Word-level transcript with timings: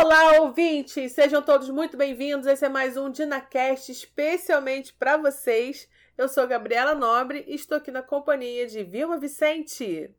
Olá, 0.00 0.42
ouvintes! 0.42 1.10
Sejam 1.10 1.42
todos 1.42 1.68
muito 1.70 1.96
bem-vindos. 1.96 2.46
Esse 2.46 2.64
é 2.64 2.68
mais 2.68 2.96
um 2.96 3.10
DinaCast 3.10 3.90
especialmente 3.90 4.92
para 4.92 5.16
vocês. 5.16 5.88
Eu 6.16 6.28
sou 6.28 6.46
Gabriela 6.46 6.94
Nobre 6.94 7.44
e 7.48 7.56
estou 7.56 7.78
aqui 7.78 7.90
na 7.90 8.00
companhia 8.00 8.64
de 8.68 8.84
Vilma 8.84 9.18
Vicente. 9.18 10.14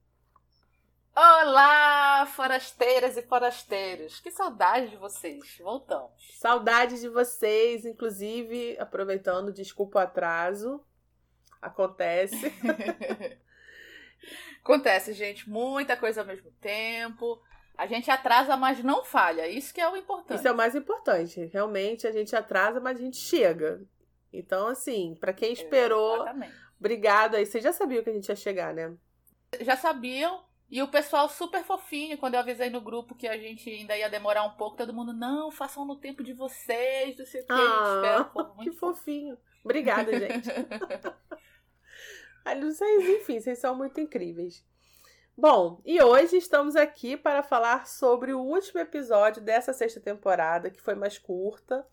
Olá, 1.15 2.25
forasteiras 2.25 3.15
e 3.15 3.21
forasteiros! 3.21 4.19
Que 4.19 4.29
saudade 4.29 4.89
de 4.89 4.97
vocês! 4.97 5.57
Voltamos. 5.59 6.11
Saudades 6.37 6.99
de 6.99 7.07
vocês, 7.07 7.85
inclusive, 7.85 8.77
aproveitando, 8.79 9.53
desculpa 9.53 9.99
o 9.99 10.01
atraso. 10.01 10.83
Acontece. 11.61 12.53
Acontece, 14.61 15.13
gente. 15.13 15.49
Muita 15.49 15.95
coisa 15.95 16.19
ao 16.19 16.27
mesmo 16.27 16.51
tempo. 16.59 17.41
A 17.79 17.87
gente 17.87 18.11
atrasa, 18.11 18.57
mas 18.57 18.83
não 18.83 19.05
falha. 19.05 19.47
Isso 19.47 19.73
que 19.73 19.79
é 19.79 19.87
o 19.87 19.95
importante. 19.95 20.37
Isso 20.37 20.45
é 20.45 20.51
o 20.51 20.57
mais 20.57 20.75
importante. 20.75 21.45
Realmente, 21.45 22.05
a 22.05 22.11
gente 22.11 22.35
atrasa, 22.35 22.81
mas 22.81 22.99
a 22.99 23.01
gente 23.01 23.15
chega. 23.15 23.81
Então, 24.33 24.67
assim, 24.67 25.15
para 25.17 25.31
quem 25.31 25.53
esperou, 25.53 26.15
Exatamente. 26.15 26.53
obrigado 26.77 27.35
aí. 27.35 27.45
Vocês 27.45 27.63
já 27.63 27.71
sabiam 27.71 28.03
que 28.03 28.09
a 28.09 28.13
gente 28.13 28.27
ia 28.27 28.35
chegar, 28.35 28.73
né? 28.73 28.93
Já 29.61 29.77
sabiam. 29.77 30.43
E 30.69 30.81
o 30.83 30.89
pessoal 30.89 31.29
super 31.29 31.63
fofinho, 31.63 32.17
quando 32.17 32.33
eu 32.33 32.41
avisei 32.41 32.69
no 32.69 32.81
grupo 32.81 33.15
que 33.15 33.29
a 33.29 33.37
gente 33.37 33.69
ainda 33.69 33.97
ia 33.97 34.09
demorar 34.09 34.43
um 34.43 34.57
pouco, 34.57 34.75
todo 34.75 34.93
mundo, 34.93 35.13
não, 35.13 35.49
façam 35.49 35.85
no 35.85 35.95
tempo 35.95 36.21
de 36.21 36.33
vocês, 36.33 37.17
não 37.17 37.25
sei 37.25 37.41
o 37.43 37.45
que, 37.45 37.53
Ah, 37.53 38.29
que 38.61 38.71
fofinho. 38.73 39.37
Obrigada, 39.63 40.11
gente. 40.19 40.49
Ai, 42.43 42.59
Vocês, 42.59 43.07
enfim, 43.07 43.39
vocês 43.39 43.57
são 43.57 43.73
muito 43.73 44.01
incríveis. 44.01 44.65
Bom, 45.41 45.79
e 45.85 46.03
hoje 46.03 46.35
estamos 46.35 46.75
aqui 46.75 47.15
para 47.15 47.41
falar 47.41 47.87
sobre 47.87 48.33
o 48.33 48.41
último 48.41 48.81
episódio 48.81 49.41
dessa 49.41 49.71
sexta 49.71 49.97
temporada, 49.97 50.69
que 50.69 50.81
foi 50.81 50.95
mais 50.95 51.17
curta, 51.17 51.87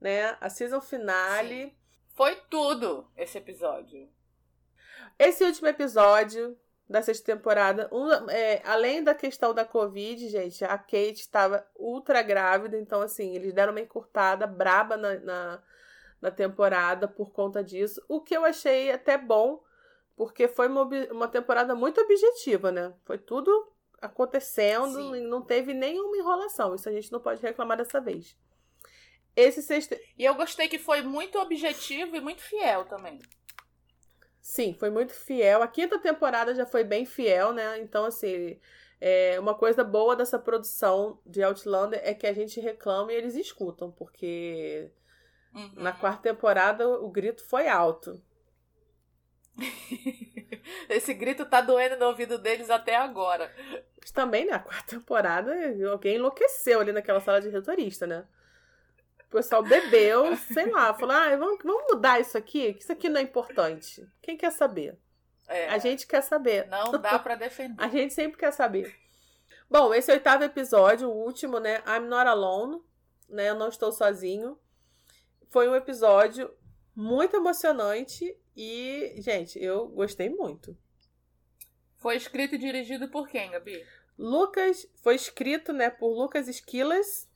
né? 0.00 0.34
A 0.40 0.48
season 0.48 0.80
finale. 0.80 1.76
Foi 2.14 2.36
tudo 2.48 3.06
esse 3.14 3.36
episódio. 3.36 4.08
Esse 5.18 5.44
último 5.44 5.68
episódio 5.68 6.58
da 6.88 7.02
sexta 7.02 7.26
temporada, 7.34 7.86
um, 7.92 8.30
é, 8.30 8.62
além 8.64 9.04
da 9.04 9.14
questão 9.14 9.52
da 9.52 9.66
Covid, 9.66 10.30
gente, 10.30 10.64
a 10.64 10.78
Kate 10.78 11.20
estava 11.20 11.66
ultra 11.78 12.22
grávida, 12.22 12.78
então, 12.78 13.02
assim, 13.02 13.34
eles 13.34 13.52
deram 13.52 13.74
uma 13.74 13.80
encurtada 13.82 14.46
braba 14.46 14.96
na, 14.96 15.18
na, 15.18 15.62
na 16.18 16.30
temporada 16.30 17.06
por 17.06 17.30
conta 17.30 17.62
disso, 17.62 18.02
o 18.08 18.22
que 18.22 18.34
eu 18.34 18.42
achei 18.42 18.90
até 18.90 19.18
bom, 19.18 19.62
porque 20.16 20.48
foi 20.48 20.68
uma, 20.68 20.88
uma 21.10 21.28
temporada 21.28 21.74
muito 21.74 22.00
objetiva, 22.00 22.72
né? 22.72 22.92
Foi 23.04 23.18
tudo 23.18 23.50
acontecendo 24.00 24.94
Sim. 24.94 25.16
e 25.16 25.20
não 25.20 25.42
teve 25.42 25.74
nenhuma 25.74 26.16
enrolação. 26.16 26.74
Isso 26.74 26.88
a 26.88 26.92
gente 26.92 27.12
não 27.12 27.20
pode 27.20 27.42
reclamar 27.42 27.76
dessa 27.76 28.00
vez. 28.00 28.36
Esse 29.34 29.62
sexto. 29.62 29.94
E 30.18 30.24
eu 30.24 30.34
gostei 30.34 30.68
que 30.68 30.78
foi 30.78 31.02
muito 31.02 31.38
objetivo 31.38 32.16
e 32.16 32.20
muito 32.20 32.42
fiel 32.42 32.86
também. 32.86 33.20
Sim, 34.40 34.74
foi 34.78 34.90
muito 34.90 35.12
fiel. 35.12 35.62
A 35.62 35.68
quinta 35.68 35.98
temporada 35.98 36.54
já 36.54 36.64
foi 36.64 36.84
bem 36.84 37.04
fiel, 37.04 37.52
né? 37.52 37.78
Então, 37.80 38.04
assim, 38.04 38.58
é, 39.00 39.38
uma 39.38 39.54
coisa 39.54 39.84
boa 39.84 40.16
dessa 40.16 40.38
produção 40.38 41.20
de 41.26 41.42
Outlander 41.42 42.00
é 42.02 42.14
que 42.14 42.26
a 42.26 42.32
gente 42.32 42.60
reclama 42.60 43.12
e 43.12 43.16
eles 43.16 43.34
escutam, 43.34 43.90
porque 43.90 44.90
Uhum. 45.56 45.72
na 45.76 45.92
quarta 45.92 46.22
temporada 46.22 46.86
o 46.86 47.10
grito 47.10 47.42
foi 47.48 47.66
alto. 47.66 48.22
Esse 50.88 51.14
grito 51.14 51.44
tá 51.46 51.60
doendo 51.60 51.96
no 51.96 52.06
ouvido 52.06 52.38
deles 52.38 52.70
até 52.70 52.96
agora. 52.96 53.50
Mas 54.00 54.10
também, 54.10 54.46
na 54.46 54.58
quarta 54.58 54.96
temporada, 54.96 55.52
alguém 55.90 56.16
enlouqueceu 56.16 56.80
ali 56.80 56.92
naquela 56.92 57.20
sala 57.20 57.40
de 57.40 57.48
retorista, 57.48 58.06
né? 58.06 58.26
O 59.26 59.30
pessoal 59.30 59.62
bebeu, 59.62 60.36
sei 60.52 60.70
lá, 60.70 60.94
falou: 60.94 61.14
ah, 61.16 61.36
vamos, 61.36 61.58
vamos 61.62 61.84
mudar 61.90 62.20
isso 62.20 62.36
aqui, 62.38 62.74
que 62.74 62.82
isso 62.82 62.92
aqui 62.92 63.08
não 63.08 63.20
é 63.20 63.22
importante. 63.22 64.06
Quem 64.22 64.36
quer 64.36 64.52
saber? 64.52 64.98
É, 65.48 65.68
A 65.68 65.78
gente 65.78 66.06
quer 66.06 66.22
saber. 66.22 66.66
Não 66.68 66.92
dá 66.92 67.18
pra 67.18 67.34
defender. 67.34 67.74
A 67.82 67.88
gente 67.88 68.12
sempre 68.12 68.38
quer 68.38 68.52
saber. 68.52 68.94
Bom, 69.68 69.92
esse 69.92 70.12
oitavo 70.12 70.44
episódio, 70.44 71.08
o 71.08 71.24
último, 71.24 71.58
né? 71.58 71.82
I'm 71.86 72.06
Not 72.06 72.28
Alone, 72.28 72.80
né? 73.28 73.50
Eu 73.50 73.54
não 73.54 73.68
estou 73.68 73.90
sozinho. 73.90 74.58
Foi 75.48 75.68
um 75.68 75.74
episódio 75.74 76.52
muito 76.94 77.36
emocionante 77.36 78.36
e, 78.56 79.14
gente, 79.20 79.62
eu 79.62 79.88
gostei 79.88 80.28
muito. 80.30 80.76
Foi 81.96 82.16
escrito 82.16 82.54
e 82.54 82.58
dirigido 82.58 83.08
por 83.08 83.28
quem, 83.28 83.50
Gabi? 83.50 83.84
Lucas 84.18 84.86
foi 85.02 85.14
escrito, 85.14 85.72
né, 85.72 85.90
por 85.90 86.08
Lucas 86.16 86.48
Esquilas 86.48 87.28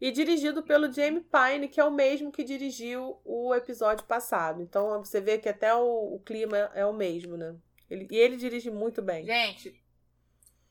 e 0.00 0.10
dirigido 0.10 0.62
pelo 0.62 0.92
Jamie 0.92 1.20
Pine, 1.24 1.68
que 1.68 1.80
é 1.80 1.84
o 1.84 1.90
mesmo 1.92 2.32
que 2.32 2.42
dirigiu 2.44 3.20
o 3.24 3.54
episódio 3.54 4.04
passado. 4.06 4.60
Então 4.62 5.02
você 5.04 5.20
vê 5.20 5.38
que 5.38 5.48
até 5.48 5.74
o, 5.74 6.14
o 6.14 6.20
clima 6.20 6.56
é 6.74 6.84
o 6.84 6.92
mesmo, 6.92 7.36
né? 7.36 7.54
Ele- 7.88 8.06
e 8.10 8.16
ele 8.16 8.36
dirige 8.36 8.70
muito 8.70 9.00
bem. 9.00 9.24
Gente, 9.24 9.80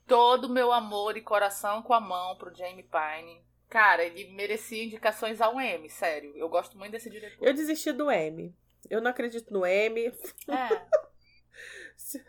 todo 0.05 0.45
o 0.45 0.49
meu 0.49 0.71
amor 0.71 1.15
e 1.17 1.21
coração 1.21 1.81
com 1.81 1.93
a 1.93 1.99
mão 1.99 2.35
pro 2.37 2.53
Jamie 2.53 2.83
Pine. 2.83 3.41
Cara, 3.69 4.03
ele 4.03 4.31
merecia 4.31 4.83
indicações 4.83 5.41
ao 5.41 5.59
M, 5.59 5.89
sério. 5.89 6.33
Eu 6.35 6.47
gosto 6.47 6.77
muito 6.77 6.91
desse 6.91 7.09
diretor. 7.09 7.45
Eu 7.45 7.53
desisti 7.53 7.91
do 7.91 8.11
M. 8.11 8.53
Eu 8.89 9.01
não 9.01 9.11
acredito 9.11 9.53
no 9.53 9.65
M. 9.65 10.07
É. 10.07 10.81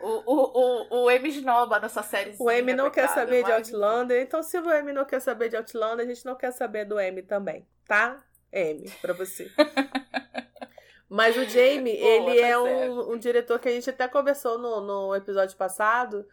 O, 0.00 0.22
o, 0.26 0.52
o, 0.54 1.04
o 1.04 1.10
M 1.10 1.28
esnoba 1.28 1.78
nessa 1.78 2.02
série. 2.02 2.34
O 2.38 2.50
M 2.50 2.72
não 2.72 2.90
quer 2.90 3.08
saber 3.08 3.44
de 3.44 3.52
Outlander. 3.52 4.22
Então, 4.22 4.42
se 4.42 4.58
o 4.58 4.70
M 4.70 4.92
não 4.92 5.04
quer 5.04 5.20
saber 5.20 5.48
de 5.48 5.56
Outlander, 5.56 6.06
a 6.06 6.08
gente 6.08 6.24
não 6.24 6.34
quer 6.34 6.52
saber 6.52 6.84
do 6.84 6.98
M 6.98 7.22
também, 7.22 7.66
tá? 7.86 8.24
M, 8.50 8.90
pra 9.02 9.12
você. 9.12 9.50
Mas 11.08 11.36
o 11.36 11.44
Jamie, 11.44 11.98
Boa, 11.98 12.10
ele 12.10 12.40
tá 12.40 12.46
é 12.46 12.58
um, 12.58 13.12
um 13.12 13.18
diretor 13.18 13.58
que 13.58 13.68
a 13.68 13.72
gente 13.72 13.88
até 13.88 14.08
conversou 14.08 14.58
no, 14.58 14.80
no 14.80 15.14
episódio 15.14 15.56
passado, 15.56 16.26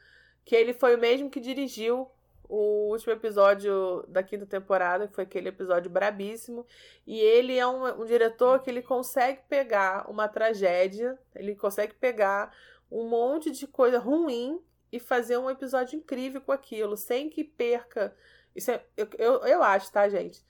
que 0.43 0.55
ele 0.55 0.73
foi 0.73 0.95
o 0.95 0.99
mesmo 0.99 1.29
que 1.29 1.39
dirigiu 1.39 2.09
o 2.55 2.91
último 2.91 3.11
episódio 3.13 4.05
da 4.07 4.21
quinta 4.21 4.45
temporada, 4.45 5.07
que 5.07 5.15
foi 5.15 5.23
aquele 5.23 5.49
episódio 5.49 5.89
brabíssimo. 5.89 6.67
E 7.07 7.19
ele 7.19 7.57
é 7.57 7.65
um, 7.65 8.01
um 8.01 8.05
diretor 8.05 8.61
que 8.61 8.69
ele 8.69 8.83
consegue 8.83 9.41
pegar 9.49 10.07
uma 10.07 10.27
tragédia, 10.27 11.17
ele 11.33 11.55
consegue 11.55 11.95
pegar 11.95 12.55
um 12.91 13.09
monte 13.09 13.49
de 13.49 13.65
coisa 13.65 13.97
ruim 13.97 14.61
e 14.91 14.99
fazer 14.99 15.35
um 15.39 15.49
episódio 15.49 15.97
incrível 15.97 16.41
com 16.41 16.51
aquilo, 16.51 16.95
sem 16.95 17.27
que 17.27 17.43
perca. 17.43 18.15
Isso 18.55 18.69
é, 18.69 18.85
eu, 18.95 19.07
eu, 19.17 19.33
eu 19.45 19.63
acho, 19.63 19.91
tá, 19.91 20.07
gente? 20.07 20.45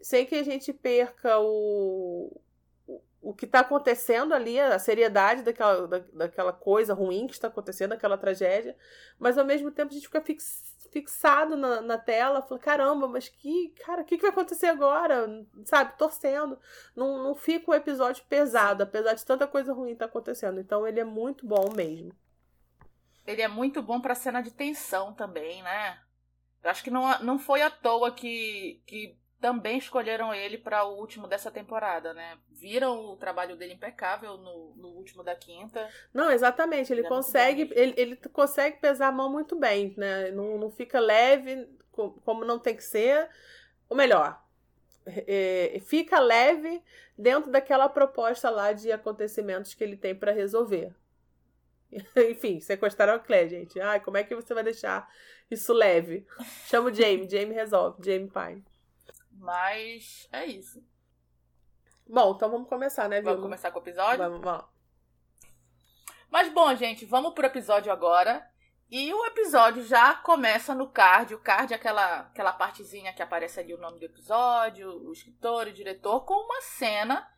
Sem 0.00 0.24
que 0.24 0.36
a 0.36 0.42
gente 0.42 0.72
perca 0.72 1.38
o, 1.38 2.34
o, 3.20 3.34
que 3.34 3.46
tá 3.46 3.60
acontecendo 3.60 4.32
ali, 4.32 4.58
a 4.58 4.78
seriedade 4.78 5.42
daquela, 5.42 5.86
da, 5.86 5.98
daquela 6.14 6.52
coisa 6.54 6.94
ruim 6.94 7.26
que 7.26 7.34
está 7.34 7.48
acontecendo, 7.48 7.92
aquela 7.92 8.16
tragédia, 8.16 8.74
mas 9.18 9.36
ao 9.36 9.44
mesmo 9.44 9.70
tempo 9.70 9.90
a 9.90 9.94
gente 9.94 10.06
fica 10.06 10.22
fix, 10.22 10.71
fixado 10.92 11.56
na, 11.56 11.80
na 11.80 11.98
tela, 11.98 12.42
fala, 12.42 12.60
caramba, 12.60 13.08
mas 13.08 13.28
que, 13.28 13.70
cara, 13.84 14.02
o 14.02 14.04
que, 14.04 14.16
que 14.16 14.22
vai 14.22 14.30
acontecer 14.30 14.66
agora? 14.66 15.26
Sabe, 15.64 15.96
torcendo. 15.96 16.58
Não, 16.94 17.22
não 17.22 17.34
fica 17.34 17.70
um 17.70 17.74
episódio 17.74 18.24
pesado, 18.28 18.82
apesar 18.82 19.14
de 19.14 19.24
tanta 19.24 19.46
coisa 19.46 19.72
ruim 19.72 19.96
tá 19.96 20.04
acontecendo. 20.04 20.60
Então 20.60 20.86
ele 20.86 21.00
é 21.00 21.04
muito 21.04 21.46
bom 21.46 21.72
mesmo. 21.74 22.12
Ele 23.26 23.40
é 23.40 23.48
muito 23.48 23.82
bom 23.82 24.00
pra 24.00 24.14
cena 24.14 24.42
de 24.42 24.50
tensão 24.50 25.14
também, 25.14 25.62
né? 25.62 25.98
Eu 26.62 26.70
acho 26.70 26.84
que 26.84 26.90
não, 26.90 27.18
não 27.20 27.38
foi 27.38 27.62
à 27.62 27.70
toa 27.70 28.12
que, 28.12 28.82
que 28.86 29.16
também 29.42 29.76
escolheram 29.76 30.32
ele 30.32 30.56
para 30.56 30.84
o 30.84 30.96
último 30.96 31.26
dessa 31.26 31.50
temporada, 31.50 32.14
né? 32.14 32.38
Viram 32.50 32.98
o 33.10 33.16
trabalho 33.16 33.56
dele 33.56 33.74
impecável 33.74 34.38
no, 34.38 34.74
no 34.76 34.88
último 34.88 35.22
da 35.22 35.34
quinta. 35.34 35.92
Não, 36.14 36.30
exatamente. 36.30 36.92
Ele 36.92 37.00
Ele 37.00 37.06
é 37.08 37.08
consegue, 37.10 37.68
ele, 37.74 37.94
ele 37.96 38.16
consegue 38.32 38.78
pesar 38.78 39.08
a 39.08 39.12
mão 39.12 39.30
muito 39.30 39.56
bem, 39.56 39.94
né? 39.96 40.30
Não, 40.30 40.56
não 40.58 40.70
fica 40.70 41.00
leve 41.00 41.68
co- 41.90 42.12
como 42.24 42.44
não 42.44 42.58
tem 42.58 42.76
que 42.76 42.84
ser. 42.84 43.28
Ou 43.88 43.96
melhor, 43.96 44.40
é, 45.06 45.80
fica 45.86 46.20
leve 46.20 46.82
dentro 47.18 47.50
daquela 47.50 47.88
proposta 47.88 48.50
lá 48.50 48.72
de 48.72 48.92
acontecimentos 48.92 49.74
que 49.74 49.84
ele 49.84 49.96
tem 49.96 50.14
pra 50.14 50.32
resolver. 50.32 50.94
Enfim, 52.30 52.60
sequestraram 52.60 53.14
a 53.14 53.18
Claire, 53.18 53.50
gente. 53.50 53.80
Ai, 53.80 54.00
como 54.00 54.16
é 54.16 54.24
que 54.24 54.34
você 54.34 54.54
vai 54.54 54.64
deixar 54.64 55.08
isso 55.50 55.72
leve? 55.72 56.26
Chama 56.64 56.90
o 56.90 56.94
Jamie, 56.94 57.28
Jamie 57.28 57.54
resolve, 57.54 58.02
Jamie 58.04 58.30
Pine. 58.30 58.64
Mas 59.42 60.28
é 60.30 60.46
isso. 60.46 60.80
Bom, 62.06 62.34
então 62.36 62.48
vamos 62.48 62.68
começar, 62.68 63.08
né, 63.08 63.16
Vamos 63.16 63.32
Vilma? 63.32 63.42
começar 63.42 63.72
com 63.72 63.80
o 63.80 63.82
episódio? 63.82 64.18
Vamos, 64.18 64.40
vamos. 64.40 64.64
Mas 66.30 66.52
bom, 66.52 66.72
gente, 66.76 67.04
vamos 67.04 67.34
pro 67.34 67.46
episódio 67.46 67.90
agora. 67.90 68.48
E 68.88 69.12
o 69.12 69.26
episódio 69.26 69.84
já 69.84 70.14
começa 70.14 70.76
no 70.76 70.88
card. 70.88 71.34
O 71.34 71.40
card 71.40 71.72
é 71.72 71.76
aquela, 71.76 72.20
aquela 72.20 72.52
partezinha 72.52 73.12
que 73.12 73.20
aparece 73.20 73.58
ali 73.58 73.74
o 73.74 73.80
nome 73.80 73.98
do 73.98 74.04
episódio, 74.04 74.88
o 75.08 75.12
escritor, 75.12 75.66
o 75.66 75.72
diretor, 75.72 76.20
com 76.20 76.34
uma 76.34 76.60
cena 76.60 77.28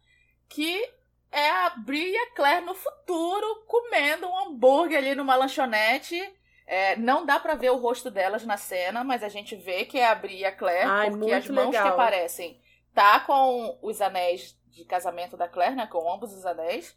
que 0.46 0.86
é 1.32 1.50
a 1.50 1.70
Brie 1.70 2.12
e 2.12 2.16
a 2.18 2.34
Claire 2.34 2.66
no 2.66 2.74
futuro 2.74 3.64
comendo 3.66 4.26
um 4.26 4.38
hambúrguer 4.40 4.98
ali 4.98 5.14
numa 5.14 5.36
lanchonete 5.36 6.20
É, 6.66 6.96
não 6.96 7.26
dá 7.26 7.38
para 7.38 7.54
ver 7.54 7.70
o 7.70 7.76
rosto 7.76 8.10
delas 8.10 8.44
na 8.44 8.56
cena, 8.56 9.04
mas 9.04 9.22
a 9.22 9.28
gente 9.28 9.54
vê 9.54 9.84
que 9.84 9.98
é 9.98 10.06
a 10.06 10.14
Bri 10.14 10.38
e 10.38 10.44
a 10.44 10.52
Claire, 10.52 10.88
Ai, 10.88 11.10
porque 11.10 11.32
as 11.32 11.48
mãos 11.48 11.66
legal. 11.66 11.82
que 11.82 11.88
aparecem 11.88 12.60
tá 12.94 13.20
com 13.20 13.78
os 13.82 14.00
anéis 14.00 14.58
de 14.68 14.84
casamento 14.84 15.36
da 15.36 15.48
Claire, 15.48 15.74
né? 15.74 15.86
Com 15.86 16.10
ambos 16.12 16.32
os 16.32 16.46
anéis. 16.46 16.96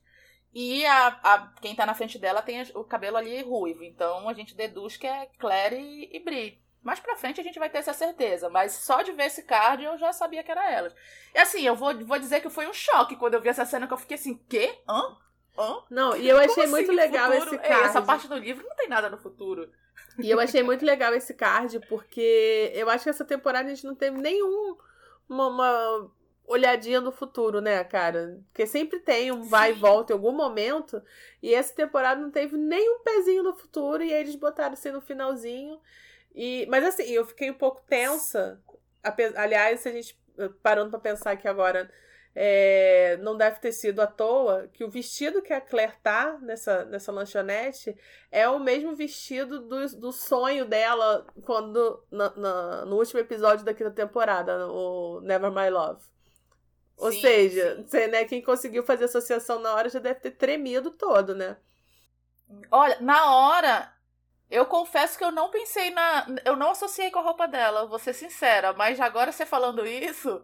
E 0.53 0.85
a, 0.85 1.07
a, 1.07 1.53
quem 1.61 1.75
tá 1.75 1.85
na 1.85 1.93
frente 1.93 2.17
dela 2.17 2.41
tem 2.41 2.61
o 2.73 2.83
cabelo 2.83 3.17
ali 3.17 3.41
ruivo. 3.43 3.83
Então 3.83 4.29
a 4.29 4.33
gente 4.33 4.55
deduz 4.55 4.95
que 4.95 5.05
é 5.05 5.27
Claire 5.37 5.75
e, 5.75 6.15
e 6.15 6.19
Bri. 6.19 6.61
Mais 6.81 6.99
pra 6.99 7.17
frente 7.17 7.41
a 7.41 7.43
gente 7.43 7.59
vai 7.59 7.69
ter 7.69 7.79
essa 7.79 7.93
certeza. 7.93 8.49
Mas 8.49 8.71
só 8.71 9.01
de 9.01 9.11
ver 9.11 9.25
esse 9.25 9.43
card 9.43 9.83
eu 9.83 9.97
já 9.97 10.13
sabia 10.13 10.43
que 10.43 10.51
era 10.51 10.71
elas. 10.71 10.95
E 11.35 11.37
assim, 11.37 11.61
eu 11.61 11.75
vou, 11.75 11.93
vou 12.05 12.17
dizer 12.17 12.41
que 12.41 12.49
foi 12.49 12.67
um 12.67 12.73
choque 12.73 13.15
quando 13.15 13.33
eu 13.33 13.41
vi 13.41 13.49
essa 13.49 13.65
cena 13.65 13.87
que 13.87 13.93
eu 13.93 13.97
fiquei 13.97 14.15
assim, 14.15 14.37
quê? 14.49 14.79
Hã? 14.87 15.17
Hã? 15.57 15.83
Não, 15.89 16.15
e 16.15 16.27
eu 16.27 16.37
achei 16.37 16.53
Como 16.53 16.69
muito 16.69 16.91
assim, 16.91 16.99
legal 16.99 17.31
futuro? 17.31 17.55
esse 17.55 17.67
card. 17.67 17.83
essa 17.85 18.01
parte 18.01 18.27
do 18.27 18.37
livro 18.37 18.65
não 18.67 18.75
tem 18.75 18.87
nada 18.87 19.09
no 19.09 19.17
futuro. 19.17 19.69
E 20.19 20.29
eu 20.29 20.39
achei 20.39 20.63
muito 20.63 20.85
legal 20.85 21.13
esse 21.13 21.33
card, 21.33 21.79
porque 21.87 22.71
eu 22.75 22.89
acho 22.89 23.03
que 23.03 23.09
essa 23.09 23.25
temporada 23.25 23.67
a 23.67 23.73
gente 23.73 23.85
não 23.85 23.95
teve 23.95 24.17
nenhum 24.17 24.77
uma, 25.29 25.47
uma 25.47 26.11
olhadinha 26.45 27.01
no 27.01 27.11
futuro, 27.11 27.59
né, 27.61 27.83
cara? 27.83 28.39
Porque 28.47 28.65
sempre 28.65 28.99
tem 28.99 29.31
um 29.31 29.43
vai 29.43 29.71
Sim. 29.71 29.77
e 29.77 29.81
volta 29.81 30.13
em 30.13 30.15
algum 30.15 30.31
momento. 30.31 31.01
E 31.41 31.53
essa 31.53 31.73
temporada 31.73 32.19
não 32.19 32.31
teve 32.31 32.57
nenhum 32.57 32.99
pezinho 32.99 33.43
no 33.43 33.53
futuro. 33.53 34.01
E 34.03 34.11
eles 34.11 34.35
botaram 34.35 34.73
assim 34.73 34.91
no 34.91 35.01
finalzinho. 35.01 35.79
E, 36.33 36.65
mas 36.69 36.83
assim, 36.85 37.03
eu 37.03 37.25
fiquei 37.25 37.51
um 37.51 37.55
pouco 37.55 37.81
tensa. 37.87 38.61
Aliás, 39.35 39.81
se 39.81 39.89
a 39.89 39.91
gente 39.91 40.19
parando 40.63 40.91
para 40.91 40.99
pensar 40.99 41.31
aqui 41.31 41.47
agora 41.47 41.91
é, 42.39 43.17
não 43.17 43.35
deve 43.35 43.59
ter 43.59 43.71
sido 43.71 43.99
à 43.99 44.05
toa 44.05 44.67
que 44.71 44.83
o 44.83 44.89
vestido 44.91 45.41
que 45.41 45.51
a 45.51 45.59
Claire 45.59 45.95
tá 46.03 46.37
nessa, 46.39 46.85
nessa 46.85 47.11
lanchonete 47.11 47.97
é 48.31 48.47
o 48.47 48.59
mesmo 48.59 48.95
vestido 48.95 49.61
do, 49.61 49.87
do 49.97 50.11
sonho 50.11 50.63
dela 50.63 51.25
quando 51.41 52.05
na, 52.11 52.29
na, 52.35 52.85
no 52.85 52.97
último 52.97 53.19
episódio 53.19 53.65
da 53.65 53.73
quinta 53.73 53.89
temporada, 53.89 54.67
o 54.67 55.19
Never 55.21 55.51
My 55.51 55.67
Love. 55.71 56.05
Ou 56.95 57.11
sim, 57.11 57.21
seja, 57.21 57.83
você, 57.83 58.05
né, 58.05 58.23
quem 58.25 58.39
conseguiu 58.39 58.83
fazer 58.83 59.05
associação 59.05 59.57
na 59.57 59.73
hora 59.73 59.89
já 59.89 59.97
deve 59.97 60.19
ter 60.19 60.31
tremido 60.31 60.91
todo, 60.91 61.33
né? 61.33 61.57
Olha, 62.69 62.99
na 63.01 63.33
hora, 63.33 63.91
eu 64.47 64.67
confesso 64.67 65.17
que 65.17 65.23
eu 65.23 65.31
não 65.31 65.49
pensei 65.49 65.89
na. 65.89 66.27
Eu 66.45 66.55
não 66.55 66.69
associei 66.69 67.09
com 67.09 67.17
a 67.17 67.23
roupa 67.23 67.47
dela, 67.47 67.87
vou 67.87 67.97
ser 67.97 68.13
sincera, 68.13 68.73
mas 68.73 68.99
agora 68.99 69.31
você 69.31 69.43
falando 69.43 69.87
isso 69.87 70.39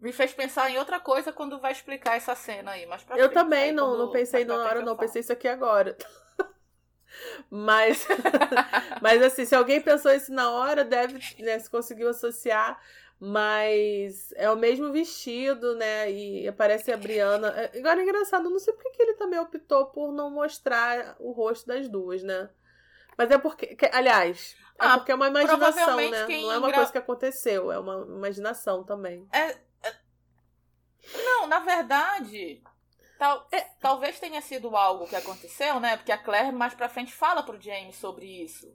me 0.00 0.12
fez 0.12 0.32
pensar 0.32 0.70
em 0.70 0.78
outra 0.78 1.00
coisa 1.00 1.32
quando 1.32 1.58
vai 1.58 1.72
explicar 1.72 2.16
essa 2.16 2.34
cena 2.34 2.72
aí. 2.72 2.86
Mas 2.86 3.04
eu 3.10 3.16
frente, 3.16 3.32
também 3.32 3.72
não, 3.72 3.90
quando, 3.90 3.98
não 3.98 4.12
pensei 4.12 4.44
na 4.44 4.56
hora, 4.56 4.82
não. 4.82 4.96
Pensei 4.96 5.20
isso 5.20 5.32
aqui 5.32 5.48
agora. 5.48 5.96
mas, 7.50 8.06
mas 9.02 9.22
assim, 9.22 9.44
se 9.44 9.54
alguém 9.54 9.80
pensou 9.80 10.12
isso 10.12 10.32
na 10.32 10.50
hora, 10.50 10.84
deve, 10.84 11.18
né, 11.42 11.58
se 11.58 11.68
conseguiu 11.68 12.08
associar. 12.08 12.80
Mas 13.20 14.32
é 14.36 14.48
o 14.48 14.54
mesmo 14.54 14.92
vestido, 14.92 15.74
né? 15.74 16.08
E 16.08 16.46
aparece 16.46 16.92
a 16.92 16.96
Briana. 16.96 17.48
É, 17.48 17.78
agora 17.80 18.00
é 18.00 18.04
engraçado, 18.04 18.48
não 18.48 18.60
sei 18.60 18.72
por 18.72 18.92
que 18.92 19.02
ele 19.02 19.14
também 19.14 19.40
optou 19.40 19.86
por 19.86 20.12
não 20.12 20.30
mostrar 20.30 21.16
o 21.18 21.32
rosto 21.32 21.66
das 21.66 21.88
duas, 21.88 22.22
né? 22.22 22.48
Mas 23.16 23.28
é 23.32 23.36
porque. 23.36 23.76
aliás, 23.92 24.56
é 24.80 24.86
ah, 24.86 24.98
porque 24.98 25.10
é 25.10 25.14
uma 25.16 25.26
imaginação, 25.26 25.96
né? 25.96 26.26
Não 26.28 26.52
é 26.52 26.58
uma 26.58 26.72
coisa 26.72 26.92
que 26.92 26.98
aconteceu, 26.98 27.72
é 27.72 27.78
uma 27.80 28.06
imaginação 28.08 28.84
também. 28.84 29.26
É, 29.32 29.48
não, 29.48 29.58
na 31.48 31.60
verdade, 31.60 32.62
tal, 33.18 33.46
é, 33.50 33.60
talvez 33.80 34.20
tenha 34.20 34.40
sido 34.40 34.76
algo 34.76 35.06
que 35.08 35.16
aconteceu, 35.16 35.80
né? 35.80 35.96
Porque 35.96 36.12
a 36.12 36.18
Claire 36.18 36.52
mais 36.52 36.74
pra 36.74 36.88
frente 36.88 37.12
fala 37.12 37.42
pro 37.42 37.60
James 37.60 37.96
sobre 37.96 38.26
isso. 38.26 38.72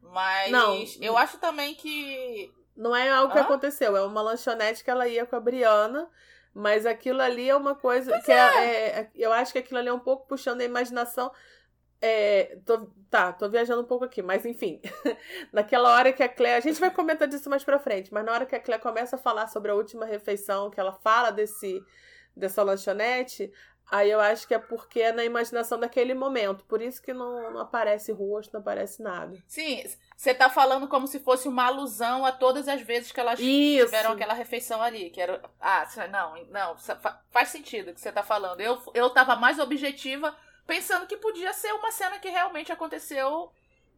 Mas 0.00 0.50
não, 0.50 0.84
eu 1.00 1.16
acho 1.16 1.38
também 1.38 1.74
que. 1.74 2.52
Não 2.76 2.94
é 2.94 3.10
algo 3.10 3.32
que 3.32 3.38
aconteceu, 3.38 3.96
é 3.96 4.02
uma 4.02 4.22
lanchonete 4.22 4.82
que 4.82 4.90
ela 4.90 5.06
ia 5.06 5.26
com 5.26 5.36
a 5.36 5.40
Briana. 5.40 6.08
Mas 6.54 6.84
aquilo 6.84 7.22
ali 7.22 7.48
é 7.48 7.56
uma 7.56 7.74
coisa 7.74 8.10
pois 8.10 8.24
que 8.24 8.32
é. 8.32 8.36
É, 8.36 9.00
é, 9.00 9.10
eu 9.14 9.32
acho 9.32 9.52
que 9.52 9.58
aquilo 9.58 9.78
ali 9.78 9.88
é 9.88 9.92
um 9.92 9.98
pouco 9.98 10.26
puxando 10.26 10.60
a 10.60 10.64
imaginação. 10.64 11.32
É, 12.04 12.58
tô, 12.66 12.88
tá, 13.08 13.32
tô 13.32 13.48
viajando 13.48 13.82
um 13.82 13.86
pouco 13.86 14.04
aqui, 14.04 14.20
mas 14.20 14.44
enfim. 14.44 14.80
Naquela 15.52 15.94
hora 15.94 16.12
que 16.12 16.20
a 16.20 16.28
Claire. 16.28 16.58
A 16.58 16.60
gente 16.60 16.80
vai 16.80 16.90
comentar 16.90 17.28
disso 17.28 17.48
mais 17.48 17.62
pra 17.62 17.78
frente, 17.78 18.12
mas 18.12 18.24
na 18.24 18.32
hora 18.32 18.44
que 18.44 18.56
a 18.56 18.60
Claire 18.60 18.82
começa 18.82 19.14
a 19.14 19.18
falar 19.20 19.46
sobre 19.46 19.70
a 19.70 19.74
última 19.76 20.04
refeição, 20.04 20.68
que 20.68 20.80
ela 20.80 20.92
fala 20.92 21.30
desse, 21.30 21.80
dessa 22.36 22.60
lanchonete, 22.64 23.52
aí 23.88 24.10
eu 24.10 24.18
acho 24.18 24.48
que 24.48 24.54
é 24.54 24.58
porque 24.58 25.00
é 25.00 25.12
na 25.12 25.24
imaginação 25.24 25.78
daquele 25.78 26.12
momento. 26.12 26.64
Por 26.64 26.82
isso 26.82 27.00
que 27.00 27.14
não, 27.14 27.52
não 27.52 27.60
aparece 27.60 28.10
rosto, 28.10 28.52
não 28.52 28.60
aparece 28.60 29.00
nada. 29.00 29.38
Sim, 29.46 29.84
você 30.16 30.34
tá 30.34 30.50
falando 30.50 30.88
como 30.88 31.06
se 31.06 31.20
fosse 31.20 31.46
uma 31.46 31.66
alusão 31.66 32.26
a 32.26 32.32
todas 32.32 32.66
as 32.66 32.80
vezes 32.80 33.12
que 33.12 33.20
elas 33.20 33.38
isso. 33.38 33.84
tiveram 33.84 34.10
aquela 34.10 34.34
refeição 34.34 34.82
ali. 34.82 35.08
Que 35.08 35.20
era. 35.20 35.40
Ah, 35.60 35.86
não, 36.10 36.34
não, 36.46 36.76
faz 37.30 37.50
sentido 37.50 37.92
o 37.92 37.94
que 37.94 38.00
você 38.00 38.10
tá 38.10 38.24
falando. 38.24 38.60
Eu, 38.60 38.82
eu 38.92 39.08
tava 39.10 39.36
mais 39.36 39.60
objetiva 39.60 40.36
pensando 40.66 41.06
que 41.06 41.16
podia 41.16 41.52
ser 41.52 41.72
uma 41.72 41.90
cena 41.90 42.18
que 42.18 42.28
realmente 42.28 42.72
aconteceu 42.72 43.52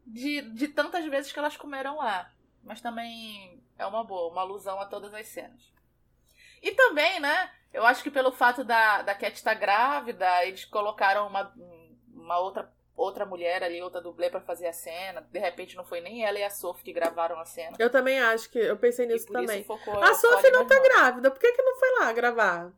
de, 0.07 0.43
de 0.43 0.69
tantas 0.69 1.05
vezes 1.07 1.33
que 1.33 1.39
elas 1.39 1.57
comeram 1.57 1.99
lá. 1.99 2.31
Mas 2.63 2.81
também 2.81 3.63
é 3.79 3.87
uma 3.87 4.05
boa, 4.05 4.33
uma 4.33 4.43
alusão 4.43 4.81
a 4.81 4.87
todas 4.87 5.13
as 5.13 5.27
cenas. 5.29 5.73
E 6.63 6.73
também, 6.73 7.21
né? 7.21 7.51
Eu 7.73 7.85
acho 7.85 8.03
que 8.03 8.11
pelo 8.11 8.33
fato 8.33 8.65
da, 8.65 9.03
da 9.03 9.15
Cat 9.15 9.35
estar 9.35 9.55
tá 9.55 9.61
grávida, 9.61 10.45
eles 10.47 10.65
colocaram 10.65 11.27
uma, 11.27 11.53
uma 12.15 12.39
outra, 12.39 12.73
outra 12.97 13.27
mulher 13.27 13.63
ali, 13.63 13.83
outra 13.83 14.01
dublê 14.01 14.31
para 14.31 14.41
fazer 14.41 14.69
a 14.69 14.73
cena. 14.73 15.21
De 15.31 15.39
repente 15.39 15.77
não 15.77 15.85
foi 15.85 16.01
nem 16.01 16.25
ela 16.25 16.39
e 16.39 16.45
a 16.45 16.51
Sophie 16.51 16.85
que 16.85 16.93
gravaram 16.93 17.39
a 17.39 17.45
cena. 17.45 17.77
Eu 17.79 17.91
também 17.91 18.19
acho 18.21 18.49
que. 18.49 18.59
Eu 18.59 18.77
pensei 18.79 19.07
nisso 19.07 19.27
também. 19.27 19.67
a 20.01 20.15
Sophie 20.15 20.51
não 20.51 20.67
tá 20.67 20.81
grávida. 20.81 21.31
Por 21.31 21.41
que, 21.41 21.53
que 21.53 21.63
não 21.63 21.77
foi 21.77 21.91
lá 21.99 22.13
gravar? 22.13 22.73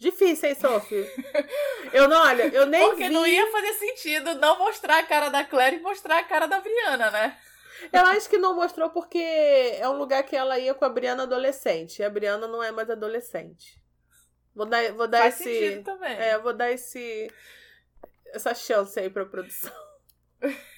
Difícil, 0.00 0.48
hein, 0.48 0.56
Sophie? 0.58 1.06
Eu 1.92 2.08
não, 2.08 2.22
olha, 2.22 2.44
eu 2.54 2.64
nem 2.64 2.88
Porque 2.88 3.08
vi... 3.08 3.14
não 3.14 3.26
ia 3.26 3.52
fazer 3.52 3.74
sentido 3.74 4.34
não 4.36 4.58
mostrar 4.58 4.98
a 4.98 5.02
cara 5.02 5.28
da 5.28 5.44
Claire 5.44 5.76
e 5.76 5.80
mostrar 5.80 6.18
a 6.18 6.24
cara 6.24 6.46
da 6.46 6.58
Briana, 6.58 7.10
né? 7.10 7.36
Eu 7.92 8.06
acho 8.06 8.28
que 8.28 8.38
não 8.38 8.54
mostrou 8.54 8.88
porque 8.88 9.18
é 9.18 9.86
um 9.86 9.98
lugar 9.98 10.22
que 10.22 10.34
ela 10.34 10.58
ia 10.58 10.72
com 10.72 10.86
a 10.86 10.88
Briana 10.88 11.24
adolescente. 11.24 12.00
E 12.00 12.02
a 12.02 12.08
Briana 12.08 12.48
não 12.48 12.62
é 12.62 12.70
mais 12.70 12.88
adolescente. 12.88 13.78
Vou 14.54 14.64
dar, 14.64 14.90
vou 14.92 15.06
dar 15.06 15.20
Faz 15.20 15.40
esse. 15.40 15.58
Sentido 15.58 15.84
também. 15.84 16.16
É, 16.16 16.38
vou 16.38 16.54
dar 16.54 16.72
esse. 16.72 17.30
Essa 18.32 18.54
chance 18.54 18.98
aí 18.98 19.10
pra 19.10 19.26
produção. 19.26 19.72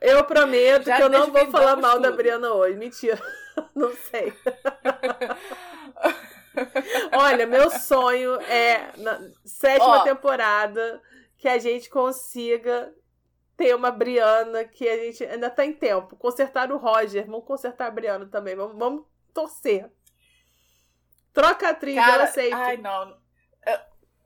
Eu 0.00 0.24
prometo 0.24 0.86
Já 0.86 0.96
que 0.96 1.02
eu 1.02 1.08
não 1.08 1.30
vou 1.30 1.50
falar 1.50 1.76
mal 1.76 1.92
tudo. 1.92 2.02
da 2.02 2.12
Briana 2.12 2.52
hoje. 2.52 2.76
Mentira. 2.76 3.20
Não 3.74 3.94
sei. 3.94 4.32
Olha, 7.12 7.46
meu 7.46 7.70
sonho 7.70 8.40
é 8.42 8.92
na 8.96 9.20
sétima 9.44 10.04
temporada 10.04 11.02
que 11.36 11.48
a 11.48 11.58
gente 11.58 11.90
consiga 11.90 12.92
ter 13.56 13.74
uma 13.74 13.90
Briana 13.90 14.64
que 14.64 14.88
a 14.88 14.96
gente 14.96 15.24
ainda 15.24 15.50
tá 15.50 15.64
em 15.64 15.72
tempo. 15.72 16.16
Consertar 16.16 16.70
o 16.72 16.76
Roger, 16.76 17.26
vamos 17.26 17.44
consertar 17.44 17.86
a 17.86 17.90
Briana 17.90 18.26
também. 18.26 18.56
Vamos, 18.56 18.76
vamos 18.76 19.04
torcer. 19.32 19.90
Troca 21.32 21.68
a 21.68 21.70
atriz, 21.70 21.96
cara, 21.96 22.16
eu 22.16 22.22
aceito. 22.22 22.54
Ai, 22.54 22.76
não. 22.76 23.16
Eu, 23.66 23.78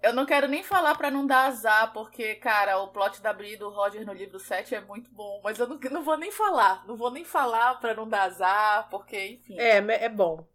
eu 0.03 0.13
não 0.13 0.27
quero 0.27 0.47
nem 0.47 0.63
falar 0.63 0.95
para 0.95 1.11
não 1.11 1.27
dar 1.27 1.47
azar, 1.47 1.93
porque, 1.93 2.35
cara, 2.37 2.79
o 2.79 2.89
plot 2.89 3.21
da 3.23 3.33
Bri 3.33 3.57
do 3.57 3.71
Roger 3.71 4.05
no 4.05 4.13
livro 4.13 4.39
7 4.39 4.75
é 4.75 4.81
muito 4.81 5.11
bom. 5.11 5.41
Mas 5.43 5.59
eu 5.59 5.67
não, 5.67 5.79
não 5.91 6.03
vou 6.03 6.17
nem 6.17 6.31
falar. 6.31 6.87
Não 6.87 6.97
vou 6.97 7.11
nem 7.11 7.25
falar 7.25 7.81
para 7.81 7.95
não 7.95 8.09
dar 8.09 8.25
azar, 8.25 8.89
porque, 8.91 9.19
enfim. 9.27 9.59
É, 9.59 9.79
é 9.79 10.09
bom. 10.09 10.47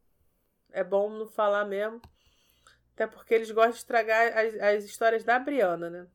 É 0.74 0.84
bom 0.84 1.10
não 1.10 1.27
falar 1.27 1.63
mesmo. 1.63 2.01
Até 2.94 3.08
porque 3.08 3.34
eles 3.34 3.50
gostam 3.51 3.72
de 3.72 3.77
estragar 3.77 4.38
as, 4.38 4.56
as 4.56 4.84
histórias 4.84 5.24
da 5.24 5.39
Briana, 5.39 5.89
né? 5.89 6.08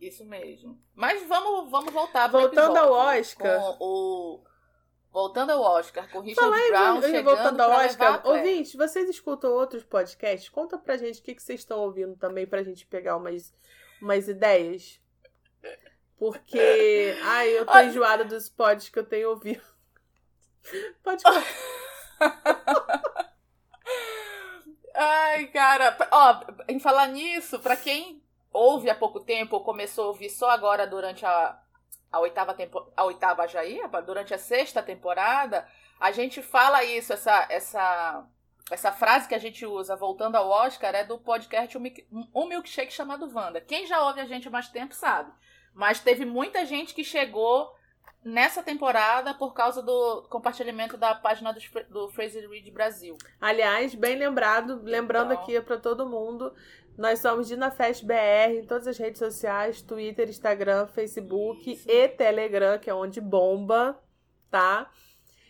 Isso 0.00 0.24
mesmo. 0.24 0.78
Mas 0.94 1.26
vamos, 1.26 1.70
vamos 1.70 1.92
voltar 1.92 2.28
Voltando 2.28 2.76
ao 2.76 2.92
Oscar. 2.92 3.60
Com 3.60 3.76
o... 3.80 4.44
Voltando 5.10 5.50
ao 5.50 5.60
Oscar, 5.60 6.10
com 6.10 6.18
o 6.18 6.22
Richard 6.22 6.50
Falar 6.50 6.68
Brown 6.68 6.98
em, 6.98 7.02
chegando 7.02 7.36
voltando 7.36 7.60
ao 7.60 7.70
Oscar. 7.70 8.26
Ouvintes, 8.26 8.74
vocês 8.74 9.08
escutam 9.08 9.52
outros 9.52 9.84
podcasts? 9.84 10.48
Conta 10.48 10.76
pra 10.76 10.96
gente 10.96 11.20
o 11.20 11.22
que, 11.22 11.36
que 11.36 11.42
vocês 11.42 11.60
estão 11.60 11.78
ouvindo 11.78 12.16
também 12.16 12.46
pra 12.46 12.64
gente 12.64 12.84
pegar 12.84 13.16
umas, 13.16 13.54
umas 14.02 14.26
ideias. 14.26 15.00
Porque, 16.18 17.16
ai, 17.22 17.48
eu 17.56 17.64
tô 17.64 17.78
enjoada 17.78 18.24
dos 18.24 18.48
pods 18.48 18.88
que 18.88 18.98
eu 18.98 19.06
tenho 19.06 19.30
ouvido. 19.30 19.62
Pode 21.02 21.22
contar. 21.22 21.44
Ai, 24.94 25.46
cara, 25.48 25.96
ó, 26.12 26.40
em 26.68 26.78
falar 26.78 27.08
nisso, 27.08 27.58
para 27.58 27.76
quem 27.76 28.22
ouve 28.52 28.88
há 28.88 28.94
pouco 28.94 29.18
tempo 29.20 29.56
ou 29.56 29.64
começou 29.64 30.04
a 30.04 30.08
ouvir 30.08 30.30
só 30.30 30.50
agora 30.50 30.86
durante 30.86 31.26
a, 31.26 31.58
a 32.12 32.20
oitava 32.20 32.54
tempo, 32.54 32.92
a 32.96 33.04
oitava 33.04 33.48
já 33.48 33.64
ia, 33.64 33.88
durante 33.88 34.32
a 34.32 34.38
sexta 34.38 34.80
temporada, 34.80 35.66
a 35.98 36.12
gente 36.12 36.40
fala 36.40 36.84
isso, 36.84 37.12
essa 37.12 37.46
essa 37.50 38.24
essa 38.70 38.92
frase 38.92 39.28
que 39.28 39.34
a 39.34 39.38
gente 39.38 39.66
usa 39.66 39.94
voltando 39.94 40.36
ao 40.36 40.48
Oscar 40.48 40.94
é 40.94 41.04
do 41.04 41.18
podcast 41.18 41.76
Um 41.76 42.46
Milkshake 42.46 42.92
chamado 42.92 43.30
Wanda. 43.34 43.60
Quem 43.60 43.86
já 43.86 44.02
ouve 44.06 44.20
a 44.20 44.26
gente 44.26 44.48
há 44.48 44.50
mais 44.50 44.68
tempo 44.68 44.94
sabe. 44.94 45.30
Mas 45.74 46.00
teve 46.00 46.24
muita 46.24 46.64
gente 46.64 46.94
que 46.94 47.04
chegou 47.04 47.70
nessa 48.24 48.62
temporada 48.62 49.34
por 49.34 49.52
causa 49.52 49.82
do 49.82 50.22
compartilhamento 50.30 50.96
da 50.96 51.14
página 51.14 51.52
do, 51.52 51.60
do 51.90 52.08
Fraser 52.08 52.48
Reed 52.48 52.72
Brasil. 52.72 53.16
Aliás, 53.40 53.94
bem 53.94 54.16
lembrado, 54.16 54.80
lembrando 54.82 55.32
então... 55.32 55.42
aqui 55.42 55.60
para 55.60 55.78
todo 55.78 56.08
mundo, 56.08 56.54
nós 56.96 57.18
somos 57.18 57.48
DinaFest 57.48 58.04
BR 58.04 58.58
em 58.58 58.66
todas 58.66 58.86
as 58.86 58.96
redes 58.96 59.18
sociais, 59.18 59.82
Twitter, 59.82 60.28
Instagram, 60.28 60.86
Facebook 60.86 61.72
Isso. 61.72 61.90
e 61.90 62.08
Telegram, 62.08 62.78
que 62.78 62.88
é 62.88 62.94
onde 62.94 63.20
bomba, 63.20 64.00
tá? 64.50 64.90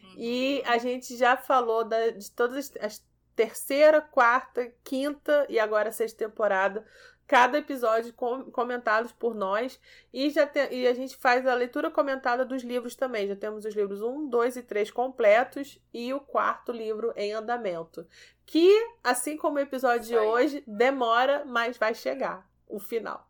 Hum. 0.03 0.15
E 0.19 0.63
a 0.67 0.79
gente 0.79 1.17
já 1.17 1.37
falou 1.37 1.85
da, 1.85 2.11
de 2.11 2.31
todas 2.33 2.57
as, 2.57 2.73
as 2.81 3.15
terceira, 3.37 4.01
quarta, 4.01 4.73
quinta 4.85 5.47
e 5.49 5.59
agora 5.59 5.91
sexta 5.91 6.25
temporada 6.25 6.85
cada 7.27 7.59
episódio 7.59 8.13
com, 8.13 8.51
comentados 8.51 9.13
por 9.13 9.35
nós 9.35 9.81
e 10.13 10.29
já 10.31 10.47
te, 10.47 10.69
e 10.71 10.87
a 10.87 10.95
gente 10.95 11.17
faz 11.17 11.47
a 11.47 11.55
leitura 11.55 11.91
comentada 11.91 12.45
dos 12.45 12.63
livros 12.63 12.95
também. 12.95 13.27
Já 13.27 13.37
temos 13.37 13.65
os 13.65 13.75
livros 13.75 14.03
1, 14.03 14.29
2 14.29 14.57
e 14.57 14.63
3 14.63 14.91
completos 14.91 15.81
e 15.93 16.13
o 16.13 16.21
quarto 16.21 16.73
livro 16.73 17.13
em 17.17 17.33
andamento. 17.33 18.07
Que, 18.47 18.71
assim 19.03 19.37
como 19.37 19.57
o 19.57 19.61
episódio 19.61 20.07
de 20.07 20.17
hoje, 20.17 20.63
demora, 20.67 21.45
mas 21.47 21.79
vai 21.79 21.95
chegar 21.95 22.47
o 22.69 22.79
final. 22.79 23.27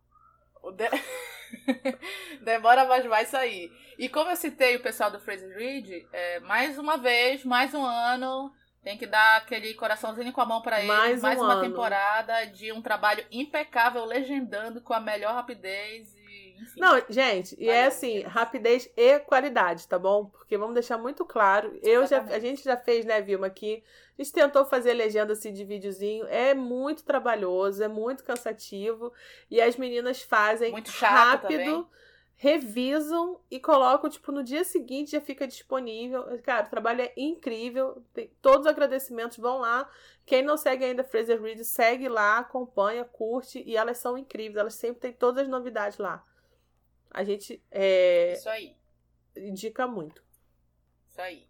O 0.61 0.73
de... 0.73 0.89
demora, 2.43 2.85
mas 2.85 3.05
vai 3.07 3.25
sair. 3.27 3.71
E 3.97 4.09
como 4.09 4.31
eu 4.31 4.37
citei 4.37 4.75
o 4.75 4.83
pessoal 4.83 5.11
do 5.11 5.21
Fraser 5.21 5.57
Reed, 5.57 6.05
é, 6.13 6.41
mais 6.41 6.79
uma 6.79 6.97
vez, 6.97 7.45
mais 7.45 7.73
um 7.75 7.85
ano 7.85 8.53
tem 8.85 8.99
que 8.99 9.07
dar 9.07 9.39
aquele 9.39 9.73
coraçãozinho 9.73 10.31
com 10.31 10.43
a 10.43 10.47
mão 10.47 10.61
para 10.61 10.79
ele. 10.79 10.89
Mais, 10.89 11.23
mais 11.23 11.41
um 11.41 11.43
uma 11.43 11.55
ano. 11.55 11.63
temporada 11.63 12.45
de 12.45 12.71
um 12.71 12.83
trabalho 12.83 13.25
impecável, 13.33 14.05
legendando 14.05 14.81
com 14.83 14.93
a 14.93 15.01
melhor 15.01 15.33
rapidez 15.33 16.15
e, 16.15 16.55
enfim. 16.61 16.81
Não, 16.81 17.03
gente, 17.09 17.57
e 17.59 17.69
é 17.69 17.87
assim, 17.87 18.21
rapidez 18.23 18.91
e 18.95 19.19
qualidade, 19.21 19.89
tá 19.89 19.99
bom? 19.99 20.27
Porque 20.27 20.59
vamos 20.59 20.75
deixar 20.75 20.99
muito 20.99 21.25
claro. 21.25 21.77
Eu 21.83 22.07
já, 22.07 22.21
a 22.21 22.39
gente 22.39 22.63
já 22.63 22.77
fez, 22.77 23.07
né, 23.07 23.23
Vilma, 23.23 23.47
aqui. 23.47 23.83
A 24.19 24.23
gente 24.23 24.33
tentou 24.35 24.67
fazer 24.67 24.93
legenda 24.93 25.33
assim 25.33 25.53
de 25.53 25.65
videozinho. 25.65 26.27
É 26.29 26.53
muito 26.53 27.05
trabalhoso, 27.05 27.83
é 27.83 27.89
muito 27.89 28.23
cansativo. 28.23 29.13
E 29.51 29.61
as 29.61 29.77
meninas 29.77 30.23
fazem 30.23 30.71
muito 30.71 30.91
rápido. 30.91 31.49
Também 31.49 31.87
revisam 32.37 33.41
e 33.51 33.61
colocam, 33.61 34.11
tipo, 34.11 34.33
no 34.33 34.43
dia 34.43 34.65
seguinte 34.65 35.13
já 35.13 35.21
fica 35.21 35.47
disponível. 35.47 36.25
Cara, 36.43 36.67
o 36.67 36.71
trabalho 36.71 37.03
é 37.03 37.13
incrível. 37.17 38.05
Tem, 38.13 38.29
todos 38.43 38.61
os 38.61 38.67
agradecimentos 38.67 39.39
vão 39.39 39.59
lá. 39.59 39.89
Quem 40.27 40.43
não 40.43 40.57
segue 40.57 40.85
ainda 40.85 41.05
Fraser 41.05 41.41
Reed, 41.41 41.63
segue 41.63 42.09
lá, 42.09 42.39
acompanha, 42.39 43.05
curte. 43.05 43.63
E 43.65 43.77
elas 43.77 43.99
são 43.99 44.19
incríveis. 44.19 44.57
Elas 44.57 44.75
sempre 44.75 45.01
têm 45.01 45.13
todas 45.13 45.45
as 45.45 45.49
novidades 45.49 45.99
lá. 45.99 46.25
A 47.11 47.23
gente 47.23 47.63
é, 47.71 48.33
Isso 48.33 48.49
aí. 48.49 48.77
indica 49.37 49.87
muito. 49.87 50.23
Isso 51.11 51.21
aí. 51.21 51.49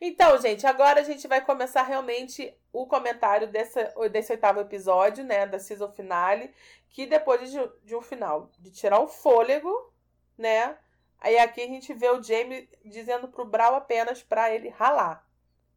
Então, 0.00 0.38
gente, 0.40 0.66
agora 0.66 1.00
a 1.00 1.02
gente 1.02 1.26
vai 1.26 1.40
começar 1.40 1.82
realmente 1.82 2.54
o 2.72 2.86
comentário 2.86 3.48
desse, 3.48 3.82
desse 4.10 4.32
oitavo 4.32 4.60
episódio, 4.60 5.24
né, 5.24 5.46
da 5.46 5.58
season 5.58 5.90
finale, 5.92 6.52
que 6.90 7.06
depois 7.06 7.50
de, 7.50 7.58
de 7.84 7.96
um 7.96 8.02
final, 8.02 8.50
de 8.58 8.70
tirar 8.70 9.00
o 9.00 9.08
fôlego, 9.08 9.92
né, 10.36 10.76
aí 11.18 11.38
aqui 11.38 11.62
a 11.62 11.66
gente 11.66 11.94
vê 11.94 12.10
o 12.10 12.22
Jamie 12.22 12.68
dizendo 12.84 13.28
pro 13.28 13.44
Brau 13.44 13.74
apenas 13.74 14.22
para 14.22 14.52
ele 14.54 14.68
ralar. 14.68 15.26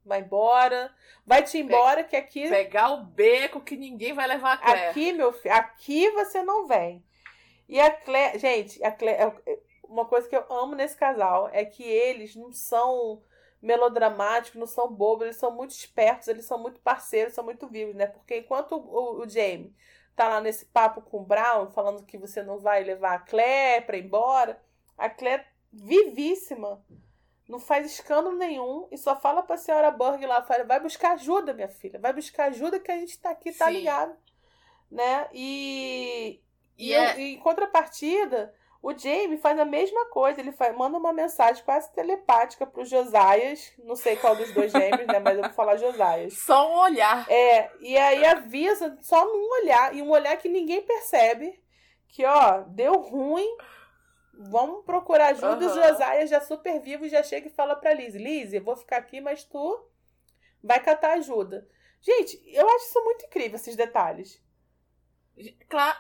Vai 0.06 0.22
embora, 0.22 0.94
vai-te 1.26 1.58
embora 1.58 2.04
que 2.04 2.16
aqui... 2.16 2.50
Pegar 2.50 2.90
o 2.92 3.04
beco 3.04 3.62
que 3.62 3.78
ninguém 3.78 4.14
vai 4.14 4.28
levar 4.28 4.54
a 4.54 4.58
Claire. 4.58 4.88
Aqui, 4.88 5.14
meu 5.14 5.32
filho, 5.32 5.54
aqui 5.54 6.10
você 6.12 6.42
não 6.42 6.68
vem. 6.68 7.04
E 7.68 7.80
a 7.80 7.92
Claire, 7.92 8.40
gente, 8.40 8.84
a 8.84 8.92
Claire, 8.92 9.22
é, 9.46 9.60
uma 9.84 10.06
coisa 10.06 10.28
que 10.28 10.36
eu 10.36 10.46
amo 10.50 10.76
nesse 10.76 10.96
casal 10.96 11.50
é 11.52 11.64
que 11.66 11.84
eles 11.84 12.36
não 12.36 12.52
são 12.52 13.22
melodramáticos, 13.62 14.60
não 14.60 14.68
são 14.68 14.92
bobos, 14.92 15.26
eles 15.26 15.38
são 15.38 15.52
muito 15.52 15.72
espertos, 15.72 16.28
eles 16.28 16.46
são 16.46 16.58
muito 16.58 16.80
parceiros, 16.80 17.34
são 17.34 17.44
muito 17.44 17.68
vivos, 17.68 17.96
né? 17.96 18.08
Porque 18.08 18.38
enquanto 18.38 18.76
o, 18.76 19.22
o 19.22 19.28
Jamie 19.28 19.76
tá 20.16 20.28
lá 20.28 20.42
nesse 20.42 20.66
papo 20.66 21.02
com 21.02 21.18
o 21.18 21.26
Brown, 21.26 21.72
falando 21.72 22.06
que 22.06 22.18
você 22.18 22.42
não 22.44 22.60
vai 22.60 22.84
levar 22.84 23.14
a 23.14 23.20
Claire 23.20 23.86
pra 23.86 23.98
ir 23.98 24.06
embora, 24.06 24.62
a 24.98 25.10
Claire, 25.10 25.46
vivíssima, 25.72 26.84
não 27.48 27.60
faz 27.60 27.86
escândalo 27.86 28.36
nenhum 28.36 28.88
e 28.92 28.98
só 28.98 29.20
fala 29.20 29.42
pra 29.44 29.58
senhora 29.58 29.92
Burg 29.92 30.26
lá 30.26 30.42
fora, 30.42 30.64
vai 30.64 30.80
buscar 30.80 31.14
ajuda, 31.14 31.54
minha 31.54 31.70
filha, 31.70 32.00
vai 32.00 32.14
buscar 32.14 32.46
ajuda 32.46 32.80
que 32.80 32.92
a 32.92 32.98
gente 32.98 33.20
tá 33.20 33.32
aqui, 33.32 33.52
tá 33.52 33.68
Sim. 33.68 33.72
ligado? 33.72 34.16
Né? 34.90 35.28
E, 35.34 36.42
e, 36.78 36.90
yeah. 36.90 37.14
eu, 37.14 37.18
é 37.18 37.22
e 37.22 37.36
em 37.36 37.40
contrapartida, 37.40 38.54
o 38.82 38.98
Jamie 38.98 39.38
faz 39.38 39.60
a 39.60 39.66
mesma 39.66 40.06
coisa, 40.06 40.40
ele 40.40 40.54
faz, 40.54 40.76
manda 40.76 40.98
uma 40.98 41.12
mensagem 41.12 41.64
quase 41.66 41.92
telepática 41.92 42.66
pro 42.66 42.86
Josias, 42.86 43.74
não 43.80 43.96
sei 43.96 44.16
qual 44.16 44.36
dos 44.36 44.54
dois 44.54 44.72
gêmeos, 44.72 45.06
né, 45.06 45.20
mas 45.20 45.36
eu 45.36 45.44
vou 45.44 45.54
falar 45.54 45.76
Josias. 45.76 46.38
Só 46.38 46.72
um 46.72 46.78
olhar. 46.80 47.30
É, 47.30 47.70
e 47.82 47.98
aí 47.98 48.26
avisa 48.26 48.98
só 49.02 49.26
num 49.26 49.50
olhar, 49.62 49.94
e 49.94 50.02
um 50.02 50.10
olhar 50.10 50.38
que 50.38 50.48
ninguém 50.48 50.82
percebe, 50.82 51.62
que 52.08 52.26
ó, 52.26 52.62
deu 52.68 52.94
ruim, 52.94 53.58
vamos 54.34 54.86
procurar 54.86 55.28
ajuda, 55.28 55.66
uhum. 55.66 55.72
o 55.72 55.76
Josias 55.76 56.30
já 56.30 56.40
super 56.40 56.80
vivo 56.80 57.08
já 57.10 57.22
chega 57.22 57.48
e 57.48 57.54
fala 57.54 57.76
pra 57.76 57.94
Liz, 57.94 58.16
Liz, 58.16 58.54
eu 58.54 58.64
vou 58.64 58.78
ficar 58.78 58.98
aqui, 58.98 59.20
mas 59.20 59.44
tu 59.44 59.90
vai 60.64 60.80
catar 60.80 61.14
ajuda. 61.14 61.68
Gente, 62.00 62.42
eu 62.46 62.68
acho 62.70 62.86
isso 62.86 63.04
muito 63.04 63.26
incrível, 63.26 63.58
esses 63.58 63.76
detalhes. 63.76 64.42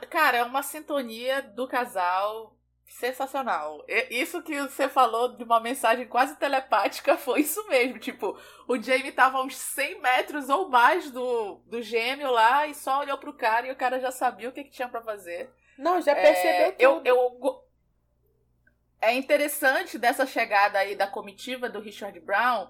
Cara, 0.09 0.37
é 0.37 0.43
uma 0.43 0.63
sintonia 0.63 1.41
do 1.41 1.67
casal 1.67 2.57
sensacional. 2.89 3.83
Isso 4.09 4.41
que 4.41 4.59
você 4.61 4.89
falou 4.89 5.35
de 5.37 5.43
uma 5.43 5.59
mensagem 5.59 6.07
quase 6.07 6.35
telepática 6.37 7.15
foi 7.17 7.41
isso 7.41 7.65
mesmo. 7.67 7.99
Tipo, 7.99 8.37
o 8.67 8.81
Jamie 8.81 9.11
tava 9.11 9.37
a 9.37 9.43
uns 9.43 9.55
100 9.55 10.01
metros 10.01 10.49
ou 10.49 10.69
mais 10.69 11.11
do, 11.11 11.55
do 11.67 11.81
gêmeo 11.81 12.31
lá 12.31 12.67
e 12.67 12.73
só 12.73 12.99
olhou 12.99 13.17
pro 13.17 13.33
cara 13.33 13.67
e 13.67 13.71
o 13.71 13.75
cara 13.75 13.99
já 13.99 14.11
sabia 14.11 14.49
o 14.49 14.51
que, 14.51 14.63
que 14.63 14.71
tinha 14.71 14.89
para 14.89 15.01
fazer. 15.01 15.49
Não, 15.77 16.01
já 16.01 16.13
percebeu 16.13 16.67
é, 16.67 16.71
tudo. 16.71 16.81
Eu, 16.81 17.01
eu, 17.05 17.63
é 19.01 19.13
interessante 19.13 19.97
dessa 19.97 20.25
chegada 20.25 20.79
aí 20.79 20.95
da 20.95 21.07
comitiva 21.07 21.69
do 21.69 21.79
Richard 21.79 22.19
Brown 22.19 22.67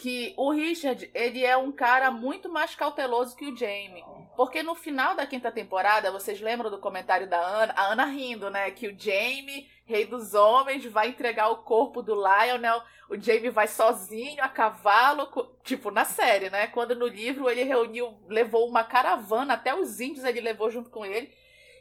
que 0.00 0.32
o 0.38 0.50
Richard, 0.50 1.10
ele 1.12 1.44
é 1.44 1.58
um 1.58 1.70
cara 1.70 2.10
muito 2.10 2.48
mais 2.48 2.74
cauteloso 2.74 3.36
que 3.36 3.44
o 3.44 3.54
Jamie. 3.54 4.02
Porque 4.34 4.62
no 4.62 4.74
final 4.74 5.14
da 5.14 5.26
quinta 5.26 5.52
temporada, 5.52 6.10
vocês 6.10 6.40
lembram 6.40 6.70
do 6.70 6.78
comentário 6.78 7.28
da 7.28 7.38
Ana? 7.38 7.74
A 7.76 7.92
Ana 7.92 8.06
rindo, 8.06 8.48
né? 8.48 8.70
Que 8.70 8.88
o 8.88 8.98
Jamie, 8.98 9.68
rei 9.84 10.06
dos 10.06 10.32
homens, 10.32 10.86
vai 10.86 11.08
entregar 11.08 11.50
o 11.50 11.58
corpo 11.58 12.00
do 12.00 12.14
Lionel. 12.14 12.82
O 13.10 13.20
Jamie 13.20 13.50
vai 13.50 13.68
sozinho, 13.68 14.42
a 14.42 14.48
cavalo, 14.48 15.28
tipo, 15.62 15.90
na 15.90 16.06
série, 16.06 16.48
né? 16.48 16.66
Quando 16.68 16.94
no 16.94 17.06
livro 17.06 17.50
ele 17.50 17.64
reuniu, 17.64 18.18
levou 18.26 18.66
uma 18.66 18.82
caravana, 18.82 19.52
até 19.52 19.74
os 19.74 20.00
índios 20.00 20.24
ele 20.24 20.40
levou 20.40 20.70
junto 20.70 20.88
com 20.88 21.04
ele. 21.04 21.30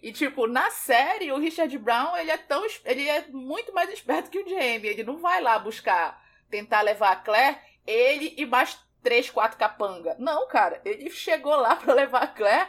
E, 0.03 0.11
tipo, 0.11 0.45
na 0.45 0.69
série, 0.71 1.31
o 1.31 1.39
Richard 1.39 1.77
Brown, 1.77 2.17
ele 2.17 2.31
é 2.31 2.37
tão. 2.37 2.65
Ele 2.83 3.07
é 3.07 3.27
muito 3.29 3.73
mais 3.73 3.89
esperto 3.89 4.29
que 4.29 4.39
o 4.39 4.49
Jamie. 4.49 4.89
Ele 4.89 5.03
não 5.03 5.19
vai 5.19 5.41
lá 5.41 5.57
buscar, 5.57 6.21
tentar 6.49 6.81
levar 6.81 7.11
a 7.11 7.15
Claire 7.15 7.69
ele 7.85 8.33
e 8.37 8.45
mais 8.45 8.79
três, 9.01 9.29
quatro 9.29 9.57
capanga. 9.57 10.15
Não, 10.19 10.47
cara, 10.47 10.81
ele 10.85 11.09
chegou 11.09 11.55
lá 11.55 11.75
para 11.75 11.93
levar 11.93 12.23
a 12.23 12.27
Claire. 12.27 12.67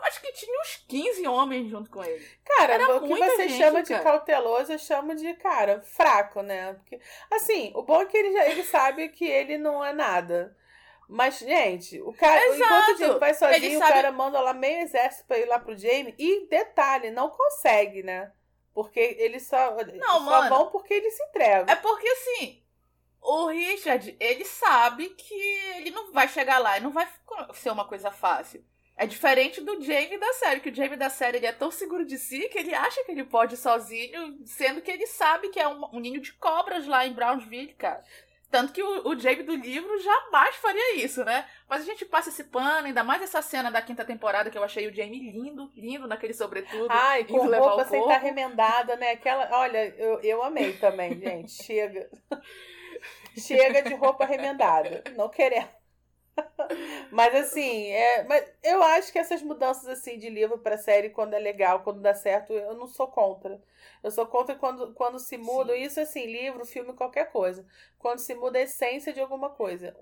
Acho 0.00 0.20
que 0.20 0.32
tinha 0.32 0.60
uns 0.60 0.76
15 0.88 1.26
homens 1.26 1.68
junto 1.68 1.90
com 1.90 2.04
ele. 2.04 2.24
Cara, 2.44 2.74
Era 2.74 2.96
o 2.96 3.00
que 3.00 3.16
você 3.16 3.48
gente, 3.48 3.58
chama 3.58 3.82
cara. 3.82 3.98
de 3.98 4.04
cauteloso, 4.04 4.72
eu 4.72 4.78
chamo 4.78 5.14
de, 5.14 5.34
cara, 5.34 5.80
fraco, 5.82 6.40
né? 6.40 6.74
Porque, 6.74 7.00
assim, 7.32 7.72
o 7.74 7.82
bom 7.82 8.02
é 8.02 8.06
que 8.06 8.16
ele, 8.16 8.32
já, 8.32 8.48
ele 8.48 8.62
sabe 8.62 9.08
que 9.08 9.24
ele 9.24 9.58
não 9.58 9.84
é 9.84 9.92
nada. 9.92 10.56
Mas, 11.08 11.38
gente, 11.38 12.00
o 12.02 12.12
cara, 12.12 12.46
Exato. 12.46 12.62
enquanto 12.62 12.98
Jamie 12.98 13.18
vai 13.18 13.34
sozinho, 13.34 13.78
sabe... 13.78 13.90
o 13.90 13.94
cara 13.94 14.12
manda 14.12 14.40
lá 14.40 14.52
meio 14.52 14.82
exército 14.82 15.26
pra 15.26 15.38
ir 15.38 15.46
lá 15.46 15.58
pro 15.58 15.76
Jamie. 15.76 16.14
E 16.18 16.46
detalhe, 16.48 17.10
não 17.10 17.30
consegue, 17.30 18.02
né? 18.02 18.30
Porque 18.74 19.16
eles 19.18 19.46
só, 19.46 19.74
não, 19.96 20.18
só 20.18 20.20
mano, 20.20 20.48
vão 20.48 20.70
porque 20.70 20.94
eles 20.94 21.16
se 21.16 21.22
entregam. 21.24 21.64
É 21.66 21.74
porque, 21.74 22.06
assim, 22.08 22.62
o 23.28 23.46
Richard, 23.48 24.16
ele 24.18 24.44
sabe 24.46 25.10
que 25.10 25.34
ele 25.76 25.90
não 25.90 26.10
vai 26.12 26.26
chegar 26.26 26.58
lá 26.58 26.78
e 26.78 26.80
não 26.80 26.90
vai 26.90 27.06
ser 27.52 27.70
uma 27.70 27.84
coisa 27.84 28.10
fácil. 28.10 28.64
É 28.96 29.06
diferente 29.06 29.60
do 29.60 29.80
Jamie 29.80 30.18
da 30.18 30.32
série, 30.32 30.60
que 30.60 30.70
o 30.70 30.74
Jamie 30.74 30.96
da 30.96 31.10
série 31.10 31.36
ele 31.36 31.46
é 31.46 31.52
tão 31.52 31.70
seguro 31.70 32.06
de 32.06 32.16
si 32.16 32.48
que 32.48 32.58
ele 32.58 32.74
acha 32.74 33.04
que 33.04 33.12
ele 33.12 33.22
pode 33.22 33.54
ir 33.54 33.58
sozinho, 33.58 34.38
sendo 34.46 34.80
que 34.80 34.90
ele 34.90 35.06
sabe 35.06 35.50
que 35.50 35.60
é 35.60 35.68
um, 35.68 35.84
um 35.92 36.00
ninho 36.00 36.20
de 36.20 36.32
cobras 36.32 36.86
lá 36.86 37.06
em 37.06 37.12
Brownsville, 37.12 37.74
cara. 37.74 38.02
Tanto 38.50 38.72
que 38.72 38.82
o, 38.82 39.08
o 39.08 39.18
Jamie 39.18 39.42
do 39.42 39.54
livro 39.54 40.00
jamais 40.00 40.56
faria 40.56 40.96
isso, 40.96 41.22
né? 41.22 41.46
Mas 41.68 41.82
a 41.82 41.84
gente 41.84 42.06
passa 42.06 42.30
esse 42.30 42.44
pano, 42.44 42.86
ainda 42.86 43.04
mais 43.04 43.20
essa 43.20 43.42
cena 43.42 43.70
da 43.70 43.82
quinta 43.82 44.06
temporada 44.06 44.50
que 44.50 44.56
eu 44.56 44.64
achei 44.64 44.88
o 44.88 44.94
Jamie 44.94 45.30
lindo, 45.30 45.70
lindo 45.76 46.08
naquele 46.08 46.32
sobretudo. 46.32 46.88
Ai, 46.88 47.24
com 47.24 47.36
roupa 47.46 47.84
sem 47.84 48.00
estar 48.00 48.18
remendada, 48.18 48.96
né? 48.96 49.10
Aquela, 49.10 49.50
olha, 49.52 49.94
eu, 49.98 50.18
eu 50.22 50.42
amei 50.42 50.72
também, 50.78 51.14
gente. 51.20 51.52
Chega. 51.62 52.08
Chega 53.38 53.82
de 53.82 53.94
roupa 53.94 54.24
remendada. 54.24 55.02
Não 55.16 55.28
queremos. 55.28 55.78
mas 57.10 57.34
assim, 57.34 57.88
é, 57.88 58.22
mas 58.24 58.44
eu 58.62 58.82
acho 58.82 59.12
que 59.12 59.18
essas 59.18 59.42
mudanças 59.42 59.88
assim 59.88 60.18
de 60.18 60.28
livro 60.28 60.58
para 60.58 60.78
série, 60.78 61.10
quando 61.10 61.34
é 61.34 61.38
legal, 61.38 61.80
quando 61.80 62.00
dá 62.00 62.14
certo, 62.14 62.52
eu 62.52 62.74
não 62.74 62.86
sou 62.86 63.08
contra. 63.08 63.60
Eu 64.02 64.10
sou 64.10 64.26
contra 64.26 64.54
quando, 64.54 64.92
quando 64.94 65.18
se 65.18 65.36
muda, 65.36 65.72
Sim. 65.74 65.82
isso 65.82 66.00
assim, 66.00 66.26
livro, 66.26 66.64
filme, 66.64 66.92
qualquer 66.92 67.30
coisa. 67.30 67.66
Quando 67.98 68.18
se 68.20 68.34
muda 68.34 68.58
a 68.58 68.62
essência 68.62 69.12
de 69.12 69.20
alguma 69.20 69.50
coisa. 69.50 69.96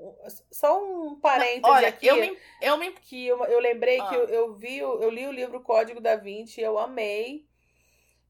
Só 0.51 0.83
um 0.83 1.19
parêntese 1.19 1.65
Olha, 1.65 1.89
aqui. 1.89 2.07
Eu 2.07 2.17
me, 2.17 2.39
eu 2.61 2.77
me... 2.77 2.93
Que 2.93 3.27
eu, 3.27 3.43
eu 3.45 3.59
lembrei 3.59 4.01
ah. 4.01 4.09
que 4.09 4.15
eu, 4.15 4.25
eu 4.25 4.55
vi, 4.55 4.79
eu 4.79 5.09
li 5.09 5.27
o 5.27 5.33
livro 5.33 5.63
Código 5.63 6.01
da 6.01 6.17
Vinci, 6.17 6.61
eu 6.61 6.79
amei. 6.79 7.47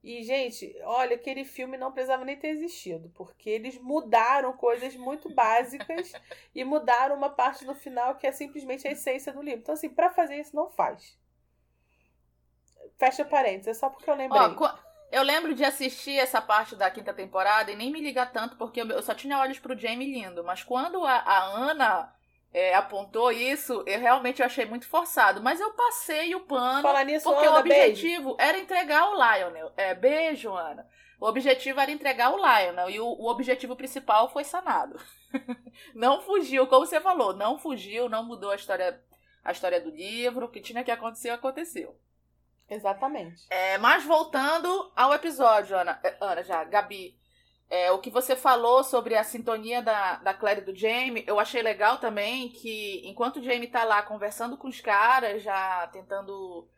E, 0.06 0.22
gente, 0.22 0.72
olha, 0.84 1.16
aquele 1.16 1.44
filme 1.44 1.76
não 1.76 1.90
precisava 1.90 2.24
nem 2.24 2.36
ter 2.36 2.50
existido, 2.50 3.10
porque 3.12 3.50
eles 3.50 3.76
mudaram 3.76 4.52
coisas 4.52 4.94
muito 4.94 5.28
básicas 5.34 6.12
e 6.54 6.62
mudaram 6.62 7.16
uma 7.16 7.28
parte 7.28 7.64
no 7.64 7.74
final 7.74 8.14
que 8.14 8.24
é 8.24 8.30
simplesmente 8.30 8.86
a 8.86 8.92
essência 8.92 9.32
do 9.32 9.42
livro. 9.42 9.58
Então, 9.58 9.74
assim, 9.74 9.88
para 9.88 10.08
fazer 10.08 10.36
isso, 10.36 10.54
não 10.54 10.70
faz. 10.70 11.18
Fecha 12.96 13.24
parênteses, 13.24 13.66
é 13.66 13.74
só 13.74 13.90
porque 13.90 14.08
eu 14.08 14.14
lembrei. 14.14 14.40
Ó, 14.40 14.78
eu 15.10 15.24
lembro 15.24 15.52
de 15.52 15.64
assistir 15.64 16.16
essa 16.16 16.40
parte 16.40 16.76
da 16.76 16.88
quinta 16.88 17.12
temporada 17.12 17.72
e 17.72 17.76
nem 17.76 17.90
me 17.90 18.00
ligar 18.00 18.30
tanto, 18.30 18.56
porque 18.56 18.82
eu 18.82 19.02
só 19.02 19.12
tinha 19.12 19.40
olhos 19.40 19.58
pro 19.58 19.76
Jamie 19.76 20.12
lindo. 20.12 20.44
Mas 20.44 20.62
quando 20.62 21.04
a, 21.04 21.16
a 21.16 21.42
Ana 21.46 22.15
é, 22.56 22.74
apontou 22.74 23.30
isso, 23.30 23.84
eu 23.86 24.00
realmente 24.00 24.42
achei 24.42 24.64
muito 24.64 24.88
forçado. 24.88 25.42
Mas 25.42 25.60
eu 25.60 25.72
passei 25.72 26.34
o 26.34 26.40
pano. 26.40 26.80
Falar 26.80 27.04
nisso, 27.04 27.28
porque 27.28 27.46
Ana, 27.46 27.56
o 27.56 27.60
objetivo 27.60 28.34
beijo. 28.34 28.50
era 28.50 28.58
entregar 28.58 29.10
o 29.10 29.14
Lionel. 29.14 29.72
É, 29.76 29.94
beijo, 29.94 30.50
Ana. 30.54 30.88
O 31.20 31.26
objetivo 31.26 31.78
era 31.78 31.90
entregar 31.90 32.32
o 32.32 32.38
Lionel 32.38 32.88
e 32.88 32.98
o, 32.98 33.06
o 33.06 33.28
objetivo 33.28 33.76
principal 33.76 34.30
foi 34.30 34.42
sanado. 34.42 34.98
não 35.94 36.22
fugiu, 36.22 36.66
como 36.66 36.86
você 36.86 36.98
falou, 36.98 37.34
não 37.34 37.58
fugiu, 37.58 38.08
não 38.08 38.24
mudou 38.24 38.50
a 38.50 38.56
história, 38.56 39.02
a 39.44 39.52
história 39.52 39.78
do 39.78 39.90
livro. 39.90 40.46
O 40.46 40.48
que 40.48 40.62
tinha 40.62 40.82
que 40.82 40.90
acontecer, 40.90 41.28
aconteceu. 41.28 41.94
Exatamente. 42.70 43.44
É, 43.50 43.76
mas 43.76 44.02
voltando 44.02 44.90
ao 44.96 45.12
episódio, 45.12 45.76
Ana, 45.76 46.00
é, 46.02 46.16
Ana 46.22 46.42
já, 46.42 46.64
Gabi. 46.64 47.18
É, 47.68 47.90
o 47.90 47.98
que 47.98 48.10
você 48.10 48.36
falou 48.36 48.84
sobre 48.84 49.16
a 49.16 49.24
sintonia 49.24 49.82
da, 49.82 50.16
da 50.16 50.32
Claire 50.32 50.60
e 50.60 50.64
do 50.64 50.74
Jamie, 50.74 51.24
eu 51.26 51.40
achei 51.40 51.62
legal 51.62 51.98
também 51.98 52.48
que 52.48 53.02
enquanto 53.04 53.38
o 53.38 53.42
Jamie 53.42 53.66
tá 53.66 53.82
lá 53.82 54.02
conversando 54.02 54.56
com 54.56 54.68
os 54.68 54.80
caras, 54.80 55.42
já 55.42 55.88
tentando 55.88 56.68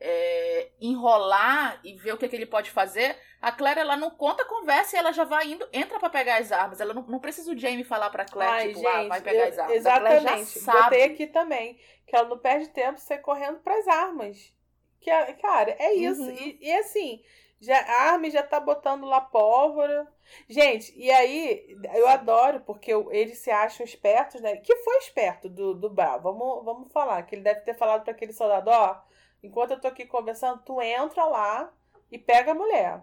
é, 0.00 0.70
enrolar 0.80 1.80
e 1.84 1.94
ver 1.94 2.12
o 2.12 2.16
que, 2.16 2.28
que, 2.28 2.36
ele 2.36 2.46
pode 2.46 2.70
fazer, 2.70 3.16
a 3.42 3.50
Claire 3.50 3.80
ela 3.80 3.96
não 3.96 4.10
conta 4.10 4.42
a 4.42 4.46
conversa 4.46 4.96
e 4.96 4.98
ela 4.98 5.12
já 5.12 5.24
vai 5.24 5.52
indo, 5.52 5.68
entra 5.72 5.98
para 5.98 6.08
pegar 6.08 6.38
as 6.38 6.52
armas. 6.52 6.80
Ela 6.80 6.94
não, 6.94 7.02
não 7.02 7.18
precisa 7.18 7.52
o 7.52 7.58
Jamie 7.58 7.84
falar 7.84 8.10
pra 8.10 8.24
Claire, 8.24 8.52
Ai, 8.52 8.68
tipo, 8.68 8.80
gente, 8.80 8.88
ah, 8.88 9.08
vai 9.08 9.20
pegar 9.20 9.44
eu, 9.44 9.48
as 9.48 9.58
armas. 9.58 9.76
Exatamente. 9.76 10.64
Botei 10.64 11.02
aqui 11.04 11.26
também, 11.26 11.78
que 12.06 12.16
ela 12.16 12.28
não 12.28 12.38
perde 12.38 12.68
tempo 12.68 12.98
você 12.98 13.18
correndo 13.18 13.58
pras 13.58 13.86
armas. 13.86 14.52
Que, 15.00 15.10
cara, 15.34 15.76
é 15.78 15.94
isso. 15.94 16.22
Uhum. 16.22 16.30
E, 16.30 16.58
e 16.60 16.72
assim, 16.72 17.20
já, 17.60 17.78
a 17.78 18.12
Armin 18.12 18.30
já 18.30 18.42
tá 18.42 18.60
botando 18.60 19.04
lá 19.04 19.20
pólvora. 19.20 20.06
Gente, 20.48 20.92
e 20.96 21.10
aí 21.10 21.76
eu 21.94 22.06
adoro, 22.06 22.60
porque 22.60 22.92
eles 23.10 23.38
se 23.38 23.50
acham 23.50 23.84
espertos, 23.84 24.40
né? 24.40 24.56
Que 24.58 24.76
foi 24.76 24.98
esperto 24.98 25.48
do, 25.48 25.74
do 25.74 25.90
Bra. 25.90 26.18
Vamos, 26.18 26.64
vamos 26.64 26.92
falar, 26.92 27.22
que 27.22 27.34
ele 27.34 27.42
deve 27.42 27.60
ter 27.60 27.74
falado 27.74 28.04
para 28.04 28.12
aquele 28.12 28.32
soldado, 28.32 28.70
ó, 28.70 29.00
enquanto 29.42 29.72
eu 29.72 29.80
tô 29.80 29.88
aqui 29.88 30.06
conversando, 30.06 30.62
tu 30.62 30.80
entra 30.80 31.24
lá 31.24 31.72
e 32.10 32.18
pega 32.18 32.52
a 32.52 32.54
mulher. 32.54 33.02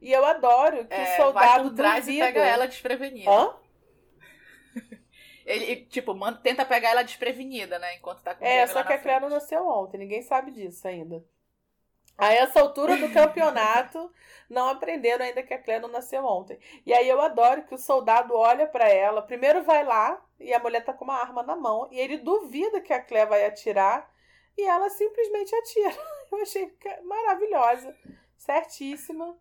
E 0.00 0.12
eu 0.12 0.24
adoro 0.24 0.86
que 0.86 0.94
é, 0.94 1.14
o 1.14 1.16
soldado 1.16 1.64
vai 1.68 1.74
trás 1.74 2.04
duvida. 2.06 2.24
e 2.24 2.32
pega 2.32 2.44
ela 2.44 2.66
desprevenida. 2.66 3.30
Hã? 3.30 3.54
Ele, 5.44 5.84
tipo, 5.86 6.14
manda, 6.14 6.38
tenta 6.38 6.64
pegar 6.64 6.90
ela 6.90 7.02
desprevenida, 7.02 7.78
né? 7.78 7.96
Enquanto 7.96 8.22
tá 8.22 8.34
com 8.34 8.44
É, 8.44 8.66
só 8.66 8.82
que 8.82 8.92
a 8.92 9.20
não 9.20 9.28
nasceu 9.28 9.66
ontem, 9.66 9.98
ninguém 9.98 10.22
sabe 10.22 10.50
disso 10.50 10.86
ainda. 10.86 11.24
A 12.20 12.32
essa 12.32 12.60
altura 12.60 12.96
do 12.96 13.12
campeonato, 13.12 14.10
não 14.50 14.68
aprenderam 14.68 15.24
ainda 15.24 15.42
que 15.42 15.54
a 15.54 15.58
Claire 15.62 15.82
não 15.82 15.88
nasceu 15.88 16.24
ontem. 16.24 16.58
E 16.84 16.92
aí 16.92 17.08
eu 17.08 17.20
adoro 17.20 17.62
que 17.62 17.74
o 17.74 17.78
soldado 17.78 18.34
olha 18.36 18.66
para 18.66 18.88
ela, 18.88 19.22
primeiro 19.22 19.62
vai 19.62 19.84
lá 19.84 20.20
e 20.38 20.52
a 20.52 20.58
mulher 20.58 20.84
tá 20.84 20.92
com 20.92 21.04
uma 21.04 21.14
arma 21.14 21.42
na 21.42 21.54
mão 21.54 21.88
e 21.90 21.98
ele 21.98 22.18
duvida 22.18 22.80
que 22.80 22.92
a 22.92 23.00
Claire 23.00 23.28
vai 23.28 23.46
atirar 23.46 24.12
e 24.58 24.62
ela 24.62 24.90
simplesmente 24.90 25.54
atira. 25.54 25.96
Eu 26.30 26.42
achei 26.42 26.72
maravilhosa, 27.04 27.96
certíssima. 28.36 29.38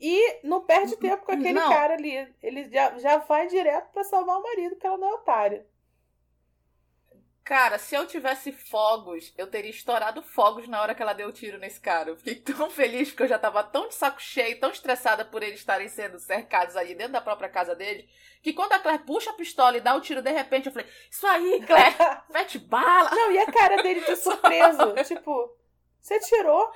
E 0.00 0.46
não 0.46 0.64
perde 0.64 0.96
tempo 0.96 1.26
com 1.26 1.32
aquele 1.32 1.54
não. 1.54 1.68
cara 1.68 1.94
ali. 1.94 2.32
Ele 2.40 2.68
já, 2.70 2.96
já 2.98 3.18
vai 3.18 3.48
direto 3.48 3.90
para 3.90 4.04
salvar 4.04 4.38
o 4.38 4.42
marido, 4.42 4.70
porque 4.70 4.86
ela 4.86 4.96
não 4.96 5.08
é 5.08 5.14
otária. 5.14 5.66
Cara, 7.48 7.78
se 7.78 7.94
eu 7.94 8.06
tivesse 8.06 8.52
fogos, 8.52 9.32
eu 9.34 9.46
teria 9.46 9.70
estourado 9.70 10.20
fogos 10.20 10.68
na 10.68 10.82
hora 10.82 10.94
que 10.94 11.00
ela 11.00 11.14
deu 11.14 11.28
o 11.28 11.32
tiro 11.32 11.56
nesse 11.56 11.80
cara. 11.80 12.10
Eu 12.10 12.16
fiquei 12.18 12.34
tão 12.54 12.68
feliz 12.68 13.08
porque 13.08 13.22
eu 13.22 13.28
já 13.28 13.38
tava 13.38 13.64
tão 13.64 13.88
de 13.88 13.94
saco 13.94 14.20
cheio, 14.20 14.60
tão 14.60 14.70
estressada 14.70 15.24
por 15.24 15.42
eles 15.42 15.58
estarem 15.58 15.88
sendo 15.88 16.18
cercados 16.18 16.76
ali 16.76 16.94
dentro 16.94 17.14
da 17.14 17.22
própria 17.22 17.48
casa 17.48 17.74
dele, 17.74 18.06
que 18.42 18.52
quando 18.52 18.74
a 18.74 18.78
Claire 18.78 19.02
puxa 19.02 19.30
a 19.30 19.32
pistola 19.32 19.78
e 19.78 19.80
dá 19.80 19.94
o 19.94 20.00
tiro 20.02 20.20
de 20.20 20.30
repente, 20.30 20.66
eu 20.66 20.72
falei: 20.72 20.86
Isso 21.10 21.26
aí, 21.26 21.64
Claire, 21.66 21.96
mete 22.28 22.58
bala. 22.58 23.10
Não, 23.12 23.32
e 23.32 23.38
a 23.38 23.50
cara 23.50 23.82
dele 23.82 24.02
de 24.02 24.16
surpreso. 24.16 24.92
tipo, 25.08 25.56
você 26.02 26.16
atirou? 26.16 26.70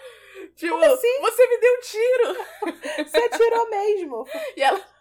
Tipo, 0.56 0.74
assim? 0.76 1.20
você 1.20 1.48
me 1.48 1.58
deu 1.58 1.74
um 1.74 1.80
tiro. 1.80 3.04
você 3.04 3.18
atirou 3.18 3.68
mesmo. 3.68 4.26
E 4.56 4.62
ela. 4.62 4.91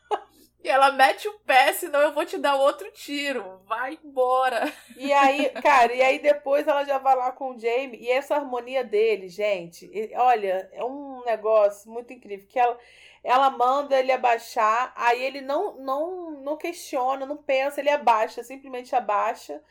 E 0.63 0.69
ela 0.69 0.91
mete 0.91 1.28
o 1.28 1.39
pé, 1.39 1.74
senão 1.74 2.00
eu 2.02 2.13
vou 2.13 2.24
te 2.24 2.38
dar 2.38 2.56
outro 2.56 2.91
tiro. 2.91 3.62
Vai 3.65 3.97
embora. 4.04 4.71
E 4.95 5.12
aí, 5.12 5.50
cara, 5.62 5.91
e 5.93 6.02
aí 6.02 6.19
depois 6.19 6.67
ela 6.67 6.84
já 6.84 7.00
vai 7.00 7.15
lá 7.15 7.32
com 7.32 7.52
o 7.56 7.60
Jamie. 7.60 8.00
E 8.00 8.12
essa 8.12 8.36
harmonia 8.36 8.84
dele, 8.84 9.28
gente, 9.28 9.89
olha, 10.15 10.69
é 10.71 10.84
um 10.84 11.24
negócio 11.26 11.89
muito 11.91 12.13
incrível. 12.13 12.47
Que 12.47 12.60
ela, 12.60 12.78
ela 13.24 13.50
manda 13.50 13.97
ele 13.97 14.12
abaixar, 14.12 14.93
aí 14.95 15.24
ele 15.24 15.41
não, 15.41 15.78
não, 15.78 16.32
não 16.32 16.58
questiona, 16.58 17.26
não 17.26 17.38
pensa, 17.38 17.80
ele 17.80 17.89
abaixa, 17.89 18.43
simplesmente 18.43 18.95
abaixa 18.95 19.62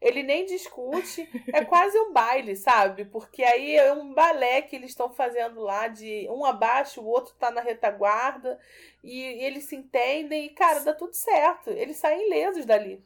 ele 0.00 0.22
nem 0.22 0.46
discute, 0.46 1.28
é 1.52 1.64
quase 1.64 1.98
um 1.98 2.12
baile, 2.12 2.54
sabe? 2.56 3.04
Porque 3.04 3.42
aí 3.42 3.76
é 3.76 3.92
um 3.92 4.14
balé 4.14 4.62
que 4.62 4.76
eles 4.76 4.90
estão 4.90 5.10
fazendo 5.10 5.60
lá 5.60 5.88
de 5.88 6.28
um 6.30 6.44
abaixo, 6.44 7.00
o 7.00 7.06
outro 7.06 7.34
tá 7.34 7.50
na 7.50 7.60
retaguarda, 7.60 8.58
e 9.02 9.20
eles 9.20 9.64
se 9.64 9.76
entendem 9.76 10.46
e, 10.46 10.50
cara, 10.50 10.80
dá 10.80 10.94
tudo 10.94 11.14
certo. 11.14 11.70
Eles 11.70 11.96
saem 11.96 12.26
ilesos 12.26 12.64
dali. 12.64 13.04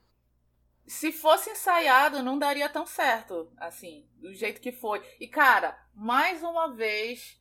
Se 0.87 1.13
fosse 1.13 1.51
ensaiado, 1.51 2.23
não 2.23 2.39
daria 2.39 2.69
tão 2.69 2.85
certo, 2.85 3.51
assim, 3.57 4.07
do 4.17 4.35
jeito 4.35 4.61
que 4.61 4.73
foi. 4.73 5.03
E, 5.19 5.27
cara, 5.27 5.79
mais 5.95 6.43
uma 6.43 6.75
vez, 6.75 7.41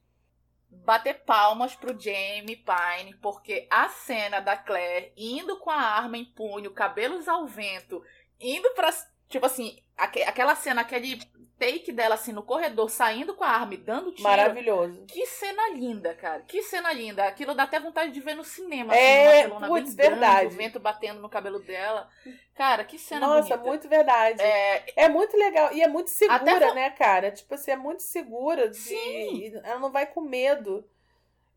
bater 0.69 1.25
palmas 1.25 1.75
pro 1.75 1.99
Jamie 1.99 2.55
Pine, 2.55 3.15
porque 3.21 3.67
a 3.69 3.89
cena 3.89 4.39
da 4.39 4.55
Claire 4.55 5.11
indo 5.17 5.57
com 5.59 5.69
a 5.69 5.75
arma 5.75 6.17
em 6.17 6.25
punho, 6.25 6.71
cabelos 6.71 7.27
ao 7.27 7.45
vento, 7.45 8.01
indo 8.39 8.69
pra 8.73 8.89
Tipo 9.31 9.45
assim, 9.45 9.79
aquela 9.97 10.55
cena, 10.55 10.81
aquele 10.81 11.17
take 11.57 11.91
dela 11.91 12.15
assim 12.15 12.33
no 12.33 12.43
corredor, 12.43 12.89
saindo 12.89 13.33
com 13.33 13.45
a 13.45 13.47
arma 13.47 13.75
e 13.75 13.77
dando 13.77 14.11
tiro. 14.11 14.23
Maravilhoso. 14.23 15.05
Que 15.05 15.25
cena 15.25 15.69
linda, 15.69 16.13
cara. 16.15 16.41
Que 16.41 16.61
cena 16.61 16.91
linda. 16.91 17.23
Aquilo 17.23 17.55
dá 17.55 17.63
até 17.63 17.79
vontade 17.79 18.11
de 18.11 18.19
ver 18.19 18.35
no 18.35 18.43
cinema. 18.43 18.93
É, 18.93 19.45
assim, 19.45 19.67
putz, 19.67 19.95
verdade. 19.95 20.39
Grande, 20.39 20.55
o 20.55 20.57
vento 20.57 20.79
batendo 20.81 21.21
no 21.21 21.29
cabelo 21.29 21.59
dela. 21.59 22.09
Cara, 22.55 22.83
que 22.83 22.97
cena 22.99 23.25
Nossa, 23.25 23.55
bonita. 23.55 23.69
muito 23.69 23.87
verdade. 23.87 24.41
É... 24.41 25.03
é 25.03 25.07
muito 25.07 25.37
legal. 25.37 25.71
E 25.71 25.81
é 25.81 25.87
muito 25.87 26.09
segura, 26.09 26.67
vo... 26.67 26.73
né, 26.73 26.89
cara? 26.89 27.31
Tipo 27.31 27.53
assim, 27.53 27.71
é 27.71 27.77
muito 27.77 28.01
segura. 28.01 28.67
De... 28.67 28.75
Sim. 28.75 29.53
Ela 29.63 29.79
não 29.79 29.91
vai 29.91 30.07
com 30.07 30.19
medo. 30.19 30.83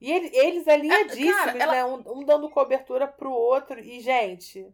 E 0.01 0.13
ele, 0.13 0.31
eles 0.33 0.69
alinhadíssimos, 0.69 1.41
é, 1.41 1.59
cara, 1.59 1.59
ela... 1.59 1.73
né? 1.73 1.85
Um, 1.87 2.21
um 2.21 2.25
dando 2.25 2.49
cobertura 2.51 3.09
pro 3.09 3.33
outro. 3.33 3.81
E, 3.81 4.01
gente... 4.01 4.71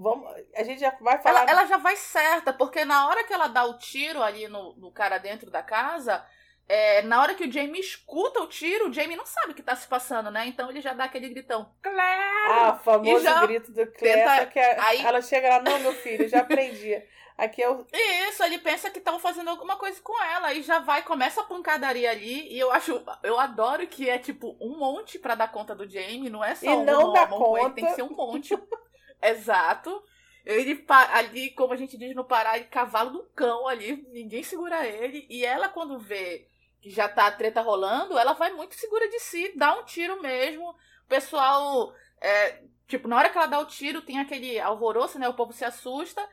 Vamos, 0.00 0.26
a 0.56 0.62
gente 0.62 0.80
já 0.80 0.96
vai 0.98 1.18
falar. 1.18 1.42
Ela, 1.42 1.50
ela, 1.50 1.66
já 1.66 1.76
vai 1.76 1.94
certa, 1.94 2.54
porque 2.54 2.86
na 2.86 3.06
hora 3.06 3.22
que 3.22 3.34
ela 3.34 3.48
dá 3.48 3.66
o 3.66 3.76
tiro 3.76 4.22
ali 4.22 4.48
no, 4.48 4.74
no 4.76 4.90
cara 4.90 5.18
dentro 5.18 5.50
da 5.50 5.62
casa, 5.62 6.24
é, 6.66 7.02
na 7.02 7.20
hora 7.20 7.34
que 7.34 7.44
o 7.44 7.52
Jamie 7.52 7.80
escuta 7.80 8.40
o 8.40 8.46
tiro, 8.46 8.88
o 8.88 8.92
Jamie 8.92 9.14
não 9.14 9.26
sabe 9.26 9.52
o 9.52 9.54
que 9.54 9.62
tá 9.62 9.76
se 9.76 9.86
passando, 9.86 10.30
né? 10.30 10.46
Então 10.46 10.70
ele 10.70 10.80
já 10.80 10.94
dá 10.94 11.04
aquele 11.04 11.28
gritão, 11.28 11.70
Claire! 11.82 12.48
Ah, 12.48 12.78
o 12.80 12.82
famoso 12.82 13.40
grito 13.42 13.70
do 13.72 13.86
Claire. 13.92 14.20
Tenta... 14.20 14.46
Que 14.46 14.58
é, 14.58 14.80
aí... 14.80 15.04
Ela 15.04 15.20
chega 15.20 15.48
lá, 15.50 15.62
não, 15.62 15.78
meu 15.80 15.92
filho, 15.92 16.26
já 16.26 16.40
aprendi. 16.40 16.96
Aqui 17.36 17.62
é 17.62 17.70
o... 17.70 17.86
Isso, 17.92 18.42
ele 18.42 18.58
pensa 18.58 18.88
que 18.88 19.00
estão 19.00 19.18
fazendo 19.18 19.50
alguma 19.50 19.76
coisa 19.76 20.00
com 20.00 20.18
ela 20.22 20.54
e 20.54 20.62
já 20.62 20.78
vai, 20.78 21.02
começa 21.02 21.42
a 21.42 21.44
pancadaria 21.44 22.10
ali. 22.10 22.50
E 22.50 22.58
eu 22.58 22.72
acho, 22.72 23.02
eu 23.22 23.38
adoro 23.38 23.86
que 23.86 24.08
é 24.08 24.18
tipo 24.18 24.56
um 24.60 24.78
monte 24.78 25.18
para 25.18 25.34
dar 25.34 25.52
conta 25.52 25.74
do 25.74 25.86
Jamie, 25.86 26.30
não 26.30 26.42
é 26.42 26.54
só 26.54 26.64
e 26.64 26.68
um 26.68 26.84
não 26.84 27.12
dá 27.12 27.26
conta. 27.26 27.74
tem 27.74 27.84
que 27.84 27.94
ser 27.94 28.02
um 28.02 28.14
monte. 28.16 28.56
Exato. 29.22 30.02
Ele 30.44 30.84
ali, 30.88 31.50
como 31.50 31.72
a 31.72 31.76
gente 31.76 31.96
diz 31.98 32.14
no 32.14 32.24
Pará, 32.24 32.56
ele 32.56 32.66
cavalo 32.66 33.10
do 33.10 33.24
cão 33.34 33.68
ali, 33.68 34.06
ninguém 34.10 34.42
segura 34.42 34.86
ele. 34.86 35.26
E 35.28 35.44
ela, 35.44 35.68
quando 35.68 35.98
vê 35.98 36.46
que 36.80 36.90
já 36.90 37.08
tá 37.08 37.26
a 37.26 37.32
treta 37.32 37.60
rolando, 37.60 38.18
ela 38.18 38.32
vai 38.32 38.50
muito 38.52 38.74
segura 38.74 39.08
de 39.08 39.20
si, 39.20 39.52
dá 39.56 39.74
um 39.78 39.84
tiro 39.84 40.20
mesmo. 40.22 40.70
O 40.70 41.08
pessoal, 41.08 41.94
é, 42.20 42.62
tipo, 42.88 43.06
na 43.06 43.16
hora 43.16 43.28
que 43.28 43.36
ela 43.36 43.46
dá 43.46 43.58
o 43.58 43.66
tiro, 43.66 44.00
tem 44.02 44.18
aquele 44.18 44.58
alvoroço, 44.58 45.18
né? 45.18 45.28
O 45.28 45.34
povo 45.34 45.52
se 45.52 45.64
assusta. 45.64 46.26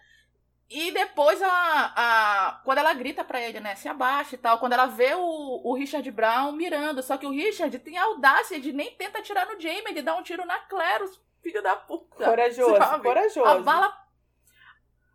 E 0.69 0.91
depois, 0.91 1.41
a, 1.41 1.47
a, 1.95 2.61
quando 2.63 2.79
ela 2.79 2.93
grita 2.93 3.23
pra 3.23 3.41
ele, 3.41 3.59
né, 3.61 3.75
se 3.75 3.87
abaixa 3.87 4.35
e 4.35 4.37
tal, 4.37 4.59
quando 4.59 4.73
ela 4.73 4.85
vê 4.85 5.13
o, 5.15 5.61
o 5.63 5.73
Richard 5.75 6.09
Brown 6.11 6.51
mirando, 6.51 7.01
só 7.01 7.15
que 7.17 7.25
o 7.25 7.31
Richard 7.31 7.77
tem 7.79 7.97
a 7.97 8.03
audácia 8.03 8.59
de 8.59 8.73
nem 8.73 8.93
tenta 8.95 9.19
atirar 9.19 9.47
no 9.47 9.59
Jamie, 9.59 9.83
ele 9.87 10.01
dá 10.01 10.13
um 10.15 10.23
tiro 10.23 10.45
na 10.45 10.59
Claire, 10.59 11.05
filho 11.47 11.63
da 11.63 11.75
puta. 11.75 12.25
Corajoso, 12.25 12.75
sabe? 12.77 13.03
corajoso. 13.03 13.45
A 13.45 13.59
bala, 13.59 14.07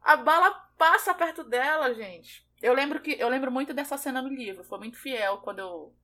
a 0.02 0.16
bala 0.16 0.50
passa 0.78 1.14
perto 1.14 1.44
dela, 1.44 1.94
gente. 1.94 2.46
Eu 2.62 2.72
lembro 2.72 3.00
que 3.00 3.12
eu 3.18 3.28
lembro 3.28 3.50
muito 3.50 3.74
dessa 3.74 3.98
cena 3.98 4.22
no 4.22 4.28
livro, 4.28 4.64
foi 4.64 4.78
muito 4.78 4.96
fiel 4.96 5.38
quando 5.38 5.58
eu, 5.58 5.94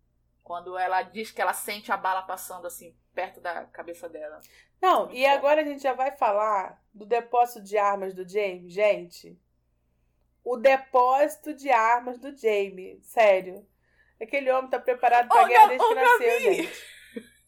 quando 0.42 0.76
ela 0.76 1.02
diz 1.02 1.30
que 1.30 1.40
ela 1.40 1.52
sente 1.52 1.90
a 1.92 1.96
bala 1.96 2.22
passando 2.22 2.66
assim 2.66 2.96
perto 3.14 3.40
da 3.40 3.64
cabeça 3.66 4.08
dela. 4.08 4.40
Não, 4.80 5.10
e 5.12 5.24
agora 5.24 5.62
a 5.62 5.64
gente 5.64 5.82
já 5.82 5.92
vai 5.92 6.16
falar 6.16 6.80
do 6.92 7.06
depósito 7.06 7.62
de 7.62 7.78
armas 7.78 8.14
do 8.14 8.28
Jamie, 8.28 8.68
gente. 8.68 9.38
O 10.44 10.56
depósito 10.56 11.54
de 11.54 11.70
armas 11.70 12.18
do 12.18 12.36
Jamie, 12.36 13.00
sério. 13.02 13.66
Aquele 14.20 14.50
homem 14.50 14.70
tá 14.70 14.78
preparado 14.78 15.28
pra 15.28 15.44
oh, 15.44 15.46
guerra 15.46 15.68
desde 15.68 15.86
que 15.86 15.94
nasceu, 15.94 16.40
gente. 16.40 16.97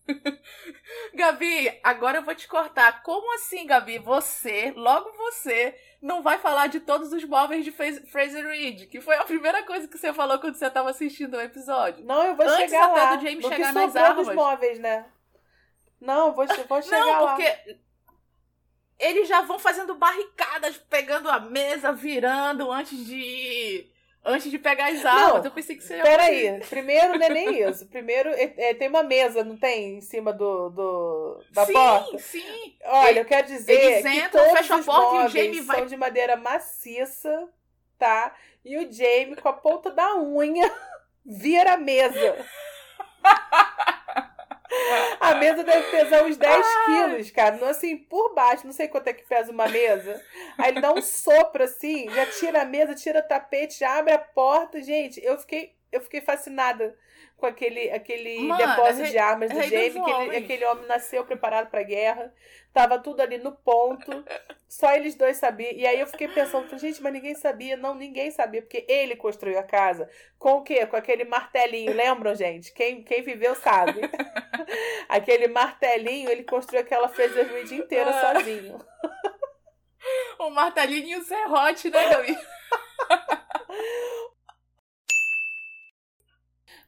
Gabi, 1.14 1.80
agora 1.82 2.18
eu 2.18 2.22
vou 2.22 2.34
te 2.34 2.48
cortar. 2.48 3.02
Como 3.02 3.34
assim, 3.34 3.66
Gabi? 3.66 3.98
Você, 3.98 4.72
logo 4.76 5.10
você, 5.12 5.74
não 6.00 6.22
vai 6.22 6.38
falar 6.38 6.66
de 6.66 6.80
todos 6.80 7.12
os 7.12 7.24
móveis 7.24 7.64
de 7.64 7.72
Fraser 7.72 8.46
Reed, 8.46 8.88
que 8.88 9.00
foi 9.00 9.16
a 9.16 9.24
primeira 9.24 9.62
coisa 9.64 9.86
que 9.86 9.98
você 9.98 10.12
falou 10.12 10.38
quando 10.38 10.54
você 10.54 10.66
estava 10.66 10.90
assistindo 10.90 11.36
o 11.36 11.40
episódio. 11.40 12.04
Não, 12.04 12.22
eu 12.24 12.34
vou 12.34 12.46
Antes 12.46 12.70
chegar 12.70 12.90
até 12.90 13.02
lá. 13.02 13.16
do 13.16 13.22
James 13.22 13.46
chegar 13.46 13.72
nas 13.72 13.96
armas. 13.96 14.26
dos 14.26 14.34
móveis, 14.34 14.78
né? 14.78 15.06
Não, 16.00 16.32
vou, 16.32 16.46
vou 16.46 16.82
chegar 16.82 17.00
não, 17.00 17.22
lá. 17.24 17.30
Não, 17.30 17.36
porque 17.36 17.78
eles 18.98 19.28
já 19.28 19.42
vão 19.42 19.58
fazendo 19.58 19.94
barricadas, 19.94 20.76
pegando 20.76 21.28
a 21.30 21.40
mesa, 21.40 21.92
virando 21.92 22.70
antes 22.70 23.06
de 23.06 23.90
antes 24.24 24.50
de 24.50 24.59
pegar 24.59 24.92
as 24.92 25.04
armas. 25.04 25.38
Não, 25.38 25.44
eu 25.44 25.50
pensei 25.50 25.76
que 25.76 25.85
seria. 25.85 26.02
Peraí, 26.02 26.61
primeiro 26.68 27.18
não 27.18 27.26
é 27.26 27.28
nem 27.28 27.68
isso. 27.68 27.87
Primeiro 27.87 28.28
é, 28.30 28.52
é, 28.56 28.74
tem 28.74 28.88
uma 28.88 29.02
mesa, 29.02 29.42
não 29.44 29.56
tem? 29.56 29.96
Em 29.96 30.00
cima 30.00 30.33
do, 30.33 30.70
do 30.70 31.44
da 31.52 31.66
sim, 31.66 31.72
porta? 31.72 32.18
Sim, 32.18 32.40
sim. 32.40 32.76
Olha, 32.85 33.20
eu 33.20 33.24
quero 33.24 33.46
dizer 33.46 33.72
eles 33.72 34.02
que 34.02 34.09
entram, 34.09 34.44
todos 34.44 34.59
fecham 34.59 34.80
a 34.80 34.83
porta 34.83 35.16
e 35.16 35.26
o 35.26 35.28
Jamie 35.28 35.61
vai... 35.61 35.78
são 35.78 35.87
de 35.87 35.96
madeira 35.96 36.37
maciça, 36.37 37.48
tá? 37.98 38.35
E 38.64 38.76
o 38.76 38.92
Jamie, 38.92 39.37
com 39.37 39.48
a 39.48 39.54
ponta 39.54 39.90
da 39.90 40.16
unha, 40.16 40.70
vira 41.24 41.74
a 41.74 41.76
mesa. 41.76 42.46
A 45.20 45.35
mesa 45.35 45.62
deve 45.64 45.90
pesar 45.90 46.24
uns 46.24 46.37
10 46.37 46.66
Ai. 46.66 46.85
quilos, 46.87 47.30
cara. 47.30 47.56
Não 47.56 47.68
assim, 47.68 47.96
por 47.96 48.35
baixo. 48.35 48.66
Não 48.66 48.72
sei 48.72 48.88
quanto 48.88 49.09
é 49.09 49.12
que 49.12 49.26
pesa 49.26 49.50
uma 49.52 49.68
mesa. 49.68 50.22
Aí 50.56 50.70
ele 50.70 50.80
dá 50.80 50.92
um 50.92 51.02
sopro 51.02 51.64
assim, 51.64 52.09
já 52.11 52.26
tira 52.26 52.62
a 52.62 52.64
mesa, 52.64 52.94
tira 52.94 53.20
o 53.20 53.28
tapete, 53.28 53.78
já 53.78 53.98
abre 53.98 54.12
a 54.12 54.18
porta. 54.18 54.80
Gente, 54.80 55.22
eu 55.24 55.38
fiquei, 55.38 55.74
eu 55.90 56.00
fiquei 56.00 56.20
fascinada 56.20 56.96
com 57.40 57.46
aquele, 57.46 57.90
aquele 57.90 58.38
Mano, 58.40 58.59
depósito 58.59 59.09
de 59.09 59.18
armas 59.18 59.50
do 59.50 59.62
Jamie, 59.62 59.90
que 59.90 60.11
ele, 60.11 60.37
aquele 60.37 60.64
homem 60.66 60.87
nasceu 60.87 61.24
preparado 61.24 61.70
para 61.70 61.83
guerra. 61.83 62.33
Tava 62.72 62.98
tudo 62.98 63.20
ali 63.20 63.38
no 63.38 63.53
ponto. 63.53 64.24
Só 64.68 64.92
eles 64.92 65.16
dois 65.16 65.38
sabiam. 65.38 65.72
E 65.72 65.87
aí 65.87 65.98
eu 65.98 66.07
fiquei 66.07 66.29
pensando, 66.29 66.79
gente, 66.79 67.03
mas 67.03 67.12
ninguém 67.12 67.35
sabia. 67.35 67.76
Não, 67.76 67.94
ninguém 67.94 68.31
sabia, 68.31 68.61
porque 68.61 68.85
ele 68.87 69.16
construiu 69.16 69.59
a 69.59 69.62
casa. 69.62 70.09
Com 70.38 70.59
o 70.59 70.62
quê? 70.62 70.87
Com 70.87 70.96
aquele 70.96 71.24
martelinho. 71.24 71.92
Lembram, 71.92 72.35
gente? 72.35 72.72
Quem, 72.72 73.03
quem 73.03 73.22
viveu 73.22 73.55
sabe. 73.55 74.00
aquele 75.09 75.48
martelinho, 75.48 76.31
ele 76.31 76.44
construiu 76.44 76.83
aquela 76.83 77.09
Fraser 77.09 77.50
Reed 77.50 77.72
inteira 77.72 78.11
ah. 78.11 78.35
sozinho. 78.35 78.79
o 80.38 80.50
martelinho 80.50 81.09
e 81.09 81.16
o 81.16 81.24
serrote, 81.24 81.90
né, 81.90 82.09
Gabi? 82.09 82.38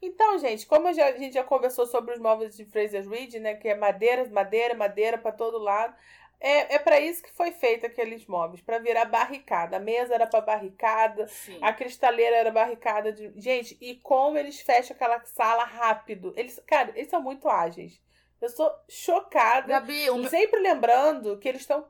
Então, 0.03 0.37
gente, 0.37 0.67
como 0.67 0.93
já, 0.93 1.07
a 1.07 1.13
gente 1.13 1.35
já 1.35 1.45
conversou 1.45 1.87
sobre 1.87 2.13
os 2.13 2.21
móveis 2.21 2.57
de 2.57 2.65
Fraser 2.65 3.09
Reed, 3.09 3.35
né? 3.35 3.55
Que 3.55 3.69
é 3.69 3.77
madeira, 3.77 4.29
madeira, 4.29 4.75
madeira 4.75 5.17
para 5.17 5.31
todo 5.31 5.59
lado. 5.59 5.95
É, 6.41 6.75
é 6.75 6.79
para 6.81 6.99
isso 6.99 7.23
que 7.23 7.31
foi 7.31 7.53
feito 7.53 7.87
aqueles 7.87 8.27
móveis, 8.27 8.61
para 8.61 8.81
virar 8.81 9.05
barricada. 9.05 9.77
A 9.77 9.81
mesa 9.81 10.13
era 10.13 10.27
para 10.27 10.41
barricada, 10.41 11.29
Sim. 11.29 11.57
a 11.63 11.73
cristaleira 11.73 12.35
era 12.35 12.51
barricada 12.51 13.13
de. 13.13 13.33
Gente, 13.41 13.79
e 13.81 13.95
como 13.95 14.37
eles 14.37 14.61
fecham 14.61 14.97
aquela 14.97 15.25
sala 15.25 15.63
rápido. 15.63 16.35
Eles, 16.37 16.61
cara, 16.67 16.91
eles 16.97 17.09
são 17.09 17.23
muito 17.23 17.49
ágeis. 17.49 18.03
Eu 18.41 18.49
sou 18.49 18.69
chocada. 18.89 19.69
Gabi, 19.69 20.11
o... 20.11 20.29
Sempre 20.29 20.59
lembrando 20.59 21.39
que 21.39 21.49
eles 21.49 21.61
estão 21.61 21.87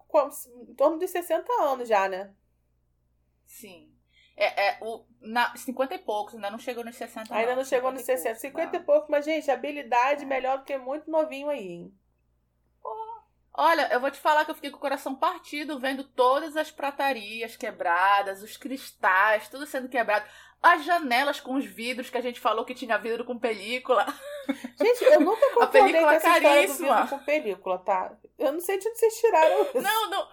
em 0.68 0.74
torno 0.74 0.98
dos 0.98 1.08
60 1.08 1.50
anos 1.62 1.88
já, 1.88 2.06
né? 2.06 2.34
Sim. 3.46 3.91
É, 4.36 4.68
é, 4.68 4.78
o, 4.80 5.04
na, 5.20 5.54
50 5.56 5.94
e 5.94 5.98
poucos, 5.98 6.34
ainda 6.34 6.50
não 6.50 6.58
chegou 6.58 6.84
nos 6.84 6.96
60. 6.96 7.34
Ainda 7.34 7.50
não, 7.50 7.56
não 7.58 7.64
chegou 7.64 7.92
nos 7.92 8.02
60. 8.02 8.38
50 8.38 8.76
e 8.76 8.80
poucos, 8.80 9.08
mas, 9.08 9.24
gente, 9.24 9.50
habilidade 9.50 10.24
é. 10.24 10.26
melhor 10.26 10.58
do 10.58 10.64
que 10.64 10.76
muito 10.78 11.10
novinho 11.10 11.48
aí, 11.48 11.68
hein? 11.68 11.94
Olha, 13.54 13.86
eu 13.92 14.00
vou 14.00 14.10
te 14.10 14.18
falar 14.18 14.44
que 14.44 14.50
eu 14.50 14.54
fiquei 14.54 14.70
com 14.70 14.78
o 14.78 14.80
coração 14.80 15.14
partido 15.14 15.78
vendo 15.78 16.02
todas 16.04 16.56
as 16.56 16.70
pratarias 16.70 17.54
quebradas, 17.54 18.42
os 18.42 18.56
cristais, 18.56 19.48
tudo 19.48 19.66
sendo 19.66 19.90
quebrado. 19.90 20.24
As 20.62 20.84
janelas 20.84 21.38
com 21.38 21.54
os 21.56 21.66
vidros 21.66 22.08
que 22.08 22.16
a 22.16 22.22
gente 22.22 22.40
falou 22.40 22.64
que 22.64 22.74
tinha 22.74 22.96
vidro 22.96 23.24
com 23.24 23.38
película. 23.38 24.06
Gente, 24.80 25.04
eu 25.04 25.20
nunca 25.20 25.46
concordei 25.50 25.80
a 25.80 25.84
película 25.84 26.08
com 26.08 26.16
essa 26.16 26.40
caríssima. 26.40 26.88
do 26.88 27.02
vidro 27.02 27.18
com 27.18 27.24
película, 27.24 27.78
tá? 27.78 28.12
Eu 28.38 28.52
não 28.52 28.60
sei 28.60 28.78
de 28.78 28.88
onde 28.88 28.98
vocês 28.98 29.20
tiraram 29.20 29.62
isso. 29.62 29.80
Não, 29.80 30.10
não, 30.10 30.28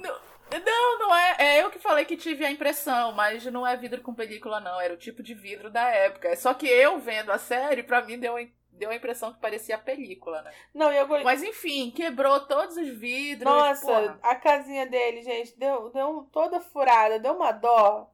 não. 0.00 0.29
Não, 0.58 0.98
não 0.98 1.14
é. 1.14 1.36
É 1.38 1.62
eu 1.62 1.70
que 1.70 1.78
falei 1.78 2.04
que 2.04 2.16
tive 2.16 2.44
a 2.44 2.50
impressão, 2.50 3.12
mas 3.12 3.44
não 3.46 3.66
é 3.66 3.76
vidro 3.76 4.02
com 4.02 4.14
película, 4.14 4.60
não. 4.60 4.80
Era 4.80 4.94
o 4.94 4.98
tipo 4.98 5.22
de 5.22 5.34
vidro 5.34 5.70
da 5.70 5.88
época. 5.88 6.34
Só 6.36 6.54
que 6.54 6.66
eu 6.66 6.98
vendo 6.98 7.30
a 7.30 7.38
série, 7.38 7.82
pra 7.82 8.02
mim 8.02 8.18
deu, 8.18 8.34
deu 8.72 8.90
a 8.90 8.94
impressão 8.94 9.32
que 9.32 9.40
parecia 9.40 9.78
película, 9.78 10.42
né? 10.42 10.52
Não, 10.74 10.92
eu 10.92 11.06
Mas 11.22 11.42
enfim, 11.42 11.90
quebrou 11.90 12.40
todos 12.40 12.76
os 12.76 12.88
vidros. 12.88 13.52
Nossa, 13.52 13.86
porra. 13.86 14.18
a 14.22 14.34
casinha 14.34 14.86
dele, 14.86 15.22
gente, 15.22 15.56
deu, 15.58 15.90
deu 15.90 16.28
toda 16.32 16.60
furada, 16.60 17.18
deu 17.18 17.34
uma 17.34 17.52
dó. 17.52 18.10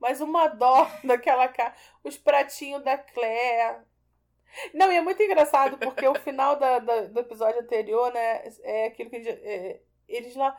Mas 0.00 0.20
uma 0.20 0.48
dó 0.48 0.90
daquela 1.04 1.46
casa. 1.48 1.74
Os 2.02 2.18
pratinhos 2.18 2.82
da 2.82 2.98
Claire. 2.98 3.82
Não, 4.74 4.92
e 4.92 4.96
é 4.96 5.00
muito 5.00 5.22
engraçado 5.22 5.78
porque 5.78 6.06
o 6.06 6.14
final 6.14 6.56
da, 6.56 6.78
da, 6.78 7.02
do 7.02 7.20
episódio 7.20 7.60
anterior, 7.60 8.12
né? 8.12 8.42
É 8.62 8.86
aquilo 8.86 9.08
que 9.08 9.16
é, 9.16 9.80
eles 10.08 10.34
lá 10.36 10.56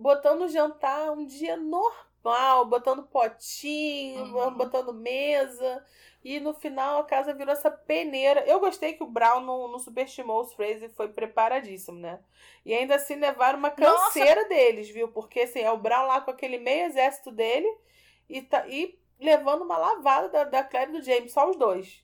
botando 0.00 0.48
jantar 0.48 1.12
um 1.12 1.26
dia 1.26 1.56
normal, 1.56 2.64
botando 2.64 3.02
potinho, 3.02 4.24
uhum. 4.24 4.54
botando 4.54 4.94
mesa. 4.94 5.84
E 6.22 6.38
no 6.40 6.52
final 6.52 6.98
a 6.98 7.04
casa 7.04 7.32
virou 7.32 7.52
essa 7.52 7.70
peneira. 7.70 8.44
Eu 8.46 8.60
gostei 8.60 8.94
que 8.94 9.02
o 9.02 9.06
Brown 9.06 9.40
não, 9.40 9.68
não 9.68 9.78
subestimou 9.78 10.40
os 10.40 10.52
Fraser 10.52 10.90
foi 10.90 11.08
preparadíssimo, 11.08 11.98
né? 11.98 12.20
E 12.64 12.74
ainda 12.74 12.96
assim 12.96 13.14
levaram 13.14 13.58
uma 13.58 13.70
canseira 13.70 14.42
Nossa. 14.42 14.48
deles, 14.48 14.90
viu? 14.90 15.08
Porque 15.08 15.40
assim, 15.40 15.60
é 15.60 15.70
o 15.70 15.78
Brown 15.78 16.06
lá 16.06 16.20
com 16.20 16.30
aquele 16.30 16.58
meio 16.58 16.86
exército 16.86 17.30
dele 17.30 17.68
e, 18.28 18.42
tá, 18.42 18.66
e 18.68 18.98
levando 19.18 19.62
uma 19.62 19.78
lavada 19.78 20.28
da, 20.28 20.44
da 20.44 20.64
Claire 20.64 20.90
e 20.90 20.98
do 20.98 21.04
James, 21.04 21.32
só 21.32 21.48
os 21.48 21.56
dois. 21.56 22.02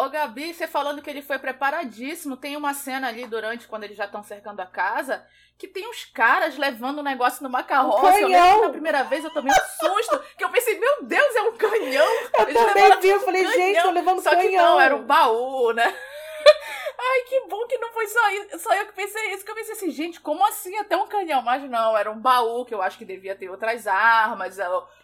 Ô 0.00 0.08
Gabi, 0.08 0.54
você 0.54 0.66
falando 0.66 1.02
que 1.02 1.10
ele 1.10 1.20
foi 1.20 1.38
preparadíssimo, 1.38 2.36
tem 2.36 2.56
uma 2.56 2.72
cena 2.72 3.08
ali 3.08 3.26
durante 3.26 3.68
quando 3.68 3.84
eles 3.84 3.98
já 3.98 4.06
estão 4.06 4.22
cercando 4.22 4.60
a 4.60 4.66
casa 4.66 5.22
que 5.58 5.68
tem 5.68 5.86
uns 5.86 6.06
caras 6.06 6.56
levando 6.56 7.00
um 7.00 7.02
negócio 7.02 7.42
numa 7.42 7.62
carroça. 7.62 8.06
Um 8.06 8.18
eu 8.18 8.28
lembro 8.28 8.62
na 8.62 8.70
primeira 8.70 9.04
vez 9.04 9.22
eu 9.22 9.30
tomei 9.30 9.52
um 9.52 9.56
susto, 9.78 10.18
que 10.38 10.42
eu 10.42 10.48
pensei, 10.48 10.78
meu 10.78 11.02
Deus, 11.02 11.36
é 11.36 11.42
um 11.42 11.52
canhão! 11.52 12.06
Eu 12.38 12.48
eles 12.48 12.64
também 12.64 13.00
vi, 13.00 13.08
eu 13.10 13.20
falei, 13.20 13.44
canhão. 13.44 13.58
gente, 13.58 13.82
tô 13.82 13.90
levando 13.90 14.22
Só 14.22 14.30
canhão. 14.30 14.48
que 14.48 14.56
não, 14.56 14.80
era 14.80 14.96
um 14.96 15.02
baú, 15.02 15.74
né? 15.74 15.84
Ai, 16.98 17.20
que 17.28 17.40
bom 17.46 17.66
que 17.66 17.76
não 17.76 17.92
foi 17.92 18.06
só, 18.06 18.30
isso, 18.30 18.58
só 18.60 18.74
eu 18.74 18.86
que 18.86 18.94
pensei 18.94 19.34
isso. 19.34 19.44
Que 19.44 19.50
eu 19.50 19.54
pensei 19.54 19.74
assim, 19.74 19.90
gente, 19.90 20.18
como 20.18 20.46
assim 20.46 20.78
até 20.78 20.96
um 20.96 21.06
canhão? 21.06 21.42
Mas 21.42 21.62
não, 21.68 21.94
era 21.94 22.10
um 22.10 22.18
baú 22.18 22.64
que 22.64 22.72
eu 22.72 22.80
acho 22.80 22.96
que 22.96 23.04
devia 23.04 23.36
ter 23.36 23.50
outras 23.50 23.86
armas, 23.86 24.58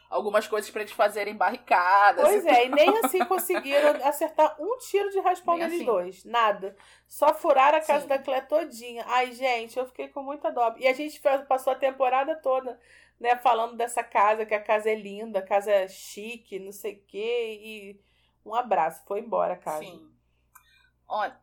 algumas 0.08 0.46
coisas 0.46 0.70
para 0.70 0.82
eles 0.82 0.92
fazerem 0.92 1.34
barricadas. 1.34 2.24
Pois 2.24 2.46
é, 2.46 2.66
e 2.66 2.68
nem 2.68 2.98
assim 2.98 3.24
conseguiram 3.26 3.90
acertar 4.06 4.56
um 4.60 4.78
tiro 4.78 5.10
de 5.10 5.20
raspão 5.20 5.56
neles 5.56 5.74
assim. 5.74 5.84
dois. 5.84 6.24
Nada. 6.24 6.76
Só 7.08 7.34
furaram 7.34 7.78
a 7.78 7.80
casa 7.80 8.02
Sim. 8.02 8.08
da 8.08 8.18
Clé 8.18 8.40
todinha. 8.40 9.04
Ai, 9.06 9.32
gente, 9.32 9.78
eu 9.78 9.86
fiquei 9.86 10.08
com 10.08 10.22
muita 10.22 10.50
dó. 10.50 10.74
E 10.78 10.86
a 10.86 10.92
gente 10.92 11.20
passou 11.48 11.72
a 11.72 11.76
temporada 11.76 12.36
toda, 12.36 12.78
né, 13.18 13.36
falando 13.36 13.76
dessa 13.76 14.02
casa, 14.02 14.46
que 14.46 14.54
a 14.54 14.62
casa 14.62 14.90
é 14.90 14.94
linda, 14.94 15.40
a 15.40 15.46
casa 15.46 15.70
é 15.70 15.88
chique, 15.88 16.58
não 16.58 16.72
sei 16.72 16.94
o 16.94 17.02
quê. 17.06 17.58
E 17.60 18.00
um 18.44 18.54
abraço, 18.54 19.04
foi 19.06 19.20
embora 19.20 19.54
a 19.54 19.58
casa. 19.58 19.80
Sim. 19.80 20.10
Olha, 21.08 21.38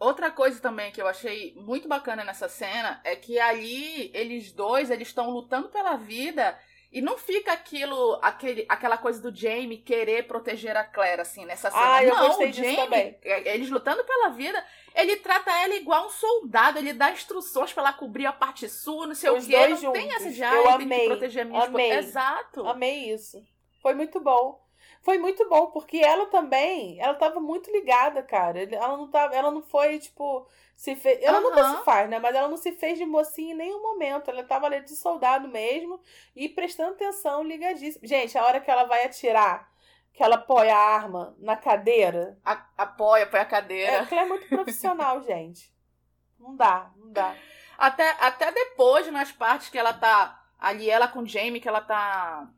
Outra 0.00 0.30
coisa 0.30 0.58
também 0.58 0.90
que 0.90 1.02
eu 1.02 1.06
achei 1.06 1.54
muito 1.56 1.86
bacana 1.86 2.24
nessa 2.24 2.48
cena 2.48 3.02
é 3.04 3.14
que 3.14 3.38
ali 3.38 4.10
eles 4.14 4.50
dois 4.50 4.90
eles 4.90 5.08
estão 5.08 5.28
lutando 5.28 5.68
pela 5.68 5.94
vida 5.94 6.58
E 6.92 7.00
não 7.00 7.16
fica 7.16 7.52
aquilo, 7.52 8.18
aquele, 8.20 8.66
aquela 8.68 8.98
coisa 8.98 9.22
do 9.22 9.32
Jamie 9.34 9.78
querer 9.78 10.26
proteger 10.26 10.76
a 10.76 10.82
Claire, 10.82 11.20
assim, 11.20 11.44
nessa 11.44 11.70
cena. 11.70 11.94
Ah, 11.96 12.02
eu 12.04 12.14
não, 12.16 12.26
gostei 12.26 12.48
o 12.48 12.50
disso 12.50 12.64
Jamie, 12.64 12.76
também. 12.76 13.18
é, 13.22 13.54
eles 13.54 13.70
lutando 13.70 14.02
pela 14.04 14.30
vida, 14.30 14.64
ele 14.94 15.14
trata 15.18 15.52
ela 15.52 15.76
igual 15.76 16.06
um 16.06 16.10
soldado, 16.10 16.78
ele 16.80 16.92
dá 16.92 17.12
instruções 17.12 17.72
pra 17.72 17.84
ela 17.84 17.92
cobrir 17.92 18.26
a 18.26 18.32
parte 18.32 18.68
sul, 18.68 19.06
não 19.06 19.14
sei 19.14 19.30
Os 19.30 19.44
o 19.44 19.48
quê. 19.48 19.56
Não 19.68 19.92
tem 19.92 20.08
juntos. 20.10 20.14
essa 20.26 20.32
já, 20.32 20.52
Eu 20.52 20.62
tem 20.64 20.76
que 20.78 20.82
amei, 20.82 21.06
proteger 21.06 21.42
a 21.42 21.44
minha 21.44 21.58
esposa. 21.60 21.74
amei. 21.78 21.92
Exato. 21.92 22.66
Amei 22.66 23.12
isso. 23.14 23.40
Foi 23.80 23.94
muito 23.94 24.18
bom. 24.18 24.60
Foi 25.02 25.16
muito 25.18 25.48
bom, 25.48 25.68
porque 25.70 25.96
ela 25.98 26.26
também, 26.26 27.00
ela 27.00 27.14
tava 27.14 27.40
muito 27.40 27.70
ligada, 27.72 28.22
cara. 28.22 28.62
Ela 28.62 28.96
não 28.96 29.08
tava, 29.10 29.34
ela 29.34 29.50
não 29.50 29.62
foi, 29.62 29.98
tipo, 29.98 30.46
se 30.76 30.94
fez. 30.94 31.18
Ela 31.22 31.40
nunca 31.40 31.60
Aham. 31.60 31.78
se 31.78 31.84
faz, 31.84 32.08
né? 32.10 32.18
Mas 32.18 32.34
ela 32.34 32.48
não 32.48 32.56
se 32.58 32.72
fez 32.72 32.98
de 32.98 33.06
mocinha 33.06 33.54
em 33.54 33.56
nenhum 33.56 33.80
momento. 33.82 34.30
Ela 34.30 34.44
tava 34.44 34.66
ali 34.66 34.80
de 34.82 34.94
soldado 34.94 35.48
mesmo 35.48 36.00
e 36.36 36.48
prestando 36.50 36.92
atenção, 36.92 37.42
ligadíssima. 37.42 38.06
Gente, 38.06 38.36
a 38.36 38.44
hora 38.44 38.60
que 38.60 38.70
ela 38.70 38.84
vai 38.84 39.04
atirar, 39.06 39.72
que 40.12 40.22
ela 40.22 40.36
apoia 40.36 40.76
a 40.76 40.78
arma 40.96 41.34
na 41.38 41.56
cadeira. 41.56 42.38
A- 42.44 42.66
apoia, 42.76 43.24
apoia 43.24 43.42
a 43.42 43.46
cadeira. 43.46 43.92
É, 43.92 44.08
ela 44.14 44.22
é 44.22 44.26
muito 44.26 44.46
profissional, 44.48 45.22
gente. 45.24 45.72
Não 46.38 46.54
dá, 46.56 46.90
não 46.96 47.10
dá. 47.10 47.34
Até, 47.78 48.10
até 48.20 48.52
depois, 48.52 49.10
nas 49.10 49.32
partes 49.32 49.70
que 49.70 49.78
ela 49.78 49.94
tá 49.94 50.42
ali, 50.58 50.90
ela 50.90 51.08
com 51.08 51.20
o 51.20 51.26
Jamie, 51.26 51.60
que 51.60 51.68
ela 51.68 51.80
tá 51.80 52.50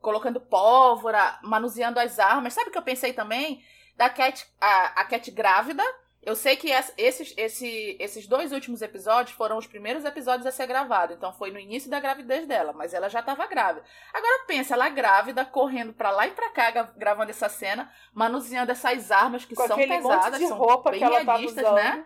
colocando 0.00 0.40
pólvora, 0.40 1.38
manuseando 1.42 1.98
as 2.00 2.18
armas. 2.18 2.54
Sabe 2.54 2.68
o 2.68 2.72
que 2.72 2.78
eu 2.78 2.82
pensei 2.82 3.12
também? 3.12 3.62
Da 3.96 4.08
Cat, 4.08 4.46
a, 4.60 5.00
a 5.00 5.04
Cat 5.04 5.30
grávida. 5.30 5.82
Eu 6.22 6.36
sei 6.36 6.54
que 6.54 6.68
esses, 6.98 7.32
esse, 7.34 7.96
esses 7.98 8.26
dois 8.26 8.52
últimos 8.52 8.82
episódios 8.82 9.34
foram 9.34 9.56
os 9.56 9.66
primeiros 9.66 10.04
episódios 10.04 10.46
a 10.46 10.50
ser 10.52 10.66
gravado. 10.66 11.14
Então 11.14 11.32
foi 11.32 11.50
no 11.50 11.58
início 11.58 11.88
da 11.90 11.98
gravidez 11.98 12.46
dela, 12.46 12.74
mas 12.74 12.92
ela 12.92 13.08
já 13.08 13.22
tava 13.22 13.46
grávida. 13.46 13.82
Agora 14.12 14.44
pensa, 14.46 14.74
ela 14.74 14.90
grávida, 14.90 15.46
correndo 15.46 15.94
pra 15.94 16.10
lá 16.10 16.26
e 16.26 16.32
pra 16.32 16.50
cá, 16.50 16.70
gra- 16.70 16.92
gravando 16.94 17.30
essa 17.30 17.48
cena, 17.48 17.90
manuseando 18.12 18.70
essas 18.70 19.10
armas 19.10 19.46
que 19.46 19.54
Com 19.54 19.66
são 19.66 19.76
pesadas, 19.78 20.24
monte 20.32 20.38
de 20.40 20.48
são 20.48 20.58
roupa 20.58 20.90
bem 20.90 20.98
que 21.00 21.04
ela 21.04 21.20
realistas, 21.20 21.64
usando. 21.64 21.74
né? 21.76 22.04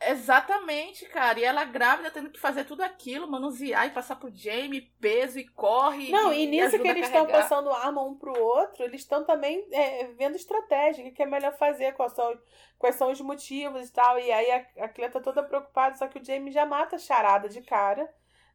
Exatamente, 0.00 1.06
cara. 1.06 1.40
E 1.40 1.44
ela 1.44 1.64
grávida 1.64 2.10
tendo 2.10 2.30
que 2.30 2.38
fazer 2.38 2.64
tudo 2.64 2.82
aquilo, 2.82 3.28
manusear 3.28 3.86
e 3.86 3.90
passar 3.90 4.16
pro 4.16 4.32
Jamie, 4.32 4.92
peso 5.00 5.38
e 5.38 5.48
corre. 5.48 6.10
Não, 6.10 6.32
e 6.32 6.46
nisso 6.46 6.76
ajuda 6.76 6.82
que 6.82 6.88
eles 6.88 7.06
estão 7.06 7.26
passando 7.26 7.70
arma 7.70 8.02
um 8.02 8.14
pro 8.14 8.38
outro, 8.40 8.84
eles 8.84 9.00
estão 9.00 9.24
também 9.24 9.66
é, 9.72 10.04
vendo 10.16 10.36
estratégia, 10.36 11.04
o 11.06 11.12
que 11.12 11.22
é 11.22 11.26
melhor 11.26 11.52
fazer, 11.56 11.94
quais 11.94 12.12
são, 12.12 12.38
quais 12.78 12.94
são 12.94 13.10
os 13.10 13.20
motivos 13.20 13.88
e 13.88 13.92
tal. 13.92 14.18
E 14.18 14.30
aí 14.30 14.50
a, 14.52 14.84
a 14.84 14.88
Claire 14.88 15.12
tá 15.12 15.20
toda 15.20 15.42
preocupada, 15.42 15.96
só 15.96 16.06
que 16.06 16.18
o 16.18 16.24
Jamie 16.24 16.52
já 16.52 16.64
mata 16.64 16.94
a 16.94 17.00
charada 17.00 17.48
de 17.48 17.60
cara, 17.60 18.08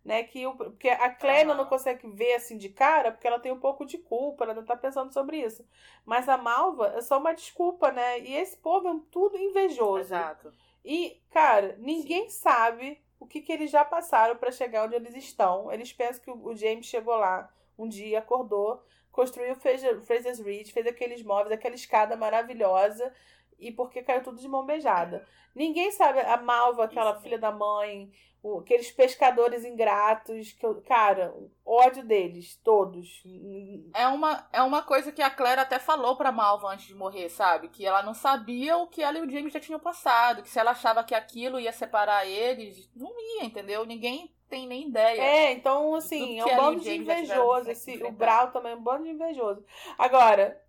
né? 0.04 0.24
Que 0.24 0.48
o, 0.48 0.56
porque 0.56 0.88
a 0.88 1.10
Claire 1.10 1.54
não 1.54 1.66
consegue 1.66 2.08
ver 2.08 2.36
assim 2.36 2.58
de 2.58 2.70
cara, 2.70 3.12
porque 3.12 3.28
ela 3.28 3.40
tem 3.40 3.52
um 3.52 3.60
pouco 3.60 3.86
de 3.86 3.98
culpa, 3.98 4.46
ela 4.46 4.54
não 4.54 4.64
tá 4.64 4.78
pensando 4.78 5.14
sobre 5.14 5.42
isso. 5.42 5.68
Mas 6.06 6.30
a 6.30 6.38
Malva 6.38 6.94
é 6.96 7.02
só 7.02 7.18
uma 7.18 7.34
desculpa, 7.34 7.92
né? 7.92 8.22
E 8.22 8.34
esse 8.34 8.56
povo 8.56 8.88
é 8.88 9.12
tudo 9.12 9.38
invejoso. 9.38 10.00
Exato. 10.00 10.63
E, 10.84 11.22
cara, 11.32 11.76
ninguém 11.80 12.30
sabe 12.30 13.02
o 13.20 13.26
que, 13.26 13.42
que 13.42 13.52
eles 13.52 13.72
já 13.72 13.86
passaram 13.86 14.36
pra 14.36 14.52
chegar 14.52 14.86
onde 14.86 14.96
eles 14.96 15.16
estão. 15.16 15.72
Eles 15.72 15.94
pensam 15.94 16.22
que 16.22 16.32
o 16.32 16.56
James 16.56 16.86
chegou 16.86 17.16
lá 17.16 17.50
um 17.78 17.88
dia, 17.88 18.20
acordou, 18.20 18.84
construiu 19.12 19.56
Fraser's 19.56 20.40
Ridge, 20.40 20.74
fez 20.74 20.86
aqueles 20.86 21.24
móveis, 21.24 21.52
aquela 21.52 21.76
escada 21.76 22.16
maravilhosa, 22.18 23.14
e 23.60 23.72
porque 23.72 24.02
caiu 24.04 24.24
tudo 24.24 24.40
de 24.40 24.48
mão 24.48 24.66
beijada. 24.66 25.26
Ninguém 25.56 25.92
sabe 25.92 26.20
a 26.20 26.38
Malva, 26.38 26.86
aquela 26.86 27.12
Isso. 27.12 27.22
filha 27.22 27.38
da 27.38 27.52
mãe, 27.52 28.12
o- 28.42 28.60
aqueles 28.60 28.92
pescadores 28.92 29.64
ingratos, 29.64 30.52
que 30.52 30.66
eu, 30.66 30.82
cara, 30.82 31.34
ódio 31.66 32.04
deles, 32.04 32.60
todos. 32.64 33.24
É 33.94 34.08
uma, 34.08 34.48
é 34.52 34.62
uma 34.64 34.82
coisa 34.82 35.12
que 35.12 35.22
a 35.22 35.30
Claire 35.30 35.62
até 35.62 35.78
falou 35.80 36.16
pra 36.18 36.32
Malva 36.32 36.70
antes 36.70 36.88
de 36.88 36.96
morrer, 36.96 37.30
sabe? 37.30 37.70
Que 37.70 37.86
ela 37.86 38.02
não 38.04 38.14
sabia 38.14 38.78
o 38.78 38.88
que 38.88 39.02
ela 39.04 39.18
e 39.18 39.22
o 39.22 39.30
James 39.30 39.54
já 39.54 39.60
tinham 39.60 39.80
passado. 39.80 40.42
Que 40.42 40.50
se 40.50 40.60
ela 40.60 40.72
achava 40.72 41.04
que 41.04 41.14
aquilo 41.16 41.60
ia 41.60 41.72
separar 41.72 42.26
eles, 42.28 42.90
não 42.96 43.14
ia, 43.38 43.46
entendeu? 43.46 43.86
Ninguém 43.86 44.34
tem 44.50 44.68
nem 44.68 44.88
ideia. 44.88 45.22
É, 45.22 45.52
então, 45.52 45.96
assim, 45.96 46.40
é 46.40 46.46
um 46.46 46.56
bando 46.58 46.80
de 46.82 46.96
invejoso. 46.96 47.70
Esse, 47.72 48.04
o. 48.04 48.12
Brau 48.12 48.52
também 48.52 48.74
é 48.74 48.76
um 48.76 48.82
bando 48.82 49.04
de 49.04 49.10
invejoso. 49.12 49.64
Agora, 49.98 50.62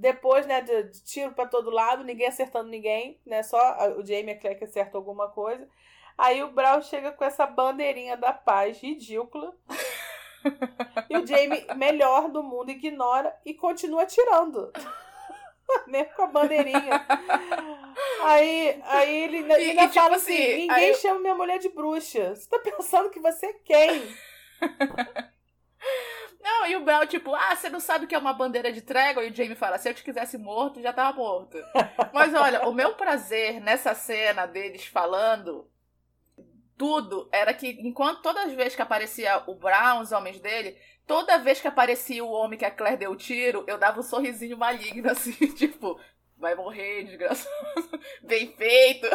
depois, 0.00 0.46
né, 0.46 0.60
de, 0.60 0.82
de 0.84 1.04
tiro 1.04 1.32
pra 1.32 1.46
todo 1.46 1.70
lado, 1.70 2.04
ninguém 2.04 2.26
acertando 2.28 2.68
ninguém, 2.68 3.20
né? 3.26 3.42
Só 3.42 3.58
a- 3.58 3.94
o 3.98 4.04
Jamie 4.06 4.30
e 4.32 4.36
Claire 4.36 4.58
que 4.58 4.64
acertam 4.64 4.98
alguma 5.00 5.28
coisa. 5.28 5.68
Aí 6.18 6.42
o 6.42 6.50
Brau 6.52 6.80
chega 6.82 7.12
com 7.12 7.24
essa 7.24 7.46
bandeirinha 7.46 8.16
da 8.16 8.32
paz 8.32 8.78
ridícula. 8.80 9.54
e 11.10 11.16
o 11.18 11.26
Jamie, 11.26 11.66
melhor 11.76 12.28
do 12.30 12.42
mundo, 12.42 12.70
ignora 12.70 13.34
e 13.44 13.52
continua 13.54 14.02
atirando. 14.02 14.72
Mesmo 15.86 16.14
com 16.14 16.22
a 16.22 16.26
bandeirinha. 16.28 17.06
Aí, 18.22 18.80
aí 18.84 19.14
ele 19.24 19.36
ainda, 19.38 19.60
E- 19.60 19.70
e, 19.72 19.76
tipo 19.80 19.92
fala 19.94 20.16
assim, 20.16 20.32
assim: 20.34 20.56
ninguém 20.68 20.88
eu- 20.88 20.94
chama 20.94 21.20
minha 21.20 21.34
mulher 21.34 21.58
de 21.58 21.68
bruxa. 21.68 22.34
Você 22.34 22.48
tá 22.48 22.58
pensando 22.60 23.10
que 23.10 23.18
você 23.20 23.46
é 23.46 23.52
quem? 23.52 24.02
Não, 26.66 26.72
e 26.72 26.76
o 26.76 26.84
Bel, 26.84 27.06
tipo, 27.06 27.32
ah, 27.34 27.54
você 27.54 27.70
não 27.70 27.78
sabe 27.78 28.04
o 28.04 28.08
que 28.08 28.14
é 28.14 28.18
uma 28.18 28.32
bandeira 28.32 28.72
de 28.72 28.82
trégua? 28.82 29.24
E 29.24 29.30
o 29.30 29.34
Jamie 29.34 29.54
fala, 29.54 29.78
se 29.78 29.88
eu 29.88 29.94
te 29.94 30.02
quisesse 30.02 30.36
morto, 30.36 30.82
já 30.82 30.92
tava 30.92 31.16
morto. 31.16 31.56
Mas 32.12 32.34
olha, 32.34 32.66
o 32.68 32.74
meu 32.74 32.94
prazer 32.94 33.60
nessa 33.60 33.94
cena 33.94 34.46
deles 34.46 34.84
falando 34.84 35.70
tudo 36.76 37.28
era 37.32 37.54
que, 37.54 37.68
enquanto 37.68 38.20
todas 38.20 38.46
as 38.48 38.52
vezes 38.52 38.74
que 38.74 38.82
aparecia 38.82 39.42
o 39.46 39.54
Brown, 39.54 40.00
os 40.00 40.12
homens 40.12 40.40
dele, 40.40 40.76
toda 41.06 41.38
vez 41.38 41.60
que 41.60 41.68
aparecia 41.68 42.24
o 42.24 42.30
homem 42.30 42.58
que 42.58 42.64
a 42.64 42.70
Claire 42.70 42.98
deu 42.98 43.12
o 43.12 43.16
tiro, 43.16 43.64
eu 43.66 43.78
dava 43.78 44.00
um 44.00 44.02
sorrisinho 44.02 44.58
maligno, 44.58 45.08
assim, 45.12 45.32
tipo, 45.54 45.98
vai 46.36 46.54
morrer, 46.54 47.04
desgraçado. 47.04 48.00
Bem 48.22 48.52
feito. 48.56 49.06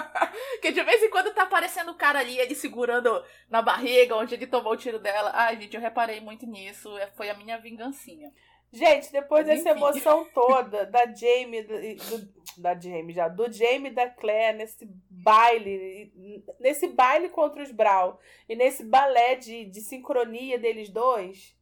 que 0.60 0.72
de 0.72 0.82
vez 0.82 1.02
em 1.02 1.10
quando 1.10 1.32
tá 1.34 1.42
aparecendo 1.44 1.90
o 1.92 1.96
cara 1.96 2.18
ali, 2.20 2.38
ele 2.38 2.54
segurando 2.54 3.22
na 3.48 3.62
barriga, 3.62 4.16
onde 4.16 4.34
ele 4.34 4.46
tomou 4.46 4.72
o 4.72 4.76
tiro 4.76 4.98
dela. 4.98 5.30
Ai, 5.34 5.60
gente, 5.60 5.74
eu 5.74 5.80
reparei 5.80 6.20
muito 6.20 6.46
nisso. 6.46 6.96
é- 6.98 7.10
Foi 7.12 7.28
a 7.30 7.34
minha 7.34 7.58
vingancinha. 7.58 8.32
Gente, 8.72 9.12
depois 9.12 9.46
Mas 9.46 9.58
dessa 9.58 9.70
enfim. 9.70 9.78
emoção 9.80 10.24
toda 10.34 10.84
da 10.86 11.06
Jamie, 11.06 11.62
do, 11.62 11.74
do- 11.76 12.34
da 12.60 12.74
Jamie 12.78 13.14
já, 13.14 13.28
do 13.28 13.50
Jamie 13.52 13.90
e 13.92 13.94
da 13.94 14.08
Claire 14.10 14.58
nesse 14.58 14.84
baile, 15.08 16.12
nesse 16.58 16.88
baile 16.88 17.28
contra 17.28 17.62
os 17.62 17.70
Brown 17.70 18.16
e 18.48 18.56
nesse 18.56 18.82
balé 18.84 19.36
de, 19.36 19.64
de 19.66 19.80
sincronia 19.80 20.58
deles 20.58 20.88
dois, 20.90 21.56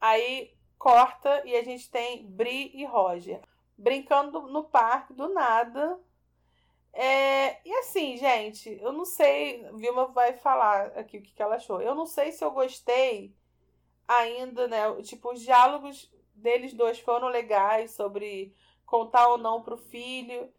aí 0.00 0.52
corta 0.78 1.42
e 1.44 1.54
a 1.54 1.62
gente 1.62 1.88
tem 1.90 2.26
Bri 2.26 2.72
e 2.74 2.84
Roger 2.84 3.40
brincando 3.78 4.42
no 4.48 4.64
parque 4.64 5.12
do 5.14 5.28
nada. 5.32 5.98
É, 6.92 7.66
e 7.66 7.72
assim, 7.78 8.16
gente, 8.16 8.78
eu 8.82 8.92
não 8.92 9.04
sei, 9.04 9.66
Vilma 9.74 10.06
vai 10.08 10.34
falar 10.34 10.88
aqui 10.88 11.18
o 11.18 11.22
que, 11.22 11.32
que 11.32 11.42
ela 11.42 11.56
achou. 11.56 11.80
Eu 11.80 11.94
não 11.94 12.04
sei 12.06 12.32
se 12.32 12.44
eu 12.44 12.50
gostei 12.50 13.34
ainda, 14.06 14.68
né? 14.68 14.80
Tipo, 15.02 15.32
os 15.32 15.40
diálogos 15.40 16.12
deles 16.34 16.74
dois 16.74 16.98
foram 16.98 17.28
legais 17.28 17.92
sobre 17.92 18.54
contar 18.84 19.28
ou 19.28 19.38
não 19.38 19.62
pro 19.62 19.76
filho, 19.76 20.52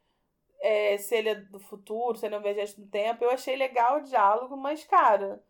é, 0.60 0.98
se 0.98 1.16
ele 1.16 1.30
é 1.30 1.36
do 1.36 1.60
futuro, 1.60 2.18
se 2.18 2.26
ele 2.26 2.36
é 2.36 2.40
um 2.40 2.42
viajante 2.42 2.82
do 2.82 2.88
tempo. 2.88 3.24
Eu 3.24 3.30
achei 3.30 3.56
legal 3.56 3.98
o 3.98 4.04
diálogo, 4.04 4.58
mas, 4.58 4.84
cara, 4.86 5.44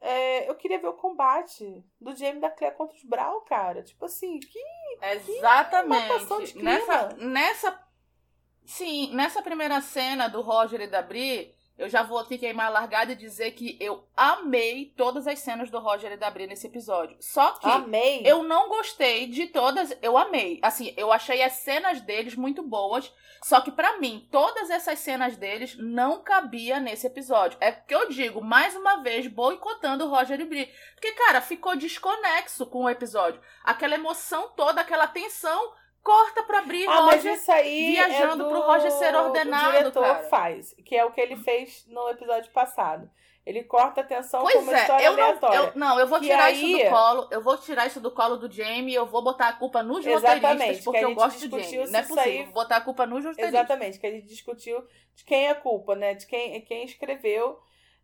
é, 0.00 0.48
eu 0.48 0.54
queria 0.54 0.78
ver 0.78 0.88
o 0.88 0.94
combate 0.94 1.84
do 2.00 2.14
Jamie 2.16 2.40
da 2.40 2.50
Claire 2.50 2.76
contra 2.76 2.96
os 2.96 3.04
Brown, 3.04 3.40
cara. 3.42 3.82
Tipo 3.82 4.06
assim, 4.06 4.40
que 4.40 4.58
matação 5.82 6.38
de 6.38 6.44
Exatamente. 6.44 6.52
clima. 6.52 6.70
Nessa, 6.70 7.08
nessa. 7.16 7.83
Sim, 8.64 9.14
nessa 9.14 9.42
primeira 9.42 9.80
cena 9.80 10.28
do 10.28 10.40
Roger 10.40 10.80
e 10.80 10.86
da 10.86 11.02
Bri, 11.02 11.54
eu 11.76 11.88
já 11.88 12.04
vou 12.04 12.18
aqui 12.18 12.38
queimar 12.38 12.66
a 12.66 12.70
largada 12.70 13.12
e 13.12 13.16
dizer 13.16 13.50
que 13.50 13.76
eu 13.80 14.06
amei 14.16 14.92
todas 14.96 15.26
as 15.26 15.40
cenas 15.40 15.70
do 15.70 15.80
Roger 15.80 16.12
e 16.12 16.16
da 16.16 16.30
Bri 16.30 16.46
nesse 16.46 16.68
episódio. 16.68 17.16
Só 17.18 17.52
que 17.52 17.68
amei. 17.68 18.22
eu 18.24 18.44
não 18.44 18.68
gostei 18.68 19.26
de 19.26 19.48
todas. 19.48 19.96
Eu 20.00 20.16
amei. 20.16 20.60
Assim, 20.62 20.94
eu 20.96 21.12
achei 21.12 21.42
as 21.42 21.54
cenas 21.54 22.00
deles 22.00 22.36
muito 22.36 22.62
boas. 22.62 23.12
Só 23.42 23.60
que 23.60 23.72
pra 23.72 23.98
mim, 23.98 24.26
todas 24.30 24.70
essas 24.70 25.00
cenas 25.00 25.36
deles 25.36 25.76
não 25.76 26.22
cabia 26.22 26.78
nesse 26.78 27.08
episódio. 27.08 27.58
É 27.60 27.72
que 27.72 27.94
eu 27.94 28.08
digo, 28.08 28.40
mais 28.40 28.76
uma 28.76 29.02
vez, 29.02 29.26
boicotando 29.26 30.04
o 30.04 30.08
Roger 30.08 30.40
e 30.40 30.44
Bri. 30.44 30.72
Porque, 30.94 31.12
cara, 31.12 31.40
ficou 31.40 31.74
desconexo 31.74 32.66
com 32.66 32.84
o 32.84 32.88
episódio. 32.88 33.40
Aquela 33.64 33.96
emoção 33.96 34.48
toda, 34.56 34.80
aquela 34.80 35.08
tensão, 35.08 35.72
corta 36.04 36.42
pra 36.44 36.60
Bri 36.62 36.82
e 36.82 36.86
Ah, 36.86 37.00
mas 37.02 37.16
Roger. 37.16 37.32
isso 37.32 37.50
aí 37.50 37.90
viajando 37.92 38.44
é 38.44 38.46
do... 38.46 38.50
pro 38.50 38.60
Roger 38.60 38.90
ser 38.92 39.14
ordenado, 39.16 39.68
o 39.70 39.72
diretor 39.78 40.02
cara. 40.04 40.22
faz, 40.24 40.74
que 40.84 40.94
é 40.94 41.04
o 41.04 41.10
que 41.10 41.20
ele 41.20 41.36
fez 41.36 41.84
no 41.88 42.08
episódio 42.10 42.52
passado. 42.52 43.10
Ele 43.46 43.62
corta 43.62 44.00
a 44.00 44.04
tensão 44.04 44.40
com 44.40 44.46
Pois 44.50 44.62
uma 44.62 44.74
é, 44.74 44.80
história 44.80 45.04
eu 45.04 45.12
não, 45.16 45.22
aleatória. 45.22 45.56
eu, 45.58 45.72
não, 45.74 46.00
eu 46.00 46.06
vou 46.06 46.18
Que 46.18 46.26
tirar 46.26 46.44
aí- 46.44 46.72
isso 46.72 46.84
do 46.84 46.90
colo, 46.90 47.28
eu 47.30 47.42
vou 47.42 47.58
tirar 47.58 47.86
isso 47.86 48.00
do 48.00 48.10
colo 48.10 48.36
do 48.36 48.50
Jamie, 48.50 48.94
eu 48.94 49.04
vou 49.06 49.22
botar 49.22 49.48
a 49.48 49.52
culpa 49.52 49.82
nos 49.82 50.06
Exatamente, 50.06 50.40
roteiristas, 50.46 50.78
que 50.78 50.84
porque 50.84 51.04
eu 51.04 51.14
gosto 51.14 51.48
do 51.48 51.60
Jamie. 51.60 51.76
Não 51.90 51.98
é 51.98 52.02
isso 52.02 52.14
possível, 52.14 52.40
aí- 52.46 52.46
botar 52.52 52.76
a 52.76 52.80
culpa 52.80 53.04
nos 53.06 53.22
roteiristas. 53.24 53.48
Exatamente, 53.60 53.98
que 53.98 54.06
a 54.06 54.10
gente 54.10 54.26
discutiu 54.26 54.82
de 55.14 55.24
quem 55.24 55.46
é 55.46 55.50
a 55.50 55.54
culpa, 55.54 55.94
né? 55.94 56.14
De 56.14 56.26
quem, 56.26 56.58
quem 56.62 56.84
escreveu. 56.84 57.58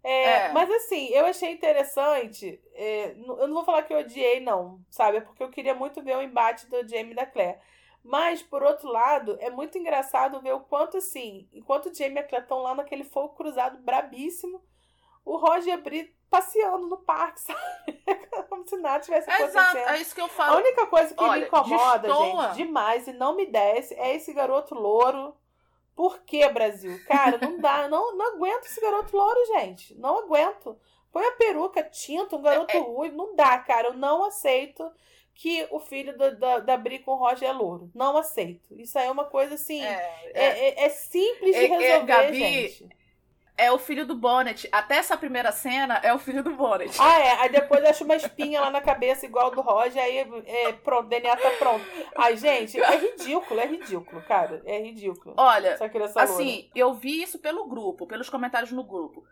É, 0.04 0.24
É. 0.46 0.48
Mas 0.52 0.70
assim, 0.70 1.08
eu 1.08 1.24
achei 1.26 1.50
interessante. 1.52 2.60
é, 2.74 3.14
eu 3.16 3.46
não 3.46 3.54
vou 3.54 3.64
falar 3.64 3.82
que 3.82 3.92
eu 3.94 3.98
odiei, 3.98 4.40
não, 4.40 4.78
sabe? 4.90 5.18
É 5.18 5.20
porque 5.22 5.42
eu 5.42 5.48
queria 5.50 5.74
muito 5.74 6.02
ver 6.02 6.16
o 6.16 6.22
embate 6.22 6.66
do 6.68 6.86
Jamie 6.86 7.12
e 7.12 7.14
da 7.14 7.24
Claire. 7.26 7.58
Mas, 8.02 8.42
por 8.42 8.62
outro 8.62 8.88
lado, 8.88 9.36
é 9.40 9.50
muito 9.50 9.76
engraçado 9.76 10.40
ver 10.40 10.54
o 10.54 10.60
quanto, 10.60 10.96
assim, 10.96 11.48
enquanto 11.52 11.86
o 11.86 11.94
Jamie 11.94 12.16
e 12.16 12.18
a 12.20 12.22
Claire 12.26 12.44
estão 12.44 12.62
lá 12.62 12.74
naquele 12.74 13.04
fogo 13.04 13.34
cruzado 13.34 13.78
brabíssimo, 13.78 14.62
o 15.24 15.36
Roger 15.36 15.68
e 15.68 15.72
a 15.72 15.76
Bri 15.76 16.16
passeando 16.30 16.86
no 16.86 16.96
parque, 16.96 17.40
sabe? 17.42 17.58
Como 18.48 18.66
se 18.66 18.76
nada 18.78 19.00
tivesse 19.00 19.28
Exato, 19.30 19.58
acontecendo. 19.58 19.88
é 19.94 20.00
isso 20.00 20.14
que 20.14 20.20
eu 20.20 20.24
A 20.26 20.28
falo. 20.28 20.56
única 20.58 20.86
coisa 20.86 21.14
que 21.14 21.22
Olha, 21.22 21.40
me 21.42 21.46
incomoda, 21.46 21.98
destoa. 22.08 22.42
gente, 22.48 22.56
demais 22.56 23.06
e 23.06 23.12
não 23.12 23.36
me 23.36 23.46
desce 23.46 23.94
é 23.94 24.14
esse 24.14 24.32
garoto 24.32 24.74
louro. 24.74 25.34
Por 25.94 26.20
que, 26.20 26.48
Brasil? 26.48 26.98
Cara, 27.06 27.36
não 27.36 27.58
dá. 27.58 27.86
Não, 27.90 28.16
não 28.16 28.34
aguento 28.34 28.64
esse 28.64 28.80
garoto 28.80 29.14
louro, 29.14 29.38
gente. 29.58 29.94
Não 29.98 30.18
aguento. 30.20 30.78
Põe 31.12 31.26
a 31.26 31.32
peruca 31.32 31.82
tinta, 31.82 32.36
um 32.36 32.42
garoto 32.42 32.74
É, 32.74 32.78
é. 32.78 32.80
ruivo. 32.80 33.16
Não 33.16 33.34
dá, 33.36 33.58
cara. 33.58 33.88
Eu 33.88 33.94
não 33.94 34.24
aceito 34.24 34.90
que 35.40 35.66
o 35.70 35.80
filho 35.80 36.18
da, 36.18 36.28
da, 36.30 36.58
da 36.58 36.76
Bri 36.76 36.98
com 36.98 37.12
o 37.12 37.16
Roger 37.16 37.48
é 37.48 37.52
louro. 37.52 37.90
Não 37.94 38.14
aceito. 38.18 38.78
Isso 38.78 38.98
aí 38.98 39.06
é 39.06 39.10
uma 39.10 39.24
coisa 39.24 39.54
assim. 39.54 39.82
É, 39.82 39.88
É, 39.88 40.30
é, 40.34 40.68
é- 40.68 40.84
é 40.84 40.88
simples 40.90 41.56
de 41.56 41.62
É- 41.62 41.64
é, 41.64 41.66
resolver, 41.68 42.04
Gabi, 42.06 42.38
gente. 42.38 42.88
é 43.56 43.72
o 43.72 43.78
filho 43.78 44.04
do 44.06 44.14
Bonnet. 44.14 44.68
Até 44.70 44.96
essa 44.96 45.16
primeira 45.16 45.50
cena 45.50 45.98
é 46.04 46.12
o 46.12 46.18
filho 46.18 46.42
do 46.42 46.50
Bonnet. 46.54 46.94
Ah, 47.00 47.18
é. 47.20 47.30
Aí 47.40 47.48
depois 47.48 47.82
acha 47.86 48.04
uma 48.04 48.16
espinha 48.16 48.60
lá 48.60 48.70
na 48.70 48.82
cabeça, 48.82 49.24
igual 49.24 49.50
do 49.50 49.62
Roger, 49.62 50.02
aí 50.02 50.18
é, 50.46 50.72
pronto, 50.74 51.08
DNA 51.08 51.34
tá 51.34 51.50
pronto. 51.52 51.86
Ai, 52.18 52.36
gente, 52.36 52.78
é 52.78 52.96
ridículo, 52.96 53.60
é 53.60 53.66
ridículo, 53.66 54.20
cara. 54.28 54.60
É 54.66 54.78
ridículo. 54.78 55.34
Olha, 55.38 55.74
loura. 55.78 56.34
Assim, 56.34 56.70
eu 56.74 56.92
vi 56.92 57.22
isso 57.22 57.38
pelo 57.38 57.66
grupo, 57.66 58.06
pelos 58.06 58.28
comentários 58.28 58.72
no 58.72 58.84
grupo. 58.84 59.24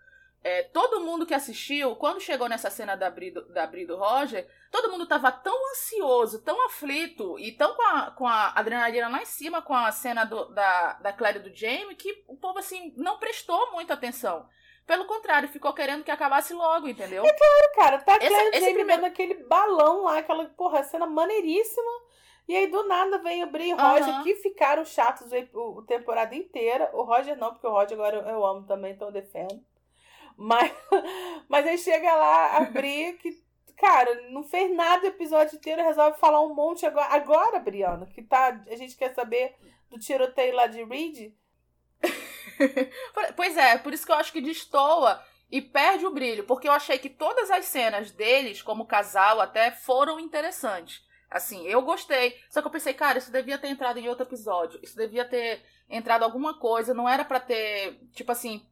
É, 0.42 0.62
todo 0.62 1.00
mundo 1.00 1.26
que 1.26 1.34
assistiu, 1.34 1.96
quando 1.96 2.20
chegou 2.20 2.48
nessa 2.48 2.70
cena 2.70 2.94
da 2.96 3.10
Bri, 3.10 3.32
do- 3.32 3.48
da 3.52 3.66
Bri 3.66 3.84
do 3.84 3.96
Roger, 3.96 4.48
todo 4.70 4.90
mundo 4.90 5.06
tava 5.06 5.32
tão 5.32 5.54
ansioso, 5.72 6.42
tão 6.42 6.64
aflito 6.64 7.36
e 7.40 7.52
tão 7.52 7.74
com 7.74 7.82
a, 7.82 8.10
com 8.12 8.26
a 8.26 8.52
adrenalina 8.54 9.08
lá 9.08 9.20
em 9.20 9.26
cima 9.26 9.60
com 9.60 9.74
a 9.74 9.90
cena 9.90 10.24
do- 10.24 10.46
da, 10.54 10.92
da 10.94 11.12
Claire 11.12 11.38
e 11.40 11.42
do 11.42 11.54
Jamie 11.54 11.96
que 11.96 12.24
o 12.28 12.36
povo, 12.36 12.58
assim, 12.60 12.94
não 12.96 13.18
prestou 13.18 13.72
muita 13.72 13.94
atenção. 13.94 14.46
Pelo 14.86 15.06
contrário, 15.06 15.48
ficou 15.48 15.72
querendo 15.74 16.04
que 16.04 16.10
acabasse 16.10 16.54
logo, 16.54 16.88
entendeu? 16.88 17.22
Cara, 17.74 17.98
tá 17.98 18.14
a 18.14 18.18
Claire 18.18 18.48
esse 18.50 18.60
Jamie 18.60 18.74
primeiro- 18.74 19.04
aquele 19.06 19.34
balão 19.44 20.04
lá, 20.04 20.18
aquela, 20.18 20.44
porra, 20.46 20.82
cena 20.84 21.04
maneiríssima. 21.06 21.90
E 22.46 22.56
aí, 22.56 22.66
do 22.68 22.84
nada, 22.84 23.18
vem 23.18 23.42
o 23.44 23.50
Bri 23.50 23.68
e 23.70 23.74
o 23.74 23.76
Roger, 23.76 24.08
Aham. 24.08 24.22
que 24.22 24.36
ficaram 24.36 24.82
chatos 24.84 25.30
o, 25.52 25.78
o 25.78 25.82
temporada 25.82 26.34
inteira. 26.34 26.88
O 26.94 27.02
Roger 27.02 27.36
não, 27.36 27.50
porque 27.52 27.66
o 27.66 27.70
Roger 27.70 27.92
agora 27.92 28.16
eu, 28.16 28.22
eu 28.22 28.46
amo 28.46 28.66
também, 28.66 28.92
então 28.94 29.08
eu 29.08 29.12
defendo. 29.12 29.60
Mas, 30.38 30.72
mas 31.48 31.66
aí 31.66 31.76
chega 31.76 32.14
lá 32.14 32.58
a 32.58 32.60
Bri, 32.66 33.14
que, 33.14 33.42
cara, 33.76 34.30
não 34.30 34.44
fez 34.44 34.72
nada 34.74 35.04
o 35.04 35.08
episódio 35.08 35.56
inteiro, 35.56 35.82
resolve 35.82 36.20
falar 36.20 36.40
um 36.40 36.54
monte 36.54 36.86
agora. 36.86 37.12
Agora, 37.12 37.58
Briana, 37.58 38.06
que 38.06 38.22
tá, 38.22 38.64
a 38.70 38.76
gente 38.76 38.96
quer 38.96 39.12
saber 39.12 39.56
do 39.90 39.98
tiroteio 39.98 40.54
lá 40.54 40.68
de 40.68 40.84
Reed. 40.84 41.32
Pois 43.36 43.56
é, 43.56 43.78
por 43.78 43.94
isso 43.94 44.04
que 44.04 44.10
eu 44.10 44.16
acho 44.16 44.32
que 44.32 44.40
destoa 44.40 45.22
e 45.48 45.62
perde 45.62 46.04
o 46.04 46.10
brilho, 46.12 46.42
porque 46.42 46.66
eu 46.66 46.72
achei 46.72 46.98
que 46.98 47.08
todas 47.08 47.52
as 47.52 47.66
cenas 47.66 48.10
deles, 48.10 48.60
como 48.60 48.84
casal, 48.84 49.40
até 49.40 49.70
foram 49.70 50.18
interessantes. 50.18 51.00
Assim, 51.30 51.66
eu 51.66 51.82
gostei. 51.82 52.36
Só 52.50 52.60
que 52.60 52.66
eu 52.66 52.72
pensei, 52.72 52.94
cara, 52.94 53.18
isso 53.18 53.30
devia 53.30 53.58
ter 53.58 53.68
entrado 53.68 53.98
em 53.98 54.08
outro 54.08 54.26
episódio. 54.26 54.80
Isso 54.82 54.96
devia 54.96 55.24
ter 55.24 55.62
entrado 55.88 56.24
alguma 56.24 56.58
coisa. 56.58 56.94
Não 56.94 57.08
era 57.08 57.24
pra 57.24 57.38
ter, 57.38 58.00
tipo 58.12 58.32
assim. 58.32 58.66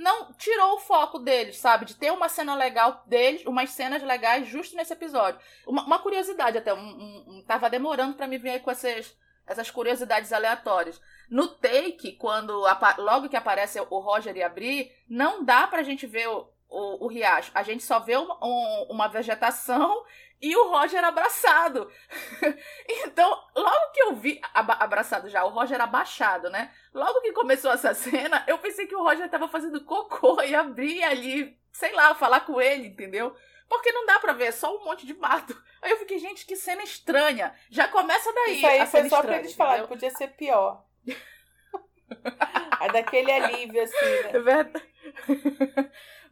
Não 0.00 0.32
tirou 0.32 0.74
o 0.76 0.80
foco 0.80 1.18
deles, 1.18 1.58
sabe? 1.58 1.84
De 1.84 1.94
ter 1.94 2.10
uma 2.10 2.28
cena 2.28 2.54
legal 2.54 3.02
deles, 3.06 3.44
umas 3.44 3.70
cenas 3.70 4.02
legais 4.02 4.48
justo 4.48 4.74
nesse 4.76 4.92
episódio. 4.94 5.38
Uma, 5.66 5.82
uma 5.84 5.98
curiosidade 5.98 6.56
até. 6.58 6.72
Um, 6.72 6.78
um- 6.78 7.24
um- 7.28 7.44
tava 7.46 7.68
demorando 7.68 8.14
pra 8.14 8.26
me 8.26 8.38
vir 8.38 8.62
com 8.62 8.70
essas, 8.70 9.14
essas 9.46 9.70
curiosidades 9.70 10.32
aleatórias. 10.32 11.00
No 11.28 11.46
take, 11.48 12.12
quando 12.12 12.64
logo 12.98 13.28
que 13.28 13.36
aparece 13.36 13.78
o 13.78 13.98
Roger 14.00 14.34
e 14.36 14.42
a 14.42 14.48
Bri, 14.48 14.90
não 15.08 15.44
dá 15.44 15.66
pra 15.66 15.82
gente 15.82 16.06
ver 16.06 16.28
o, 16.28 16.48
o, 16.68 17.04
o 17.04 17.08
riacho. 17.08 17.50
A 17.54 17.62
gente 17.62 17.82
só 17.82 17.98
vê 18.00 18.16
uma, 18.16 18.38
um- 18.42 18.86
uma 18.90 19.06
vegetação 19.08 20.02
e 20.40 20.56
o 20.56 20.68
Roger 20.68 21.04
abraçado. 21.04 21.90
então, 22.88 23.30
logo 23.54 23.92
que 23.92 24.00
eu 24.00 24.14
vi 24.14 24.40
abraçado 24.54 25.28
já, 25.28 25.44
o 25.44 25.50
Roger 25.50 25.80
abaixado, 25.80 26.48
né? 26.48 26.72
Logo 26.94 27.20
que 27.20 27.32
começou 27.32 27.70
essa 27.70 27.92
cena, 27.92 28.42
eu 28.46 28.58
pensei 28.58 28.86
que 28.86 28.96
o 28.96 29.02
Roger 29.02 29.28
tava 29.28 29.48
fazendo 29.48 29.84
cocô 29.84 30.40
e 30.42 30.54
a 30.54 30.62
Bri 30.62 31.02
ali, 31.04 31.58
sei 31.72 31.92
lá, 31.92 32.14
falar 32.14 32.40
com 32.40 32.60
ele, 32.60 32.88
entendeu? 32.88 33.36
Porque 33.68 33.92
não 33.92 34.04
dá 34.06 34.18
pra 34.18 34.32
ver, 34.32 34.46
é 34.46 34.52
só 34.52 34.74
um 34.74 34.84
monte 34.84 35.06
de 35.06 35.14
mato. 35.14 35.56
Aí 35.82 35.92
eu 35.92 35.98
fiquei, 35.98 36.18
gente, 36.18 36.44
que 36.44 36.56
cena 36.56 36.82
estranha. 36.82 37.54
Já 37.70 37.86
começa 37.88 38.32
daí. 38.32 38.56
Isso 38.56 38.66
aí 38.66 38.80
a 38.80 38.86
foi 38.86 39.08
só 39.08 39.08
pra 39.08 39.18
estranha, 39.18 39.40
eles 39.40 39.54
falarem, 39.54 39.86
podia 39.86 40.10
ser 40.10 40.28
pior. 40.28 40.84
aí 42.78 42.92
daquele 42.92 43.32
alívio, 43.32 43.82
assim, 43.82 43.94
né? 43.94 44.30
É 44.34 44.38
verdade. 44.40 44.90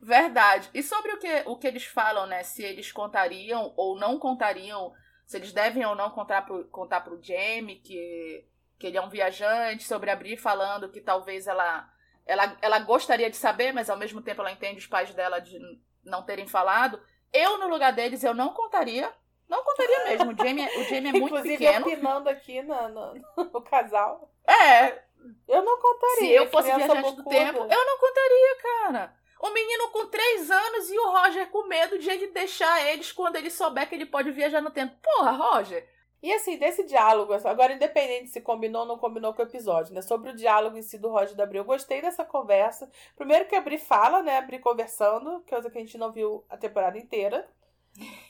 Verdade. 0.01 0.71
E 0.73 0.83
sobre 0.83 1.13
o 1.13 1.19
que, 1.19 1.43
o 1.47 1.57
que 1.57 1.67
eles 1.67 1.85
falam, 1.85 2.27
né? 2.27 2.43
Se 2.43 2.63
eles 2.63 2.93
contariam 2.93 3.73
ou 3.77 3.99
não 3.99 4.19
contariam, 4.19 4.93
se 5.27 5.37
eles 5.37 5.53
devem 5.53 5.85
ou 5.85 5.95
não 5.95 6.11
contar 6.11 6.43
pro, 6.47 6.65
contar 6.69 7.01
pro 7.01 7.21
Jamie 7.23 7.77
que, 7.81 8.45
que 8.79 8.87
ele 8.87 8.97
é 8.97 9.03
um 9.03 9.09
viajante, 9.09 9.85
sobre 9.85 10.11
a 10.11 10.17
Bri 10.17 10.37
falando 10.37 10.89
que 10.91 11.01
talvez 11.01 11.47
ela, 11.47 11.89
ela, 12.25 12.57
ela 12.63 12.79
gostaria 12.81 13.29
de 13.29 13.37
saber, 13.37 13.73
mas 13.73 13.91
ao 13.91 13.97
mesmo 13.97 14.23
tempo 14.23 14.41
ela 14.41 14.53
entende 14.53 14.79
os 14.79 14.87
pais 14.87 15.13
dela 15.15 15.41
de 15.41 15.59
não 16.05 16.23
terem 16.23 16.47
falado. 16.47 17.01
Eu, 17.33 17.59
no 17.59 17.69
lugar 17.69 17.93
deles, 17.93 18.23
eu 18.25 18.33
não 18.35 18.55
contaria. 18.55 19.13
Não 19.49 19.65
contaria 19.65 20.05
mesmo. 20.05 20.31
O 20.33 20.37
Jamie, 20.37 20.63
é- 20.65 20.79
o 20.79 20.85
Jamie 20.85 21.09
é 21.09 21.13
muito 21.13 21.27
Inclusive, 21.27 21.57
pequeno. 21.59 21.87
opinando 21.87 22.29
aqui 22.29 22.63
no, 22.63 22.89
no, 22.89 23.15
no 23.53 23.63
casal. 23.63 24.31
É, 24.47 25.03
Eu 25.49 25.63
não 25.63 25.79
contaria. 25.81 26.17
Se 26.29 26.33
eu 26.35 26.47
fosse 26.51 26.73
viajante 26.75 27.17
do 27.17 27.25
tempo, 27.25 27.59
eu 27.59 27.87
não 27.87 27.99
contaria, 27.99 28.57
cara. 28.63 29.18
O 29.41 29.51
menino 29.51 29.89
com 29.91 30.07
três 30.07 30.51
anos 30.51 30.91
e 30.91 30.99
o 30.99 31.11
Roger 31.11 31.49
com 31.51 31.67
medo 31.67 31.99
de 31.99 32.11
ele 32.11 32.29
deixar 32.29 32.85
eles 32.87 33.13
quando 33.13 33.37
ele 33.37 33.51
souber 33.51 33.89
que 33.89 33.95
ele 33.95 34.07
pode 34.07 34.31
viajar 34.33 34.61
no 34.61 34.71
tempo. 34.71 34.97
Porra, 35.03 35.31
Roger. 35.31 35.89
E 36.21 36.33
assim, 36.33 36.59
desse 36.59 36.85
diálogo, 36.85 37.33
agora 37.33 37.73
independente 37.73 38.31
se 38.31 38.41
combinou 38.41 38.83
ou 38.83 38.89
não 38.89 38.99
combinou 38.99 39.33
com 39.33 39.41
o 39.41 39.45
episódio, 39.45 39.95
né? 39.95 40.03
Sobre 40.03 40.31
o 40.31 40.37
diálogo 40.37 40.77
em 40.77 40.83
si 40.83 40.99
do 40.99 41.09
Roger 41.09 41.37
da 41.37 41.47
Bri, 41.47 41.59
eu 41.59 41.65
gostei 41.65 42.03
dessa 42.03 42.25
conversa. 42.25 42.91
Primeiro 43.17 43.47
que 43.47 43.55
a 43.55 43.61
Bri 43.61 43.79
fala, 43.79 44.21
né? 44.21 44.39
A 44.39 44.43
Bri 44.43 44.59
conversando, 44.59 45.45
coisa 45.49 45.71
que 45.71 45.79
a 45.79 45.81
gente 45.81 45.97
não 45.97 46.11
viu 46.11 46.45
a 46.49 46.57
temporada 46.57 46.99
inteira, 46.99 47.49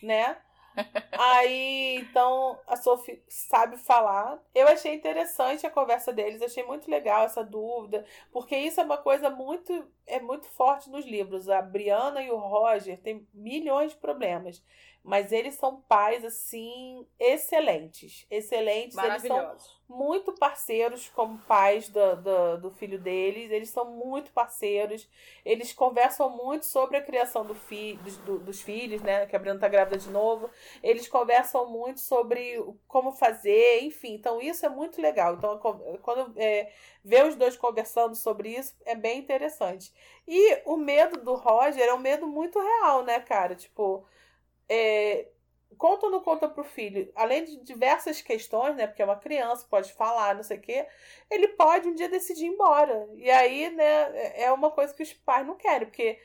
né? 0.02 0.36
Aí, 1.12 1.96
então, 1.96 2.58
a 2.66 2.76
Sophie 2.76 3.22
sabe 3.28 3.76
falar. 3.76 4.40
Eu 4.54 4.68
achei 4.68 4.94
interessante 4.94 5.66
a 5.66 5.70
conversa 5.70 6.12
deles, 6.12 6.40
achei 6.42 6.62
muito 6.62 6.90
legal 6.90 7.24
essa 7.24 7.44
dúvida, 7.44 8.04
porque 8.32 8.56
isso 8.56 8.80
é 8.80 8.84
uma 8.84 8.98
coisa 8.98 9.28
muito 9.30 9.72
é 10.06 10.20
muito 10.20 10.48
forte 10.48 10.88
nos 10.90 11.04
livros. 11.04 11.48
A 11.48 11.60
Brianna 11.60 12.22
e 12.22 12.30
o 12.30 12.36
Roger 12.38 12.98
têm 13.00 13.26
milhões 13.34 13.92
de 13.92 13.98
problemas, 13.98 14.64
mas 15.04 15.32
eles 15.32 15.54
são 15.54 15.80
pais 15.82 16.24
assim 16.24 17.06
excelentes, 17.18 18.26
excelentes. 18.30 19.02
Eles 19.02 19.22
são 19.22 19.50
muito 19.88 20.32
parceiros 20.34 21.08
como 21.08 21.38
pais 21.40 21.88
do, 21.88 22.16
do, 22.16 22.58
do 22.58 22.70
filho 22.70 22.98
deles. 22.98 23.50
Eles 23.50 23.70
são 23.70 23.86
muito 23.86 24.30
parceiros. 24.32 25.08
Eles 25.44 25.72
conversam 25.72 26.28
muito 26.30 26.66
sobre 26.66 26.98
a 26.98 27.02
criação 27.02 27.44
do 27.46 27.54
fi, 27.54 27.94
dos, 28.02 28.18
do- 28.18 28.38
dos 28.38 28.60
filhos, 28.60 29.00
né? 29.02 29.24
Que 29.26 29.34
a 29.34 29.38
Bruna 29.38 29.58
tá 29.58 29.68
grávida 29.68 29.96
de 29.96 30.10
novo. 30.10 30.50
Eles 30.82 31.08
conversam 31.08 31.68
muito 31.70 32.00
sobre 32.00 32.62
como 32.86 33.12
fazer, 33.12 33.82
enfim. 33.82 34.12
Então, 34.14 34.40
isso 34.40 34.66
é 34.66 34.68
muito 34.68 35.00
legal. 35.00 35.34
Então, 35.34 35.58
quando 36.02 36.32
é, 36.38 36.70
ver 37.04 37.24
os 37.26 37.34
dois 37.34 37.56
conversando 37.56 38.14
sobre 38.14 38.50
isso 38.50 38.74
é 38.84 38.94
bem 38.94 39.18
interessante. 39.18 39.92
E 40.26 40.60
o 40.66 40.76
medo 40.76 41.20
do 41.22 41.34
Roger 41.34 41.82
é 41.88 41.94
um 41.94 41.98
medo 41.98 42.26
muito 42.26 42.58
real, 42.60 43.02
né, 43.04 43.20
cara? 43.20 43.54
Tipo, 43.54 44.04
é, 44.68 45.28
conta 45.76 46.06
ou 46.06 46.12
não 46.12 46.20
conta 46.20 46.48
pro 46.48 46.64
filho, 46.64 47.10
além 47.14 47.44
de 47.44 47.56
diversas 47.62 48.20
questões, 48.20 48.76
né? 48.76 48.86
Porque 48.86 49.02
é 49.02 49.04
uma 49.04 49.16
criança, 49.18 49.66
pode 49.68 49.92
falar, 49.92 50.34
não 50.34 50.42
sei 50.42 50.58
o 50.58 50.60
quê, 50.60 50.86
ele 51.30 51.48
pode 51.48 51.88
um 51.88 51.94
dia 51.94 52.08
decidir 52.08 52.46
ir 52.46 52.48
embora. 52.48 53.08
E 53.14 53.30
aí, 53.30 53.70
né, 53.70 53.84
é- 54.14 54.44
é 54.44 54.52
uma 54.52 54.70
coisa 54.70 54.92
que 54.94 55.02
os 55.02 55.12
pais 55.12 55.46
não 55.46 55.56
querem, 55.56 55.86
porque 55.86 56.20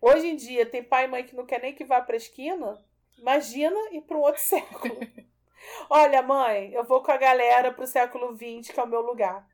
hoje 0.00 0.26
em 0.28 0.36
dia 0.36 0.66
tem 0.66 0.82
pai 0.82 1.04
e 1.04 1.08
mãe 1.08 1.24
que 1.24 1.36
não 1.36 1.46
quer 1.46 1.60
nem 1.62 1.74
que 1.74 1.84
vá 1.84 2.00
pra 2.00 2.16
esquina. 2.16 2.82
Imagina 3.18 3.76
ir 3.92 4.00
para 4.02 4.16
um 4.16 4.20
outro 4.20 4.40
século. 4.42 4.98
Olha, 5.90 6.22
mãe, 6.22 6.72
eu 6.72 6.84
vou 6.84 7.02
com 7.02 7.12
a 7.12 7.16
galera 7.18 7.70
pro 7.72 7.86
século 7.86 8.34
XX, 8.34 8.72
que 8.72 8.80
é 8.80 8.82
o 8.82 8.86
meu 8.86 9.02
lugar. 9.02 9.46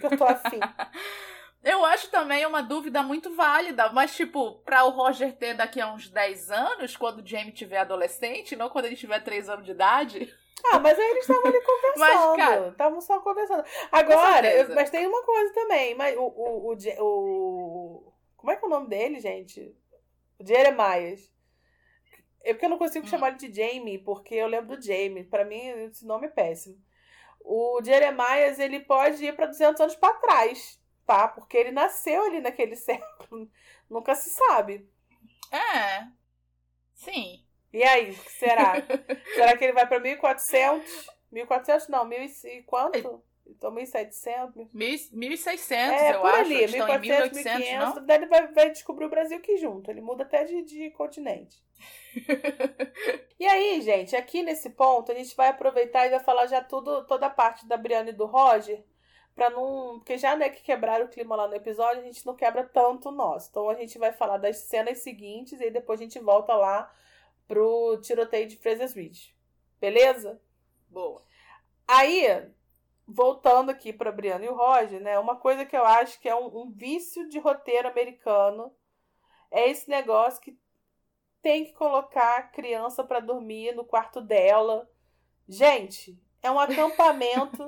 Que 0.00 0.06
eu 0.06 0.16
tô 0.16 0.24
afim. 0.24 0.60
Eu 1.62 1.84
acho 1.84 2.10
também 2.10 2.46
uma 2.46 2.62
dúvida 2.62 3.02
muito 3.02 3.34
válida, 3.34 3.90
mas, 3.92 4.14
tipo, 4.14 4.60
pra 4.60 4.84
o 4.84 4.90
Roger 4.90 5.36
ter 5.36 5.54
daqui 5.54 5.80
a 5.80 5.92
uns 5.92 6.08
10 6.08 6.50
anos, 6.50 6.96
quando 6.96 7.20
o 7.20 7.26
Jamie 7.26 7.52
tiver 7.52 7.78
adolescente, 7.78 8.54
não 8.56 8.68
quando 8.70 8.84
ele 8.86 8.96
tiver 8.96 9.20
3 9.20 9.48
anos 9.48 9.64
de 9.64 9.72
idade. 9.72 10.32
Ah, 10.72 10.78
mas 10.78 10.98
aí 10.98 11.10
eles 11.10 11.28
estavam 11.28 11.46
ali 11.46 11.60
conversando. 11.62 12.68
Estavam 12.72 13.00
só 13.00 13.20
conversando. 13.20 13.64
Agora, 13.90 14.52
eu- 14.54 14.74
mas 14.74 14.90
tem 14.90 15.06
uma 15.06 15.22
coisa 15.22 15.52
também. 15.52 15.94
Mas 15.94 16.16
o, 16.16 16.22
o, 16.22 16.72
o, 16.72 16.76
o- 17.00 18.12
Como 18.36 18.50
é 18.52 18.56
que 18.56 18.64
é 18.64 18.66
o 18.66 18.70
nome 18.70 18.88
dele, 18.88 19.20
gente? 19.20 19.74
Jeremias. 20.40 21.30
É 22.42 22.52
porque 22.54 22.66
eu 22.66 22.70
não 22.70 22.78
consigo 22.78 23.04
hum. 23.04 23.08
chamar 23.08 23.28
ele 23.28 23.48
de 23.48 23.52
Jamie, 23.52 23.98
porque 23.98 24.34
eu 24.34 24.46
lembro 24.46 24.76
do 24.76 24.82
Jamie. 24.82 25.24
Para 25.24 25.44
mim, 25.44 25.66
esse 25.86 26.06
nome 26.06 26.26
é 26.26 26.30
péssimo. 26.30 26.76
O 27.40 27.80
Jeremias, 27.82 28.58
ele 28.58 28.80
pode 28.80 29.24
ir 29.24 29.34
para 29.34 29.46
200 29.46 29.80
anos 29.80 29.96
para 29.96 30.14
trás, 30.14 30.80
tá? 31.08 31.26
Porque 31.26 31.56
ele 31.56 31.72
nasceu 31.72 32.22
ali 32.26 32.38
naquele 32.38 32.76
século. 32.76 33.50
Nunca 33.88 34.14
se 34.14 34.28
sabe. 34.28 34.86
É. 35.50 36.06
Sim. 36.94 37.42
E 37.72 37.82
aí, 37.82 38.12
será? 38.12 38.74
será 39.34 39.56
que 39.56 39.64
ele 39.64 39.72
vai 39.72 39.86
para 39.86 39.98
1400? 39.98 41.08
1400 41.32 41.88
não, 41.88 42.04
mil 42.04 42.22
e 42.22 42.62
quanto? 42.64 43.24
Então, 43.46 43.74
1.700. 43.74 44.68
1.600, 44.74 45.72
é, 45.72 46.14
eu 46.14 46.20
por 46.20 46.30
acho. 46.30 46.40
Ali, 46.40 46.66
1.400, 46.66 47.30
1.500. 47.32 48.04
Daí 48.04 48.16
ele 48.18 48.26
vai, 48.26 48.46
vai 48.48 48.70
descobrir 48.70 49.06
o 49.06 49.10
Brasil 49.10 49.38
aqui 49.38 49.56
junto. 49.56 49.90
Ele 49.90 50.02
muda 50.02 50.24
até 50.24 50.44
de, 50.44 50.62
de 50.62 50.90
continente. 50.90 51.62
e 53.40 53.46
aí, 53.46 53.80
gente, 53.80 54.14
aqui 54.14 54.42
nesse 54.42 54.68
ponto, 54.70 55.10
a 55.10 55.14
gente 55.14 55.34
vai 55.34 55.48
aproveitar 55.48 56.06
e 56.06 56.10
vai 56.10 56.20
falar 56.20 56.46
já 56.46 56.62
tudo, 56.62 57.06
toda 57.06 57.26
a 57.26 57.30
parte 57.30 57.66
da 57.66 57.78
Briana 57.78 58.10
e 58.10 58.14
do 58.14 58.26
Roger. 58.26 58.84
Pra 59.38 59.50
não. 59.50 60.00
Porque 60.00 60.18
já 60.18 60.34
né, 60.34 60.50
que 60.50 60.60
quebraram 60.60 61.06
o 61.06 61.08
clima 61.08 61.36
lá 61.36 61.46
no 61.46 61.54
episódio, 61.54 62.02
a 62.02 62.04
gente 62.04 62.26
não 62.26 62.34
quebra 62.34 62.64
tanto 62.64 63.12
nosso. 63.12 63.48
Então 63.48 63.70
a 63.70 63.74
gente 63.74 63.96
vai 63.96 64.12
falar 64.12 64.36
das 64.36 64.56
cenas 64.56 64.98
seguintes 64.98 65.60
e 65.60 65.70
depois 65.70 66.00
a 66.00 66.02
gente 66.02 66.18
volta 66.18 66.56
lá 66.56 66.92
pro 67.46 68.00
tiroteio 68.02 68.48
de 68.48 68.56
Fraser's 68.56 68.94
Ridge. 68.94 69.32
Beleza? 69.80 70.42
Boa. 70.88 71.22
Aí, 71.86 72.50
voltando 73.06 73.70
aqui 73.70 73.92
para 73.92 74.10
Briana 74.10 74.44
e 74.44 74.48
o 74.48 74.56
Roger, 74.56 75.00
né? 75.00 75.16
Uma 75.20 75.36
coisa 75.36 75.64
que 75.64 75.76
eu 75.76 75.86
acho 75.86 76.18
que 76.20 76.28
é 76.28 76.34
um, 76.34 76.62
um, 76.62 76.72
vício 76.72 77.28
de 77.28 77.38
roteiro 77.38 77.86
americano 77.86 78.74
é 79.52 79.70
esse 79.70 79.88
negócio 79.88 80.42
que 80.42 80.58
tem 81.40 81.64
que 81.64 81.74
colocar 81.74 82.38
a 82.38 82.42
criança 82.42 83.04
para 83.04 83.20
dormir 83.20 83.72
no 83.76 83.84
quarto 83.84 84.20
dela. 84.20 84.90
Gente, 85.48 86.20
é 86.42 86.50
um 86.50 86.58
acampamento 86.58 87.66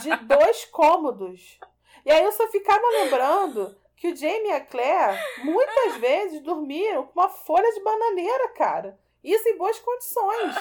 de 0.00 0.16
dois 0.24 0.64
cômodos. 0.66 1.58
E 2.04 2.10
aí 2.10 2.22
eu 2.24 2.32
só 2.32 2.48
ficava 2.48 2.86
lembrando 3.02 3.76
que 3.96 4.08
o 4.08 4.16
Jamie 4.16 4.48
e 4.48 4.52
a 4.52 4.60
Claire 4.60 5.18
muitas 5.44 5.96
vezes 5.96 6.40
dormiram 6.40 7.04
com 7.04 7.20
uma 7.20 7.28
folha 7.28 7.72
de 7.72 7.82
bananeira, 7.82 8.48
cara. 8.48 8.98
Isso 9.22 9.48
em 9.48 9.56
boas 9.56 9.78
condições. 9.78 10.54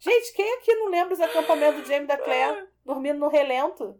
Gente, 0.00 0.32
quem 0.32 0.54
aqui 0.54 0.74
não 0.74 0.88
lembra 0.88 1.14
os 1.14 1.20
acampamentos 1.20 1.82
do 1.82 1.86
Jamie 1.86 2.04
e 2.04 2.08
da 2.08 2.18
Claire? 2.18 2.68
dormindo 2.84 3.18
no 3.18 3.28
relento. 3.28 3.98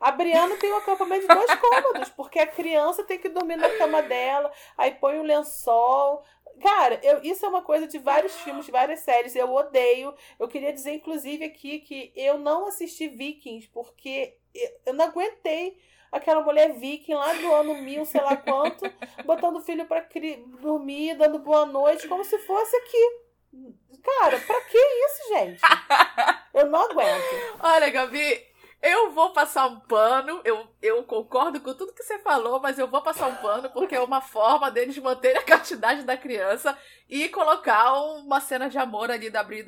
A 0.00 0.10
Briana 0.10 0.56
tem 0.56 0.72
um 0.72 0.78
acampamento 0.78 1.28
de 1.28 1.34
dois 1.34 1.54
cômodos, 1.56 2.08
porque 2.10 2.38
a 2.38 2.46
criança 2.46 3.04
tem 3.04 3.18
que 3.18 3.28
dormir 3.28 3.56
na 3.56 3.68
cama 3.76 4.02
dela, 4.02 4.50
aí 4.76 4.92
põe 4.92 5.18
o 5.18 5.20
um 5.20 5.24
lençol. 5.24 6.24
Cara, 6.60 7.00
eu, 7.02 7.22
isso 7.22 7.44
é 7.44 7.48
uma 7.48 7.62
coisa 7.62 7.86
de 7.86 7.98
vários 7.98 8.34
filmes, 8.40 8.66
de 8.66 8.72
várias 8.72 9.00
séries. 9.00 9.34
Eu 9.34 9.52
odeio. 9.52 10.14
Eu 10.38 10.48
queria 10.48 10.72
dizer, 10.72 10.92
inclusive, 10.92 11.44
aqui 11.44 11.80
que 11.80 12.12
eu 12.14 12.38
não 12.38 12.66
assisti 12.66 13.08
Vikings, 13.08 13.68
porque 13.68 14.36
eu 14.84 14.94
não 14.94 15.06
aguentei 15.06 15.78
aquela 16.10 16.42
mulher 16.42 16.72
viking 16.74 17.14
lá 17.14 17.32
do 17.34 17.52
ano 17.52 17.74
mil, 17.82 18.04
sei 18.04 18.20
lá 18.20 18.36
quanto, 18.36 18.84
botando 19.24 19.56
o 19.56 19.60
filho 19.60 19.86
pra 19.86 20.04
dormir, 20.60 21.14
dando 21.14 21.38
boa 21.38 21.64
noite, 21.64 22.08
como 22.08 22.24
se 22.24 22.38
fosse 22.38 22.76
aqui. 22.76 23.20
Cara, 24.02 24.38
pra 24.40 24.60
que 24.62 24.78
isso, 24.78 25.28
gente? 25.34 25.60
Eu 26.54 26.66
não 26.66 26.80
aguento. 26.80 27.58
Olha, 27.60 27.90
Gabi, 27.90 28.49
eu 28.82 29.10
vou 29.10 29.32
passar 29.32 29.66
um 29.66 29.80
pano. 29.80 30.40
Eu, 30.44 30.66
eu 30.80 31.02
concordo 31.04 31.60
com 31.60 31.74
tudo 31.74 31.92
que 31.92 32.02
você 32.02 32.18
falou, 32.18 32.60
mas 32.60 32.78
eu 32.78 32.86
vou 32.86 33.02
passar 33.02 33.26
um 33.26 33.36
pano 33.36 33.70
porque 33.70 33.94
é 33.94 34.00
uma 34.00 34.20
forma 34.20 34.70
deles 34.70 34.96
manterem 34.98 35.38
a 35.38 35.44
castidade 35.44 36.02
da 36.02 36.16
criança 36.16 36.76
e 37.08 37.28
colocar 37.28 37.94
uma 37.94 38.40
cena 38.40 38.68
de 38.68 38.78
amor 38.78 39.10
ali 39.10 39.30
da 39.30 39.42
Bri 39.42 39.64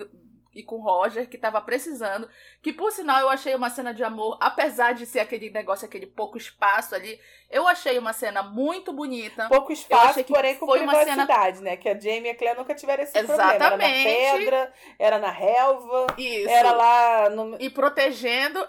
e 0.54 0.62
com 0.62 0.76
o 0.76 0.82
Roger, 0.82 1.28
que 1.28 1.38
tava 1.38 1.60
precisando. 1.60 2.28
Que 2.60 2.72
por 2.72 2.92
sinal 2.92 3.20
eu 3.20 3.28
achei 3.28 3.54
uma 3.54 3.70
cena 3.70 3.92
de 3.92 4.04
amor, 4.04 4.36
apesar 4.40 4.92
de 4.92 5.06
ser 5.06 5.20
aquele 5.20 5.50
negócio, 5.50 5.86
aquele 5.86 6.06
pouco 6.06 6.36
espaço 6.36 6.94
ali, 6.94 7.18
eu 7.50 7.66
achei 7.66 7.98
uma 7.98 8.12
cena 8.12 8.42
muito 8.42 8.92
bonita. 8.92 9.48
Pouco 9.48 9.72
espaço, 9.72 10.22
porém 10.24 10.56
com 10.56 10.66
foi 10.66 10.80
privacidade, 10.80 11.58
cena... 11.58 11.70
né? 11.70 11.76
Que 11.76 11.88
a 11.88 11.98
Jamie 11.98 12.26
e 12.26 12.30
a 12.30 12.34
Claire 12.34 12.58
nunca 12.58 12.74
tiveram 12.74 13.02
esse 13.02 13.18
Exatamente. 13.18 13.58
problema. 13.58 13.84
Era 13.84 14.32
na 14.32 14.38
pedra, 14.38 14.72
era 14.98 15.18
na 15.18 15.30
relva, 15.30 16.06
Isso. 16.18 16.48
era 16.48 16.72
lá 16.72 17.30
no... 17.30 17.56
E 17.60 17.70
protegendo. 17.70 18.66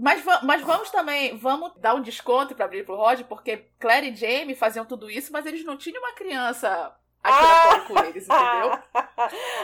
Mas, 0.00 0.24
mas 0.42 0.62
vamos 0.62 0.90
também, 0.90 1.36
vamos 1.36 1.72
dar 1.76 1.94
um 1.94 2.00
desconto 2.00 2.54
para 2.54 2.64
abrir 2.64 2.86
pro 2.86 2.96
Roger, 2.96 3.26
porque 3.26 3.66
Claire 3.78 4.08
e 4.08 4.16
Jamie 4.16 4.54
faziam 4.54 4.86
tudo 4.86 5.10
isso, 5.10 5.30
mas 5.30 5.44
eles 5.44 5.62
não 5.62 5.76
tinham 5.76 6.02
uma 6.02 6.14
criança 6.14 6.90
ah, 7.22 7.84
com 7.86 7.98
eles, 7.98 8.26
entendeu? 8.26 8.78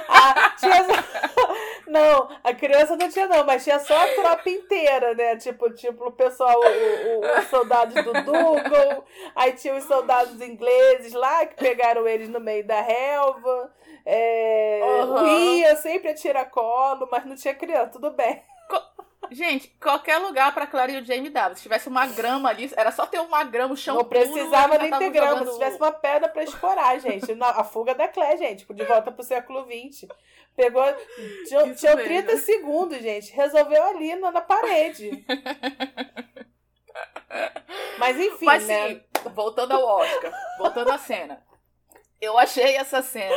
ah, 0.08 0.54
tinha... 0.58 0.84
Não, 1.88 2.28
a 2.42 2.52
criança 2.52 2.96
não 2.96 3.08
tinha, 3.08 3.28
não, 3.28 3.44
mas 3.44 3.62
tinha 3.62 3.78
só 3.78 3.94
a 3.96 4.08
tropa 4.08 4.50
inteira, 4.50 5.14
né? 5.14 5.36
Tipo, 5.36 5.70
tipo 5.70 6.08
o 6.08 6.12
pessoal, 6.12 6.58
os 7.38 7.44
soldados 7.46 7.94
do 7.94 8.12
Dougal, 8.24 9.04
aí 9.36 9.52
tinha 9.52 9.72
os 9.76 9.84
soldados 9.84 10.40
ingleses 10.40 11.12
lá 11.12 11.46
que 11.46 11.54
pegaram 11.54 12.06
eles 12.06 12.28
no 12.28 12.40
meio 12.40 12.66
da 12.66 12.80
relva. 12.80 13.72
É, 14.04 14.80
uhum. 14.82 15.26
Ia 15.28 15.76
sempre 15.76 16.10
a 16.10 16.14
tiracolo, 16.14 17.08
mas 17.10 17.24
não 17.24 17.36
tinha 17.36 17.54
criança, 17.54 17.92
tudo 17.92 18.10
bem. 18.10 18.42
Gente, 19.30 19.68
qualquer 19.80 20.18
lugar 20.18 20.52
pra 20.54 20.66
Clara 20.66 20.92
e 20.92 21.00
o 21.00 21.04
Jamie 21.04 21.30
dava. 21.30 21.54
Se 21.54 21.62
tivesse 21.62 21.88
uma 21.88 22.06
grama 22.06 22.48
ali, 22.48 22.70
era 22.76 22.90
só 22.90 23.06
ter 23.06 23.20
uma 23.20 23.44
grama, 23.44 23.74
o 23.74 23.76
chão 23.76 23.96
Não 23.96 24.04
precisava 24.04 24.78
nem 24.78 24.90
ter 24.90 25.10
grama. 25.10 25.38
Jogando... 25.38 25.48
Se 25.48 25.58
tivesse 25.58 25.76
uma 25.76 25.92
pedra 25.92 26.28
pra 26.28 26.42
escorar, 26.44 27.00
gente. 27.00 27.36
A 27.40 27.64
fuga 27.64 27.94
da 27.94 28.08
Claire, 28.08 28.38
gente. 28.38 28.66
De 28.72 28.84
volta 28.84 29.10
pro 29.10 29.22
século 29.22 29.66
XX. 29.66 30.08
Pegou. 30.54 30.84
Tinha, 31.46 31.74
tinha 31.74 31.96
30 31.96 32.36
segundos, 32.38 32.98
gente. 32.98 33.32
Resolveu 33.32 33.82
ali 33.84 34.16
na, 34.16 34.30
na 34.30 34.40
parede. 34.40 35.24
Mas 37.98 38.18
enfim, 38.18 38.44
Mas, 38.44 38.66
né? 38.66 38.88
Sim, 38.88 39.02
voltando 39.34 39.72
ao 39.72 39.82
Oscar, 39.82 40.32
voltando 40.58 40.90
à 40.90 40.98
cena. 40.98 41.42
Eu 42.20 42.38
achei 42.38 42.76
essa 42.76 43.02
cena 43.02 43.36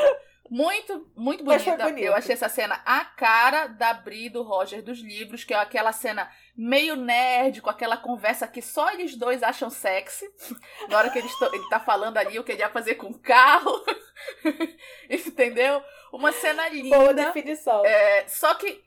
muito, 0.49 1.11
muito 1.15 1.43
bonita. 1.43 1.89
Eu 1.97 2.15
achei 2.15 2.33
essa 2.33 2.49
cena 2.49 2.81
a 2.85 3.05
cara 3.05 3.67
da 3.67 3.93
Bri 3.93 4.29
do 4.29 4.41
Roger 4.41 4.81
dos 4.81 4.99
livros, 4.99 5.43
que 5.43 5.53
é 5.53 5.57
aquela 5.57 5.91
cena 5.91 6.29
meio 6.55 6.95
nerd, 6.95 7.61
com 7.61 7.69
aquela 7.69 7.97
conversa 7.97 8.47
que 8.47 8.61
só 8.61 8.91
eles 8.91 9.15
dois 9.15 9.43
acham 9.43 9.69
sexy. 9.69 10.25
Na 10.89 10.97
hora 10.97 11.09
que 11.09 11.19
ele, 11.19 11.29
ele 11.53 11.69
tá 11.69 11.79
falando 11.79 12.17
ali 12.17 12.39
o 12.39 12.43
que 12.43 12.51
ele 12.51 12.61
ia 12.61 12.69
fazer 12.69 12.95
com 12.95 13.07
o 13.07 13.19
carro. 13.19 13.71
Entendeu? 15.09 15.83
Uma 16.11 16.31
cena 16.31 16.67
linda. 16.67 16.97
Boa 16.97 17.13
definição. 17.13 17.85
É, 17.85 18.27
só 18.27 18.55
que, 18.55 18.83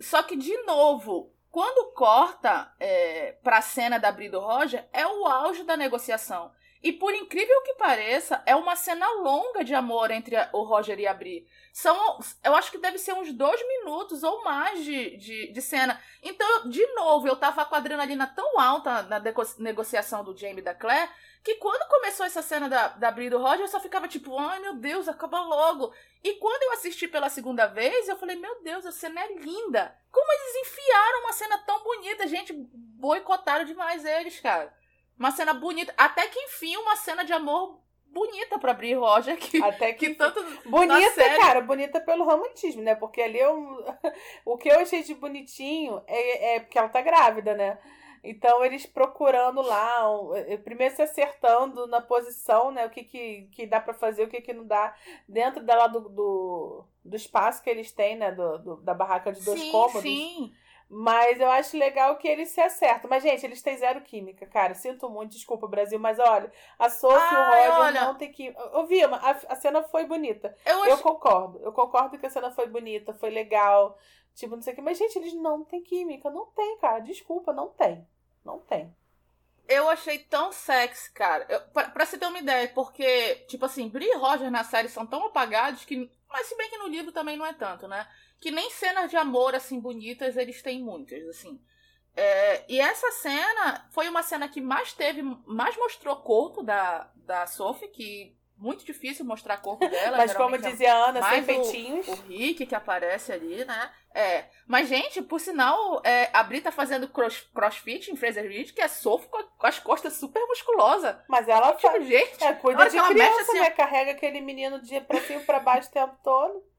só 0.00 0.22
que, 0.22 0.36
de 0.36 0.56
novo, 0.62 1.34
quando 1.50 1.92
corta 1.92 2.72
é, 2.78 3.32
pra 3.42 3.60
cena 3.60 3.98
da 3.98 4.12
Bri 4.12 4.28
do 4.28 4.40
Roger, 4.40 4.88
é 4.92 5.06
o 5.06 5.26
auge 5.26 5.64
da 5.64 5.76
negociação. 5.76 6.52
E 6.82 6.92
por 6.92 7.14
incrível 7.14 7.62
que 7.62 7.74
pareça, 7.74 8.42
é 8.44 8.56
uma 8.56 8.74
cena 8.74 9.08
longa 9.20 9.62
de 9.62 9.72
amor 9.72 10.10
entre 10.10 10.36
o 10.52 10.64
Roger 10.64 10.98
e 10.98 11.06
a 11.06 11.14
Bri. 11.14 11.46
São, 11.72 12.18
eu 12.42 12.56
acho 12.56 12.72
que 12.72 12.78
deve 12.78 12.98
ser 12.98 13.12
uns 13.12 13.32
dois 13.32 13.60
minutos 13.68 14.24
ou 14.24 14.42
mais 14.42 14.84
de, 14.84 15.16
de, 15.16 15.52
de 15.52 15.62
cena. 15.62 16.00
Então, 16.20 16.68
de 16.68 16.84
novo, 16.94 17.28
eu 17.28 17.36
tava 17.36 17.64
com 17.64 17.76
a 17.76 17.78
adrenalina 17.78 18.26
tão 18.26 18.58
alta 18.58 19.02
na 19.02 19.22
negociação 19.58 20.24
do 20.24 20.36
Jamie 20.36 20.58
e 20.58 20.62
da 20.62 20.74
Claire, 20.74 21.08
que 21.44 21.54
quando 21.56 21.88
começou 21.88 22.26
essa 22.26 22.42
cena 22.42 22.68
da, 22.68 22.88
da 22.88 23.10
Bri 23.12 23.26
e 23.26 23.30
do 23.30 23.38
Roger, 23.38 23.60
eu 23.60 23.68
só 23.68 23.78
ficava 23.78 24.08
tipo, 24.08 24.36
ai 24.36 24.58
meu 24.58 24.74
Deus, 24.74 25.08
acaba 25.08 25.40
logo. 25.40 25.94
E 26.22 26.34
quando 26.34 26.64
eu 26.64 26.72
assisti 26.72 27.06
pela 27.06 27.28
segunda 27.28 27.66
vez, 27.66 28.08
eu 28.08 28.16
falei, 28.16 28.34
meu 28.36 28.60
Deus, 28.62 28.84
a 28.84 28.92
cena 28.92 29.20
é 29.20 29.34
linda. 29.34 29.96
Como 30.10 30.32
eles 30.32 30.68
enfiaram 30.68 31.20
uma 31.20 31.32
cena 31.32 31.58
tão 31.58 31.82
bonita? 31.84 32.26
Gente, 32.26 32.52
boicotaram 32.52 33.64
demais 33.64 34.04
eles, 34.04 34.40
cara. 34.40 34.81
Uma 35.18 35.30
cena 35.30 35.54
bonita. 35.54 35.92
Até 35.96 36.26
que 36.26 36.38
enfim, 36.38 36.76
uma 36.76 36.96
cena 36.96 37.24
de 37.24 37.32
amor 37.32 37.82
bonita 38.12 38.58
pra 38.58 38.72
abrir 38.72 38.94
Roger. 38.94 39.36
Que, 39.36 39.62
Até 39.62 39.92
que, 39.92 40.08
que 40.10 40.14
tanto. 40.14 40.44
Bonita, 40.68 41.10
série... 41.12 41.40
cara, 41.40 41.60
bonita 41.60 42.00
pelo 42.00 42.24
romantismo, 42.24 42.82
né? 42.82 42.94
Porque 42.94 43.22
ali 43.22 43.38
eu. 43.38 43.84
o 44.44 44.56
que 44.56 44.68
eu 44.68 44.80
achei 44.80 45.02
de 45.02 45.14
bonitinho 45.14 46.02
é, 46.06 46.56
é 46.56 46.60
porque 46.60 46.78
ela 46.78 46.88
tá 46.88 47.00
grávida, 47.00 47.54
né? 47.54 47.78
Então, 48.24 48.64
eles 48.64 48.86
procurando 48.86 49.60
lá, 49.60 50.04
eh, 50.46 50.56
primeiro 50.56 50.94
se 50.94 51.02
acertando 51.02 51.88
na 51.88 52.00
posição, 52.00 52.70
né? 52.70 52.86
O 52.86 52.90
que, 52.90 53.02
que, 53.02 53.48
que 53.50 53.66
dá 53.66 53.80
para 53.80 53.94
fazer, 53.94 54.22
o 54.22 54.28
que, 54.28 54.40
que 54.40 54.52
não 54.52 54.64
dá, 54.64 54.94
dentro 55.28 55.60
dela 55.60 55.88
do, 55.88 56.08
do, 56.08 56.84
do 57.04 57.16
espaço 57.16 57.60
que 57.60 57.68
eles 57.68 57.90
têm, 57.90 58.16
né? 58.16 58.30
Do, 58.30 58.58
do 58.58 58.76
da 58.76 58.94
barraca 58.94 59.32
de 59.32 59.44
dois 59.44 59.58
sim, 59.58 59.72
cômodos. 59.72 60.02
Sim. 60.02 60.52
Mas 60.94 61.40
eu 61.40 61.50
acho 61.50 61.74
legal 61.78 62.18
que 62.18 62.28
eles 62.28 62.50
se 62.50 62.60
acertam. 62.60 63.08
Mas, 63.08 63.22
gente, 63.22 63.46
eles 63.46 63.62
têm 63.62 63.78
zero 63.78 64.02
química, 64.02 64.44
cara. 64.44 64.74
Sinto 64.74 65.08
muito, 65.08 65.32
desculpa, 65.32 65.66
Brasil. 65.66 65.98
Mas 65.98 66.18
olha, 66.18 66.52
a 66.78 66.90
Sophie 66.90 67.34
e 67.34 67.38
o 67.38 67.44
Roger 67.46 67.80
olha... 67.80 68.00
não 68.02 68.14
tem 68.14 68.30
química. 68.30 68.60
Eu 68.60 68.86
vi, 68.86 69.02
a, 69.02 69.30
a 69.48 69.56
cena 69.56 69.82
foi 69.84 70.04
bonita. 70.04 70.54
Eu, 70.66 70.84
eu 70.84 70.98
concordo. 70.98 71.58
Eu 71.62 71.72
concordo 71.72 72.18
que 72.18 72.26
a 72.26 72.30
cena 72.30 72.50
foi 72.50 72.66
bonita, 72.66 73.14
foi 73.14 73.30
legal. 73.30 73.98
Tipo, 74.34 74.54
não 74.54 74.60
sei 74.60 74.74
o 74.74 74.76
que. 74.76 74.82
Mas, 74.82 74.98
gente, 74.98 75.16
eles 75.18 75.32
não 75.32 75.64
têm 75.64 75.82
química. 75.82 76.30
Não 76.30 76.44
tem, 76.44 76.76
cara. 76.76 76.98
Desculpa, 76.98 77.54
não 77.54 77.70
tem. 77.70 78.06
Não 78.44 78.58
tem. 78.58 78.94
Eu 79.66 79.88
achei 79.88 80.18
tão 80.18 80.52
sexy, 80.52 81.10
cara. 81.12 81.46
Eu, 81.48 81.62
pra, 81.68 81.88
pra 81.88 82.04
você 82.04 82.18
ter 82.18 82.26
uma 82.26 82.38
ideia, 82.38 82.68
porque, 82.74 83.36
tipo 83.48 83.64
assim, 83.64 83.88
Brie 83.88 84.10
e 84.10 84.16
Roger 84.18 84.50
na 84.50 84.62
série 84.62 84.90
são 84.90 85.06
tão 85.06 85.24
apagados 85.24 85.86
que. 85.86 86.10
Mas 86.28 86.48
se 86.48 86.54
bem 86.54 86.68
que 86.68 86.76
no 86.76 86.88
livro 86.88 87.12
também 87.12 87.38
não 87.38 87.46
é 87.46 87.54
tanto, 87.54 87.88
né? 87.88 88.06
Que 88.42 88.50
nem 88.50 88.68
cenas 88.70 89.08
de 89.08 89.16
amor, 89.16 89.54
assim, 89.54 89.78
bonitas, 89.78 90.36
eles 90.36 90.60
têm 90.60 90.82
muitas, 90.82 91.22
assim. 91.28 91.60
É, 92.14 92.64
e 92.68 92.80
essa 92.80 93.10
cena 93.12 93.86
foi 93.92 94.08
uma 94.08 94.22
cena 94.24 94.48
que 94.48 94.60
mais 94.60 94.92
teve, 94.92 95.22
mais 95.46 95.76
mostrou 95.76 96.16
corpo 96.16 96.60
da, 96.60 97.08
da 97.14 97.46
Sophie, 97.46 97.86
que 97.88 98.36
muito 98.58 98.84
difícil 98.84 99.24
mostrar 99.24 99.58
corpo 99.58 99.86
dela. 99.88 100.16
Mas 100.16 100.34
como 100.34 100.58
dizia 100.58 100.92
a 100.92 101.08
Ana, 101.08 101.22
sem 101.30 101.44
peitinhos. 101.44 102.08
O, 102.08 102.12
o 102.12 102.14
Rick 102.26 102.66
que 102.66 102.74
aparece 102.74 103.32
ali, 103.32 103.64
né? 103.64 103.90
É. 104.12 104.46
Mas, 104.66 104.88
gente, 104.88 105.22
por 105.22 105.40
sinal, 105.40 106.02
é, 106.04 106.28
a 106.32 106.42
Bri 106.42 106.60
tá 106.60 106.72
fazendo 106.72 107.08
cross, 107.08 107.48
crossfit 107.54 108.10
em 108.10 108.16
Fraser 108.16 108.46
Ridge, 108.46 108.72
que 108.72 108.82
é 108.82 108.88
Sophie 108.88 109.28
com, 109.28 109.42
com, 109.42 109.66
as 109.68 109.78
costas 109.78 110.14
super 110.14 110.44
musculosa. 110.48 111.24
Mas 111.28 111.48
ela 111.48 111.74
tipo, 111.74 111.80
faz, 111.82 112.06
gente, 112.06 112.42
é, 112.42 112.52
cuida 112.54 112.90
de 112.90 113.00
criança, 113.00 113.40
assim, 113.42 113.60
né? 113.60 113.70
Carrega 113.70 114.10
aquele 114.10 114.40
menino 114.40 114.82
de 114.82 115.00
pra 115.00 115.20
cima 115.20 115.40
e 115.40 115.44
pra 115.44 115.60
baixo 115.60 115.88
o 115.88 115.92
tempo 115.92 116.16
todo. 116.24 116.71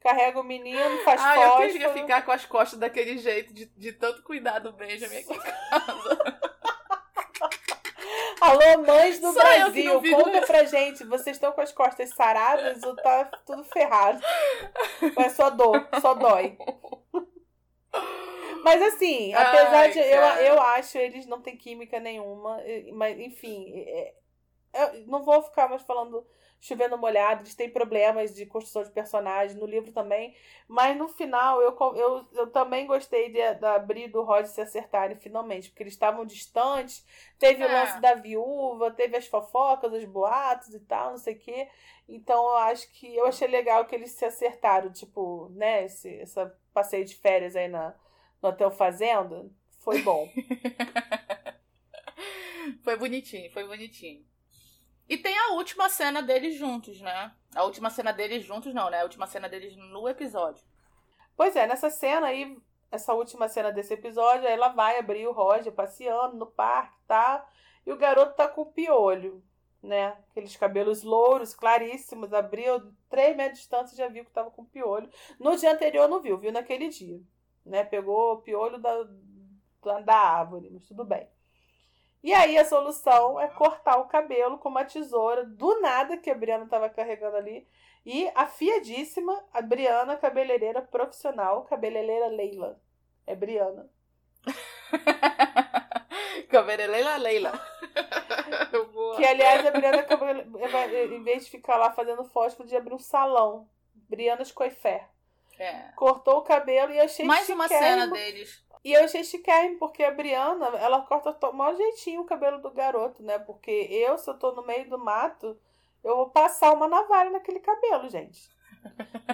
Carrega 0.00 0.40
o 0.40 0.44
menino, 0.44 0.98
faz 1.04 1.20
ah, 1.20 1.34
fósforo. 1.34 1.64
eu 1.64 1.72
queria 1.72 1.92
ficar 1.92 2.22
com 2.22 2.30
as 2.30 2.44
costas 2.46 2.78
daquele 2.78 3.18
jeito, 3.18 3.52
de, 3.52 3.66
de 3.66 3.92
tanto 3.92 4.22
cuidado 4.22 4.72
Benjamin 4.72 5.16
aqui 5.16 5.34
em 5.34 5.38
casa. 5.38 6.38
Alô, 8.40 8.86
mães 8.86 9.18
do 9.18 9.32
Só 9.32 9.40
Brasil, 9.40 10.00
conta 10.00 10.42
pra 10.42 10.64
gente. 10.64 11.04
Vocês 11.04 11.36
estão 11.36 11.52
com 11.52 11.60
as 11.60 11.72
costas 11.72 12.10
saradas 12.10 12.82
ou 12.84 12.94
tá 12.94 13.24
tudo 13.44 13.64
ferrado? 13.64 14.20
Ou 15.16 15.24
é 15.24 15.28
só 15.28 15.50
dor, 15.50 15.88
só 16.00 16.14
dói. 16.14 16.56
Mas 18.62 18.82
assim, 18.82 19.34
apesar 19.34 19.80
Ai, 19.80 19.90
de. 19.90 19.98
Eu, 19.98 20.22
eu 20.22 20.60
acho 20.60 20.98
eles 20.98 21.26
não 21.26 21.40
têm 21.40 21.56
química 21.56 21.98
nenhuma. 21.98 22.60
Mas, 22.92 23.18
enfim. 23.18 23.72
É, 23.76 24.14
eu 24.74 25.06
não 25.06 25.24
vou 25.24 25.42
ficar 25.42 25.68
mais 25.68 25.82
falando 25.82 26.26
chovendo 26.60 26.98
molhado, 26.98 27.42
eles 27.42 27.54
têm 27.54 27.70
problemas 27.70 28.34
de 28.34 28.44
construção 28.44 28.82
de 28.82 28.90
personagem, 28.90 29.56
no 29.56 29.66
livro 29.66 29.92
também. 29.92 30.34
Mas 30.66 30.96
no 30.96 31.08
final, 31.08 31.62
eu, 31.62 31.76
eu, 31.94 32.26
eu 32.32 32.46
também 32.48 32.86
gostei 32.86 33.30
de, 33.30 33.54
da 33.54 33.78
Bri 33.78 34.04
e 34.04 34.08
do 34.08 34.22
Rod 34.22 34.46
se 34.46 34.60
acertarem 34.60 35.16
finalmente, 35.16 35.70
porque 35.70 35.82
eles 35.82 35.92
estavam 35.92 36.26
distantes. 36.26 37.06
Teve 37.38 37.62
é. 37.62 37.66
o 37.66 37.72
lance 37.72 38.00
da 38.00 38.14
viúva, 38.14 38.90
teve 38.90 39.16
as 39.16 39.26
fofocas, 39.26 39.92
os 39.92 40.04
boatos 40.04 40.74
e 40.74 40.80
tal, 40.80 41.10
não 41.10 41.18
sei 41.18 41.34
o 41.34 41.38
quê. 41.38 41.68
Então 42.08 42.42
eu 42.42 42.56
acho 42.58 42.90
que 42.92 43.14
eu 43.14 43.26
achei 43.26 43.46
legal 43.46 43.84
que 43.84 43.94
eles 43.94 44.12
se 44.12 44.24
acertaram, 44.24 44.90
tipo, 44.90 45.50
né, 45.50 45.84
esse 45.84 46.20
essa 46.20 46.56
passeio 46.72 47.04
de 47.04 47.14
férias 47.14 47.54
aí 47.54 47.68
na, 47.68 47.94
no 48.42 48.48
Hotel 48.48 48.70
Fazenda. 48.70 49.46
Foi 49.80 50.02
bom. 50.02 50.28
foi 52.82 52.96
bonitinho, 52.96 53.50
foi 53.52 53.66
bonitinho. 53.66 54.24
E 55.08 55.16
tem 55.16 55.36
a 55.38 55.52
última 55.52 55.88
cena 55.88 56.22
deles 56.22 56.54
juntos, 56.56 57.00
né? 57.00 57.32
A 57.54 57.64
última 57.64 57.88
cena 57.88 58.12
deles 58.12 58.44
juntos, 58.44 58.74
não, 58.74 58.90
né? 58.90 59.00
A 59.00 59.04
última 59.04 59.26
cena 59.26 59.48
deles 59.48 59.74
no 59.74 60.06
episódio. 60.06 60.64
Pois 61.34 61.56
é, 61.56 61.66
nessa 61.66 61.88
cena 61.88 62.26
aí, 62.26 62.58
essa 62.90 63.14
última 63.14 63.48
cena 63.48 63.72
desse 63.72 63.94
episódio, 63.94 64.46
ela 64.46 64.68
vai 64.68 64.98
abrir 64.98 65.26
o 65.26 65.32
Roger 65.32 65.72
passeando 65.72 66.36
no 66.36 66.46
parque, 66.46 66.98
tá? 67.06 67.46
E 67.86 67.92
o 67.92 67.96
garoto 67.96 68.34
tá 68.36 68.46
com 68.46 68.62
o 68.62 68.72
piolho, 68.72 69.42
né? 69.82 70.16
Aqueles 70.30 70.56
cabelos 70.56 71.02
louros, 71.02 71.54
claríssimos, 71.54 72.34
abriu 72.34 72.92
três 73.08 73.34
metros 73.34 73.58
de 73.58 73.60
distância 73.60 73.96
já 73.96 74.08
viu 74.08 74.26
que 74.26 74.30
tava 74.30 74.50
com 74.50 74.64
piolho. 74.64 75.08
No 75.40 75.56
dia 75.56 75.72
anterior 75.72 76.06
não 76.06 76.20
viu, 76.20 76.36
viu 76.36 76.52
naquele 76.52 76.88
dia, 76.88 77.18
né? 77.64 77.82
Pegou 77.82 78.34
o 78.34 78.42
piolho 78.42 78.78
da, 78.78 79.04
da, 79.82 80.00
da 80.00 80.16
árvore, 80.16 80.68
mas 80.70 80.86
tudo 80.86 81.02
bem. 81.02 81.26
E 82.22 82.34
aí 82.34 82.58
a 82.58 82.64
solução 82.64 83.38
é 83.38 83.46
cortar 83.48 83.98
o 83.98 84.08
cabelo 84.08 84.58
com 84.58 84.68
uma 84.68 84.84
tesoura 84.84 85.44
do 85.44 85.80
nada 85.80 86.16
que 86.16 86.30
a 86.30 86.34
Briana 86.34 86.64
estava 86.64 86.88
carregando 86.88 87.36
ali. 87.36 87.66
E 88.04 88.28
afiadíssima, 88.34 89.44
a 89.52 89.62
Briana, 89.62 90.16
cabeleireira 90.16 90.82
profissional, 90.82 91.62
cabeleireira 91.64 92.28
Leila. 92.28 92.80
É 93.26 93.36
Briana. 93.36 93.88
cabeleireira 96.48 97.16
Leila. 97.16 97.52
que 99.16 99.24
aliás, 99.24 99.66
a 99.66 99.70
Briana, 99.70 100.06
em 101.14 101.22
vez 101.22 101.44
de 101.44 101.50
ficar 101.50 101.76
lá 101.76 101.92
fazendo 101.92 102.24
fósforo, 102.24 102.68
de 102.68 102.76
abrir 102.76 102.94
um 102.94 102.98
salão. 102.98 103.68
Briana's 104.08 104.50
Coifé. 104.50 105.08
É. 105.58 105.90
Cortou 105.96 106.38
o 106.38 106.42
cabelo 106.42 106.92
e 106.92 107.00
achei 107.00 107.26
Mais 107.26 107.48
uma 107.48 107.68
cena 107.68 108.06
deles 108.06 108.64
e 108.84 108.92
eu 108.92 109.04
achei 109.04 109.24
chiquérrimo, 109.24 109.78
porque 109.78 110.04
a 110.04 110.10
Briana, 110.10 110.66
ela 110.78 111.02
corta 111.02 111.36
o 111.48 111.52
maior 111.52 111.76
jeitinho 111.76 112.20
o 112.20 112.26
cabelo 112.26 112.58
do 112.58 112.70
garoto, 112.70 113.22
né? 113.22 113.38
Porque 113.38 113.70
eu, 113.70 114.16
se 114.16 114.30
eu 114.30 114.34
tô 114.34 114.52
no 114.52 114.64
meio 114.64 114.88
do 114.88 114.98
mato, 114.98 115.58
eu 116.02 116.16
vou 116.16 116.30
passar 116.30 116.72
uma 116.72 116.88
navalha 116.88 117.30
naquele 117.30 117.60
cabelo, 117.60 118.08
gente. 118.08 118.48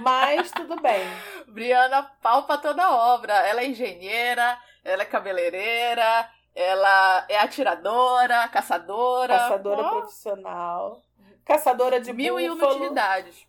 Mas 0.01 0.51
tudo 0.51 0.81
bem. 0.81 1.05
Briana 1.47 2.03
palpa 2.23 2.59
toda 2.59 2.85
a 2.85 3.15
obra. 3.15 3.35
Ela 3.35 3.61
é 3.61 3.67
engenheira, 3.67 4.59
ela 4.83 5.03
é 5.03 5.07
cabeleireira, 5.07 6.31
ela 6.55 7.27
é 7.29 7.39
atiradora, 7.39 8.49
caçadora. 8.49 9.39
Caçadora 9.39 9.83
oh. 9.83 9.91
profissional. 9.91 11.03
Caçadora 11.45 12.01
de 12.01 12.13
Mil 12.13 12.35
búfalo, 12.35 12.47
e 12.47 12.51
uma 12.51 12.71
utilidades. 12.71 13.47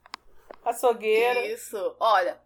Açougueira. 0.66 1.48
Isso. 1.48 1.96
Olha, 2.00 2.38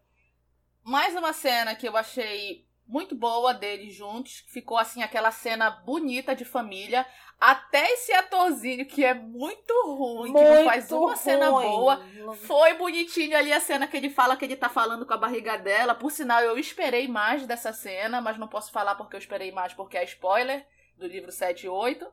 mais 0.83 1.15
uma 1.15 1.33
cena 1.33 1.73
que 1.75 1.87
eu 1.87 1.97
achei 1.97 2.68
muito 2.89 3.15
boa 3.15 3.53
deles 3.53 3.93
juntos. 3.93 4.43
Ficou 4.47 4.77
assim 4.77 5.03
aquela 5.03 5.31
cena 5.31 5.69
bonita 5.69 6.35
de 6.35 6.43
família. 6.43 7.05
Até 7.39 7.91
esse 7.91 8.11
atorzinho 8.11 8.85
que 8.85 9.05
é 9.05 9.13
muito 9.13 9.71
ruim, 9.85 10.31
muito 10.31 10.43
que 10.43 10.55
não 10.55 10.65
faz 10.65 10.91
uma 10.91 11.09
ruim. 11.09 11.15
cena 11.15 11.51
boa. 11.51 12.03
Foi 12.47 12.73
bonitinho 12.73 13.37
ali 13.37 13.53
a 13.53 13.61
cena 13.61 13.87
que 13.87 13.95
ele 13.95 14.09
fala 14.09 14.35
que 14.35 14.43
ele 14.43 14.55
tá 14.55 14.67
falando 14.67 15.05
com 15.05 15.13
a 15.13 15.17
barriga 15.17 15.55
dela. 15.55 15.93
Por 15.93 16.11
sinal, 16.11 16.41
eu 16.41 16.57
esperei 16.57 17.07
mais 17.07 17.45
dessa 17.45 17.71
cena, 17.71 18.19
mas 18.19 18.39
não 18.39 18.47
posso 18.47 18.71
falar 18.71 18.95
porque 18.95 19.15
eu 19.15 19.19
esperei 19.19 19.51
mais 19.51 19.71
porque 19.71 19.95
é 19.95 20.03
spoiler 20.03 20.65
do 20.97 21.07
livro 21.07 21.31
7 21.31 21.67
e 21.67 21.69
8. 21.69 22.11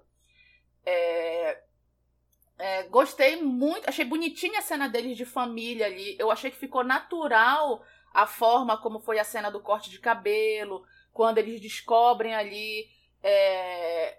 É... 0.85 1.62
É, 2.59 2.85
gostei 2.85 3.43
muito, 3.43 3.87
achei 3.87 4.03
bonitinha 4.05 4.61
a 4.61 4.62
cena 4.62 4.89
deles 4.89 5.16
de 5.16 5.27
família 5.27 5.87
ali. 5.87 6.16
Eu 6.18 6.31
achei 6.31 6.51
que 6.51 6.57
ficou 6.57 6.83
natural 6.83 7.83
a 8.17 8.27
forma 8.27 8.79
como 8.79 8.99
foi 8.99 9.19
a 9.19 9.25
cena 9.25 9.51
do 9.51 9.61
corte 9.61 9.91
de 9.91 9.99
cabelo, 9.99 10.83
quando 11.12 11.37
eles 11.37 11.61
descobrem 11.61 12.35
ali 12.35 12.89
é, 13.23 14.17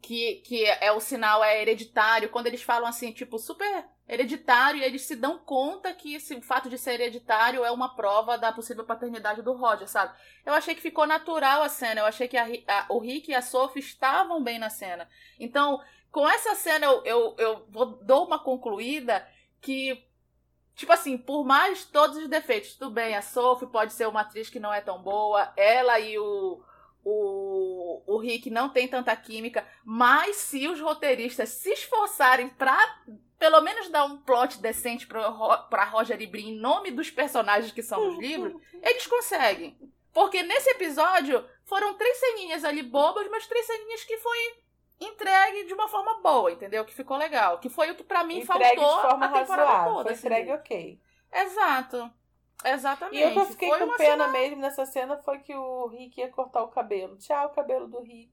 que, 0.00 0.36
que 0.46 0.64
é 0.64 0.92
o 0.92 1.00
sinal 1.00 1.42
é 1.42 1.60
hereditário, 1.60 2.28
quando 2.28 2.46
eles 2.46 2.62
falam 2.62 2.88
assim, 2.88 3.10
tipo, 3.10 3.40
super 3.40 3.84
hereditário, 4.08 4.80
e 4.80 4.84
eles 4.84 5.02
se 5.02 5.16
dão 5.16 5.36
conta 5.36 5.92
que 5.92 6.14
esse, 6.14 6.40
fato 6.42 6.70
de 6.70 6.78
ser 6.78 6.92
hereditário 6.92 7.64
é 7.64 7.72
uma 7.72 7.96
prova 7.96 8.38
da 8.38 8.52
possível 8.52 8.84
paternidade 8.84 9.42
do 9.42 9.52
Roger, 9.52 9.88
sabe? 9.88 10.16
Eu 10.46 10.54
achei 10.54 10.76
que 10.76 10.80
ficou 10.80 11.04
natural 11.04 11.62
a 11.62 11.68
cena, 11.68 12.02
eu 12.02 12.06
achei 12.06 12.28
que 12.28 12.36
a, 12.36 12.46
a, 12.68 12.86
o 12.88 13.00
Rick 13.00 13.32
e 13.32 13.34
a 13.34 13.42
Sophie 13.42 13.80
estavam 13.80 14.40
bem 14.44 14.60
na 14.60 14.70
cena. 14.70 15.08
Então, 15.40 15.80
com 16.12 16.28
essa 16.28 16.54
cena, 16.54 16.86
eu, 16.86 17.04
eu, 17.04 17.34
eu 17.36 17.66
vou, 17.68 17.86
dou 18.04 18.26
uma 18.26 18.38
concluída 18.38 19.26
que 19.60 20.08
Tipo 20.74 20.92
assim, 20.92 21.18
por 21.18 21.44
mais 21.44 21.84
todos 21.84 22.16
os 22.16 22.28
defeitos, 22.28 22.74
tudo 22.74 22.90
bem, 22.90 23.14
a 23.14 23.22
Sophie 23.22 23.68
pode 23.68 23.92
ser 23.92 24.08
uma 24.08 24.22
atriz 24.22 24.48
que 24.48 24.60
não 24.60 24.72
é 24.72 24.80
tão 24.80 25.02
boa, 25.02 25.52
ela 25.56 26.00
e 26.00 26.18
o, 26.18 26.62
o, 27.04 28.02
o 28.06 28.18
Rick 28.18 28.48
não 28.50 28.68
tem 28.68 28.88
tanta 28.88 29.14
química, 29.14 29.66
mas 29.84 30.36
se 30.36 30.66
os 30.68 30.80
roteiristas 30.80 31.50
se 31.50 31.70
esforçarem 31.70 32.48
pra 32.48 32.78
pelo 33.38 33.62
menos 33.62 33.88
dar 33.88 34.04
um 34.04 34.18
plot 34.18 34.58
decente 34.58 35.06
pra, 35.06 35.32
pra 35.70 35.84
Roger 35.84 36.20
e 36.20 36.26
Brin 36.26 36.50
em 36.50 36.60
nome 36.60 36.90
dos 36.90 37.10
personagens 37.10 37.72
que 37.72 37.82
são 37.82 38.10
os 38.10 38.18
livros, 38.20 38.54
eles 38.82 39.06
conseguem. 39.06 39.78
Porque 40.12 40.42
nesse 40.42 40.68
episódio 40.70 41.42
foram 41.64 41.94
três 41.94 42.18
ceninhas 42.18 42.64
ali 42.64 42.82
bobas, 42.82 43.28
mas 43.30 43.46
três 43.46 43.64
ceninhas 43.64 44.04
que 44.04 44.18
foi 44.18 44.38
entregue 45.00 45.64
de 45.64 45.74
uma 45.74 45.88
forma 45.88 46.20
boa, 46.20 46.52
entendeu? 46.52 46.84
Que 46.84 46.94
ficou 46.94 47.16
legal. 47.16 47.58
Que 47.58 47.68
foi 47.68 47.90
o 47.90 47.94
que 47.94 48.04
para 48.04 48.22
mim 48.22 48.40
entregue 48.40 48.76
faltou 48.76 48.96
de 48.96 49.08
forma 49.08 49.26
a 49.26 49.28
temporada 49.28 49.70
razoável, 49.70 49.92
toda. 49.92 50.04
Foi 50.04 50.12
assim. 50.12 50.26
entregue 50.26 50.52
ok. 50.52 51.00
Exato. 51.32 52.10
Exatamente. 52.64 53.16
E 53.16 53.22
eu 53.22 53.32
que 53.32 53.38
eu 53.38 53.46
fiquei 53.46 53.68
foi 53.70 53.78
com 53.78 53.96
pena 53.96 54.24
cena... 54.24 54.28
mesmo 54.28 54.56
nessa 54.60 54.84
cena 54.84 55.16
foi 55.16 55.38
que 55.38 55.54
o 55.54 55.86
Rick 55.86 56.20
ia 56.20 56.28
cortar 56.28 56.62
o 56.62 56.68
cabelo. 56.68 57.16
Tchau, 57.16 57.46
o 57.46 57.50
cabelo 57.50 57.88
do 57.88 58.00
Rick. 58.00 58.30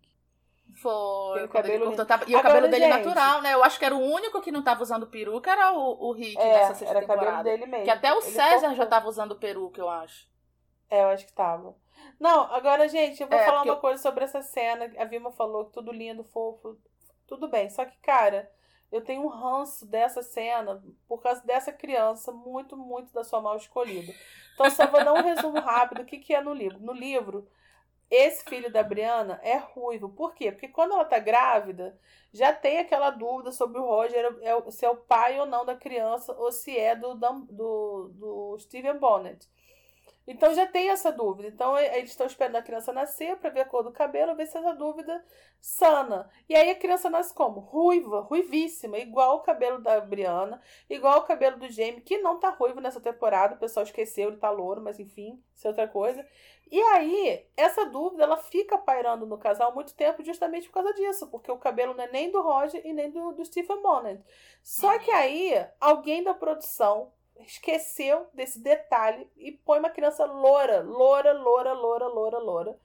Foi. 0.82 1.46
O 1.46 1.50
cabelo... 1.50 1.86
Cortou, 1.86 2.06
tava... 2.06 2.26
E 2.28 2.36
Agora, 2.36 2.40
o 2.40 2.44
cabelo 2.44 2.68
dele 2.68 2.92
gente... 2.92 3.06
natural, 3.06 3.42
né? 3.42 3.54
Eu 3.54 3.64
acho 3.64 3.80
que 3.80 3.86
era 3.86 3.96
o 3.96 4.00
único 4.00 4.42
que 4.42 4.52
não 4.52 4.62
tava 4.62 4.84
usando 4.84 5.08
peruca, 5.08 5.50
era 5.50 5.72
o, 5.72 6.10
o 6.10 6.12
Rick 6.12 6.38
é, 6.38 6.60
nessa 6.60 6.76
sexta 6.76 6.98
era 6.98 7.00
temporada. 7.00 7.38
cabelo 7.38 7.44
dele 7.44 7.66
mesmo. 7.72 7.86
Que 7.86 7.90
até 7.90 8.14
o 8.14 8.18
Ele 8.18 8.22
César 8.24 8.60
cortou. 8.60 8.76
já 8.76 8.86
tava 8.86 9.08
usando 9.08 9.36
peruca, 9.38 9.80
eu 9.80 9.90
acho. 9.90 10.28
É, 10.90 11.04
eu 11.04 11.08
acho 11.10 11.26
que 11.26 11.34
tava. 11.34 11.76
Não, 12.20 12.54
agora, 12.54 12.88
gente, 12.88 13.22
eu 13.22 13.28
vou 13.28 13.38
é, 13.38 13.46
falar 13.46 13.64
uma 13.64 13.74
eu... 13.74 13.78
coisa 13.78 14.02
sobre 14.02 14.24
essa 14.24 14.42
cena. 14.42 14.92
A 14.98 15.06
Vilma 15.06 15.32
falou 15.32 15.66
que 15.66 15.74
tudo 15.74 15.92
lindo, 15.92 16.24
fofo. 16.24 16.78
Tudo 17.28 17.48
bem. 17.48 17.70
Só 17.70 17.86
que, 17.86 17.98
cara, 17.98 18.50
eu 18.92 19.02
tenho 19.02 19.24
um 19.24 19.28
ranço 19.28 19.86
dessa 19.86 20.22
cena 20.22 20.82
por 21.08 21.22
causa 21.22 21.46
dessa 21.46 21.72
criança, 21.72 22.32
muito, 22.32 22.78
muito 22.78 23.12
da 23.14 23.24
sua 23.24 23.42
mal 23.42 23.58
escolhida. 23.58 24.14
Então, 24.54 24.70
só 24.72 24.88
vou 24.88 25.04
dar 25.04 25.14
um 25.14 25.22
resumo 25.22 25.60
rápido. 25.60 26.02
O 26.02 26.06
que, 26.06 26.18
que 26.18 26.34
é 26.34 26.42
no 26.42 26.54
livro? 26.54 26.80
No 26.80 26.94
livro, 26.94 27.48
esse 28.10 28.44
filho 28.46 28.72
da 28.72 28.82
Brianna 28.82 29.40
é 29.44 29.58
ruivo. 29.58 30.10
Por 30.10 30.34
quê? 30.34 30.52
Porque 30.52 30.70
quando 30.70 30.94
ela 30.94 31.06
tá 31.06 31.20
grávida, 31.20 32.00
já 32.34 32.54
tem 32.54 32.80
aquela 32.80 33.10
dúvida 33.10 33.52
sobre 33.52 33.80
o 33.80 33.86
Roger, 33.86 34.38
é, 34.42 34.72
se 34.72 34.86
é 34.86 34.90
o 34.90 34.96
pai 34.96 35.40
ou 35.40 35.46
não 35.46 35.66
da 35.66 35.76
criança, 35.76 36.34
ou 36.34 36.52
se 36.52 36.78
é 36.78 36.96
do, 36.96 37.14
do, 37.16 38.10
do 38.14 38.58
Steven 38.60 38.98
Bonnet. 38.98 39.48
Então 40.28 40.54
já 40.54 40.66
tem 40.66 40.90
essa 40.90 41.12
dúvida. 41.12 41.48
Então 41.48 41.78
eles 41.80 42.10
estão 42.10 42.28
esperando 42.28 42.58
a 42.58 42.62
criança 42.62 42.92
nascer 42.92 43.38
para 43.38 43.50
ver 43.50 43.62
a 43.62 43.66
cor 43.66 43.82
do 43.82 43.92
cabelo, 43.92 44.36
ver 44.36 44.46
se 44.46 44.58
essa 44.58 44.74
dúvida 44.74 45.24
sana. 45.62 46.30
E 46.50 46.56
aí 46.56 46.70
a 46.70 46.76
criança 46.76 47.10
nasce 47.10 47.34
como? 47.34 47.62
Ruiva, 47.62 48.20
ruivíssima, 48.20 48.98
igual 48.98 49.38
o 49.38 49.42
cabelo 49.42 49.80
da 49.80 50.02
Briana, 50.02 50.62
igual 50.90 51.20
o 51.20 51.24
cabelo 51.24 51.58
do 51.58 51.70
Jamie, 51.70 52.02
que 52.02 52.18
não 52.18 52.40
tá 52.40 52.50
ruivo 52.50 52.82
nessa 52.82 53.00
temporada, 53.00 53.56
o 53.56 53.60
pessoal 53.60 53.86
esqueceu, 53.86 54.28
ele 54.30 54.38
tá 54.38 54.50
louro, 54.50 54.82
mas 54.82 55.00
enfim, 55.00 55.42
isso 55.56 55.66
é 55.66 55.70
outra 55.70 55.88
coisa. 55.88 56.26
E 56.70 56.82
aí, 56.82 57.46
essa 57.56 57.86
dúvida 57.86 58.24
ela 58.24 58.36
fica 58.36 58.78
pairando 58.78 59.26
no 59.26 59.38
casal 59.38 59.74
muito 59.74 59.96
tempo 59.96 60.22
justamente 60.24 60.68
por 60.68 60.74
causa 60.74 60.94
disso, 60.94 61.28
porque 61.28 61.50
o 61.50 61.58
cabelo 61.58 61.94
não 61.94 62.04
é 62.04 62.12
nem 62.12 62.30
do 62.30 62.42
Roger 62.42 62.86
e 62.86 62.92
nem 62.92 63.10
do, 63.10 63.32
do 63.32 63.46
Stephen 63.46 63.82
Bonnet. 63.82 64.22
Só 64.62 65.00
que 65.00 65.10
aí, 65.10 65.54
alguém 65.80 66.22
da 66.22 66.34
produção 66.34 67.14
esqueceu 67.46 68.28
desse 68.34 68.60
detalhe 68.60 69.30
e 69.38 69.52
põe 69.52 69.80
uma 69.80 69.90
criança 69.90 70.26
loura, 70.26 70.82
loura, 70.82 71.34
loura, 71.34 71.74
loura, 71.74 72.08
loura, 72.08 72.38
loura. 72.38 72.80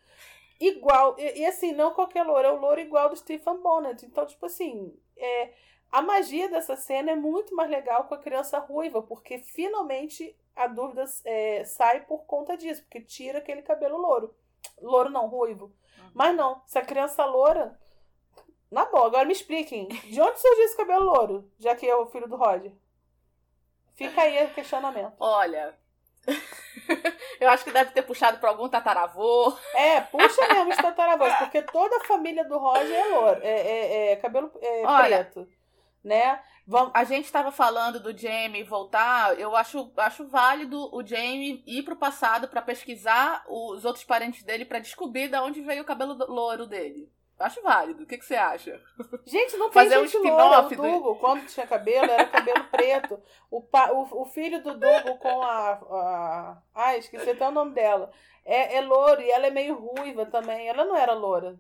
Igual, 0.61 1.16
e, 1.18 1.40
e 1.40 1.46
assim, 1.46 1.72
não 1.72 1.92
qualquer 1.92 2.22
loura, 2.22 2.48
é 2.48 2.53
o 2.53 2.61
louro 2.61 2.80
igual 2.80 3.09
do 3.09 3.16
Stephen 3.16 3.57
Bonnet. 3.59 4.05
Então, 4.05 4.24
tipo 4.26 4.46
assim, 4.46 4.96
é, 5.16 5.53
a 5.90 6.00
magia 6.00 6.48
dessa 6.48 6.76
cena 6.76 7.11
é 7.11 7.16
muito 7.16 7.55
mais 7.55 7.68
legal 7.68 8.05
com 8.05 8.14
a 8.14 8.18
criança 8.18 8.59
ruiva, 8.59 9.03
porque 9.03 9.38
finalmente 9.38 10.36
a 10.55 10.66
dúvida 10.66 11.05
é, 11.24 11.64
sai 11.64 12.05
por 12.07 12.24
conta 12.24 12.57
disso, 12.57 12.82
porque 12.82 13.00
tira 13.00 13.38
aquele 13.38 13.62
cabelo 13.62 13.98
louro. 13.98 14.34
Louro 14.80 15.11
não, 15.11 15.26
ruivo. 15.26 15.66
Uhum. 15.66 16.11
Mas 16.14 16.36
não, 16.36 16.62
se 16.66 16.78
a 16.78 16.84
criança 16.84 17.24
loura. 17.24 17.78
Na 18.70 18.86
boa, 18.86 19.07
agora 19.07 19.26
me 19.26 19.32
expliquem. 19.32 19.86
De 19.86 20.20
onde 20.20 20.40
surgiu 20.40 20.64
esse 20.64 20.76
cabelo 20.76 21.05
louro? 21.05 21.50
Já 21.59 21.76
que 21.76 21.86
é 21.86 21.94
o 21.94 22.07
filho 22.07 22.26
do 22.26 22.36
Roger. 22.36 22.72
Fica 23.95 24.22
aí 24.22 24.45
o 24.47 24.55
questionamento. 24.55 25.14
Olha. 25.18 25.74
Eu 27.40 27.51
acho 27.51 27.64
que 27.64 27.72
deve 27.72 27.90
ter 27.90 28.03
puxado 28.03 28.38
para 28.38 28.51
algum 28.51 28.68
tataravô. 28.68 29.57
É, 29.74 30.01
puxa 30.01 30.47
mesmo 30.49 30.70
os 30.70 30.76
tataravôs, 30.76 31.34
porque 31.34 31.62
toda 31.62 31.97
a 31.97 32.05
família 32.05 32.45
do 32.45 32.59
Roger 32.59 32.95
é 32.95 33.05
louro. 33.09 33.40
É, 33.43 33.61
é, 33.61 34.12
é 34.12 34.16
cabelo 34.16 34.51
é, 34.61 34.86
Olha, 34.86 35.24
preto. 35.24 35.49
Né? 36.03 36.40
A 36.95 37.05
gente 37.05 37.24
estava 37.24 37.51
falando 37.51 38.01
do 38.01 38.16
Jamie 38.16 38.62
voltar. 38.62 39.38
Eu 39.38 39.57
acho, 39.57 39.93
acho 39.97 40.28
válido 40.28 40.95
o 40.95 41.05
Jamie 41.05 41.62
ir 41.66 41.82
pro 41.82 41.97
passado 41.97 42.49
para 42.49 42.62
pesquisar 42.62 43.45
os 43.49 43.84
outros 43.84 44.05
parentes 44.05 44.43
dele 44.43 44.64
para 44.64 44.78
descobrir 44.78 45.28
de 45.28 45.36
onde 45.38 45.61
veio 45.61 45.82
o 45.82 45.86
cabelo 45.86 46.14
louro 46.28 46.66
dele. 46.66 47.11
Acho 47.43 47.62
válido. 47.62 48.05
O 48.05 48.07
que, 48.07 48.16
que 48.16 48.24
você 48.24 48.36
acha? 48.36 48.80
Gente, 49.26 49.57
não 49.57 49.68
tem 49.70 49.82
Fazer 49.82 50.01
gente 50.07 50.16
um 50.18 50.76
Dugo, 50.76 51.14
do... 51.14 51.14
quando 51.16 51.47
tinha 51.47 51.66
cabelo, 51.66 52.11
era 52.11 52.26
cabelo 52.26 52.64
preto. 52.64 53.20
O, 53.51 53.61
pa... 53.61 53.90
o, 53.93 54.22
o 54.22 54.24
filho 54.26 54.62
do 54.62 54.74
Dugo 54.74 55.18
com 55.18 55.43
a, 55.43 55.72
a... 55.72 56.62
Ai, 56.74 56.99
esqueci 56.99 57.30
até 57.30 57.49
o 57.49 57.53
nome 57.53 57.72
dela. 57.72 58.11
É, 58.45 58.76
é 58.76 58.80
louro 58.80 59.20
e 59.20 59.30
ela 59.30 59.47
é 59.47 59.51
meio 59.51 59.74
ruiva 59.74 60.24
também. 60.26 60.68
Ela 60.68 60.84
não 60.84 60.97
era 60.97 61.12
loura. 61.12 61.59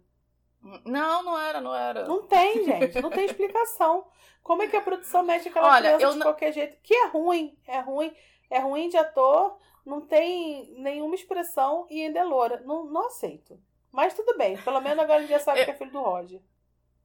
Não, 0.84 1.22
não 1.24 1.38
era, 1.38 1.60
não 1.60 1.74
era. 1.74 2.06
Não 2.06 2.22
tem, 2.22 2.64
gente. 2.64 3.00
Não 3.00 3.10
tem 3.10 3.24
explicação. 3.24 4.06
Como 4.42 4.62
é 4.62 4.68
que 4.68 4.76
a 4.76 4.80
produção 4.80 5.22
mexe 5.22 5.48
aquela 5.48 5.74
Olha, 5.74 5.94
criança 5.96 6.12
de 6.12 6.18
não... 6.18 6.26
qualquer 6.26 6.52
jeito? 6.52 6.78
Que 6.82 6.94
é 6.94 7.06
ruim. 7.08 7.58
É 7.66 7.80
ruim. 7.80 8.14
É 8.48 8.58
ruim 8.58 8.88
de 8.88 8.96
ator. 8.96 9.56
Não 9.84 10.00
tem 10.00 10.72
nenhuma 10.78 11.14
expressão 11.14 11.86
e 11.90 12.04
ainda 12.04 12.20
é 12.20 12.24
loura. 12.24 12.62
Não, 12.64 12.84
não 12.84 13.06
aceito. 13.06 13.58
Mas 13.92 14.14
tudo 14.14 14.36
bem. 14.38 14.56
Pelo 14.56 14.80
menos 14.80 14.98
agora 14.98 15.18
a 15.18 15.20
gente 15.20 15.30
já 15.30 15.38
sabe 15.38 15.60
eu... 15.60 15.64
que 15.66 15.70
é 15.70 15.74
filho 15.74 15.92
do 15.92 16.00
Roger. 16.00 16.40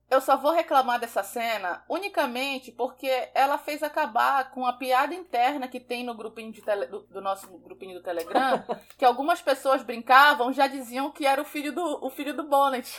Eu 0.09 0.21
só 0.21 0.37
vou 0.37 0.53
reclamar 0.53 1.01
dessa 1.01 1.21
cena 1.21 1.83
unicamente 1.89 2.71
porque 2.71 3.11
ela 3.33 3.57
fez 3.57 3.83
acabar 3.83 4.51
com 4.51 4.65
a 4.65 4.71
piada 4.71 5.13
interna 5.13 5.67
que 5.67 5.81
tem 5.81 6.01
no 6.01 6.15
grupinho 6.15 6.49
de 6.49 6.61
tele, 6.61 6.85
do, 6.85 7.01
do, 7.01 7.19
nosso 7.19 7.45
grupinho 7.57 7.95
do 7.95 8.01
Telegram, 8.01 8.63
que 8.97 9.03
algumas 9.03 9.41
pessoas 9.41 9.83
brincavam, 9.83 10.53
já 10.53 10.65
diziam 10.65 11.11
que 11.11 11.25
era 11.25 11.41
o 11.41 11.45
filho 11.45 11.73
do, 11.73 12.05
o 12.05 12.09
filho 12.09 12.33
do 12.33 12.43
Bonnet. 12.43 12.89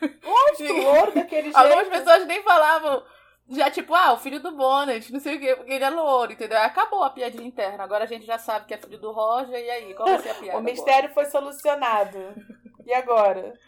Lógico, 0.00 1.12
daquele 1.14 1.42
jeito. 1.52 1.56
Algumas 1.58 1.88
pessoas 1.88 2.26
nem 2.26 2.42
falavam, 2.42 3.02
já 3.50 3.70
tipo, 3.70 3.94
ah, 3.94 4.14
o 4.14 4.18
filho 4.18 4.40
do 4.40 4.52
Bonnet, 4.52 5.12
não 5.12 5.20
sei 5.20 5.36
o 5.36 5.40
quê, 5.40 5.54
porque 5.54 5.70
ele 5.70 5.84
é 5.84 5.90
louro, 5.90 6.32
entendeu? 6.32 6.56
Acabou 6.60 7.02
a 7.02 7.10
piadinha 7.10 7.46
interna. 7.46 7.84
Agora 7.84 8.04
a 8.04 8.08
gente 8.08 8.24
já 8.24 8.38
sabe 8.38 8.64
que 8.64 8.72
é 8.72 8.78
filho 8.78 8.98
do 8.98 9.12
Roger, 9.12 9.58
e 9.58 9.70
aí, 9.70 9.92
qual 9.92 10.08
vai 10.08 10.18
ser 10.18 10.30
a 10.30 10.34
piada? 10.40 10.58
o 10.58 10.62
mistério 10.62 11.10
agora? 11.10 11.12
foi 11.12 11.26
solucionado. 11.26 12.18
E 12.86 12.92
agora? 12.92 13.58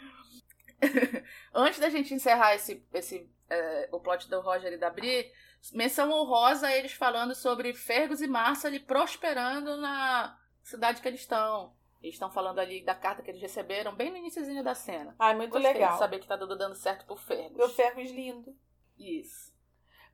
Antes 1.55 1.81
da 1.81 1.89
gente 1.89 2.13
encerrar 2.13 2.55
esse, 2.55 2.87
esse 2.93 3.31
é, 3.49 3.89
o 3.93 4.01
plot 4.01 4.29
do 4.29 4.41
Roger 4.41 4.73
e 4.73 4.79
da 4.79 4.91
Bri, 4.91 5.31
menção 5.73 6.11
honrosa 6.11 6.73
eles 6.73 6.93
falando 6.93 7.35
sobre 7.35 7.73
Fergus 7.73 8.21
e 8.21 8.27
Marcel 8.27 8.79
prosperando 8.81 9.77
na 9.77 10.39
cidade 10.63 11.01
que 11.01 11.09
eles 11.09 11.21
estão. 11.21 11.75
Eles 12.03 12.15
estão 12.15 12.31
falando 12.31 12.59
ali 12.59 12.85
da 12.85 12.95
carta 12.95 13.23
que 13.23 13.31
eles 13.31 13.41
receberam 13.41 13.95
bem 13.95 14.11
no 14.11 14.19
iníciozinho 14.19 14.63
da 14.63 14.75
cena. 14.75 15.15
Ah, 15.19 15.35
muito 15.35 15.51
Gostei 15.51 15.73
legal. 15.73 15.99
Saber 15.99 16.19
que 16.19 16.27
tá 16.27 16.37
tudo 16.37 16.57
dando 16.57 16.75
certo 16.75 17.07
pro 17.07 17.17
Fergus. 17.17 17.57
Meu 17.57 17.69
Fergus 17.69 18.11
lindo. 18.11 18.55
Isso. 18.99 19.56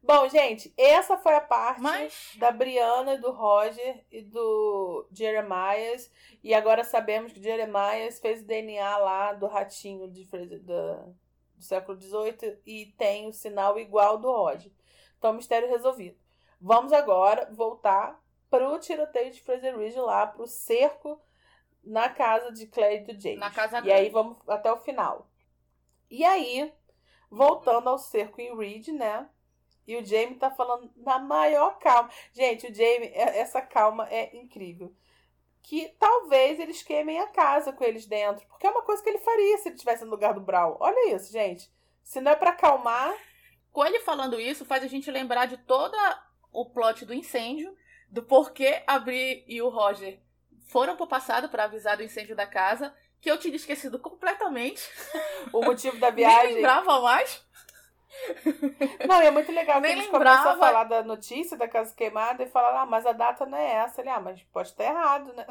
Bom, 0.02 0.28
gente, 0.28 0.74
essa 0.76 1.16
foi 1.16 1.34
a 1.36 1.40
parte 1.40 1.80
Mas... 1.80 2.32
da 2.36 2.50
Brianna, 2.50 3.16
do 3.16 3.30
Roger 3.30 4.04
e 4.10 4.20
do 4.20 5.06
Jeremias. 5.12 6.10
E 6.42 6.52
agora 6.52 6.82
sabemos 6.82 7.32
que 7.32 7.42
Jeremias 7.42 8.18
fez 8.18 8.42
o 8.42 8.44
DNA 8.44 8.96
lá 8.98 9.32
do 9.32 9.46
ratinho 9.46 10.10
de, 10.10 10.24
do, 10.24 11.14
do 11.54 11.62
século 11.62 12.00
XVIII 12.00 12.58
e 12.66 12.86
tem 12.98 13.28
o 13.28 13.32
sinal 13.32 13.78
igual 13.78 14.18
do 14.18 14.30
Roger. 14.30 14.72
Então, 15.16 15.32
mistério 15.32 15.68
resolvido. 15.68 16.18
Vamos 16.60 16.92
agora 16.92 17.48
voltar 17.52 18.20
para 18.50 18.68
o 18.68 18.78
tiroteio 18.78 19.30
de 19.30 19.40
Fraser 19.40 19.78
Ridge 19.78 19.98
lá, 19.98 20.26
para 20.26 20.42
o 20.42 20.48
cerco 20.48 21.20
na 21.82 22.08
casa 22.08 22.52
de 22.52 22.66
Claire 22.66 23.04
e 23.04 23.14
do 23.14 23.20
James. 23.20 23.38
Na 23.38 23.50
casa 23.50 23.80
E 23.84 23.92
aí 23.92 24.10
vamos 24.10 24.36
até 24.48 24.72
o 24.72 24.76
final. 24.76 25.28
E 26.10 26.24
aí, 26.24 26.72
voltando 27.30 27.88
ao 27.88 27.98
cerco 27.98 28.40
em 28.40 28.56
Ridge, 28.56 28.92
né? 28.92 29.28
E 29.86 29.96
o 29.96 30.04
Jamie 30.04 30.36
tá 30.36 30.50
falando 30.50 30.90
na 30.96 31.18
maior 31.18 31.78
calma. 31.78 32.10
Gente, 32.32 32.66
o 32.66 32.74
Jamie, 32.74 33.10
é, 33.12 33.38
essa 33.38 33.60
calma 33.60 34.08
é 34.10 34.36
incrível. 34.36 34.94
Que 35.62 35.94
talvez 35.98 36.58
eles 36.58 36.82
queimem 36.82 37.20
a 37.20 37.26
casa 37.28 37.72
com 37.72 37.84
eles 37.84 38.06
dentro. 38.06 38.46
Porque 38.46 38.66
é 38.66 38.70
uma 38.70 38.82
coisa 38.82 39.02
que 39.02 39.08
ele 39.08 39.18
faria 39.18 39.58
se 39.58 39.68
ele 39.68 39.74
estivesse 39.74 40.04
no 40.04 40.10
lugar 40.10 40.34
do 40.34 40.40
Brawl. 40.40 40.76
Olha 40.80 41.14
isso, 41.14 41.32
gente. 41.32 41.70
Se 42.02 42.20
não 42.20 42.32
é 42.32 42.36
para 42.36 42.50
acalmar. 42.50 43.14
Com 43.70 43.84
ele 43.86 44.00
falando 44.00 44.38
isso, 44.38 44.66
faz 44.66 44.84
a 44.84 44.86
gente 44.86 45.10
lembrar 45.10 45.46
de 45.46 45.56
todo 45.56 45.96
o 46.52 46.66
plot 46.66 47.06
do 47.06 47.14
incêndio, 47.14 47.74
do 48.10 48.22
porquê 48.22 48.82
a 48.86 48.98
Bri 48.98 49.44
e 49.48 49.62
o 49.62 49.70
Roger 49.70 50.20
foram 50.68 50.96
pro 50.96 51.06
passado 51.06 51.48
para 51.48 51.64
avisar 51.64 51.96
do 51.96 52.02
incêndio 52.02 52.36
da 52.36 52.46
casa, 52.46 52.94
que 53.20 53.30
eu 53.30 53.38
tinha 53.38 53.54
esquecido 53.54 53.98
completamente. 53.98 54.82
O 55.52 55.62
motivo 55.62 55.98
da 55.98 56.08
viagem. 56.10 56.46
Nem 56.46 56.54
lembrava 56.56 57.00
mais. 57.00 57.44
Não, 59.08 59.22
e 59.22 59.26
é 59.26 59.30
muito 59.30 59.50
legal 59.52 59.80
que 59.80 59.88
eles 59.88 60.04
lembrava. 60.06 60.42
começam 60.42 60.52
a 60.52 60.66
falar 60.66 60.84
da 60.84 61.02
notícia 61.02 61.56
da 61.56 61.68
casa 61.68 61.94
queimada 61.94 62.42
e 62.42 62.48
falam, 62.48 62.78
ah, 62.80 62.86
mas 62.86 63.06
a 63.06 63.12
data 63.12 63.46
não 63.46 63.58
é 63.58 63.72
essa. 63.74 64.00
Ele, 64.00 64.10
ah, 64.10 64.20
mas 64.20 64.42
pode 64.44 64.68
estar 64.68 64.84
errado, 64.84 65.32
né? 65.34 65.46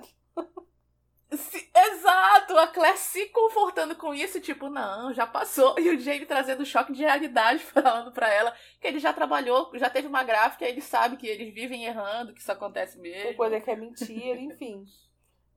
exato! 1.31 2.57
A 2.57 2.67
Claire 2.67 2.97
se 2.97 3.27
confortando 3.27 3.95
com 3.95 4.13
isso, 4.13 4.41
tipo, 4.41 4.69
não, 4.69 5.13
já 5.13 5.25
passou. 5.25 5.79
E 5.79 5.89
o 5.89 5.99
Jamie 5.99 6.25
trazendo 6.25 6.65
choque 6.65 6.91
de 6.91 7.01
realidade, 7.01 7.63
falando 7.63 8.11
pra 8.11 8.31
ela 8.31 8.53
que 8.79 8.87
ele 8.87 8.99
já 8.99 9.13
trabalhou, 9.13 9.71
já 9.75 9.89
teve 9.89 10.07
uma 10.07 10.23
gráfica, 10.23 10.65
ele 10.65 10.81
sabe 10.81 11.17
que 11.17 11.27
eles 11.27 11.53
vivem 11.53 11.85
errando, 11.85 12.33
que 12.33 12.41
isso 12.41 12.51
acontece 12.51 12.99
mesmo. 12.99 13.35
Coisa 13.35 13.61
que 13.61 13.71
é 13.71 13.75
mentira, 13.75 14.39
enfim. 14.39 14.85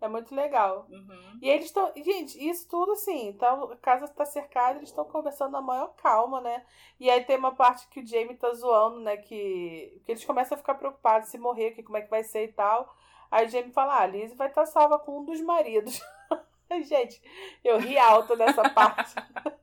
É 0.05 0.09
muito 0.09 0.34
legal. 0.34 0.86
Uhum. 0.90 1.38
E 1.40 1.48
eles 1.48 1.64
estão. 1.64 1.90
Gente, 1.96 2.36
isso 2.46 2.68
tudo 2.68 2.92
assim, 2.92 3.32
tá, 3.32 3.55
a 3.55 3.76
casa 3.76 4.07
tá 4.07 4.26
cercada, 4.26 4.76
eles 4.76 4.90
estão 4.90 5.02
conversando 5.02 5.52
na 5.52 5.62
maior 5.62 5.94
calma, 5.96 6.42
né? 6.42 6.62
E 7.00 7.09
aí 7.09 7.24
tem 7.24 7.38
uma 7.38 7.55
parte 7.55 7.88
que 7.88 8.00
o 8.00 8.07
Jamie 8.07 8.36
tá 8.36 8.52
zoando, 8.52 9.00
né? 9.00 9.16
Que, 9.16 9.98
que 10.05 10.12
eles 10.12 10.22
começam 10.22 10.57
a 10.57 10.59
ficar 10.59 10.74
preocupados 10.74 11.30
se 11.30 11.38
morrer, 11.38 11.70
que 11.70 11.82
como 11.82 11.96
é 11.96 12.02
que 12.02 12.11
vai 12.11 12.22
ser 12.22 12.44
e 12.44 12.52
tal. 12.52 12.94
Aí 13.30 13.46
o 13.46 13.48
Jamie 13.48 13.72
fala: 13.72 13.94
ah, 13.94 14.02
a 14.02 14.07
Liz 14.07 14.34
vai 14.34 14.48
estar 14.48 14.61
tá 14.61 14.66
salva 14.66 14.98
com 14.98 15.20
um 15.20 15.24
dos 15.24 15.40
maridos. 15.40 15.98
gente, 16.86 17.22
eu 17.64 17.78
ri 17.78 17.96
alto 17.96 18.36
nessa 18.36 18.68
parte. 18.68 19.14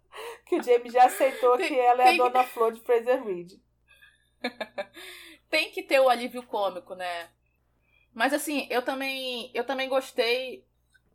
que 0.48 0.56
o 0.56 0.64
Jamie 0.64 0.90
já 0.90 1.06
aceitou 1.06 1.56
tem, 1.56 1.68
que 1.68 1.80
ela 1.80 2.02
é 2.02 2.16
a 2.16 2.18
dona 2.18 2.44
Flor 2.46 2.72
de 2.72 2.82
Fraser 2.82 3.24
Reed. 3.24 3.60
tem 5.52 5.70
que 5.70 5.84
ter 5.84 6.00
o 6.00 6.10
alívio 6.10 6.42
cômico, 6.42 6.96
né? 6.96 7.30
Mas 8.14 8.34
assim, 8.34 8.68
eu 8.70 8.82
também, 8.82 9.52
eu 9.54 9.64
também 9.64 9.88
gostei 9.88 10.66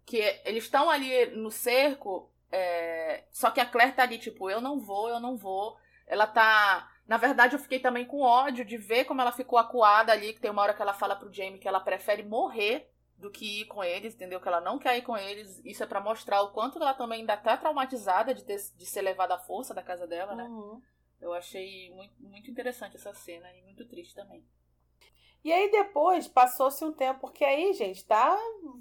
que 0.05 0.19
eles 0.45 0.65
estão 0.65 0.89
ali 0.89 1.27
no 1.27 1.51
cerco, 1.51 2.31
é... 2.51 3.25
só 3.31 3.51
que 3.51 3.61
a 3.61 3.67
Claire 3.67 3.93
tá 3.93 4.03
ali, 4.05 4.19
tipo, 4.19 4.49
eu 4.49 4.61
não 4.61 4.79
vou, 4.79 5.09
eu 5.09 5.21
não 5.21 5.37
vou. 5.37 5.77
Ela 6.07 6.27
tá. 6.27 6.91
Na 7.07 7.17
verdade, 7.17 7.55
eu 7.55 7.59
fiquei 7.59 7.79
também 7.79 8.05
com 8.05 8.21
ódio 8.21 8.65
de 8.65 8.77
ver 8.77 9.05
como 9.05 9.21
ela 9.21 9.33
ficou 9.33 9.59
acuada 9.59 10.13
ali, 10.13 10.33
que 10.33 10.41
tem 10.41 10.51
uma 10.51 10.63
hora 10.63 10.75
que 10.75 10.83
ela 10.83 10.95
fala 10.95 11.17
pro 11.17 11.33
Jamie 11.33 11.59
que 11.59 11.69
ela 11.69 11.81
prefere 11.81 12.23
morrer 12.23 12.91
do 13.17 13.31
que 13.31 13.63
ir 13.63 13.65
com 13.67 13.83
eles, 13.83 14.15
entendeu? 14.15 14.41
Que 14.41 14.49
ela 14.49 14.61
não 14.61 14.79
quer 14.79 14.97
ir 14.99 15.03
com 15.03 15.17
eles. 15.17 15.61
Isso 15.65 15.83
é 15.83 15.87
para 15.87 16.01
mostrar 16.01 16.43
o 16.43 16.51
quanto 16.51 16.79
ela 16.79 16.95
também 16.95 17.21
ainda 17.21 17.37
tá 17.37 17.57
traumatizada 17.57 18.35
de, 18.35 18.45
ter, 18.45 18.59
de 18.77 18.87
ser 18.87 19.03
levada 19.03 19.35
à 19.35 19.39
força 19.39 19.73
da 19.73 19.83
casa 19.83 20.07
dela, 20.07 20.35
né? 20.35 20.45
Uhum. 20.45 20.83
Eu 21.21 21.33
achei 21.33 21.91
muito, 21.95 22.15
muito 22.23 22.51
interessante 22.51 22.97
essa 22.97 23.15
cena 23.15 23.51
e 23.55 23.63
muito 23.63 23.87
triste 23.87 24.15
também. 24.15 24.45
E 25.47 25.53
aí 25.53 25.71
depois 25.71 26.27
passou-se 26.27 26.85
um 26.85 26.91
tempo, 26.91 27.21
porque 27.21 27.45
aí, 27.45 27.73
gente, 27.73 28.05
tá 28.05 28.37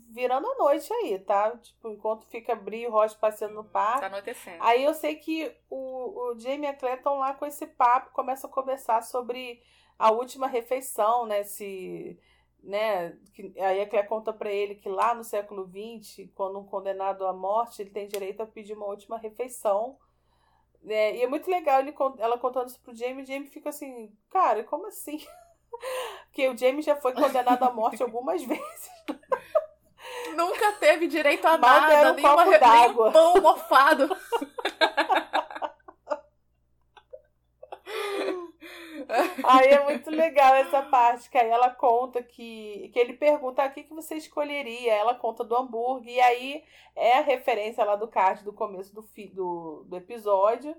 virando 0.10 0.50
a 0.50 0.56
noite 0.56 0.92
aí, 0.92 1.20
tá? 1.20 1.56
Tipo, 1.58 1.90
enquanto 1.90 2.26
fica 2.26 2.56
Bri 2.56 2.86
e 2.86 2.88
Ross 2.88 3.14
passeando 3.14 3.54
no 3.54 3.64
parque. 3.64 4.00
Tá 4.00 4.08
anoitecendo. 4.08 4.58
Aí 4.60 4.84
eu 4.84 4.96
sei 4.96 5.14
que 5.14 5.56
o, 5.70 6.32
o 6.32 6.40
Jamie 6.40 6.64
e 6.64 6.66
a 6.66 6.74
Claire 6.74 6.98
estão 6.98 7.20
lá 7.20 7.36
com 7.36 7.46
esse 7.46 7.68
papo, 7.68 8.14
começam 8.14 8.50
a 8.50 8.54
conversar 8.54 9.04
sobre 9.04 9.62
a 10.00 10.10
última 10.10 10.48
refeição, 10.48 11.28
né? 11.28 11.44
Se, 11.44 12.20
né? 12.64 13.16
Que, 13.36 13.54
aí 13.62 13.82
a 13.82 13.88
Claire 13.88 14.08
conta 14.08 14.34
para 14.34 14.52
ele 14.52 14.74
que 14.74 14.90
lá 14.90 15.14
no 15.14 15.24
século 15.24 15.70
XX, 15.70 16.32
quando 16.34 16.58
um 16.58 16.66
condenado 16.66 17.28
à 17.28 17.32
morte, 17.32 17.80
ele 17.80 17.92
tem 17.92 18.08
direito 18.08 18.42
a 18.42 18.48
pedir 18.48 18.74
uma 18.74 18.88
última 18.88 19.20
refeição. 19.20 20.00
Né? 20.82 21.18
E 21.18 21.22
é 21.22 21.28
muito 21.28 21.48
legal 21.48 21.80
ele, 21.80 21.94
ela 22.18 22.40
contando 22.40 22.70
isso 22.70 22.82
pro 22.82 22.96
Jamie, 22.96 23.20
e 23.20 23.24
o 23.24 23.28
Jamie 23.28 23.50
fica 23.50 23.70
assim, 23.70 24.12
cara, 24.32 24.64
como 24.64 24.88
assim? 24.88 25.24
Porque 26.26 26.48
o 26.50 26.58
Jamie 26.58 26.82
já 26.82 26.96
foi 26.96 27.14
condenado 27.14 27.64
à 27.64 27.72
morte 27.72 28.04
algumas 28.04 28.42
vezes. 28.46 28.92
Nunca 30.36 30.74
teve 30.74 31.08
direito 31.08 31.46
a 31.46 31.58
Mal 31.58 31.82
nada, 31.82 32.12
um 32.12 32.16
nenhuma, 32.16 32.46
copo 32.46 32.60
d'água. 32.60 33.12
nenhum 33.12 33.34
pão 33.34 33.42
mofado. 33.42 34.10
Aí 39.44 39.68
é 39.68 39.84
muito 39.84 40.10
legal 40.10 40.56
essa 40.56 40.82
parte, 40.82 41.30
que 41.30 41.38
aí 41.38 41.50
ela 41.50 41.70
conta 41.70 42.24
que. 42.24 42.90
que 42.92 43.00
ele 43.00 43.14
pergunta 43.14 43.64
ah, 43.64 43.68
o 43.68 43.72
que, 43.72 43.84
que 43.84 43.94
você 43.94 44.16
escolheria. 44.16 44.94
Ela 44.94 45.16
conta 45.16 45.44
do 45.44 45.56
hambúrguer, 45.56 46.16
e 46.16 46.20
aí 46.20 46.64
é 46.96 47.20
a 47.20 47.22
referência 47.22 47.84
lá 47.84 47.96
do 47.96 48.08
card 48.08 48.44
do 48.44 48.54
começo 48.54 48.94
do, 48.94 49.04
fi, 49.04 49.28
do, 49.28 49.86
do 49.88 49.96
episódio. 49.96 50.76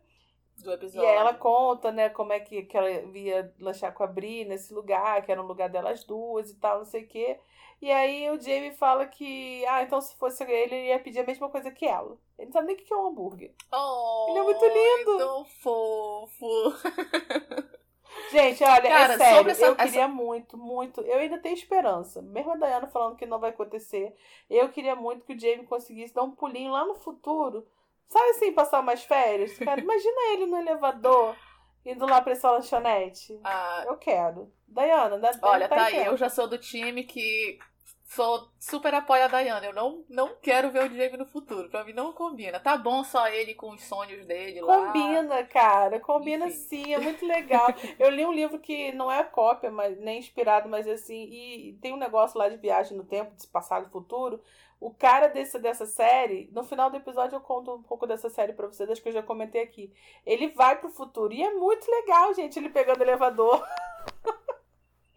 Do 0.62 0.70
E 0.70 0.74
episódio. 0.74 1.09
aí 1.09 1.16
ela 1.16 1.34
conta, 1.34 1.92
né, 1.92 2.09
como 2.09 2.32
é 2.32 2.40
que, 2.40 2.62
que 2.62 2.76
ela 2.76 2.88
via 3.12 3.52
lanchar 3.61 3.92
com 3.94 4.02
a 4.02 4.07
Bri 4.07 4.44
nesse 4.44 4.72
lugar, 4.74 5.22
que 5.24 5.30
era 5.30 5.42
um 5.42 5.46
lugar 5.46 5.68
delas 5.68 6.02
duas 6.04 6.50
e 6.50 6.57
tal, 6.59 6.78
não 6.78 6.84
sei 6.84 7.02
o 7.04 7.07
quê. 7.09 7.38
E 7.80 7.90
aí 7.92 8.30
o 8.30 8.40
Jamie 8.40 8.72
fala 8.72 9.07
que, 9.07 9.64
ah, 9.66 9.82
então 9.82 10.00
se 10.00 10.16
fosse 10.16 10.42
ele, 10.44 10.74
ele 10.74 10.86
ia 10.88 10.98
pedir 10.98 11.20
a 11.20 11.24
mesma 11.26 11.48
coisa 11.50 11.70
que 11.70 11.84
ela. 11.86 12.16
Ele 12.38 12.46
não 12.46 12.52
sabe 12.52 12.68
nem 12.68 12.76
o 12.76 12.78
que 12.78 12.92
é 12.92 12.96
um 12.96 13.07
hambúrguer. 13.09 13.52
Oh, 13.70 14.26
Ele 14.30 14.38
é 14.38 14.42
muito 14.42 14.64
lindo. 14.64 15.18
Tão 15.18 15.44
fofo. 15.44 16.46
Gente, 18.32 18.64
olha, 18.64 18.82
Cara, 18.88 19.14
é 19.14 19.18
sério, 19.18 19.50
essa- 19.50 19.64
eu 19.66 19.72
essa- 19.74 19.84
queria 19.84 20.09
muito, 20.09 20.57
muito. 20.57 21.00
Eu 21.02 21.18
ainda 21.18 21.38
tenho 21.38 21.54
esperança. 21.54 22.22
Mesmo 22.22 22.52
a 22.52 22.57
Dayana 22.57 22.86
falando 22.88 23.16
que 23.16 23.26
não 23.26 23.38
vai 23.38 23.50
acontecer, 23.50 24.14
eu 24.50 24.68
queria 24.70 24.96
muito 24.96 25.24
que 25.24 25.34
o 25.34 25.38
Jamie 25.38 25.66
conseguisse 25.66 26.14
dar 26.14 26.22
um 26.22 26.30
pulinho 26.30 26.72
lá 26.72 26.84
no 26.84 26.94
futuro. 26.94 27.66
Sabe 28.09 28.30
assim, 28.30 28.52
passar 28.52 28.80
umas 28.80 29.02
férias? 29.02 29.59
Cara, 29.59 29.80
imagina 29.82 30.32
ele 30.32 30.46
no 30.46 30.57
elevador, 30.59 31.36
indo 31.84 32.07
lá 32.07 32.20
pra 32.20 32.32
essa 32.32 32.50
lanchonete. 32.50 33.38
Ah, 33.44 33.84
Eu 33.86 33.96
quero. 33.96 34.52
Dayana, 34.68 35.18
dá 35.18 35.30
olha, 35.42 35.68
tá 35.68 35.76
tá 35.76 35.84
aí. 35.84 36.04
Eu 36.04 36.16
já 36.16 36.28
sou 36.28 36.48
do 36.48 36.59
time 36.59 37.04
que 37.04 37.59
sou 38.07 38.48
super 38.59 38.94
apoia 38.94 39.24
a 39.24 39.28
Dayana. 39.28 39.66
Eu 39.66 39.72
não, 39.72 40.04
não 40.09 40.36
quero 40.40 40.70
ver 40.70 40.84
o 40.84 40.94
Jamie 40.94 41.16
no 41.16 41.26
futuro. 41.26 41.68
Pra 41.68 41.84
mim 41.84 41.92
não 41.92 42.12
combina. 42.12 42.61
Tá 42.61 42.76
bom 42.76 43.02
só 43.04 43.28
ele 43.28 43.54
com 43.54 43.70
os 43.70 43.82
sonhos 43.82 44.24
dele 44.26 44.61
lá. 44.61 44.86
Combina, 44.86 45.44
cara. 45.44 46.00
Combina 46.00 46.46
Enfim. 46.46 46.57
sim, 46.57 46.94
é 46.94 46.98
muito 46.98 47.26
legal. 47.26 47.68
Eu 47.98 48.11
li 48.11 48.24
um 48.24 48.32
livro 48.32 48.59
que 48.59 48.92
não 48.92 49.11
é 49.11 49.22
cópia, 49.24 49.70
mas 49.70 49.98
nem 49.98 50.18
inspirado, 50.18 50.68
mas 50.68 50.86
assim, 50.86 51.24
e 51.24 51.78
tem 51.80 51.92
um 51.92 51.98
negócio 51.98 52.38
lá 52.38 52.48
de 52.48 52.57
viagem 52.57 52.96
no 52.96 53.04
tempo, 53.04 53.34
de 53.34 53.46
passado 53.48 53.86
e 53.88 53.90
futuro. 53.92 54.40
O 54.79 54.93
cara 54.93 55.29
desse, 55.29 55.59
dessa 55.59 55.87
série, 55.87 56.51
no 56.53 56.62
final 56.62 56.91
do 56.91 56.97
episódio 56.99 57.37
eu 57.37 57.41
conto 57.41 57.74
um 57.74 57.83
pouco 57.83 58.07
dessa 58.07 58.29
série 58.29 58.53
pra 58.53 58.66
vocês, 58.66 58.89
acho 58.91 59.03
que 59.03 59.09
eu 59.09 59.12
já 59.12 59.22
comentei 59.22 59.62
aqui. 59.62 59.91
Ele 60.24 60.49
vai 60.49 60.77
pro 60.79 60.91
futuro 60.91 61.33
e 61.33 61.43
é 61.43 61.51
muito 61.55 61.91
legal, 61.91 62.35
gente, 62.35 62.59
ele 62.59 62.68
pegando 62.68 63.01
elevador. 63.03 63.64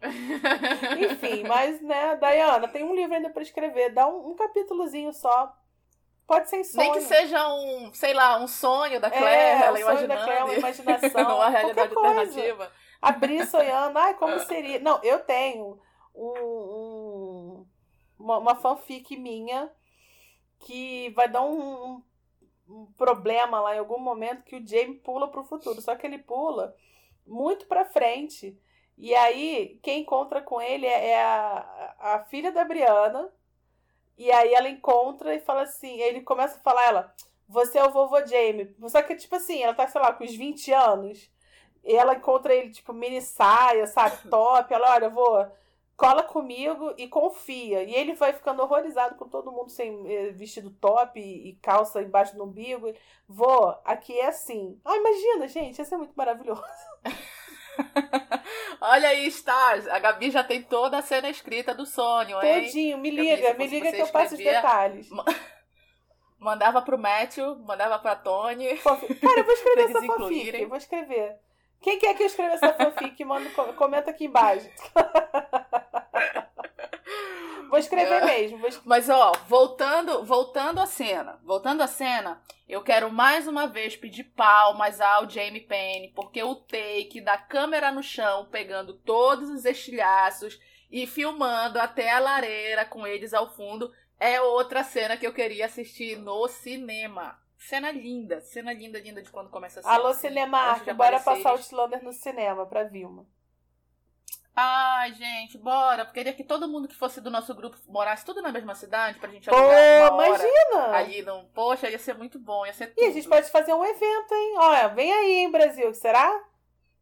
Enfim, 0.98 1.44
mas, 1.46 1.80
né, 1.82 2.16
Dayana, 2.16 2.66
tem 2.68 2.82
um 2.84 2.94
livro 2.94 3.14
ainda 3.14 3.28
pra 3.30 3.42
escrever, 3.42 3.92
dá 3.92 4.06
um, 4.08 4.30
um 4.30 4.34
capítulozinho 4.34 5.12
só. 5.12 5.54
Pode 6.26 6.48
ser 6.48 6.56
em 6.58 6.64
sonho. 6.64 6.92
Nem 6.92 7.00
que 7.00 7.06
seja 7.08 7.48
um, 7.52 7.92
sei 7.92 8.14
lá, 8.14 8.38
um 8.38 8.46
sonho 8.46 9.00
da 9.00 9.10
Claire, 9.10 9.26
É, 9.62 9.66
ela 9.66 9.78
o 9.78 9.82
sonho 9.82 10.08
da. 10.08 10.16
Claire, 10.24 10.42
uma 10.44 10.54
imaginação, 10.54 11.10
uma 11.36 11.48
realidade 11.48 11.94
alternativa. 11.94 12.72
abrir 13.02 13.44
sonhando, 13.46 13.98
ai, 13.98 14.14
como 14.14 14.38
seria. 14.40 14.78
Não, 14.78 15.02
eu 15.02 15.18
tenho 15.20 15.78
um, 16.14 16.28
um- 16.38 17.19
uma, 18.20 18.38
uma 18.38 18.56
fanfic 18.56 19.16
minha 19.16 19.70
que 20.60 21.10
vai 21.10 21.28
dar 21.28 21.42
um, 21.42 22.02
um- 22.68 22.86
problema 22.96 23.60
lá 23.60 23.74
em 23.76 23.78
algum 23.80 23.98
momento 23.98 24.44
que 24.44 24.56
o 24.56 24.66
Jamie 24.66 24.98
pula 24.98 25.28
pro 25.30 25.44
futuro. 25.44 25.80
Só 25.82 25.96
que 25.96 26.06
ele 26.06 26.18
pula 26.18 26.74
muito 27.26 27.66
pra 27.66 27.84
frente. 27.86 28.58
E 28.98 29.14
aí, 29.14 29.80
quem 29.82 30.02
encontra 30.02 30.42
com 30.42 30.60
ele 30.62 30.86
é, 30.86 31.10
é 31.10 31.22
a, 31.24 31.94
a 32.00 32.24
filha 32.26 32.52
da 32.52 32.64
Briana. 32.64 33.32
E 34.16 34.30
aí 34.30 34.52
ela 34.54 34.68
encontra 34.68 35.34
e 35.34 35.40
fala 35.40 35.62
assim, 35.62 35.98
ele 36.00 36.20
começa 36.22 36.58
a 36.58 36.62
falar, 36.62 36.84
ela, 36.86 37.14
você 37.48 37.78
é 37.78 37.84
o 37.84 37.90
vovô 37.90 38.24
Jamie. 38.26 38.74
Só 38.88 39.02
que, 39.02 39.14
tipo 39.16 39.34
assim, 39.36 39.62
ela 39.62 39.74
tá, 39.74 39.88
sei 39.88 40.00
lá, 40.00 40.12
com 40.12 40.24
uns 40.24 40.34
20 40.34 40.72
anos. 40.72 41.30
E 41.84 41.94
ela 41.96 42.14
encontra 42.14 42.54
ele, 42.54 42.70
tipo, 42.70 42.92
mini 42.92 43.22
saia, 43.22 43.86
sabe, 43.86 44.18
top. 44.28 44.72
Ela, 44.74 44.92
olha, 44.94 45.08
vô, 45.08 45.46
cola 46.00 46.22
comigo 46.22 46.94
e 46.96 47.06
confia. 47.06 47.82
E 47.82 47.94
ele 47.94 48.14
vai 48.14 48.32
ficando 48.32 48.62
horrorizado 48.62 49.16
com 49.16 49.28
todo 49.28 49.52
mundo 49.52 49.68
sem 49.70 50.02
eh, 50.10 50.30
vestido 50.30 50.70
top 50.70 51.20
e, 51.20 51.58
calça 51.62 52.00
embaixo 52.02 52.34
do 52.34 52.44
umbigo. 52.44 52.90
Vô, 53.28 53.74
aqui 53.84 54.18
é 54.18 54.28
assim. 54.28 54.80
Ah, 54.82 54.96
imagina, 54.96 55.46
gente, 55.46 55.82
isso 55.82 55.94
é 55.94 55.98
muito 55.98 56.14
maravilhoso. 56.16 56.62
Olha 58.80 59.10
aí, 59.10 59.26
Stars. 59.26 59.86
A 59.88 59.98
Gabi 59.98 60.30
já 60.30 60.42
tem 60.42 60.62
toda 60.62 60.96
a 60.98 61.02
cena 61.02 61.28
escrita 61.28 61.74
do 61.74 61.84
sonho, 61.84 62.42
hein? 62.42 62.64
Todinho, 62.64 62.96
me 62.98 63.10
Gabi, 63.10 63.22
liga, 63.22 63.52
se 63.52 63.58
me 63.58 63.66
liga 63.66 63.92
que 63.92 64.00
eu 64.00 64.08
passo 64.08 64.34
os 64.34 64.40
detalhes. 64.42 65.08
Mandava 66.40 66.80
pro 66.80 66.96
Matthew, 66.98 67.56
mandava 67.58 67.98
pra 67.98 68.16
Tony. 68.16 68.74
Fofi- 68.78 69.14
Cara, 69.16 69.40
eu 69.40 69.44
vou 69.44 69.52
escrever 69.52 69.90
essa 69.90 70.02
fanfic, 70.06 70.60
eu 70.62 70.68
vou 70.70 70.78
escrever. 70.78 71.36
Quem 71.82 71.98
quer 71.98 72.14
que 72.14 72.22
eu 72.22 72.26
escreva 72.28 72.54
essa 72.54 72.72
fanfic? 72.72 73.22
Manda, 73.26 73.50
com- 73.50 73.74
comenta 73.74 74.10
aqui 74.10 74.24
embaixo. 74.24 74.66
Vou 77.68 77.78
escrever 77.78 78.24
mesmo. 78.24 78.58
Vou 78.58 78.70
Mas 78.84 79.08
ó, 79.08 79.32
voltando, 79.46 80.24
voltando 80.24 80.80
à 80.80 80.86
cena, 80.86 81.38
voltando 81.44 81.82
à 81.82 81.86
cena, 81.86 82.42
eu 82.68 82.82
quero 82.82 83.12
mais 83.12 83.46
uma 83.46 83.68
vez 83.68 83.96
pedir 83.96 84.24
palmas 84.24 85.00
ao 85.00 85.30
Jamie 85.30 85.60
Payne, 85.60 86.12
porque 86.14 86.42
o 86.42 86.56
take 86.56 87.20
da 87.20 87.38
câmera 87.38 87.92
no 87.92 88.02
chão, 88.02 88.46
pegando 88.50 88.94
todos 88.94 89.48
os 89.48 89.64
estilhaços 89.64 90.60
e 90.90 91.06
filmando 91.06 91.78
até 91.78 92.10
a 92.10 92.18
lareira 92.18 92.84
com 92.84 93.06
eles 93.06 93.32
ao 93.32 93.54
fundo, 93.54 93.92
é 94.18 94.40
outra 94.40 94.82
cena 94.82 95.16
que 95.16 95.26
eu 95.26 95.32
queria 95.32 95.66
assistir 95.66 96.18
no 96.18 96.48
cinema. 96.48 97.38
Cena 97.56 97.92
linda, 97.92 98.40
cena 98.40 98.72
linda, 98.72 98.98
linda 98.98 99.22
de 99.22 99.30
quando 99.30 99.50
começa 99.50 99.80
a 99.80 99.82
cena. 99.82 99.94
Alô, 99.94 100.08
assim, 100.08 100.28
Cinemark, 100.28 100.84
bora 100.94 101.20
passar 101.20 101.54
eles. 101.54 101.72
Outlander 101.72 102.02
no 102.02 102.12
cinema 102.12 102.66
pra 102.66 102.84
Vilma. 102.84 103.26
Ai, 104.54 105.14
gente, 105.14 105.56
bora. 105.56 106.04
Porque 106.04 106.20
queria 106.20 106.32
que 106.32 106.44
todo 106.44 106.68
mundo 106.68 106.88
que 106.88 106.96
fosse 106.96 107.20
do 107.20 107.30
nosso 107.30 107.54
grupo 107.54 107.78
morasse 107.86 108.24
tudo 108.24 108.42
na 108.42 108.52
mesma 108.52 108.74
cidade 108.74 109.18
pra 109.18 109.30
gente 109.30 109.48
Pô, 109.48 109.56
alugar 109.56 110.12
uma 110.12 110.26
imagina! 110.26 110.96
ali 110.96 111.22
no. 111.22 111.44
Poxa, 111.54 111.88
ia 111.88 111.98
ser 111.98 112.14
muito 112.14 112.38
bom, 112.38 112.66
ia 112.66 112.72
ser 112.72 112.88
tudo. 112.88 113.02
E 113.02 113.06
a 113.06 113.12
gente 113.12 113.28
pode 113.28 113.50
fazer 113.50 113.72
um 113.72 113.84
evento, 113.84 114.34
hein? 114.34 114.54
Olha, 114.58 114.88
vem 114.88 115.12
aí, 115.12 115.32
hein, 115.38 115.50
Brasil, 115.50 115.92
será? 115.94 116.44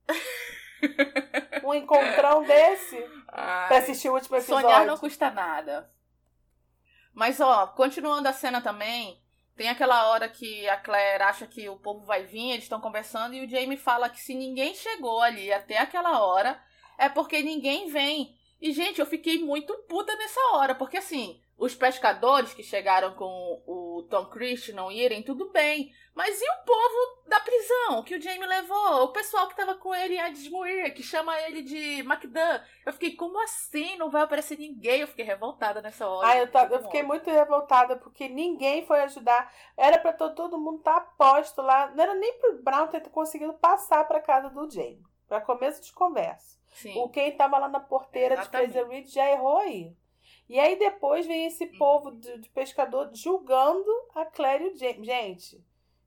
um 1.65 1.75
encontrão 1.75 2.43
desse 2.45 2.97
Ai, 3.29 3.69
pra 3.69 3.79
assistir 3.79 4.09
o 4.09 4.15
último 4.15 4.37
episódio. 4.37 4.69
sonhar 4.69 4.87
não 4.87 4.97
custa 4.97 5.31
nada. 5.31 5.91
Mas, 7.13 7.41
ó, 7.41 7.67
continuando 7.69 8.29
a 8.29 8.33
cena 8.33 8.61
também, 8.61 9.21
tem 9.57 9.69
aquela 9.69 10.09
hora 10.09 10.29
que 10.29 10.69
a 10.69 10.77
Claire 10.77 11.25
acha 11.25 11.47
que 11.47 11.69
o 11.69 11.77
povo 11.77 12.05
vai 12.07 12.23
vir, 12.25 12.53
eles 12.53 12.65
estão 12.65 12.81
conversando, 12.81 13.35
e 13.35 13.45
o 13.45 13.49
Jamie 13.51 13.77
fala 13.77 14.09
que 14.09 14.21
se 14.21 14.35
ninguém 14.35 14.73
chegou 14.75 15.21
ali 15.21 15.53
até 15.53 15.79
aquela 15.79 16.25
hora, 16.25 16.63
é 16.99 17.09
porque 17.09 17.41
ninguém 17.43 17.89
vem. 17.89 18.37
E, 18.61 18.73
gente, 18.73 18.99
eu 19.01 19.07
fiquei 19.07 19.39
muito 19.39 19.73
puta 19.89 20.15
nessa 20.17 20.41
hora, 20.57 20.75
porque 20.75 20.97
assim, 20.97 21.41
os 21.57 21.77
pescadores 21.77 22.53
que 22.53 22.63
chegaram 22.65 23.15
com 23.15 23.63
o 23.67 24.03
Tom 24.11 24.27
Christian 24.27 24.75
não 24.75 24.91
irem, 24.91 25.23
tudo 25.23 25.49
bem. 25.51 25.93
Mas 26.13 26.41
e 26.41 26.45
o 26.45 26.65
povo 26.67 27.29
da 27.29 27.39
prisão 27.39 28.03
que 28.03 28.17
o 28.17 28.21
Jamie 28.21 28.45
levou? 28.45 29.05
O 29.05 29.13
pessoal 29.13 29.47
que 29.47 29.55
tava 29.55 29.77
com 29.77 29.95
ele 29.95 30.15
em 30.15 30.21
Adesmuir, 30.21 30.93
que 30.93 31.05
chama 31.05 31.39
ele 31.43 31.63
de 31.63 32.01
McDunn. 32.01 32.61
Eu 32.85 32.93
fiquei, 32.93 33.15
como 33.15 33.41
assim? 33.45 33.97
Não 33.97 34.11
vai 34.11 34.23
aparecer 34.23 34.59
ninguém? 34.59 35.03
Eu 35.03 35.07
fiquei 35.07 35.25
revoltada 35.25 35.81
nessa 35.81 36.09
hora. 36.09 36.27
Ah, 36.27 36.37
eu, 36.37 36.51
ta- 36.51 36.65
eu 36.69 36.83
fiquei 36.83 37.05
muito 37.05 37.31
revoltada 37.31 37.95
porque 37.95 38.29
ninguém 38.29 38.85
foi 38.85 39.01
ajudar. 39.03 39.53
Era 39.77 39.97
pra 39.99 40.13
to- 40.13 40.35
todo 40.35 40.59
mundo 40.59 40.79
estar 40.79 40.99
posto 41.17 41.63
lá. 41.63 41.93
Não 41.95 42.03
era 42.03 42.15
nem 42.17 42.37
pro 42.41 42.61
Brown 42.65 42.89
ter 42.89 43.01
conseguido 43.11 43.55
passar 43.55 44.03
pra 44.09 44.21
casa 44.21 44.51
do 44.51 44.69
Jamie. 44.69 45.07
Pra 45.29 45.41
começo 45.41 45.83
de 45.83 45.93
conversa. 45.93 46.59
Sim. 46.73 46.99
O 46.99 47.09
quem 47.09 47.37
tava 47.37 47.59
lá 47.59 47.69
na 47.69 47.81
porteira 47.81 48.35
Exatamente. 48.35 48.69
de 48.69 48.73
Fraser 48.73 48.91
Reed 48.91 49.09
já 49.09 49.31
errou 49.31 49.59
aí. 49.59 49.95
E 50.49 50.59
aí 50.59 50.77
depois 50.77 51.27
vem 51.27 51.47
esse 51.47 51.65
Hum. 51.65 51.79
povo 51.79 52.11
de, 52.13 52.39
de 52.39 52.49
pescador 52.51 53.11
julgando 53.15 53.91
a 54.15 54.25
Claire 54.25 54.65
e 54.65 54.69
o 54.69 54.77
James. 54.79 55.05
Gente, 55.07 55.63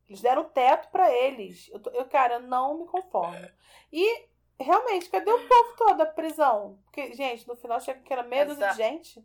eles 0.08 0.22
deram 0.22 0.44
teto 0.46 0.90
pra 0.90 1.12
eles. 1.12 1.70
Eu, 1.72 1.80
tô- 1.80 1.90
eu, 1.92 2.06
cara, 2.06 2.40
não 2.40 2.80
me 2.80 2.86
conformo. 2.88 3.48
E, 3.94 4.26
realmente, 4.60 5.10
cadê 5.10 5.32
o 5.32 5.48
povo 5.48 5.76
todo 5.78 5.98
da 5.98 6.06
prisão? 6.06 6.80
Porque, 6.86 7.14
gente, 7.14 7.48
no 7.48 7.56
final 7.56 7.80
chega 7.80 8.02
que 8.02 8.12
era 8.12 8.24
meia 8.24 8.46
dúzia 8.46 8.70
de 8.70 8.78
gente. 8.78 9.24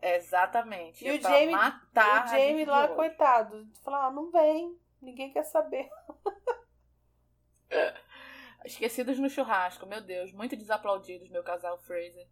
Exatamente. 0.00 1.04
E 1.04 1.10
o 1.10 1.14
é 1.16 1.20
Jamie- 1.20 1.50
matar 1.52 2.26
o 2.26 2.28
Jamie 2.28 2.64
lá, 2.64 2.86
coitado, 2.88 3.66
falar, 3.82 4.06
ah, 4.06 4.10
não 4.10 4.30
vem. 4.30 4.78
Ninguém 5.02 5.32
quer 5.32 5.44
saber. 5.44 5.88
Esquecidos 8.66 9.18
no 9.18 9.30
churrasco, 9.30 9.86
meu 9.86 10.00
Deus. 10.00 10.32
Muito 10.32 10.56
desaplaudidos, 10.56 11.30
meu 11.30 11.44
casal 11.44 11.78
Fraser. 11.78 12.26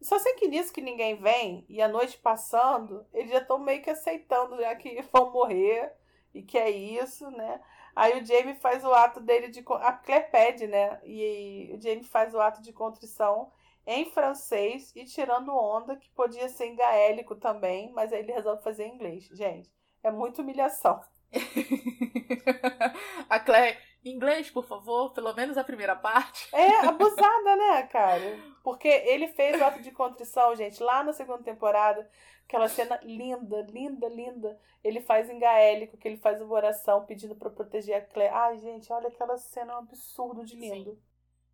Só 0.00 0.18
sei 0.18 0.34
que 0.34 0.48
nisso 0.48 0.72
que 0.72 0.80
ninguém 0.80 1.16
vem, 1.16 1.64
e 1.68 1.80
a 1.80 1.88
noite 1.88 2.18
passando, 2.18 3.06
eles 3.12 3.30
já 3.30 3.38
estão 3.38 3.58
meio 3.58 3.82
que 3.82 3.90
aceitando 3.90 4.56
já 4.56 4.74
que 4.74 5.00
vão 5.12 5.32
morrer 5.32 5.92
e 6.34 6.42
que 6.42 6.58
é 6.58 6.70
isso, 6.70 7.30
né? 7.30 7.60
Aí 7.94 8.20
o 8.20 8.24
Jamie 8.24 8.54
faz 8.54 8.84
o 8.84 8.92
ato 8.92 9.20
dele 9.20 9.48
de. 9.48 9.64
A 9.80 9.92
Claire 9.92 10.30
pede, 10.30 10.66
né? 10.66 11.00
E 11.04 11.72
o 11.74 11.80
Jamie 11.80 12.04
faz 12.04 12.34
o 12.34 12.40
ato 12.40 12.60
de 12.62 12.72
contrição 12.72 13.52
em 13.86 14.04
francês 14.10 14.92
e 14.94 15.04
tirando 15.04 15.56
onda, 15.56 15.96
que 15.96 16.10
podia 16.10 16.48
ser 16.48 16.66
em 16.66 16.76
gaélico 16.76 17.34
também, 17.34 17.90
mas 17.92 18.12
aí 18.12 18.20
ele 18.20 18.32
resolve 18.32 18.62
fazer 18.62 18.84
em 18.84 18.94
inglês. 18.94 19.28
Gente, 19.32 19.72
é 20.02 20.10
muita 20.10 20.42
humilhação. 20.42 21.00
a 23.28 23.40
Claire, 23.40 23.78
inglês, 24.04 24.50
por 24.50 24.64
favor, 24.66 25.12
pelo 25.12 25.32
menos 25.34 25.56
a 25.58 25.64
primeira 25.64 25.94
parte. 25.96 26.48
É 26.54 26.86
abusada, 26.86 27.56
né, 27.56 27.82
cara? 27.84 28.38
Porque 28.62 28.88
ele 28.88 29.28
fez 29.28 29.60
o 29.60 29.64
ato 29.64 29.80
de 29.82 29.90
contrição, 29.90 30.54
gente, 30.56 30.82
lá 30.82 31.02
na 31.02 31.12
segunda 31.12 31.42
temporada. 31.42 32.08
Aquela 32.46 32.68
cena 32.68 32.98
linda, 33.02 33.60
linda, 33.70 34.08
linda. 34.08 34.58
Ele 34.82 35.00
faz 35.02 35.28
em 35.28 35.38
gaélico, 35.38 35.98
que 35.98 36.08
ele 36.08 36.16
faz 36.16 36.40
uma 36.40 36.54
oração 36.54 37.04
pedindo 37.04 37.34
pra 37.36 37.50
proteger 37.50 37.96
a 37.96 38.00
Claire. 38.00 38.32
Ai, 38.32 38.58
gente, 38.58 38.90
olha 38.92 39.08
aquela 39.08 39.36
cena, 39.36 39.72
é 39.72 39.76
um 39.76 39.80
absurdo 39.80 40.44
de 40.44 40.56
lindo. 40.56 40.98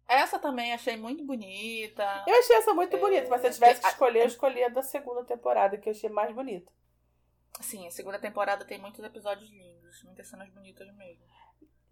Essa 0.07 0.39
também 0.39 0.73
achei 0.73 0.97
muito 0.97 1.25
bonita. 1.25 2.25
Eu 2.29 2.39
achei 2.39 2.57
essa 2.57 2.75
muito 2.75 2.95
É, 2.95 3.01
bonita, 3.01 3.29
mas 3.29 3.41
se 3.41 3.47
eu 3.49 3.53
tivesse 3.53 3.81
que 3.81 3.87
a- 3.87 3.91
escolher, 3.91 4.21
eu 4.21 4.27
escolhia 4.27 4.71
da 4.71 4.83
segunda 4.83 5.25
temporada, 5.25 5.77
que 5.79 5.89
eu 5.89 5.93
achei 5.93 6.11
mais 6.11 6.33
bonita. 6.33 6.71
Sim, 7.61 7.87
a 7.87 7.91
segunda 7.91 8.19
temporada 8.19 8.65
tem 8.65 8.79
muitos 8.79 9.03
episódios 9.03 9.49
lindos, 9.51 10.03
muitas 10.05 10.29
cenas 10.29 10.49
bonitas 10.51 10.87
mesmo. 10.95 11.25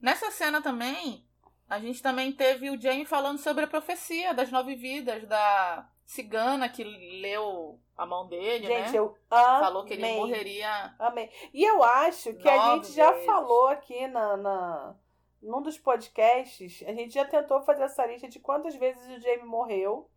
Nessa 0.02 0.32
cena 0.32 0.60
também, 0.60 1.24
a 1.70 1.78
gente 1.78 2.02
também 2.02 2.32
teve 2.32 2.68
o 2.68 2.78
Jamie 2.78 3.06
falando 3.06 3.38
sobre 3.38 3.64
a 3.64 3.68
profecia 3.68 4.34
das 4.34 4.50
nove 4.50 4.74
vidas 4.74 5.24
da 5.28 5.88
cigana 6.04 6.68
que 6.68 6.82
leu 6.82 7.80
a 7.96 8.04
mão 8.04 8.26
dele, 8.26 8.66
Gente, 8.66 8.90
né? 8.90 8.98
eu 8.98 9.16
amei. 9.30 9.60
Falou 9.60 9.84
que 9.84 9.92
ele 9.94 10.16
morreria. 10.16 10.94
Amei. 10.98 11.30
E 11.54 11.62
eu 11.62 11.84
acho 11.84 12.34
que 12.34 12.48
a 12.48 12.74
gente 12.74 12.92
já 12.92 13.12
vezes. 13.12 13.26
falou 13.26 13.68
aqui 13.68 14.08
na, 14.08 14.36
na, 14.36 14.94
num 15.40 15.62
dos 15.62 15.78
podcasts, 15.78 16.82
a 16.86 16.92
gente 16.92 17.14
já 17.14 17.24
tentou 17.24 17.62
fazer 17.62 17.84
essa 17.84 18.04
lista 18.04 18.28
de 18.28 18.40
quantas 18.40 18.74
vezes 18.74 19.06
o 19.06 19.20
Jamie 19.20 19.44
morreu, 19.44 20.10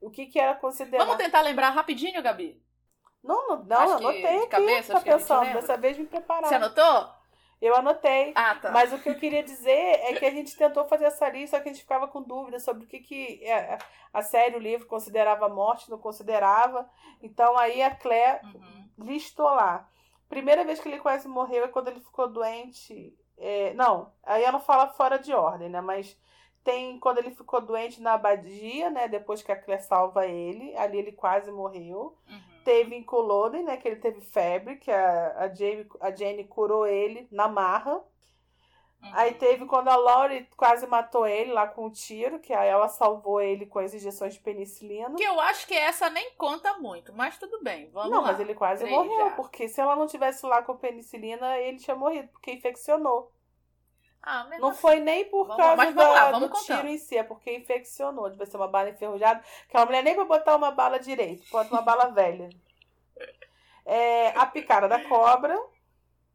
o 0.00 0.10
que, 0.10 0.26
que 0.26 0.40
era 0.40 0.54
considerado. 0.54 1.06
Vamos 1.06 1.22
tentar 1.22 1.42
lembrar 1.42 1.70
rapidinho, 1.70 2.22
Gabi? 2.22 2.58
Não, 3.22 3.48
não, 3.48 3.64
não 3.64 3.96
anotei 3.96 4.38
aqui, 4.38 4.46
cabeça, 4.48 4.92
tá 4.94 4.98
gente 5.00 5.08
pensando. 5.12 5.52
Dessa 5.52 5.76
vez 5.76 5.98
me 5.98 6.06
preparar. 6.06 6.48
Você 6.48 6.54
anotou? 6.54 7.10
Eu 7.60 7.74
anotei. 7.74 8.32
Ah, 8.34 8.54
tá. 8.54 8.70
Mas 8.70 8.92
o 8.92 8.98
que 8.98 9.08
eu 9.08 9.18
queria 9.18 9.42
dizer 9.42 9.70
é 10.02 10.12
que 10.14 10.24
a 10.26 10.30
gente 10.30 10.54
tentou 10.56 10.84
fazer 10.86 11.06
essa 11.06 11.28
lista, 11.28 11.56
só 11.56 11.62
que 11.62 11.68
a 11.68 11.72
gente 11.72 11.82
ficava 11.82 12.06
com 12.06 12.22
dúvida 12.22 12.60
sobre 12.60 12.84
o 12.84 12.86
que, 12.86 12.98
que 13.00 13.42
é, 13.44 13.78
a 14.12 14.22
série, 14.22 14.56
o 14.56 14.60
livro, 14.60 14.86
considerava 14.86 15.48
morte, 15.48 15.90
não 15.90 15.98
considerava. 15.98 16.88
Então 17.22 17.56
aí 17.58 17.82
a 17.82 17.94
Claire 17.94 18.40
Uhum. 18.44 18.88
listou 18.98 19.46
lá. 19.46 19.88
Primeira 20.28 20.64
vez 20.64 20.80
que 20.80 20.88
ele 20.88 20.98
quase 20.98 21.26
morreu 21.28 21.64
é 21.64 21.68
quando 21.68 21.88
ele 21.88 22.00
ficou 22.00 22.28
doente. 22.28 23.16
é, 23.38 23.72
não, 23.74 24.12
aí 24.22 24.42
ela 24.44 24.58
fala 24.60 24.88
fora 24.88 25.18
de 25.18 25.32
ordem, 25.32 25.68
né? 25.68 25.80
Mas 25.80 26.18
tem 26.64 26.98
quando 26.98 27.18
ele 27.18 27.30
ficou 27.30 27.60
doente 27.60 28.02
na 28.02 28.14
abadia, 28.14 28.90
né? 28.90 29.06
Depois 29.08 29.42
que 29.42 29.52
a 29.52 29.56
Claire 29.56 29.82
salva 29.82 30.26
ele, 30.26 30.76
ali 30.76 30.98
ele 30.98 31.12
quase 31.12 31.50
morreu. 31.52 32.18
Uhum. 32.28 32.55
Teve 32.66 32.96
em 32.96 33.04
Culloden, 33.04 33.62
né? 33.62 33.76
Que 33.76 33.86
ele 33.86 34.00
teve 34.00 34.20
febre, 34.20 34.74
que 34.74 34.90
a, 34.90 35.36
a, 35.38 35.54
Jamie, 35.54 35.86
a 36.00 36.10
Jane 36.10 36.42
curou 36.42 36.84
ele 36.84 37.28
na 37.30 37.46
marra. 37.46 37.92
Uhum. 37.94 39.10
Aí 39.12 39.34
teve 39.34 39.66
quando 39.66 39.86
a 39.86 39.94
Laurie 39.94 40.48
quase 40.56 40.84
matou 40.84 41.28
ele 41.28 41.52
lá 41.52 41.68
com 41.68 41.86
o 41.86 41.92
tiro, 41.92 42.40
que 42.40 42.52
aí 42.52 42.68
ela 42.68 42.88
salvou 42.88 43.40
ele 43.40 43.66
com 43.66 43.78
as 43.78 43.94
injeções 43.94 44.34
de 44.34 44.40
penicilina. 44.40 45.14
Que 45.14 45.22
eu 45.22 45.38
acho 45.38 45.64
que 45.68 45.74
essa 45.74 46.10
nem 46.10 46.32
conta 46.32 46.76
muito, 46.78 47.12
mas 47.14 47.38
tudo 47.38 47.62
bem. 47.62 47.88
Vamos 47.92 48.10
não, 48.10 48.20
lá. 48.20 48.32
mas 48.32 48.40
ele 48.40 48.56
quase 48.56 48.82
Três 48.82 48.96
morreu, 48.96 49.28
já. 49.28 49.36
porque 49.36 49.68
se 49.68 49.80
ela 49.80 49.94
não 49.94 50.08
tivesse 50.08 50.44
lá 50.44 50.60
com 50.60 50.76
penicilina, 50.76 51.56
ele 51.58 51.78
tinha 51.78 51.94
morrido, 51.94 52.28
porque 52.32 52.50
infeccionou. 52.50 53.30
Ah, 54.28 54.44
Não 54.58 54.70
assim. 54.70 54.80
foi 54.80 54.98
nem 54.98 55.24
por 55.30 55.44
Vamos- 55.46 55.56
causa 55.56 55.76
mas 55.76 55.94
da- 55.94 56.08
lá, 56.10 56.30
vamos 56.32 56.48
do 56.48 56.52
contando. 56.52 56.78
tiro 56.78 56.88
em 56.88 56.98
si, 56.98 57.16
é 57.16 57.22
porque 57.22 57.54
infeccionou. 57.56 58.28
Devia 58.28 58.44
ser 58.44 58.56
uma 58.56 58.66
bala 58.66 58.90
enferrujada. 58.90 59.40
Aquela 59.68 59.86
mulher 59.86 60.02
nem 60.02 60.16
pra 60.16 60.24
botar 60.24 60.56
uma 60.56 60.72
bala 60.72 60.98
direito, 60.98 61.48
bota 61.50 61.72
uma 61.72 61.80
bala 61.82 62.06
velha. 62.10 62.48
É, 63.84 64.28
a 64.36 64.44
picada 64.46 64.88
da 64.88 65.00
cobra, 65.04 65.56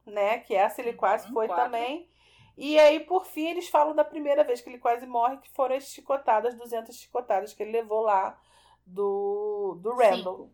né? 0.06 0.40
Que 0.40 0.56
essa 0.56 0.82
ele 0.82 0.94
quase 0.94 1.28
Uhum, 1.28 1.34
foi 1.34 1.48
quatro. 1.48 1.66
também. 1.66 2.10
E 2.58 2.80
aí, 2.80 3.00
por 3.02 3.26
fim, 3.26 3.48
eles 3.50 3.68
falam 3.68 3.94
da 3.96 4.06
primeira 4.06 4.44
vez 4.44 4.62
que 4.62 4.70
ele 4.70 4.78
quase 4.78 5.06
morre, 5.06 5.38
que 5.38 5.50
foram 5.52 5.76
as 5.76 5.86
chicotadas, 5.86 6.56
200 6.56 6.96
chicotadas 6.96 7.54
que 7.54 7.64
ele 7.64 7.72
levou 7.72 8.02
lá 8.02 8.38
do, 8.86 9.78
do 9.82 9.94
Randall. 9.96 10.50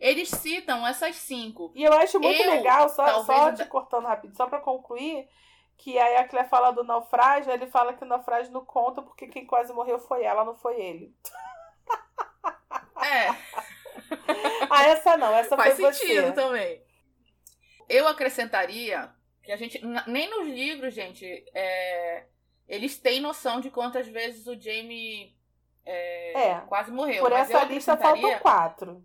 Eles 0.00 0.28
citam 0.30 0.86
essas 0.86 1.16
cinco. 1.16 1.72
E 1.74 1.82
eu 1.82 1.92
acho 1.92 2.20
muito 2.20 2.40
Eu, 2.40 2.50
legal, 2.50 2.88
só, 2.88 3.22
só 3.24 3.52
te 3.52 3.64
cortando 3.66 4.06
rápido, 4.06 4.36
só 4.36 4.46
pra 4.46 4.60
concluir, 4.60 5.28
que 5.78 5.98
aí 5.98 6.16
a 6.16 6.28
Claire 6.28 6.48
fala 6.48 6.72
do 6.72 6.82
naufrágio, 6.84 7.50
ele 7.52 7.66
fala 7.68 7.94
que 7.94 8.02
o 8.04 8.06
naufrágio 8.06 8.52
não 8.52 8.64
conta 8.64 9.00
porque 9.00 9.28
quem 9.28 9.46
quase 9.46 9.72
morreu 9.72 9.98
foi 9.98 10.24
ela, 10.24 10.44
não 10.44 10.56
foi 10.56 10.78
ele. 10.80 11.14
É, 13.02 13.28
Ah, 14.70 14.84
essa 14.86 15.16
não, 15.16 15.32
essa 15.34 15.56
faz 15.56 15.78
foi 15.78 15.92
sentido 15.92 16.26
você. 16.28 16.32
também. 16.32 16.82
Eu 17.88 18.06
acrescentaria 18.08 19.10
que 19.42 19.50
a 19.52 19.56
gente. 19.56 19.80
Nem 20.06 20.28
nos 20.28 20.46
livros, 20.46 20.92
gente, 20.94 21.24
é, 21.54 22.26
eles 22.66 22.98
têm 22.98 23.20
noção 23.20 23.60
de 23.60 23.70
quantas 23.70 24.06
vezes 24.08 24.46
o 24.46 24.58
Jamie 24.60 25.34
é, 25.86 26.48
É. 26.50 26.60
quase 26.68 26.90
morreu. 26.90 27.22
Por 27.22 27.32
essa 27.32 27.64
lista 27.64 27.96
faltam 27.96 28.38
quatro. 28.40 29.04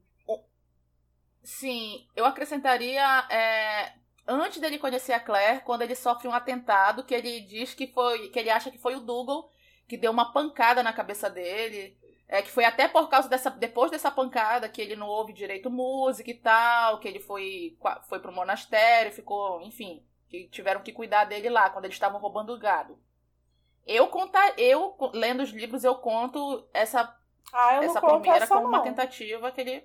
Sim, 1.43 2.07
eu 2.15 2.26
acrescentaria 2.26 3.01
é, 3.30 3.93
antes 4.28 4.59
dele 4.59 4.80
conhecer 4.80 5.13
a 5.13 5.19
Claire, 5.19 5.61
quando 5.61 5.82
ele 5.82 5.95
sofre 5.95 6.28
um 6.28 6.34
atentado, 6.34 7.03
que 7.03 7.13
ele 7.13 7.41
diz 7.41 7.74
que 7.74 7.88
foi, 7.88 8.30
que 8.30 8.39
ele 8.39 8.49
acha 8.49 8.71
que 8.71 8.78
foi 8.78 8.95
o 8.95 8.99
Dougal 8.99 9.51
que 9.88 9.97
deu 9.97 10.11
uma 10.11 10.32
pancada 10.32 10.82
na 10.82 10.93
cabeça 10.93 11.30
dele, 11.30 11.97
é 12.28 12.41
que 12.41 12.49
foi 12.49 12.65
até 12.65 12.88
por 12.88 13.09
causa 13.09 13.30
dessa, 13.30 13.49
depois 13.49 13.91
dessa 13.91 14.09
pancada 14.09 14.69
que 14.69 14.82
ele 14.82 14.95
não 14.95 15.07
ouve 15.07 15.34
direito 15.34 15.69
música 15.69 16.32
e 16.32 16.34
tal, 16.34 16.99
que 16.99 17.07
ele 17.07 17.19
foi 17.19 17.78
foi 18.07 18.19
pro 18.19 18.32
monastério, 18.32 19.11
ficou, 19.11 19.61
enfim, 19.61 20.03
que 20.30 20.47
tiveram 20.47 20.82
que 20.82 20.91
cuidar 20.91 21.26
dele 21.26 21.49
lá 21.49 21.69
quando 21.69 21.86
eles 21.86 21.95
estavam 21.95 22.19
roubando 22.19 22.53
o 22.53 22.59
gado. 22.59 22.97
Eu 23.86 24.07
contar, 24.07 24.57
eu 24.57 24.95
lendo 25.13 25.43
os 25.43 25.51
livros 25.51 25.84
eu 25.84 25.95
conto 25.95 26.67
essa 26.74 27.15
Ah, 27.51 27.76
eu 27.76 27.84
essa 27.84 27.99
essa 28.36 28.47
como 28.47 28.67
uma 28.67 28.78
não. 28.78 28.84
tentativa 28.84 29.51
que 29.51 29.61
ele. 29.61 29.84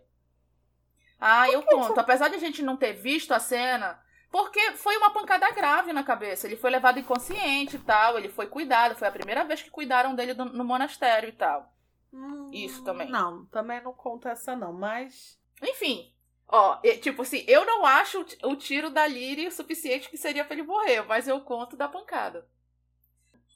Ah, 1.20 1.50
eu 1.50 1.62
conto. 1.64 1.98
Apesar 1.98 2.28
de 2.28 2.36
a 2.36 2.38
gente 2.38 2.62
não 2.62 2.76
ter 2.76 2.92
visto 2.92 3.32
a 3.32 3.40
cena, 3.40 4.00
porque 4.30 4.72
foi 4.72 4.96
uma 4.96 5.10
pancada 5.10 5.50
grave 5.50 5.92
na 5.92 6.02
cabeça. 6.04 6.46
Ele 6.46 6.56
foi 6.56 6.70
levado 6.70 6.98
inconsciente 6.98 7.76
e 7.76 7.80
tal. 7.80 8.18
Ele 8.18 8.28
foi 8.28 8.46
cuidado. 8.46 8.94
Foi 8.96 9.08
a 9.08 9.12
primeira 9.12 9.44
vez 9.44 9.62
que 9.62 9.70
cuidaram 9.70 10.14
dele 10.14 10.34
do- 10.34 10.44
no 10.44 10.64
monastério 10.64 11.28
e 11.28 11.32
tal. 11.32 11.72
Hum, 12.12 12.50
Isso 12.52 12.82
também. 12.84 13.08
Não, 13.10 13.44
também 13.46 13.82
não 13.82 13.92
conta 13.92 14.30
essa 14.30 14.56
não, 14.56 14.72
mas... 14.72 15.38
Enfim. 15.62 16.12
Ó, 16.50 16.76
tipo 17.02 17.20
assim, 17.22 17.44
eu 17.46 17.66
não 17.66 17.84
acho 17.84 18.20
o 18.20 18.24
ti- 18.24 18.38
o 18.42 18.56
tiro 18.56 18.88
da 18.88 19.06
Lyrie 19.06 19.48
o 19.48 19.52
suficiente 19.52 20.08
que 20.08 20.16
seria 20.16 20.44
pra 20.44 20.54
ele 20.54 20.62
morrer, 20.62 21.02
mas 21.02 21.28
eu 21.28 21.40
conto 21.42 21.76
da 21.76 21.86
pancada. 21.88 22.48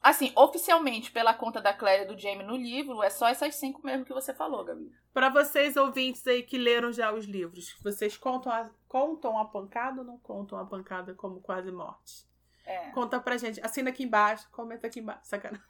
Assim, 0.02 0.32
oficialmente, 0.34 1.12
pela 1.12 1.32
conta 1.32 1.60
da 1.60 1.72
Claire 1.72 2.02
e 2.02 2.06
do 2.06 2.18
Jamie 2.20 2.44
no 2.44 2.56
livro, 2.56 3.02
é 3.04 3.08
só 3.10 3.28
essas 3.28 3.54
cinco 3.54 3.86
mesmo 3.86 4.04
que 4.04 4.12
você 4.12 4.34
falou, 4.34 4.64
Gabi. 4.64 4.90
Pra 5.14 5.28
vocês 5.28 5.76
ouvintes 5.76 6.26
aí 6.26 6.42
que 6.42 6.58
leram 6.58 6.92
já 6.92 7.12
os 7.12 7.24
livros, 7.24 7.76
vocês 7.80 8.16
contam 8.16 8.50
a, 8.50 8.68
contam 8.88 9.38
a 9.38 9.44
pancada 9.44 10.00
ou 10.00 10.06
não 10.06 10.18
contam 10.18 10.58
a 10.58 10.64
pancada 10.64 11.14
como 11.14 11.40
quase 11.40 11.70
morte? 11.70 12.26
É. 12.64 12.90
Conta 12.90 13.20
pra 13.20 13.36
gente. 13.36 13.64
Assina 13.64 13.90
aqui 13.90 14.02
embaixo, 14.02 14.48
comenta 14.50 14.88
aqui 14.88 14.98
embaixo. 14.98 15.20
Sacanagem. 15.24 15.64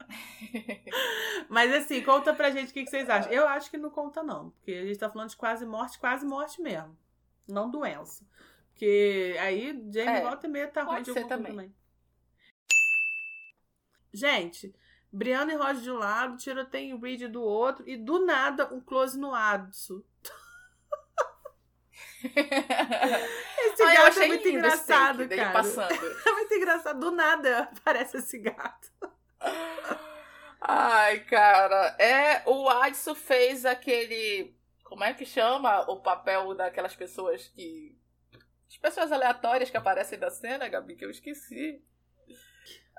Mas 1.48 1.72
assim, 1.74 2.02
conta 2.02 2.32
pra 2.34 2.50
gente 2.50 2.70
o 2.70 2.72
que, 2.72 2.84
que 2.84 2.90
vocês 2.90 3.08
acham. 3.10 3.30
Eu 3.30 3.46
acho 3.46 3.70
que 3.70 3.76
não 3.76 3.90
conta, 3.90 4.22
não. 4.22 4.50
Porque 4.50 4.72
a 4.72 4.86
gente 4.86 4.98
tá 4.98 5.10
falando 5.10 5.30
de 5.30 5.36
quase 5.36 5.66
morte, 5.66 5.98
quase 5.98 6.24
morte 6.24 6.62
mesmo. 6.62 6.96
Não 7.48 7.70
doença. 7.70 8.26
Porque 8.70 9.36
aí 9.40 9.72
Jamie 9.92 10.18
É, 10.18 10.20
volta 10.22 10.46
e 10.46 10.50
meia 10.50 10.68
tá 10.68 10.82
ruim 10.82 11.02
de 11.02 11.10
alguma 11.10 11.28
também. 11.28 11.52
também. 11.52 11.74
Gente, 14.12 14.74
Brianna 15.12 15.52
e 15.52 15.56
Roger 15.56 15.82
de 15.82 15.90
um 15.90 15.98
lado, 15.98 16.36
tiroteio 16.36 16.96
e 16.96 17.00
Reed 17.00 17.30
do 17.30 17.42
outro, 17.42 17.88
e 17.88 17.96
do 17.96 18.24
nada 18.24 18.72
um 18.72 18.80
close 18.80 19.18
no 19.18 19.34
Adso. 19.34 20.04
esse 22.26 23.82
eu 23.82 23.86
gato 23.86 24.20
é 24.20 24.26
muito 24.26 24.48
engraçado, 24.48 25.28
cara. 25.28 25.52
passando. 25.52 25.94
É 26.26 26.32
muito 26.32 26.54
engraçado. 26.54 27.00
Do 27.00 27.10
nada 27.10 27.70
aparece 27.76 28.18
esse 28.18 28.38
gato. 28.38 28.90
Ai, 30.60 31.20
cara, 31.20 31.96
é 31.98 32.42
o 32.46 32.68
Adson 32.68 33.14
fez 33.14 33.64
aquele, 33.64 34.54
como 34.82 35.04
é 35.04 35.14
que 35.14 35.24
chama 35.24 35.88
o 35.90 36.00
papel 36.00 36.54
daquelas 36.54 36.96
pessoas 36.96 37.46
que 37.48 37.96
as 38.68 38.76
pessoas 38.76 39.12
aleatórias 39.12 39.70
que 39.70 39.76
aparecem 39.76 40.18
na 40.18 40.30
cena, 40.30 40.68
Gabi, 40.68 40.96
que 40.96 41.04
eu 41.04 41.10
esqueci. 41.10 41.82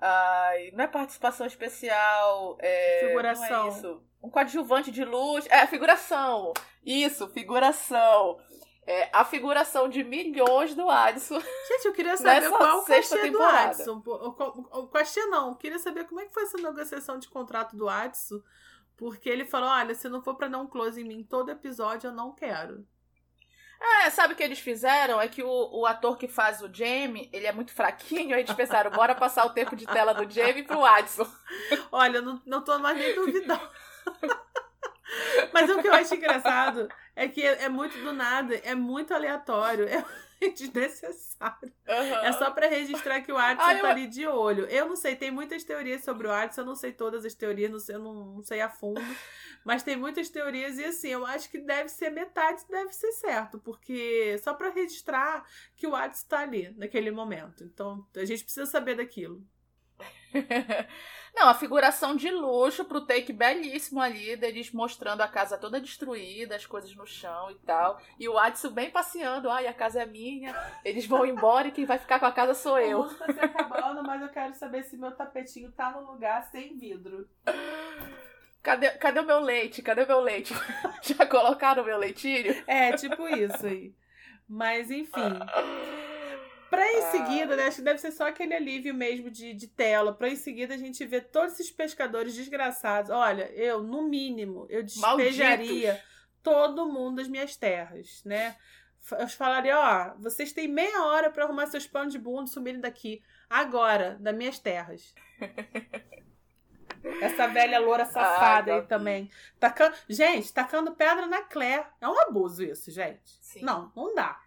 Ai, 0.02 0.72
não 0.74 0.84
é 0.84 0.88
participação 0.88 1.48
especial, 1.48 2.58
é 2.60 3.06
Figuração. 3.08 3.66
é 3.66 3.70
isso. 3.70 4.04
Um 4.22 4.30
coadjuvante 4.30 4.91
de 4.91 5.04
luz, 5.04 5.48
é 5.50 5.66
figuração. 5.66 6.54
Isso, 6.86 7.28
figuração. 7.30 8.39
É 8.86 9.10
a 9.12 9.26
figuração 9.26 9.89
de 9.89 10.04
milhões 10.04 10.74
do 10.74 10.89
Adson. 10.89 11.39
Gente, 11.39 11.86
eu 11.86 11.93
queria 11.93 12.16
saber 12.18 12.50
qual 12.50 12.80
o 12.80 12.86
cachê 12.86 13.30
do. 13.30 13.43
Adson. 13.43 14.02
O, 14.06 14.12
o, 14.12 14.80
o 14.84 14.88
cachê 14.88 15.26
não. 15.26 15.50
Eu 15.50 15.56
queria 15.56 15.80
saber 15.80 16.06
como 16.06 16.22
é 16.22 16.26
que 16.26 16.34
foi 16.34 16.43
essa 16.43 16.58
negociação 16.58 17.20
de 17.20 17.28
contrato 17.28 17.76
do 17.76 17.89
Adson. 17.89 18.41
Porque 18.95 19.30
ele 19.30 19.45
falou: 19.45 19.70
olha, 19.70 19.93
se 19.93 20.08
não 20.08 20.22
for 20.22 20.36
pra 20.36 20.48
dar 20.48 20.60
um 20.60 20.68
close 20.68 21.02
em 21.02 21.04
mim 21.04 21.24
todo 21.24 21.52
episódio, 21.52 22.08
eu 22.08 22.14
não 22.14 22.34
quero. 22.34 22.86
É, 23.80 24.10
sabe 24.10 24.34
o 24.34 24.36
que 24.36 24.44
eles 24.44 24.60
fizeram? 24.60 25.22
É 25.22 25.28
que 25.28 25.44
o, 25.44 25.70
o 25.72 25.86
ator 25.86 26.18
que 26.18 26.28
faz 26.28 26.62
o 26.62 26.74
Jamie, 26.74 27.30
ele 27.32 27.46
é 27.46 27.52
muito 27.52 27.72
fraquinho, 27.72 28.36
aí 28.36 28.42
eles 28.42 28.54
pensaram, 28.54 28.90
bora 28.92 29.14
passar 29.14 29.46
o 29.46 29.52
tempo 29.52 29.76
de 29.76 29.86
tela 29.86 30.14
do 30.14 30.30
Jamie 30.30 30.64
pro 30.64 30.84
Adson. 30.84 31.28
Olha, 31.92 32.22
não, 32.22 32.42
não 32.46 32.64
tô 32.64 32.78
mais 32.80 32.98
nem 32.98 33.14
duvidando. 33.16 33.70
Mas 35.54 35.70
o 35.70 35.82
que 35.82 35.88
eu 35.88 35.94
acho 35.94 36.16
engraçado 36.16 36.90
é 37.16 37.28
que 37.28 37.42
é, 37.42 37.64
é 37.64 37.70
muito 37.70 37.98
do 38.00 38.12
nada, 38.14 38.56
é 38.56 38.76
muito 38.76 39.14
aleatório, 39.14 39.88
é 39.88 40.04
desnecessário. 40.56 41.72
É 41.86 42.32
só 42.34 42.52
pra 42.52 42.68
registrar 42.68 43.22
que 43.22 43.32
o 43.32 43.38
Adson 43.38 43.72
eu- 43.72 43.82
tá 43.82 43.90
ali 43.90 44.08
de 44.08 44.26
olho. 44.28 44.66
Eu 44.66 44.88
não 44.88 44.96
sei, 44.96 45.16
tem 45.16 45.32
muitas 45.32 45.64
teorias 45.64 46.04
sobre 46.04 46.28
o 46.28 46.32
Adson, 46.32 46.62
eu 46.62 46.66
não 46.66 46.76
sei 46.76 46.92
todas 46.92 47.26
as 47.26 47.34
teorias, 47.34 47.72
não 47.72 47.80
sei, 47.80 47.96
eu 47.96 48.00
não, 48.00 48.14
não 48.36 48.44
sei 48.44 48.62
a 48.62 48.70
fundo. 48.70 49.02
Mas 49.66 49.84
tem 49.84 49.96
muitas 49.98 50.30
teorias 50.30 50.78
e 50.78 50.86
assim, 50.86 51.10
eu 51.10 51.26
acho 51.26 51.50
que 51.50 51.58
deve 51.60 51.90
ser 51.90 52.10
metade, 52.10 52.64
deve 52.70 52.94
ser 52.94 53.12
certo, 53.14 53.60
porque 53.60 54.38
só 54.44 54.54
pra 54.54 54.70
registrar 54.70 55.46
que 55.76 55.86
o 55.88 55.96
Adson 55.96 56.26
tá 56.28 56.40
ali 56.40 56.74
naquele 56.78 57.12
momento. 57.12 57.64
Então, 57.64 58.06
a 58.16 58.24
gente 58.26 58.44
precisa 58.44 58.66
saber 58.66 58.96
daquilo. 58.96 59.44
Não, 61.36 61.50
a 61.50 61.54
figuração 61.54 62.16
de 62.16 62.32
luxo 62.32 62.84
pro 62.84 63.06
take 63.06 63.32
belíssimo 63.32 64.02
ali, 64.02 64.36
deles 64.36 64.72
mostrando 64.72 65.22
a 65.22 65.28
casa 65.28 65.56
toda 65.56 65.80
destruída, 65.80 66.56
as 66.56 66.66
coisas 66.66 66.95
no 66.95 67.06
chão 67.06 67.52
e 67.52 67.56
tal. 67.60 68.02
E 68.20 68.28
o 68.28 68.39
Adson 68.39 68.72
bem 68.72 68.89
passeando, 68.89 69.48
ai, 69.48 69.68
a 69.68 69.74
casa 69.74 70.02
é 70.02 70.06
minha, 70.08 70.56
eles 70.84 71.06
vão 71.06 71.24
embora 71.24 71.68
e 71.68 71.72
quem 71.72 71.86
vai 71.86 72.00
ficar 72.00 72.20
com 72.20 72.26
a 72.26 72.32
casa 72.32 72.56
sou 72.56 72.80
eu. 72.80 73.04
Música 73.04 73.28
tá 73.28 73.34
se 73.34 73.39
acabando, 73.39 74.02
mas 74.02 74.20
eu 74.20 74.30
quero 74.30 74.56
saber 74.56 74.84
se 74.84 74.98
meu 74.98 75.12
tapetinho 75.12 75.72
tá 75.72 75.91
no 75.91 76.12
lugar 76.12 76.41
sem 76.45 76.76
vidro. 76.76 77.30
Cadê, 78.64 78.89
cadê 78.91 79.20
o 79.20 79.26
meu 79.26 79.39
leite? 79.39 79.84
Cadê 79.84 80.04
o 80.04 80.08
meu 80.08 80.20
leite? 80.20 80.56
Já 81.04 81.26
colocaram 81.28 81.84
o 81.84 81.86
meu 81.86 82.00
leitinho? 82.00 82.64
É, 82.66 82.93
tipo 82.93 83.28
isso 83.28 83.66
aí. 83.66 83.93
Mas, 84.50 84.89
enfim. 84.89 85.39
Pra 86.70 86.93
em 86.93 87.11
seguida, 87.11 87.55
né? 87.55 87.68
Acho 87.68 87.78
que 87.78 87.84
deve 87.84 87.99
ser 87.99 88.11
só 88.11 88.28
aquele 88.28 88.53
alívio 88.53 88.93
mesmo 88.93 89.30
de, 89.30 89.53
de 89.53 89.68
tela. 89.68 90.13
Pra 90.13 90.30
em 90.30 90.36
seguida 90.36 90.74
a 90.74 90.78
gente 90.78 91.05
ver 91.05 91.30
todos 91.30 91.53
esses 91.53 91.72
pescadores 91.72 92.36
desgraçados. 92.36 93.09
Olha, 93.09 93.51
eu, 93.53 93.82
no 93.82 94.03
mínimo, 94.03 94.65
eu 94.70 94.84
despejaria 94.84 95.93
Malditos. 95.93 96.09
todo 96.43 96.91
mundo 96.91 97.18
das 97.18 97.28
minhas 97.28 97.55
terras, 97.55 98.22
né? 98.26 98.55
Eu 99.18 99.28
falaria, 99.30 99.78
ó, 99.80 100.20
vocês 100.20 100.51
têm 100.51 100.68
meia 100.68 101.05
hora 101.05 101.30
pra 101.30 101.45
arrumar 101.45 101.68
seus 101.68 101.88
panos 101.88 102.11
de 102.11 102.20
bunda 102.20 102.49
e 102.49 102.53
sumirem 102.53 102.82
daqui. 102.82 103.24
Agora, 103.49 104.18
das 104.20 104.36
minhas 104.36 104.59
terras. 104.59 105.15
Essa 107.22 107.47
velha 107.47 107.80
loura 107.80 108.05
safada 108.05 108.74
aí 108.74 108.82
também. 108.82 109.30
Tacando... 109.59 109.95
Gente, 110.09 110.51
tacando 110.51 110.95
pedra 110.95 111.26
na 111.28 111.41
Claire. 111.43 111.86
É 112.01 112.07
um 112.07 112.20
abuso 112.20 112.63
isso, 112.63 112.91
gente. 112.91 113.38
Sim. 113.41 113.61
Não, 113.61 113.91
não 113.95 114.13
dá. 114.13 114.38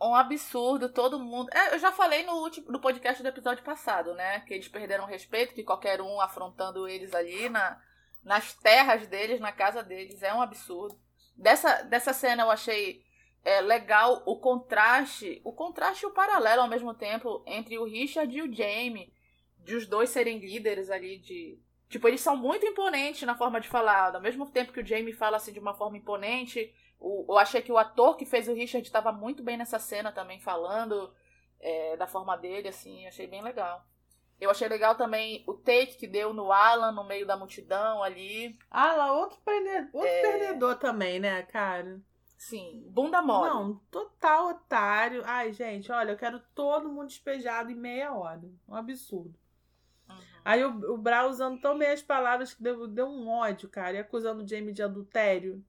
Um 0.00 0.14
absurdo, 0.14 0.90
todo 0.90 1.18
mundo. 1.18 1.48
É, 1.54 1.74
eu 1.74 1.78
já 1.78 1.90
falei 1.90 2.24
no 2.24 2.34
último 2.34 2.70
no 2.70 2.80
podcast 2.80 3.22
do 3.22 3.28
episódio 3.28 3.64
passado, 3.64 4.14
né? 4.14 4.40
Que 4.40 4.54
eles 4.54 4.68
perderam 4.68 5.06
respeito, 5.06 5.54
que 5.54 5.64
qualquer 5.64 6.02
um 6.02 6.20
afrontando 6.20 6.86
eles 6.86 7.14
ali 7.14 7.48
na, 7.48 7.80
nas 8.22 8.52
terras 8.52 9.06
deles, 9.06 9.40
na 9.40 9.52
casa 9.52 9.82
deles, 9.82 10.22
é 10.22 10.34
um 10.34 10.42
absurdo. 10.42 10.98
Dessa, 11.34 11.82
dessa 11.82 12.12
cena 12.12 12.42
eu 12.42 12.50
achei 12.50 13.02
é, 13.42 13.60
legal 13.60 14.22
o 14.26 14.38
contraste, 14.38 15.40
o 15.44 15.52
contraste 15.52 16.04
e 16.04 16.08
o 16.08 16.12
paralelo 16.12 16.62
ao 16.62 16.68
mesmo 16.68 16.92
tempo 16.92 17.42
entre 17.46 17.78
o 17.78 17.84
Richard 17.84 18.36
e 18.36 18.42
o 18.42 18.52
Jamie, 18.52 19.12
de 19.58 19.76
os 19.76 19.86
dois 19.86 20.10
serem 20.10 20.38
líderes 20.38 20.90
ali 20.90 21.18
de. 21.18 21.58
Tipo, 21.88 22.08
eles 22.08 22.20
são 22.20 22.36
muito 22.36 22.66
imponentes 22.66 23.22
na 23.22 23.36
forma 23.36 23.60
de 23.60 23.68
falar. 23.68 24.14
Ao 24.14 24.20
mesmo 24.20 24.50
tempo 24.50 24.72
que 24.72 24.80
o 24.80 24.86
Jamie 24.86 25.12
fala 25.12 25.36
assim 25.36 25.52
de 25.52 25.60
uma 25.60 25.74
forma 25.74 25.96
imponente, 25.96 26.74
o- 26.98 27.26
eu 27.28 27.38
achei 27.38 27.62
que 27.62 27.72
o 27.72 27.78
ator 27.78 28.16
que 28.16 28.24
fez 28.26 28.48
o 28.48 28.54
Richard 28.54 28.86
estava 28.86 29.12
muito 29.12 29.42
bem 29.42 29.56
nessa 29.56 29.78
cena 29.78 30.12
também, 30.12 30.40
falando 30.40 31.12
é, 31.58 31.96
da 31.96 32.06
forma 32.06 32.36
dele, 32.36 32.68
assim, 32.68 33.06
achei 33.06 33.26
bem 33.26 33.42
legal. 33.42 33.82
Eu 34.38 34.50
achei 34.50 34.68
legal 34.68 34.94
também 34.94 35.42
o 35.46 35.54
take 35.54 35.96
que 35.96 36.06
deu 36.06 36.34
no 36.34 36.52
Alan 36.52 36.92
no 36.92 37.02
meio 37.04 37.26
da 37.26 37.36
multidão 37.38 38.02
ali. 38.02 38.58
Ah, 38.70 38.92
lá, 38.94 39.12
outro, 39.12 39.38
perde- 39.42 39.88
outro 39.94 40.08
É. 40.10 40.20
perdedor 40.20 40.76
também, 40.76 41.18
né, 41.18 41.42
cara? 41.44 41.98
Sim, 42.36 42.84
bunda 42.90 43.22
mole. 43.22 43.48
Não, 43.48 43.74
total 43.90 44.50
otário. 44.50 45.22
Ai, 45.24 45.54
gente, 45.54 45.90
olha, 45.90 46.10
eu 46.10 46.18
quero 46.18 46.38
todo 46.54 46.90
mundo 46.90 47.06
despejado 47.08 47.70
em 47.70 47.74
meia 47.74 48.12
hora. 48.12 48.42
Um 48.68 48.74
absurdo. 48.74 49.34
Uhum. 50.06 50.16
Aí 50.44 50.62
o, 50.62 50.92
o 50.92 50.98
Brau 50.98 51.30
usando 51.30 51.58
tão 51.58 51.78
bem 51.78 51.88
as 51.88 52.02
palavras 52.02 52.52
que 52.52 52.62
deu, 52.62 52.86
deu 52.86 53.06
um 53.06 53.26
ódio, 53.28 53.70
cara, 53.70 53.96
e 53.96 54.00
acusando 54.00 54.44
o 54.44 54.46
Jamie 54.46 54.74
de 54.74 54.82
adultério. 54.82 55.64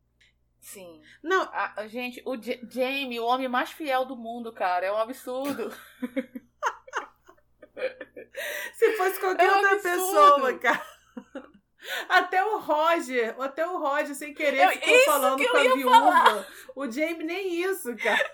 Sim. 0.67 1.01
Não, 1.23 1.43
A- 1.53 1.87
gente, 1.87 2.21
o 2.25 2.35
J- 2.35 2.59
Jamie, 2.69 3.21
o 3.21 3.25
homem 3.25 3.47
mais 3.47 3.71
fiel 3.71 4.03
do 4.03 4.17
mundo, 4.17 4.51
cara, 4.51 4.85
é 4.85 4.91
um 4.91 4.97
absurdo. 4.97 5.71
se 8.73 8.91
fosse 8.97 9.17
qualquer 9.19 9.45
É 9.45 9.51
um 9.51 9.55
outra 9.55 9.71
absurdo. 9.71 9.95
pessoa, 9.95 10.59
cara. 10.59 10.85
Até 12.09 12.43
o 12.43 12.57
Roger, 12.59 13.33
até 13.39 13.65
o 13.65 13.77
Roger, 13.77 14.13
sem 14.13 14.33
querer, 14.33 14.65
Eu- 14.65 14.71
ficou 14.71 14.99
falando 15.05 15.47
com 15.47 15.57
a 15.57 15.61
viúva. 15.61 16.47
O 16.75 16.91
Jamie 16.91 17.23
nem 17.23 17.61
isso, 17.61 17.95
cara. 17.95 18.29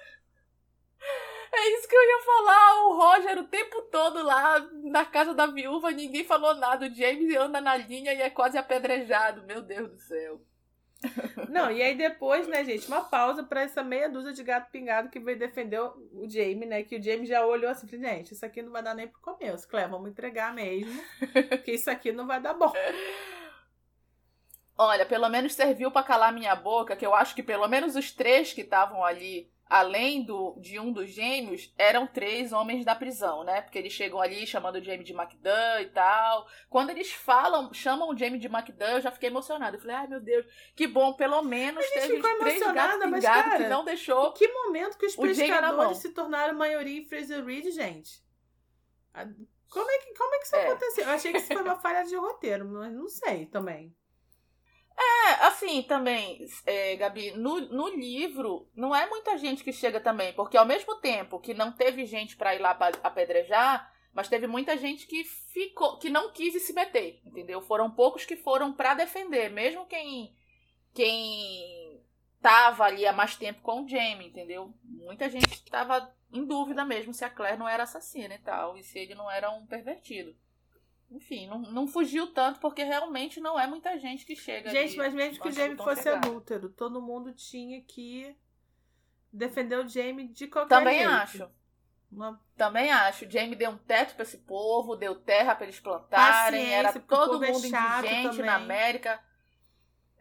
É 1.56 1.70
isso 1.78 1.88
que 1.88 1.96
eu 1.96 2.02
ia 2.04 2.20
falar. 2.26 2.84
O 2.86 2.96
Roger 2.98 3.38
o 3.38 3.44
tempo 3.48 3.80
todo 3.84 4.24
lá 4.24 4.60
na 4.86 5.06
casa 5.06 5.36
da 5.36 5.46
viúva, 5.46 5.92
ninguém 5.92 6.24
falou 6.26 6.56
nada. 6.56 6.88
O 6.88 6.96
James 6.96 7.36
anda 7.36 7.62
na 7.62 7.78
linha 7.78 8.12
e 8.12 8.24
é 8.24 8.30
quase 8.32 8.58
apedrejado. 8.58 9.44
Meu 9.44 9.62
Deus 9.62 9.88
do 9.92 10.00
céu. 10.00 10.42
Não, 11.50 11.70
e 11.70 11.82
aí 11.82 11.96
depois, 11.96 12.48
né, 12.48 12.64
gente, 12.64 12.88
uma 12.88 13.02
pausa 13.02 13.44
pra 13.44 13.62
essa 13.62 13.84
meia 13.84 14.10
dúzia 14.10 14.34
de 14.34 14.44
gato 14.44 14.72
pingado 14.72 15.10
que 15.10 15.20
veio 15.20 15.38
defender 15.38 15.80
o 15.80 16.28
Jamie, 16.28 16.66
né? 16.66 16.84
Que 16.84 16.98
o 16.98 17.04
Jamie 17.04 17.26
já 17.26 17.46
olhou 17.46 17.70
assim, 17.70 17.88
gente, 17.88 18.34
isso 18.34 18.46
aqui 18.46 18.62
não 18.62 18.72
vai 18.72 18.82
dar 18.82 18.96
nem 18.96 19.08
pro 19.08 19.22
começo. 19.22 19.68
Clé, 19.68 19.88
vamos 19.88 20.10
entregar 20.10 20.54
mesmo, 20.54 21.00
porque 21.50 21.74
isso 21.74 21.92
aqui 21.92 22.12
não 22.12 22.26
vai 22.26 22.42
dar 22.42 22.54
bom. 22.54 22.74
Olha, 24.76 25.06
pelo 25.06 25.30
menos 25.30 25.54
serviu 25.54 25.92
pra 25.92 26.02
calar 26.02 26.34
minha 26.34 26.56
boca, 26.56 26.96
que 26.96 27.06
eu 27.06 27.14
acho 27.14 27.36
que 27.36 27.44
pelo 27.44 27.68
menos 27.68 27.96
os 27.96 28.12
três 28.12 28.52
que 28.52 28.62
estavam 28.62 29.06
ali, 29.06 29.53
além 29.74 30.22
do, 30.22 30.56
de 30.60 30.80
um 30.80 30.92
dos 30.92 31.10
gêmeos, 31.10 31.74
eram 31.80 32.06
três 32.06 32.54
homens 32.54 32.86
da 32.86 32.94
prisão, 32.94 33.44
né? 33.44 33.60
Porque 33.64 33.80
eles 33.80 33.92
chegam 33.92 34.22
ali 34.22 34.46
chamando 34.46 34.76
o 34.76 34.84
Jamie 34.84 35.04
de 35.04 35.14
McDan 35.14 35.82
e 35.82 35.88
tal. 35.88 36.48
Quando 36.70 36.92
eles 36.92 37.12
falam, 37.12 37.74
chamam 37.74 38.10
o 38.10 38.16
Jamie 38.16 38.38
de 38.40 38.46
McDan, 38.46 38.92
eu 38.92 39.02
já 39.02 39.10
fiquei 39.12 39.30
emocionada. 39.30 39.76
Eu 39.76 39.82
falei, 39.82 39.96
ai 39.96 40.06
meu 40.08 40.20
Deus, 40.22 40.46
que 40.76 40.86
bom, 40.86 41.14
pelo 41.14 41.42
menos 41.42 41.84
teve 41.90 42.18
ficou 42.18 42.38
três 42.38 42.60
gatos 42.72 43.00
mas, 43.10 43.16
pingados 43.24 43.44
que 43.46 43.58
cara, 43.58 43.70
não 43.70 43.82
Em 43.82 43.86
deixou. 43.86 44.32
que 44.34 44.48
momento 44.48 44.96
que 44.96 45.08
os 45.08 45.16
pescadores 45.16 45.98
se 45.98 46.10
tornaram 46.14 46.54
maioria 46.54 47.00
em 47.00 47.06
Fraser 47.06 47.44
Reed, 47.44 47.72
gente? 47.72 48.22
Como 49.72 49.90
é 49.90 49.98
que, 49.98 50.14
como 50.14 50.36
é 50.36 50.38
que 50.38 50.46
isso 50.46 50.56
É. 50.56 50.68
aconteceu? 50.68 51.04
Eu 51.06 51.10
achei 51.10 51.32
que 51.32 51.40
isso 51.40 51.48
foi 51.52 51.64
uma 51.64 51.76
falha 51.82 52.04
de 52.04 52.16
roteiro, 52.16 52.64
mas 52.70 52.94
não 52.94 53.10
sei 53.10 53.48
também. 53.48 53.92
É, 54.98 55.46
assim, 55.46 55.82
também, 55.84 56.46
é, 56.66 56.96
Gabi, 56.96 57.32
no, 57.32 57.60
no 57.62 57.90
livro, 57.90 58.70
não 58.76 58.96
é 58.96 59.10
muita 59.10 59.38
gente 59.38 59.64
que 59.64 59.74
chega 59.74 60.00
também, 60.00 60.34
porque 60.34 60.58
ao 60.58 60.66
mesmo 60.66 60.96
tempo 60.96 61.40
que 61.40 61.54
não 61.54 61.72
teve 61.72 62.06
gente 62.06 62.36
pra 62.36 62.56
ir 62.56 62.60
lá 62.60 62.78
apedrejar, 63.04 63.92
mas 64.14 64.28
teve 64.28 64.46
muita 64.46 64.78
gente 64.78 65.08
que 65.08 65.24
ficou, 65.24 65.98
que 65.98 66.10
não 66.10 66.32
quis 66.32 66.62
se 66.62 66.74
meter, 66.74 67.20
entendeu? 67.26 67.62
Foram 67.62 67.90
poucos 67.90 68.26
que 68.26 68.36
foram 68.36 68.72
pra 68.72 68.94
defender, 68.94 69.50
mesmo 69.50 69.86
quem 69.88 70.36
quem 70.94 72.00
tava 72.40 72.84
ali 72.84 73.08
há 73.08 73.14
mais 73.14 73.36
tempo 73.36 73.62
com 73.62 73.84
o 73.84 73.88
Jamie, 73.88 74.28
entendeu? 74.28 74.72
Muita 74.84 75.28
gente 75.30 75.64
tava 75.66 76.14
em 76.32 76.46
dúvida 76.46 76.86
mesmo 76.86 77.14
se 77.14 77.26
a 77.26 77.30
Claire 77.30 77.58
não 77.58 77.68
era 77.68 77.84
assassina 77.84 78.36
e 78.36 78.40
tal, 78.40 78.78
e 78.78 78.84
se 78.84 79.00
ele 79.00 79.16
não 79.16 79.32
era 79.32 79.50
um 79.50 79.66
pervertido. 79.66 80.36
Enfim, 81.12 81.48
não, 81.48 81.60
não 81.60 81.88
fugiu 81.88 82.28
tanto 82.34 82.60
porque 82.60 82.84
realmente 82.84 83.40
não 83.40 83.60
é 83.60 83.68
muita 83.68 83.98
gente 84.00 84.26
que 84.26 84.36
chega. 84.36 84.70
Gente, 84.70 84.98
mas 84.98 85.14
mesmo 85.14 85.42
que 85.42 85.48
o 85.48 85.52
Jamie 85.52 85.78
fosse 85.78 86.04
chegar. 86.04 86.18
adúltero, 86.18 86.70
todo 86.70 87.02
mundo 87.02 87.32
tinha 87.34 87.82
que 87.82 88.36
defender 89.32 89.78
o 89.78 89.88
Jamie 89.88 90.28
de 90.28 90.48
qualquer 90.48 90.70
Também 90.80 91.00
jeito. 91.00 91.12
acho. 91.12 91.50
Uma 92.12 92.40
Também 92.56 92.92
acho. 92.92 93.26
O 93.26 93.30
Jamie 93.32 93.56
deu 93.56 93.72
um 93.72 93.78
teto 93.78 94.14
pra 94.16 94.24
esse 94.24 94.38
povo, 94.40 94.96
deu 94.96 95.16
terra 95.16 95.56
pra 95.56 95.66
eles 95.66 95.80
plantarem. 95.80 96.62
Paciência, 96.62 96.76
Era 96.76 97.00
todo 97.00 97.44
é 97.44 97.52
mundo 97.52 97.68
chato 97.68 98.06
indigente 98.06 98.30
também. 98.30 98.46
na 98.46 98.56
América. 98.56 99.20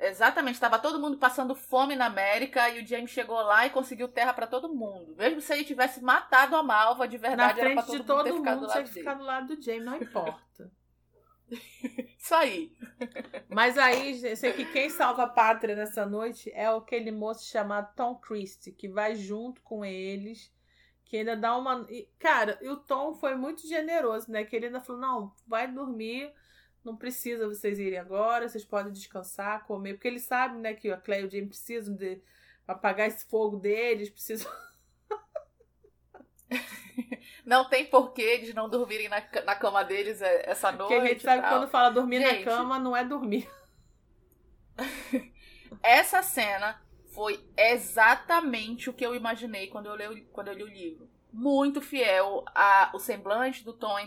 Exatamente, 0.03 0.55
estava 0.55 0.81
todo 0.81 0.99
mundo 0.99 1.17
passando 1.17 1.55
fome 1.55 1.95
na 1.95 2.07
América 2.07 2.69
e 2.71 2.83
o 2.83 2.87
Jamie 2.87 3.07
chegou 3.07 3.41
lá 3.41 3.67
e 3.67 3.71
conseguiu 3.71 4.09
terra 4.09 4.33
pra 4.33 4.49
todo 4.49 4.75
mundo. 4.75 5.15
Mesmo 5.17 5.41
se 5.41 5.53
ele 5.53 5.65
tivesse 5.65 6.03
matado 6.03 6.57
a 6.57 6.63
Malva, 6.63 7.07
de 7.07 7.19
na 7.19 7.29
verdade 7.29 7.61
era 7.61 7.73
pra 7.73 7.83
frente 7.83 7.87
todo 7.87 7.93
de 7.93 7.99
mundo 7.99 8.07
todo 8.07 8.25
ter 8.25 8.33
ficado 8.33 8.61
mundo 8.61 8.67
do 8.67 8.75
lado 8.75 8.89
ficar 8.89 9.15
do 9.15 9.25
lado 9.25 9.57
do 9.57 9.63
Jamie, 9.63 9.85
não 9.85 9.97
importa. 9.97 10.73
Isso 12.19 12.35
aí. 12.35 12.73
Mas 13.49 13.79
aí, 13.79 14.21
eu 14.25 14.37
sei 14.37 14.53
que 14.53 14.65
quem 14.65 14.91
salva 14.91 15.25
a 15.25 15.29
pátria 15.29 15.77
nessa 15.77 16.05
noite 16.07 16.51
é 16.53 16.67
aquele 16.67 17.11
moço 17.11 17.47
chamado 17.47 17.95
Tom 17.95 18.17
Christie, 18.17 18.73
que 18.73 18.89
vai 18.89 19.15
junto 19.15 19.61
com 19.63 19.85
eles, 19.85 20.53
que 21.05 21.19
ainda 21.19 21.37
dá 21.37 21.57
uma. 21.57 21.87
e, 21.91 22.09
Cara, 22.19 22.59
e 22.63 22.69
o 22.69 22.77
Tom 22.77 23.15
foi 23.15 23.35
muito 23.35 23.67
generoso, 23.69 24.31
né? 24.31 24.45
Que 24.45 24.57
ele 24.57 24.67
ainda 24.67 24.81
falou: 24.81 25.01
não, 25.01 25.33
vai 25.47 25.71
dormir, 25.71 26.33
não 26.85 26.97
precisa 26.97 27.47
vocês 27.49 27.79
irem 27.79 27.99
agora, 27.99 28.49
vocês 28.49 28.65
podem 28.65 28.93
descansar, 28.93 29.65
comer, 29.67 29.95
porque 29.95 30.09
ele 30.09 30.19
sabe, 30.21 30.59
né, 30.59 30.75
que 30.75 30.91
a 30.91 30.97
Claire 30.97 31.25
e 31.25 31.29
o 31.29 31.31
Jamie 31.31 31.49
precisam 31.49 31.95
de 31.95 32.21
apagar 32.67 33.09
esse 33.09 33.25
fogo 33.27 33.57
deles, 33.57 34.11
precisam. 34.11 34.51
Não 37.45 37.69
tem 37.69 37.87
porquê 37.87 38.23
eles 38.23 38.55
não 38.55 38.69
dormirem 38.69 39.09
na, 39.09 39.21
na 39.45 39.57
cama 39.57 39.83
deles 39.83 40.21
é, 40.23 40.49
essa 40.49 40.71
noite. 40.71 40.89
Porque 40.91 40.95
a 40.95 41.07
gente 41.09 41.23
sabe 41.23 41.43
que 41.43 41.49
quando 41.49 41.69
fala 41.69 41.91
dormir 41.91 42.21
Gente. 42.21 42.45
na 42.45 42.53
cama, 42.53 42.79
não 42.79 42.97
é 42.97 43.05
dormir. 43.05 43.49
Essa 45.83 46.23
cena 46.23 46.81
foi 47.13 47.45
exatamente 47.57 48.89
o 48.89 48.93
que 48.93 49.05
eu 49.05 49.15
imaginei 49.15 49.67
quando 49.69 49.87
eu 49.87 49.97
li, 49.97 50.07
o- 50.23 50.27
quando 50.29 50.49
eu 50.49 50.55
li 50.55 50.63
o 50.63 50.69
livro. 50.69 51.11
Muito 51.33 51.81
fiel 51.81 52.45
ao 52.55 52.99
semblante 52.99 53.65
do 53.65 53.73
Tom 53.73 53.99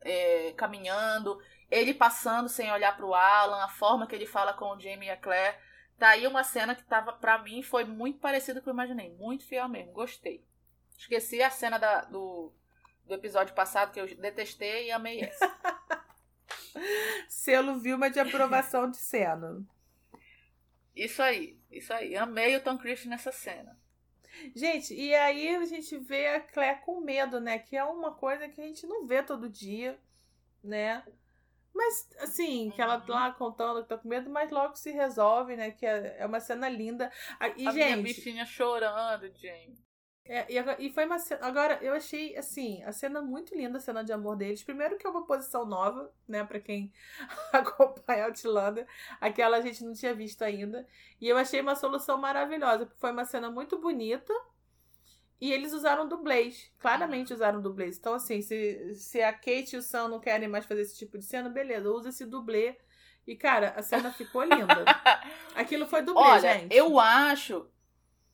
é, 0.00 0.52
caminhando, 0.56 1.38
ele 1.70 1.92
passando 1.94 2.48
sem 2.48 2.70
olhar 2.72 2.96
pro 2.96 3.14
Alan, 3.14 3.62
a 3.64 3.68
forma 3.68 4.06
que 4.06 4.14
ele 4.14 4.26
fala 4.26 4.52
com 4.52 4.66
o 4.66 4.80
Jamie 4.80 5.08
e 5.08 5.10
a 5.10 5.16
Claire. 5.16 5.56
Tá 5.98 6.10
aí 6.10 6.26
uma 6.26 6.44
cena 6.44 6.74
que 6.74 6.84
tava, 6.84 7.12
pra 7.14 7.38
mim, 7.38 7.62
foi 7.62 7.84
muito 7.84 8.18
parecida 8.18 8.60
com 8.60 8.60
o 8.60 8.64
que 8.64 8.68
eu 8.70 8.74
imaginei. 8.74 9.10
Muito 9.14 9.44
fiel 9.46 9.68
mesmo, 9.68 9.92
gostei. 9.92 10.44
Esqueci 10.98 11.42
a 11.42 11.50
cena 11.50 11.78
da- 11.78 12.02
do, 12.04 12.52
do 13.06 13.14
episódio 13.14 13.54
passado 13.54 13.92
que 13.92 14.00
eu 14.00 14.06
detestei 14.16 14.86
e 14.86 14.90
amei 14.92 15.22
essa. 15.22 15.56
Selo 17.28 17.78
Vilma 17.78 18.10
de 18.10 18.20
aprovação 18.20 18.90
de 18.90 18.96
cena. 18.98 19.64
Isso 20.94 21.22
aí, 21.22 21.58
isso 21.70 21.92
aí. 21.92 22.16
Amei 22.16 22.56
o 22.56 22.60
Tom 22.62 22.78
Christie 22.78 23.08
nessa 23.08 23.32
cena. 23.32 23.78
Gente, 24.54 24.94
e 24.94 25.14
aí 25.14 25.56
a 25.56 25.64
gente 25.64 25.96
vê 25.98 26.28
a 26.28 26.40
Claire 26.40 26.80
com 26.80 27.00
medo, 27.00 27.40
né? 27.40 27.58
Que 27.58 27.76
é 27.76 27.84
uma 27.84 28.12
coisa 28.14 28.48
que 28.48 28.60
a 28.60 28.64
gente 28.64 28.86
não 28.86 29.06
vê 29.06 29.22
todo 29.22 29.48
dia, 29.48 29.98
né? 30.62 31.02
Mas, 31.76 32.08
assim, 32.20 32.70
que 32.72 32.80
ela 32.82 33.00
tá 33.00 33.12
lá 33.14 33.32
contando 33.32 33.82
que 33.82 33.88
tá 33.88 33.98
com 33.98 34.08
medo, 34.08 34.30
mas 34.30 34.50
logo 34.50 34.74
se 34.76 34.90
resolve, 34.90 35.56
né? 35.56 35.70
Que 35.70 35.86
é, 35.86 36.16
é 36.20 36.26
uma 36.26 36.40
cena 36.40 36.68
linda. 36.68 37.10
E, 37.56 37.66
a 37.66 37.72
minha 37.72 37.96
gente, 37.96 38.02
bichinha 38.02 38.46
chorando, 38.46 39.30
Jamie. 39.36 39.78
é, 40.28 40.44
e, 40.52 40.58
agora- 40.58 40.76
e 40.82 40.90
foi 40.90 41.06
uma 41.06 41.18
cena. 41.20 41.46
Agora, 41.46 41.78
eu 41.82 41.92
achei, 41.94 42.36
assim, 42.36 42.82
a 42.82 42.90
cena 42.92 43.22
muito 43.22 43.54
linda, 43.54 43.78
a 43.78 43.80
cena 43.80 44.02
de 44.02 44.12
amor 44.12 44.36
deles. 44.36 44.62
Primeiro, 44.64 44.96
que 44.98 45.06
é 45.06 45.10
uma 45.10 45.24
posição 45.24 45.64
nova, 45.64 46.12
né? 46.26 46.44
Pra 46.44 46.58
quem 46.60 46.92
acompanha 47.52 48.24
Outlander. 48.26 48.86
Aquela 49.20 49.58
a 49.58 49.60
gente 49.60 49.84
não 49.84 49.92
tinha 49.92 50.14
visto 50.14 50.42
ainda. 50.42 50.86
E 51.20 51.28
eu 51.28 51.36
achei 51.36 51.60
uma 51.60 51.76
solução 51.76 52.18
maravilhosa, 52.18 52.86
porque 52.86 53.00
foi 53.00 53.12
uma 53.12 53.24
cena 53.24 53.50
muito 53.50 53.78
bonita. 53.78 54.32
E 55.40 55.52
eles 55.52 55.72
usaram 55.72 56.08
dublês. 56.08 56.70
Claramente 56.78 57.32
usaram 57.32 57.60
dublês. 57.60 57.98
Então, 57.98 58.14
assim, 58.14 58.40
se, 58.40 58.94
se 58.94 59.20
a 59.20 59.32
Kate 59.32 59.74
e 59.74 59.78
o 59.78 59.82
Sam 59.82 60.08
não 60.08 60.20
querem 60.20 60.48
mais 60.48 60.64
fazer 60.64 60.80
esse 60.82 60.96
tipo 60.96 61.18
de 61.18 61.24
cena, 61.24 61.48
beleza, 61.48 61.90
usa 61.90 62.08
esse 62.08 62.24
dublê. 62.24 62.76
E, 63.26 63.36
cara, 63.36 63.74
a 63.76 63.82
cena 63.82 64.12
ficou 64.12 64.44
linda. 64.44 64.84
Aquilo 65.54 65.86
foi 65.86 66.02
dublê, 66.02 66.22
Olha, 66.22 66.58
gente. 66.58 66.74
eu 66.74 66.98
acho. 66.98 67.68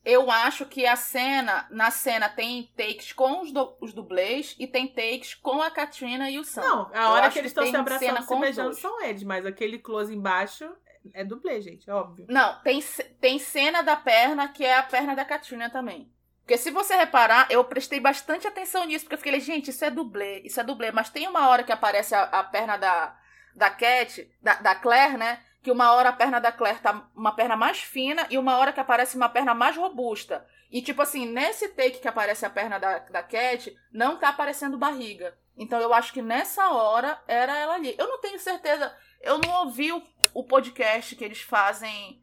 Eu 0.04 0.30
acho 0.30 0.66
que 0.66 0.84
a 0.84 0.96
cena. 0.96 1.66
Na 1.70 1.90
cena 1.90 2.28
tem 2.28 2.70
takes 2.76 3.12
com 3.12 3.40
os, 3.40 3.52
du 3.52 3.76
os 3.80 3.92
dublês 3.92 4.54
e 4.58 4.66
tem 4.66 4.86
takes 4.86 5.34
com 5.34 5.62
a 5.62 5.70
Katrina 5.70 6.30
e 6.30 6.38
o 6.38 6.44
Sam. 6.44 6.60
Não, 6.60 6.90
a 6.94 7.10
hora 7.12 7.30
que 7.30 7.38
eles 7.38 7.50
estão 7.50 7.66
se 7.66 7.76
abraçando, 7.76 8.20
se 8.20 8.26
com 8.26 8.34
os 8.34 8.40
beijando, 8.40 8.74
são 8.74 9.02
eles. 9.02 9.22
Mas 9.22 9.46
aquele 9.46 9.78
close 9.78 10.14
embaixo 10.14 10.70
é 11.14 11.24
dublê, 11.24 11.60
gente, 11.60 11.88
é 11.88 11.94
óbvio. 11.94 12.26
Não, 12.28 12.60
tem, 12.62 12.80
tem 13.20 13.38
cena 13.38 13.82
da 13.82 13.96
perna 13.96 14.48
que 14.48 14.64
é 14.64 14.76
a 14.76 14.82
perna 14.82 15.14
da 15.14 15.24
Katrina 15.24 15.70
também. 15.70 16.12
Porque 16.42 16.58
se 16.58 16.70
você 16.70 16.96
reparar, 16.96 17.46
eu 17.50 17.64
prestei 17.64 18.00
bastante 18.00 18.46
atenção 18.46 18.84
nisso, 18.84 19.04
porque 19.04 19.14
eu 19.14 19.18
fiquei, 19.18 19.40
gente, 19.40 19.70
isso 19.70 19.84
é 19.84 19.90
dublê, 19.90 20.40
isso 20.40 20.60
é 20.60 20.64
dublê. 20.64 20.90
Mas 20.90 21.08
tem 21.08 21.26
uma 21.28 21.48
hora 21.48 21.62
que 21.62 21.72
aparece 21.72 22.14
a, 22.14 22.24
a 22.24 22.42
perna 22.42 22.76
da, 22.76 23.16
da 23.54 23.70
Cat, 23.70 24.28
da, 24.42 24.54
da 24.54 24.74
Claire, 24.74 25.16
né? 25.16 25.40
Que 25.62 25.70
uma 25.70 25.92
hora 25.92 26.08
a 26.08 26.12
perna 26.12 26.40
da 26.40 26.50
Claire 26.50 26.80
tá 26.80 27.08
uma 27.14 27.34
perna 27.34 27.56
mais 27.56 27.78
fina 27.78 28.26
e 28.28 28.36
uma 28.36 28.58
hora 28.58 28.72
que 28.72 28.80
aparece 28.80 29.16
uma 29.16 29.28
perna 29.28 29.54
mais 29.54 29.76
robusta. 29.76 30.44
E, 30.70 30.82
tipo 30.82 31.00
assim, 31.02 31.26
nesse 31.26 31.68
take 31.68 32.00
que 32.00 32.08
aparece 32.08 32.44
a 32.44 32.50
perna 32.50 32.78
da, 32.78 32.98
da 32.98 33.22
Cat, 33.22 33.72
não 33.92 34.16
tá 34.16 34.30
aparecendo 34.30 34.76
barriga. 34.76 35.36
Então 35.56 35.78
eu 35.80 35.94
acho 35.94 36.12
que 36.12 36.22
nessa 36.22 36.70
hora 36.70 37.20
era 37.28 37.56
ela 37.56 37.74
ali. 37.74 37.94
Eu 37.96 38.08
não 38.08 38.20
tenho 38.20 38.40
certeza. 38.40 38.92
Eu 39.20 39.38
não 39.38 39.64
ouvi 39.64 39.92
o, 39.92 40.02
o 40.34 40.42
podcast 40.42 41.14
que 41.14 41.24
eles 41.24 41.42
fazem 41.42 42.20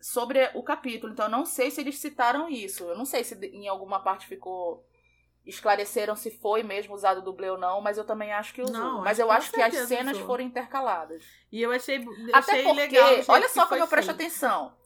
sobre 0.00 0.50
o 0.54 0.62
capítulo. 0.62 1.12
Então 1.12 1.26
eu 1.26 1.30
não 1.30 1.44
sei 1.44 1.70
se 1.70 1.80
eles 1.80 1.98
citaram 1.98 2.48
isso. 2.48 2.84
Eu 2.84 2.96
não 2.96 3.04
sei 3.04 3.24
se 3.24 3.34
em 3.46 3.68
alguma 3.68 4.00
parte 4.00 4.26
ficou. 4.26 4.84
Esclareceram 5.46 6.14
se 6.14 6.30
foi 6.30 6.62
mesmo 6.62 6.94
usado 6.94 7.22
dublê 7.22 7.48
ou 7.48 7.56
não, 7.56 7.80
mas 7.80 7.96
eu 7.96 8.04
também 8.04 8.32
acho 8.32 8.52
que 8.52 8.60
usou. 8.60 8.76
Não, 8.76 9.00
mas 9.02 9.18
eu 9.18 9.30
acho 9.30 9.50
que 9.50 9.62
as 9.62 9.74
cenas 9.88 10.14
usou. 10.16 10.26
foram 10.26 10.44
intercaladas. 10.44 11.24
E 11.50 11.62
eu 11.62 11.72
achei, 11.72 11.96
eu 12.04 12.36
Até 12.36 12.52
achei 12.52 12.64
porque, 12.64 12.80
legal. 12.80 13.24
olha 13.28 13.48
só 13.48 13.64
como 13.66 13.82
eu 13.82 13.88
presto 13.88 14.08
feito. 14.08 14.20
atenção. 14.20 14.76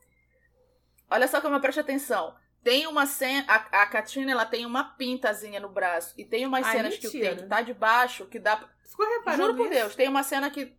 Olha 1.11 1.27
só 1.27 1.41
como 1.41 1.57
eu 1.57 1.61
presto 1.61 1.81
atenção. 1.81 2.35
Tem 2.63 2.87
uma 2.87 3.07
cena. 3.07 3.45
A, 3.49 3.83
a 3.83 3.87
Katrina 3.87 4.31
ela 4.31 4.47
tem 4.47 4.65
uma 4.65 4.85
pintazinha 4.85 5.59
no 5.59 5.69
braço. 5.69 6.15
E 6.17 6.25
tem 6.25 6.47
umas 6.47 6.65
Ai, 6.65 6.77
cenas 6.77 6.97
que 6.97 7.09
o 7.09 7.13
mentira. 7.13 7.35
take 7.37 7.49
tá 7.49 7.61
de 7.61 7.75
baixo 7.75 8.27
que 8.27 8.39
dá. 8.39 8.57
Ficou 8.89 9.05
reparando 9.19 9.43
Juro 9.43 9.57
por 9.57 9.67
isso? 9.67 9.75
Deus, 9.75 9.97
tem 9.97 10.09
uma 10.09 10.23
cena 10.23 10.49
que. 10.49 10.73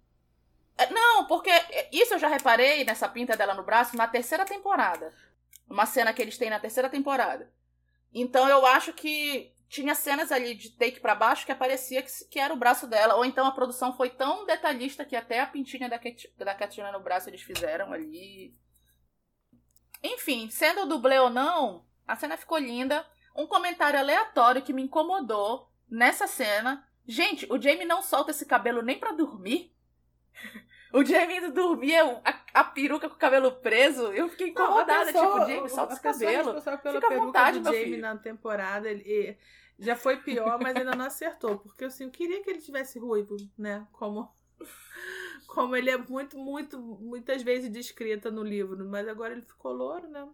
É, 0.77 0.89
Não, 0.91 1.25
porque 1.25 1.51
isso 1.91 2.13
eu 2.13 2.19
já 2.19 2.27
reparei 2.27 2.83
nessa 2.83 3.07
pinta 3.07 3.37
dela 3.37 3.53
no 3.53 3.63
braço 3.63 3.95
na 3.95 4.07
terceira 4.07 4.45
temporada. 4.45 5.13
Uma 5.69 5.85
cena 5.85 6.13
que 6.13 6.21
eles 6.21 6.37
têm 6.37 6.49
na 6.49 6.59
terceira 6.59 6.89
temporada. 6.89 7.51
Então 8.13 8.47
eu 8.47 8.65
acho 8.65 8.93
que 8.93 9.53
tinha 9.73 9.95
cenas 9.95 10.31
ali 10.31 10.53
de 10.53 10.69
take 10.69 10.99
pra 10.99 11.15
baixo 11.15 11.47
que 11.47 11.51
aparecia 11.51 12.03
que, 12.03 12.11
que 12.25 12.39
era 12.39 12.53
o 12.53 12.57
braço 12.57 12.85
dela. 12.85 13.15
Ou 13.15 13.25
então 13.25 13.45
a 13.47 13.51
produção 13.51 13.95
foi 13.97 14.09
tão 14.09 14.45
detalhista 14.45 15.03
que 15.03 15.15
até 15.15 15.39
a 15.39 15.47
pintinha 15.47 15.89
da, 15.89 15.97
Cat, 15.97 16.31
no 16.91 16.99
braço 16.99 17.27
eles 17.29 17.41
fizeram 17.41 17.91
ali. 17.91 18.55
Enfim, 20.03 20.49
sendo 20.51 20.85
dublê 20.85 21.17
ou 21.17 21.29
não, 21.29 21.85
a 22.07 22.15
cena 22.15 22.37
ficou 22.37 22.59
linda. 22.59 23.03
Um 23.35 23.47
comentário 23.47 23.99
aleatório 23.99 24.61
que 24.61 24.73
me 24.73 24.83
incomodou 24.83 25.71
nessa 25.89 26.27
cena. 26.27 26.87
Gente, 27.07 27.51
o 27.51 27.59
Jamie 27.59 27.85
não 27.85 28.03
solta 28.03 28.29
esse 28.29 28.45
cabelo 28.45 28.83
nem 28.83 28.99
pra 28.99 29.11
dormir. 29.11 29.72
O 30.93 31.03
Jamie 31.03 31.37
indo 31.37 31.51
dormir, 31.51 31.95
a, 32.23 32.43
a 32.53 32.63
peruca 32.63 33.09
com 33.09 33.15
o 33.15 33.17
cabelo 33.19 33.51
preso. 33.53 34.11
Eu 34.13 34.29
fiquei 34.29 34.53
Não, 34.53 34.63
incomodada. 34.65 35.05
pessoa- 35.11 35.45
tipo, 35.45 35.51
Jamie, 35.55 35.69
solta 35.69 35.93
esse 35.93 36.01
cabelo. 36.03 36.61
Fica 36.61 37.07
à 37.13 37.17
vontade, 37.17 37.59
do 37.59 37.65
Jamie 37.65 37.83
filho. 37.85 38.01
na 38.01 38.15
temporada. 38.17 38.87
Ele, 38.89 39.35
já 39.79 39.95
foi 39.95 40.17
pior, 40.17 40.59
mas 40.61 40.75
ainda 40.75 40.95
não 40.95 41.05
acertou. 41.05 41.57
Porque 41.59 41.85
assim, 41.85 42.03
eu 42.05 42.11
queria 42.11 42.43
que 42.43 42.49
ele 42.51 42.61
tivesse 42.61 42.99
ruivo, 42.99 43.35
né? 43.57 43.87
Como, 43.91 44.31
como 45.47 45.75
ele 45.75 45.89
é 45.89 45.97
muito, 45.97 46.37
muito, 46.37 46.79
muitas 46.79 47.41
vezes 47.41 47.71
descrita 47.71 48.29
no 48.29 48.43
livro. 48.43 48.85
Mas 48.87 49.07
agora 49.07 49.33
ele 49.33 49.41
ficou 49.41 49.73
louro, 49.73 50.07
né? 50.07 50.27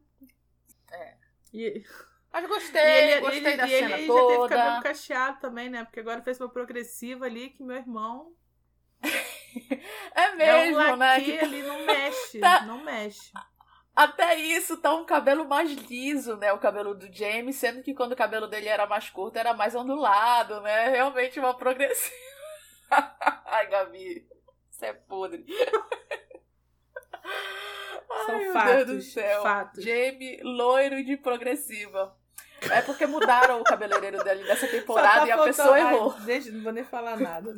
É. 0.91 1.15
E, 1.53 1.85
Mas 2.33 2.43
e 2.43 2.47
gostei, 2.47 2.81
ele, 2.81 3.21
gostei 3.21 3.45
ele- 3.45 3.57
da 3.57 3.65
e 3.67 3.71
ele 3.73 3.79
cena 3.79 3.89
já 3.91 3.95
teve 3.95 4.07
toda. 4.07 4.55
cabelo 4.57 4.83
cacheado 4.83 5.39
também, 5.39 5.69
né? 5.69 5.85
Porque 5.85 6.01
agora 6.01 6.21
fez 6.21 6.37
uma 6.41 6.49
progressiva 6.49 7.25
ali 7.25 7.49
que 7.51 7.63
meu 7.63 7.77
irmão. 7.77 8.33
É 10.15 10.21
É 10.21 10.31
um 10.31 10.35
mesmo, 10.37 10.95
né? 10.95 11.21
Que 11.21 11.31
ele 11.31 11.63
não 11.63 11.85
mexe. 11.85 12.39
Tá. 12.41 12.61
Não 12.61 12.83
mexe. 12.83 13.31
Até 13.95 14.35
isso 14.35 14.77
tá 14.77 14.93
um 14.93 15.05
cabelo 15.05 15.45
mais 15.45 15.71
liso, 15.71 16.37
né? 16.37 16.53
O 16.53 16.59
cabelo 16.59 16.95
do 16.95 17.11
Jamie, 17.11 17.51
sendo 17.51 17.83
que 17.83 17.93
quando 17.93 18.13
o 18.13 18.15
cabelo 18.15 18.47
dele 18.47 18.69
era 18.69 18.87
mais 18.87 19.09
curto, 19.09 19.37
era 19.37 19.53
mais 19.53 19.75
ondulado, 19.75 20.61
né? 20.61 20.89
Realmente 20.91 21.39
uma 21.39 21.53
progressiva. 21.53 22.15
Ai, 23.45 23.67
Gabi, 23.67 24.25
você 24.69 24.85
é 24.87 24.93
podre. 24.93 25.45
São 28.25 28.35
Ai, 28.35 28.43
meu 28.43 28.53
fatos. 28.53 28.75
Deus 28.75 28.87
do 28.87 29.01
céu. 29.01 29.41
Fatos. 29.41 29.83
Jamie, 29.83 30.39
loiro 30.43 31.03
de 31.03 31.17
progressiva. 31.17 32.15
É 32.71 32.81
porque 32.81 33.05
mudaram 33.05 33.61
o 33.61 33.63
cabeleireiro 33.63 34.23
dele 34.23 34.43
dessa 34.43 34.65
Só 34.65 34.71
temporada 34.71 35.21
tá 35.21 35.27
e 35.27 35.31
a 35.31 35.43
pessoa 35.43 35.79
errou. 35.79 36.13
Deixa, 36.21 36.51
não 36.51 36.63
vou 36.63 36.73
nem 36.73 36.83
falar 36.83 37.17
nada. 37.17 37.53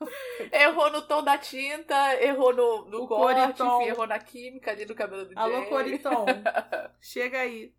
Errou 0.52 0.90
no 0.90 1.02
tom 1.02 1.22
da 1.22 1.38
tinta, 1.38 2.22
errou 2.22 2.54
no, 2.54 2.84
no 2.86 3.04
O 3.04 3.08
corte, 3.08 3.62
enfim, 3.62 3.84
errou 3.84 4.06
na 4.06 4.18
química 4.18 4.70
ali 4.70 4.84
do 4.84 4.94
cabelo 4.94 5.24
do 5.24 5.38
Alô. 5.38 5.66
Coriton. 5.66 6.24
Chega 7.00 7.40
aí. 7.40 7.72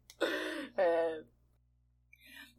É. 0.77 1.23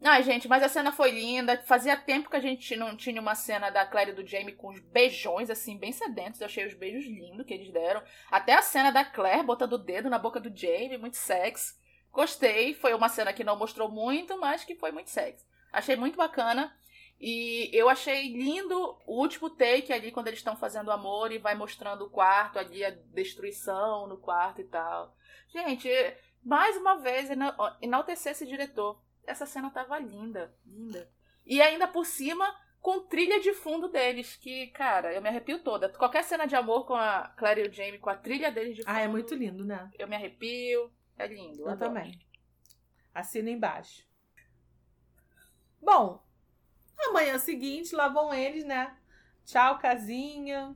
Ai, 0.05 0.21
gente, 0.21 0.49
mas 0.49 0.61
a 0.61 0.67
cena 0.67 0.91
foi 0.91 1.11
linda. 1.11 1.57
Fazia 1.65 1.95
tempo 1.95 2.29
que 2.29 2.35
a 2.35 2.41
gente 2.41 2.75
não 2.75 2.95
tinha 2.95 3.21
uma 3.21 3.35
cena 3.35 3.69
da 3.69 3.85
Claire 3.85 4.11
e 4.11 4.13
do 4.13 4.27
Jamie 4.27 4.53
com 4.53 4.67
os 4.67 4.79
beijões, 4.81 5.49
assim, 5.49 5.77
bem 5.77 5.93
sedentos. 5.93 6.41
Eu 6.41 6.45
achei 6.45 6.65
os 6.65 6.73
beijos 6.73 7.05
lindos 7.05 7.45
que 7.45 7.53
eles 7.53 7.71
deram. 7.71 8.03
Até 8.29 8.53
a 8.53 8.61
cena 8.61 8.91
da 8.91 9.05
Claire 9.05 9.43
botando 9.43 9.73
o 9.73 9.77
dedo 9.77 10.09
na 10.09 10.19
boca 10.19 10.41
do 10.41 10.53
Jamie, 10.53 10.97
muito 10.97 11.15
sexy. 11.15 11.75
Gostei. 12.11 12.73
Foi 12.73 12.93
uma 12.93 13.07
cena 13.07 13.31
que 13.31 13.45
não 13.45 13.57
mostrou 13.57 13.89
muito, 13.89 14.37
mas 14.37 14.65
que 14.65 14.75
foi 14.75 14.91
muito 14.91 15.09
sexy. 15.09 15.45
Achei 15.71 15.95
muito 15.95 16.17
bacana. 16.17 16.75
E 17.19 17.69
eu 17.73 17.87
achei 17.87 18.33
lindo 18.33 18.97
o 19.05 19.19
último 19.21 19.49
take 19.49 19.93
ali, 19.93 20.11
quando 20.11 20.27
eles 20.27 20.39
estão 20.39 20.57
fazendo 20.57 20.91
amor 20.91 21.31
e 21.31 21.37
vai 21.37 21.55
mostrando 21.55 22.05
o 22.05 22.09
quarto 22.09 22.59
ali, 22.59 22.83
a 22.83 22.89
destruição 22.89 24.07
no 24.07 24.17
quarto 24.17 24.59
e 24.61 24.65
tal. 24.65 25.15
Gente, 25.47 25.89
mais 26.43 26.75
uma 26.75 26.97
vez, 26.97 27.29
ena- 27.29 27.55
enaltecer 27.81 28.33
esse 28.33 28.45
diretor. 28.45 29.01
Essa 29.25 29.45
cena 29.45 29.69
tava 29.69 29.97
linda, 29.99 30.53
linda. 30.65 31.09
E 31.45 31.61
ainda 31.61 31.87
por 31.87 32.05
cima, 32.05 32.45
com 32.81 32.99
trilha 33.07 33.39
de 33.39 33.53
fundo 33.53 33.87
deles, 33.87 34.35
que, 34.35 34.67
cara, 34.67 35.13
eu 35.13 35.21
me 35.21 35.29
arrepio 35.29 35.63
toda. 35.63 35.87
Qualquer 35.87 36.25
cena 36.25 36.45
de 36.45 36.55
amor 36.57 36.85
com 36.85 36.95
a 36.95 37.29
Claire 37.37 37.61
e 37.61 37.67
o 37.69 37.71
Jamie, 37.71 37.99
com 37.99 38.09
a 38.09 38.17
trilha 38.17 38.51
deles 38.51 38.75
de 38.75 38.83
fundo. 38.83 38.93
Ah, 38.93 38.99
é 38.99 39.07
muito 39.07 39.33
lindo, 39.33 39.63
né? 39.63 39.89
Eu 39.97 40.09
me 40.09 40.15
arrepio. 40.17 40.91
É 41.17 41.25
lindo. 41.25 41.61
Eu 41.61 41.69
adoro. 41.69 41.93
também. 41.93 42.19
Assina 43.13 43.49
embaixo. 43.49 44.05
Bom, 45.81 46.21
amanhã 47.09 47.37
seguinte, 47.37 47.95
lá 47.95 48.07
vão 48.07 48.33
eles, 48.33 48.63
né? 48.63 48.95
Tchau, 49.45 49.77
casinha. 49.79 50.75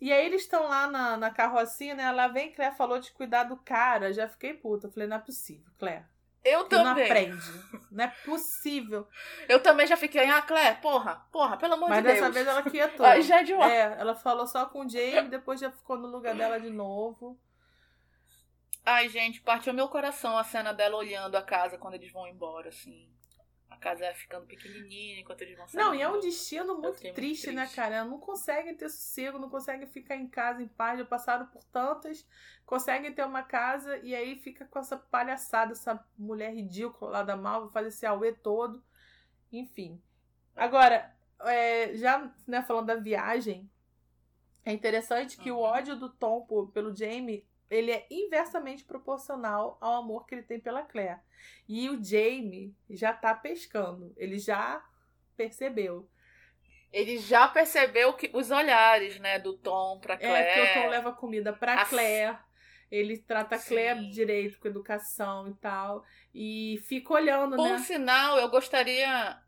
E 0.00 0.12
aí 0.12 0.26
eles 0.26 0.42
estão 0.42 0.68
lá 0.68 0.88
na, 0.88 1.16
na 1.16 1.30
carrocinha, 1.30 1.94
né? 1.94 2.10
Lá 2.10 2.28
vem, 2.28 2.52
Claire 2.52 2.74
falou 2.76 2.98
de 2.98 3.12
cuidar 3.12 3.44
do 3.44 3.56
cara. 3.56 4.12
Já 4.12 4.28
fiquei 4.28 4.52
puta. 4.54 4.90
Falei, 4.90 5.08
não 5.08 5.16
é 5.16 5.20
possível, 5.20 5.70
Claire. 5.78 6.04
Eu 6.44 6.64
Tu 6.64 6.76
não 6.76 6.84
também. 6.84 7.04
aprende. 7.06 7.42
Não 7.90 8.04
é 8.04 8.08
possível. 8.24 9.08
Eu 9.48 9.60
também 9.60 9.86
já 9.86 9.96
fiquei, 9.96 10.28
ah, 10.28 10.40
Claire, 10.42 10.80
porra, 10.80 11.26
porra, 11.32 11.56
pelo 11.56 11.74
amor 11.74 11.88
Mas 11.88 11.98
de 11.98 12.04
dessa 12.04 12.22
Deus. 12.30 12.34
vez 12.34 12.46
ela 12.46 12.62
quietou. 12.62 13.04
Ai, 13.06 13.22
já 13.22 13.40
é 13.40 13.42
de 13.42 13.52
uma... 13.52 13.68
É, 13.72 13.96
ela 13.98 14.14
falou 14.14 14.46
só 14.46 14.66
com 14.66 14.84
o 14.84 14.88
Jamie, 14.88 15.28
depois 15.28 15.58
já 15.58 15.70
ficou 15.72 15.96
no 15.98 16.06
lugar 16.06 16.36
dela 16.36 16.60
de 16.60 16.70
novo. 16.70 17.36
Ai, 18.84 19.08
gente, 19.08 19.40
partiu 19.40 19.74
meu 19.74 19.88
coração 19.88 20.38
a 20.38 20.44
cena 20.44 20.72
dela 20.72 20.96
olhando 20.96 21.34
a 21.36 21.42
casa 21.42 21.76
quando 21.78 21.94
eles 21.94 22.12
vão 22.12 22.28
embora, 22.28 22.68
assim. 22.68 23.08
A 23.76 23.78
casa 23.78 24.14
ficando 24.14 24.46
pequenininha 24.46 25.20
enquanto 25.20 25.42
eles 25.42 25.56
vão 25.56 25.66
Não, 25.74 25.94
e 25.94 26.00
é 26.00 26.08
um 26.08 26.18
destino 26.18 26.78
muito 26.78 26.98
triste, 27.12 27.52
né, 27.52 27.62
triste. 27.62 27.76
cara? 27.76 28.04
Não 28.04 28.18
conseguem 28.18 28.74
ter 28.74 28.88
sossego, 28.88 29.38
não 29.38 29.50
conseguem 29.50 29.86
ficar 29.86 30.16
em 30.16 30.26
casa 30.26 30.62
em 30.62 30.68
paz. 30.68 30.98
Já 30.98 31.04
passaram 31.04 31.46
por 31.46 31.62
tantas, 31.64 32.26
conseguem 32.64 33.12
ter 33.12 33.24
uma 33.24 33.42
casa 33.42 33.98
e 33.98 34.14
aí 34.14 34.36
fica 34.38 34.64
com 34.64 34.78
essa 34.78 34.96
palhaçada, 34.96 35.72
essa 35.72 36.02
mulher 36.16 36.54
ridícula 36.54 37.10
lá 37.10 37.22
da 37.22 37.36
Malva, 37.36 37.70
fazer 37.70 37.88
esse 37.88 38.06
auê 38.06 38.32
todo. 38.32 38.82
Enfim. 39.52 40.02
Agora, 40.54 41.14
é, 41.40 41.94
já 41.94 42.32
né, 42.46 42.62
falando 42.62 42.86
da 42.86 42.96
viagem, 42.96 43.70
é 44.64 44.72
interessante 44.72 45.36
que 45.36 45.52
o 45.52 45.56
Uhum. 45.56 45.62
ódio 45.62 45.96
do 45.96 46.08
Tom 46.08 46.40
por- 46.46 46.72
pelo 46.72 46.96
Jamie 46.96 47.46
ele 47.70 47.90
é 47.90 48.06
inversamente 48.10 48.84
proporcional 48.84 49.76
ao 49.80 49.94
amor 49.96 50.26
que 50.26 50.34
ele 50.34 50.42
tem 50.42 50.60
pela 50.60 50.82
Claire. 50.82 51.20
E 51.68 51.88
o 51.90 52.02
Jamie 52.02 52.74
já 52.88 53.12
tá 53.12 53.34
pescando. 53.34 54.12
Ele 54.16 54.38
já 54.38 54.84
percebeu. 55.36 56.08
Ele 56.92 57.18
já 57.18 57.46
percebeu 57.48 58.12
que 58.14 58.30
os 58.32 58.50
olhares, 58.50 59.18
né, 59.18 59.38
do 59.38 59.54
Tom 59.58 59.98
pra 60.00 60.16
Claire. 60.16 60.48
É, 60.48 60.54
que 60.72 60.78
o 60.78 60.82
Tom 60.82 60.88
leva 60.88 61.12
comida 61.12 61.52
pra 61.52 61.82
As- 61.82 61.88
Claire. 61.88 62.38
Ele 62.90 63.18
trata 63.18 63.56
a 63.56 63.58
Claire 63.58 63.98
Sim. 64.00 64.10
direito, 64.10 64.60
com 64.60 64.68
educação 64.68 65.48
e 65.48 65.54
tal. 65.54 66.04
E 66.32 66.80
fica 66.86 67.12
olhando, 67.14 67.56
Por 67.56 67.68
né? 67.68 67.78
sinal, 67.80 68.38
eu 68.38 68.48
gostaria. 68.48 69.38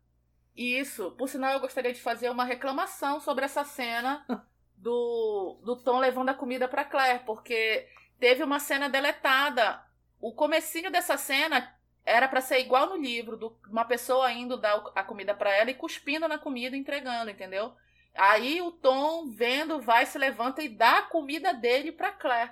Isso. 0.55 1.11
Por 1.11 1.29
sinal, 1.29 1.53
eu 1.53 1.59
gostaria 1.61 1.93
de 1.93 2.01
fazer 2.01 2.29
uma 2.29 2.43
reclamação 2.43 3.19
sobre 3.21 3.45
essa 3.45 3.63
cena 3.63 4.25
do, 4.75 5.59
do 5.63 5.81
Tom 5.81 5.99
levando 5.99 6.29
a 6.29 6.33
comida 6.33 6.67
pra 6.67 6.83
Claire, 6.83 7.23
porque 7.25 7.87
teve 8.19 8.43
uma 8.43 8.59
cena 8.59 8.89
deletada. 8.89 9.81
O 10.19 10.33
comecinho 10.33 10.91
dessa 10.91 11.17
cena 11.17 11.73
era 12.05 12.27
pra 12.27 12.41
ser 12.41 12.59
igual 12.59 12.89
no 12.89 12.97
livro, 12.97 13.37
do, 13.37 13.57
uma 13.69 13.85
pessoa 13.85 14.31
indo 14.31 14.57
dar 14.57 14.83
a 14.95 15.03
comida 15.03 15.33
pra 15.33 15.51
ela 15.51 15.71
e 15.71 15.75
cuspindo 15.75 16.27
na 16.27 16.37
comida 16.37 16.75
entregando, 16.75 17.31
entendeu? 17.31 17.73
Aí 18.15 18.61
o 18.61 18.71
Tom, 18.71 19.29
vendo, 19.29 19.81
vai, 19.81 20.05
se 20.05 20.17
levanta 20.17 20.61
e 20.61 20.69
dá 20.69 20.99
a 20.99 21.03
comida 21.03 21.53
dele 21.53 21.91
pra 21.91 22.11
Claire. 22.11 22.51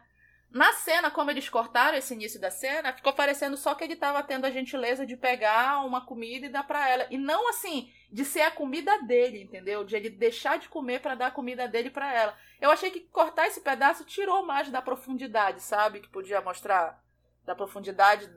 Na 0.50 0.72
cena, 0.74 1.12
como 1.12 1.30
eles 1.30 1.50
cortaram 1.50 1.98
esse 1.98 2.14
início 2.14 2.40
da 2.40 2.50
cena, 2.50 2.94
ficou 2.94 3.14
parecendo 3.14 3.58
só 3.58 3.76
que 3.76 3.84
ele 3.84 3.96
tava 3.96 4.24
tendo 4.24 4.46
a 4.46 4.52
gentileza 4.52 5.06
de 5.06 5.18
pegar 5.18 5.86
uma 5.86 6.06
comida 6.06 6.46
e 6.46 6.50
dar 6.50 6.66
pra 6.66 6.90
ela. 6.90 7.06
E 7.12 7.18
não 7.18 7.50
assim, 7.50 7.92
de 8.12 8.24
ser 8.24 8.42
a 8.42 8.52
comida 8.52 8.98
dele, 9.04 9.44
entendeu? 9.44 9.84
De 9.84 9.96
ele 9.96 10.10
deixar 10.10 10.58
de 10.58 10.70
comer 10.70 11.02
pra 11.02 11.16
dar 11.16 11.28
a 11.28 11.32
comida 11.32 11.68
dele 11.68 11.90
pra 11.90 12.12
ela. 12.14 12.36
Eu 12.62 12.72
achei 12.72 12.90
que 12.90 13.02
cortar 13.02 13.48
esse 13.48 13.62
pedaço 13.62 14.06
tirou 14.06 14.46
mais 14.46 14.70
da 14.72 14.82
profundidade, 14.82 15.62
sabe? 15.62 16.00
Que 16.00 16.10
podia 16.10 16.42
mostrar 16.42 17.04
da 17.46 17.54
profundidade 17.54 18.30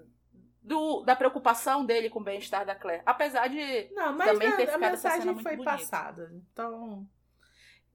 do, 0.62 1.02
da 1.02 1.16
preocupação 1.16 1.84
dele 1.84 2.10
com 2.10 2.20
o 2.20 2.24
bem-estar 2.24 2.66
da 2.66 2.74
Claire. 2.74 3.02
Apesar 3.06 3.48
de. 3.48 3.88
Não, 3.94 4.16
mas 4.16 4.32
Também 4.32 4.48
a, 4.48 4.56
ter 4.56 4.68
a 4.68 4.72
ficado 4.72 4.94
essa 4.94 5.10
cena 5.10 5.14
mensagem 5.14 5.34
muito 5.34 5.42
foi 5.42 5.56
bonita. 5.56 5.70
passada. 5.76 6.30
Então. 6.52 7.06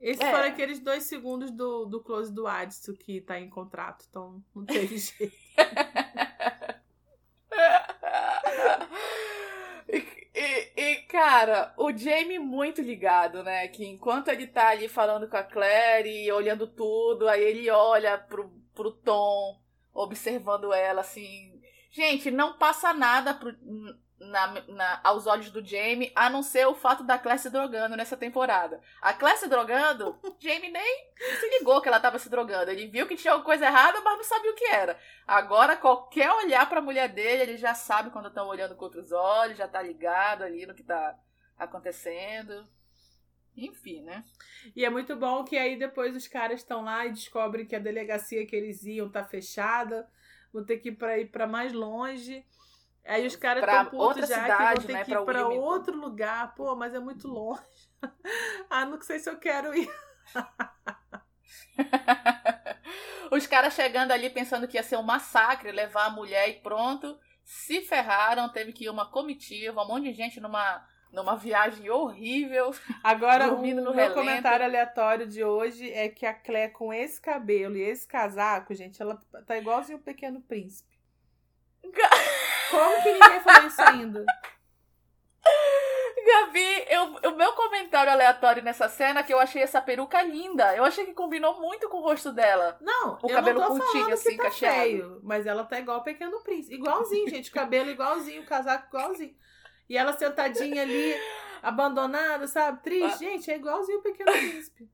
Esses 0.07 0.21
É. 0.23 0.29
foram 0.31 0.45
aqueles 0.49 0.79
dois 0.79 1.03
segundos 1.05 1.49
do, 1.49 1.85
do 1.85 1.99
close 1.99 2.31
do 2.31 2.45
Adson 2.45 2.93
que 2.93 3.21
tá 3.21 3.39
em 3.39 3.49
contrato. 3.49 4.05
Então 4.07 4.39
não 4.53 4.63
teve 4.63 4.97
jeito. 4.99 5.33
E, 9.87 9.97
e- 10.33 10.71
e, 10.77 10.95
cara, 11.07 11.73
o 11.77 11.91
Jamie 11.95 12.39
muito 12.39 12.81
ligado, 12.81 13.43
né? 13.43 13.67
Que 13.67 13.85
enquanto 13.85 14.27
ele 14.29 14.47
tá 14.47 14.69
ali 14.69 14.87
falando 14.87 15.27
com 15.29 15.37
a 15.37 15.43
Claire 15.43 16.09
e 16.09 16.31
olhando 16.31 16.67
tudo, 16.67 17.27
aí 17.27 17.43
ele 17.43 17.69
olha 17.69 18.17
pro, 18.17 18.49
pro 18.73 18.91
Tom, 18.91 19.59
observando 19.93 20.73
ela, 20.73 21.01
assim. 21.01 21.51
Gente, 21.91 22.29
não 22.29 22.57
passa 22.57 22.93
nada 22.93 23.33
pro- 23.33 23.55
na, 24.19 24.47
na- 24.67 25.01
aos 25.03 25.27
olhos 25.27 25.49
do 25.49 25.65
Jamie, 25.65 26.11
a 26.15 26.29
não 26.29 26.41
ser 26.41 26.65
o 26.67 26.75
fato 26.75 27.03
da 27.03 27.17
Claire 27.19 27.41
se 27.41 27.49
drogando 27.49 27.95
nessa 27.97 28.15
temporada. 28.15 28.81
A 29.01 29.13
Claire 29.13 29.37
se 29.39 29.47
drogando, 29.47 30.17
Jamie 30.39 30.71
nem 30.71 31.07
se 31.39 31.49
ligou 31.59 31.81
que 31.81 31.87
ela 31.87 31.99
tava 31.99 32.17
se 32.19 32.29
drogando. 32.29 32.71
Ele 32.71 32.87
viu 32.87 33.07
que 33.07 33.15
tinha 33.17 33.33
alguma 33.33 33.45
coisa 33.45 33.65
errada, 33.65 33.99
mas 34.01 34.17
não 34.17 34.23
sabia 34.23 34.51
o 34.51 34.55
que 34.55 34.65
era. 34.65 34.97
Agora, 35.27 35.75
qualquer 35.75 36.31
olhar 36.31 36.67
pra 36.69 36.81
mulher 36.81 37.09
dele, 37.09 37.43
ele 37.43 37.57
já 37.57 37.73
sabe 37.73 38.09
quando 38.09 38.29
estão 38.29 38.47
olhando 38.47 38.75
com 38.75 38.85
outros 38.85 39.11
olhos, 39.11 39.57
já 39.57 39.67
tá 39.67 39.81
ligado 39.81 40.43
ali 40.43 40.65
no 40.65 40.73
que 40.75 40.83
tá 40.83 41.17
acontecendo. 41.57 42.67
Enfim, 43.57 44.01
né? 44.01 44.23
E 44.75 44.83
é 44.83 44.89
muito 44.89 45.15
bom 45.15 45.43
que 45.45 45.57
aí 45.57 45.77
depois 45.79 46.13
os 46.15 46.27
caras 46.27 46.59
estão 46.59 46.83
lá 46.83 47.05
e 47.05 47.13
descobrem 47.13 47.65
que 47.65 47.75
a 47.75 47.79
delegacia 47.79 48.45
que 48.45 48.55
eles 48.55 48.83
iam 48.83 49.09
tá 49.09 49.23
fechada. 49.23 50.07
Vão 50.53 50.65
ter 50.65 50.77
que 50.79 50.89
ir 50.89 50.95
pra 50.95 51.17
ir 51.17 51.27
pra 51.31 51.47
mais 51.47 51.71
longe. 51.71 52.45
Aí 53.05 53.27
os 53.27 53.35
caras 53.35 53.63
estão 53.63 53.85
putos 53.85 54.27
já 54.27 54.41
cidade, 54.41 54.87
que 54.87 54.87
vão 54.87 54.87
ter 54.87 54.93
né, 54.93 55.03
que 55.05 55.11
ir 55.11 55.17
Wilmington. 55.17 55.61
outro 55.61 55.95
lugar. 55.95 56.55
Pô, 56.55 56.75
mas 56.75 56.93
é 56.95 56.99
muito 56.99 57.27
longe. 57.27 57.61
ah, 58.69 58.85
não 58.85 58.99
sei 59.01 59.19
se 59.19 59.29
eu 59.29 59.37
quero 59.37 59.75
ir. 59.75 59.89
Os 63.31 63.45
caras 63.47 63.73
chegando 63.73 64.11
ali 64.11 64.29
pensando 64.29 64.67
que 64.67 64.77
ia 64.77 64.83
ser 64.83 64.97
um 64.97 65.03
massacre, 65.03 65.71
levar 65.71 66.05
a 66.05 66.09
mulher 66.09 66.49
e 66.49 66.53
pronto. 66.61 67.17
Se 67.43 67.81
ferraram, 67.81 68.49
teve 68.49 68.71
que 68.71 68.85
ir 68.85 68.89
uma 68.89 69.09
comitiva, 69.09 69.83
um 69.83 69.87
monte 69.87 70.05
de 70.05 70.13
gente 70.13 70.39
numa, 70.39 70.83
numa 71.11 71.35
viagem 71.35 71.89
horrível. 71.89 72.73
Agora, 73.03 73.53
o 73.53 73.61
meu 73.61 73.91
relento. 73.91 74.15
comentário 74.15 74.65
aleatório 74.65 75.27
de 75.27 75.43
hoje 75.43 75.91
é 75.91 76.09
que 76.09 76.25
a 76.25 76.33
Clé, 76.33 76.69
com 76.69 76.93
esse 76.93 77.21
cabelo 77.21 77.77
e 77.77 77.81
esse 77.81 78.07
casaco, 78.07 78.73
gente, 78.73 79.01
ela 79.01 79.19
tá 79.45 79.57
igualzinho 79.57 79.99
o 79.99 80.01
Pequeno 80.01 80.41
Príncipe. 80.41 80.95
Como 82.71 83.03
que 83.03 83.13
ninguém 83.13 83.39
falou 83.41 83.67
isso 83.67 83.81
ainda? 83.81 84.25
Gabi, 86.25 86.85
eu- 86.89 87.31
o 87.31 87.35
meu 87.35 87.53
comentário 87.53 88.11
aleatório 88.11 88.63
nessa 88.63 88.89
cena 88.89 89.19
é 89.19 89.23
que 89.23 89.31
eu 89.33 89.39
achei 89.39 89.61
essa 89.61 89.79
peruca 89.79 90.21
linda. 90.23 90.75
Eu 90.75 90.83
achei 90.83 91.05
que 91.05 91.13
combinou 91.13 91.59
muito 91.61 91.87
com 91.87 91.97
o 91.97 92.01
rosto 92.01 92.31
dela. 92.31 92.77
Não, 92.81 93.19
O 93.21 93.29
eu 93.29 93.35
cabelo 93.35 93.59
não 93.59 93.77
tô 93.77 93.83
curtinho, 93.83 94.11
assim, 94.13 94.29
que 94.31 94.37
tá 94.37 94.43
cacheado. 94.45 94.75
feio, 94.81 95.19
mas 95.23 95.45
ela 95.45 95.63
tá 95.63 95.79
igual 95.79 95.99
o 95.99 96.03
Pequeno 96.03 96.41
Príncipe. 96.41 96.75
Igualzinho, 96.75 97.29
gente. 97.29 97.51
Cabelo 97.51 97.91
igualzinho, 97.91 98.41
o 98.41 98.45
casaco 98.45 98.87
igualzinho. 98.87 99.35
E 99.87 99.95
ela 99.95 100.13
sentadinha 100.13 100.81
ali, 100.81 101.15
abandonada, 101.61 102.47
sabe? 102.47 102.81
Triste. 102.81 103.19
Gente, 103.19 103.51
é 103.51 103.55
igualzinho 103.57 103.99
o 103.99 104.01
Pequeno 104.03 104.31
Príncipe. 104.31 104.89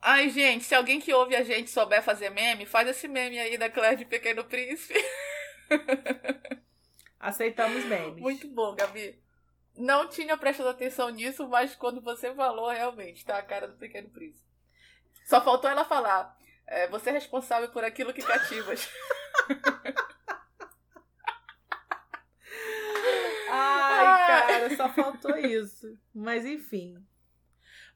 Ai, 0.00 0.28
gente, 0.30 0.62
se 0.62 0.76
alguém 0.76 1.00
que 1.00 1.12
ouve 1.12 1.34
a 1.34 1.42
gente 1.42 1.70
souber 1.70 2.04
fazer 2.04 2.30
meme, 2.30 2.64
faz 2.66 2.86
esse 2.88 3.08
meme 3.08 3.36
aí 3.36 3.58
da 3.58 3.68
Claire 3.68 3.96
de 3.96 4.04
Pequeno 4.04 4.44
Príncipe. 4.44 4.94
Aceitamos 7.18 7.84
memes. 7.84 8.20
Muito 8.20 8.48
bom, 8.48 8.74
Gabi. 8.74 9.20
não 9.76 10.08
tinha 10.08 10.36
prestado 10.36 10.68
atenção 10.68 11.10
nisso, 11.10 11.48
mas 11.48 11.74
quando 11.74 12.00
você 12.00 12.34
falou, 12.34 12.70
realmente, 12.70 13.24
tá 13.24 13.38
a 13.38 13.42
cara 13.42 13.68
do 13.68 13.76
Pequeno 13.76 14.08
Príncipe. 14.08 14.46
Só 15.26 15.42
faltou 15.42 15.68
ela 15.68 15.84
falar: 15.84 16.36
é, 16.66 16.88
você 16.88 17.10
é 17.10 17.12
responsável 17.12 17.70
por 17.70 17.84
aquilo 17.84 18.14
que 18.14 18.22
cativas. 18.22 18.88
Ai, 23.50 24.26
cara, 24.26 24.76
só 24.76 24.88
faltou 24.90 25.36
isso. 25.36 25.98
Mas 26.14 26.44
enfim. 26.44 27.02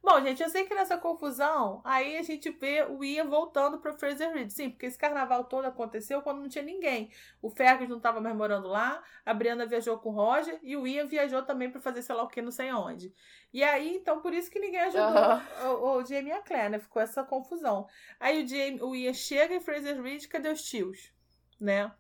Bom, 0.02 0.20
gente, 0.20 0.42
eu 0.42 0.48
sei 0.48 0.64
que 0.64 0.74
nessa 0.74 0.98
confusão, 0.98 1.80
aí 1.84 2.16
a 2.16 2.22
gente 2.22 2.50
vê 2.50 2.82
o 2.82 3.04
Ian 3.04 3.26
voltando 3.26 3.78
para 3.78 3.92
Fraser 3.92 4.34
Ridge. 4.34 4.52
Sim, 4.52 4.70
porque 4.70 4.86
esse 4.86 4.98
carnaval 4.98 5.44
todo 5.44 5.64
aconteceu 5.64 6.20
quando 6.20 6.40
não 6.40 6.48
tinha 6.48 6.64
ninguém. 6.64 7.08
O 7.40 7.48
Fergus 7.48 7.88
não 7.88 7.98
estava 7.98 8.20
mais 8.20 8.34
morando 8.34 8.66
lá, 8.66 9.00
a 9.24 9.32
Brianna 9.32 9.64
viajou 9.64 9.96
com 9.98 10.08
o 10.08 10.12
Roger 10.12 10.58
e 10.60 10.76
o 10.76 10.88
Ian 10.88 11.06
viajou 11.06 11.42
também 11.42 11.70
para 11.70 11.80
fazer 11.80 12.02
sei 12.02 12.16
lá 12.16 12.24
o 12.24 12.28
que, 12.28 12.42
não 12.42 12.50
sei 12.50 12.72
onde. 12.72 13.14
E 13.52 13.62
aí, 13.62 13.94
então, 13.94 14.20
por 14.20 14.34
isso 14.34 14.50
que 14.50 14.58
ninguém 14.58 14.80
ajudou 14.80 15.06
uhum. 15.06 15.70
o, 15.70 15.98
o, 15.98 16.04
Jamie 16.04 16.30
e 16.30 16.32
a 16.32 16.42
Claire, 16.42 16.70
né? 16.70 16.78
Ficou 16.80 17.00
essa 17.00 17.22
confusão. 17.22 17.86
Aí 18.18 18.42
o, 18.42 18.48
Jamie, 18.48 18.82
o 18.82 18.96
Ian 18.96 19.14
chega 19.14 19.54
em 19.54 19.60
Fraser 19.60 20.02
Ridge, 20.02 20.26
cadê 20.26 20.48
os 20.48 20.62
tios? 20.62 21.12
Né? 21.60 21.92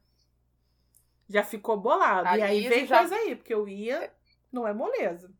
Já 1.28 1.44
ficou 1.44 1.76
bolado. 1.76 2.26
A 2.26 2.36
e 2.36 2.42
aí 2.42 2.68
vem 2.68 2.84
já... 2.84 2.98
coisa 2.98 3.14
aí, 3.14 3.36
porque 3.36 3.54
o 3.54 3.68
Ian 3.68 4.10
não 4.50 4.66
é 4.66 4.74
moleza. 4.74 5.32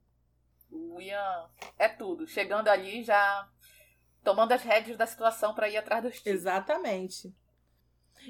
O 0.73 1.01
Ian 1.01 1.49
é 1.79 1.89
tudo. 1.89 2.27
Chegando 2.27 2.69
ali, 2.69 3.05
já 3.05 3.49
tomando 4.25 4.53
as 4.53 4.63
rédeas 4.63 4.97
da 4.97 5.07
situação 5.07 5.55
para 5.55 5.69
ir 5.69 5.77
atrás 5.77 6.03
dos 6.03 6.21
tios. 6.21 6.35
Exatamente. 6.35 7.35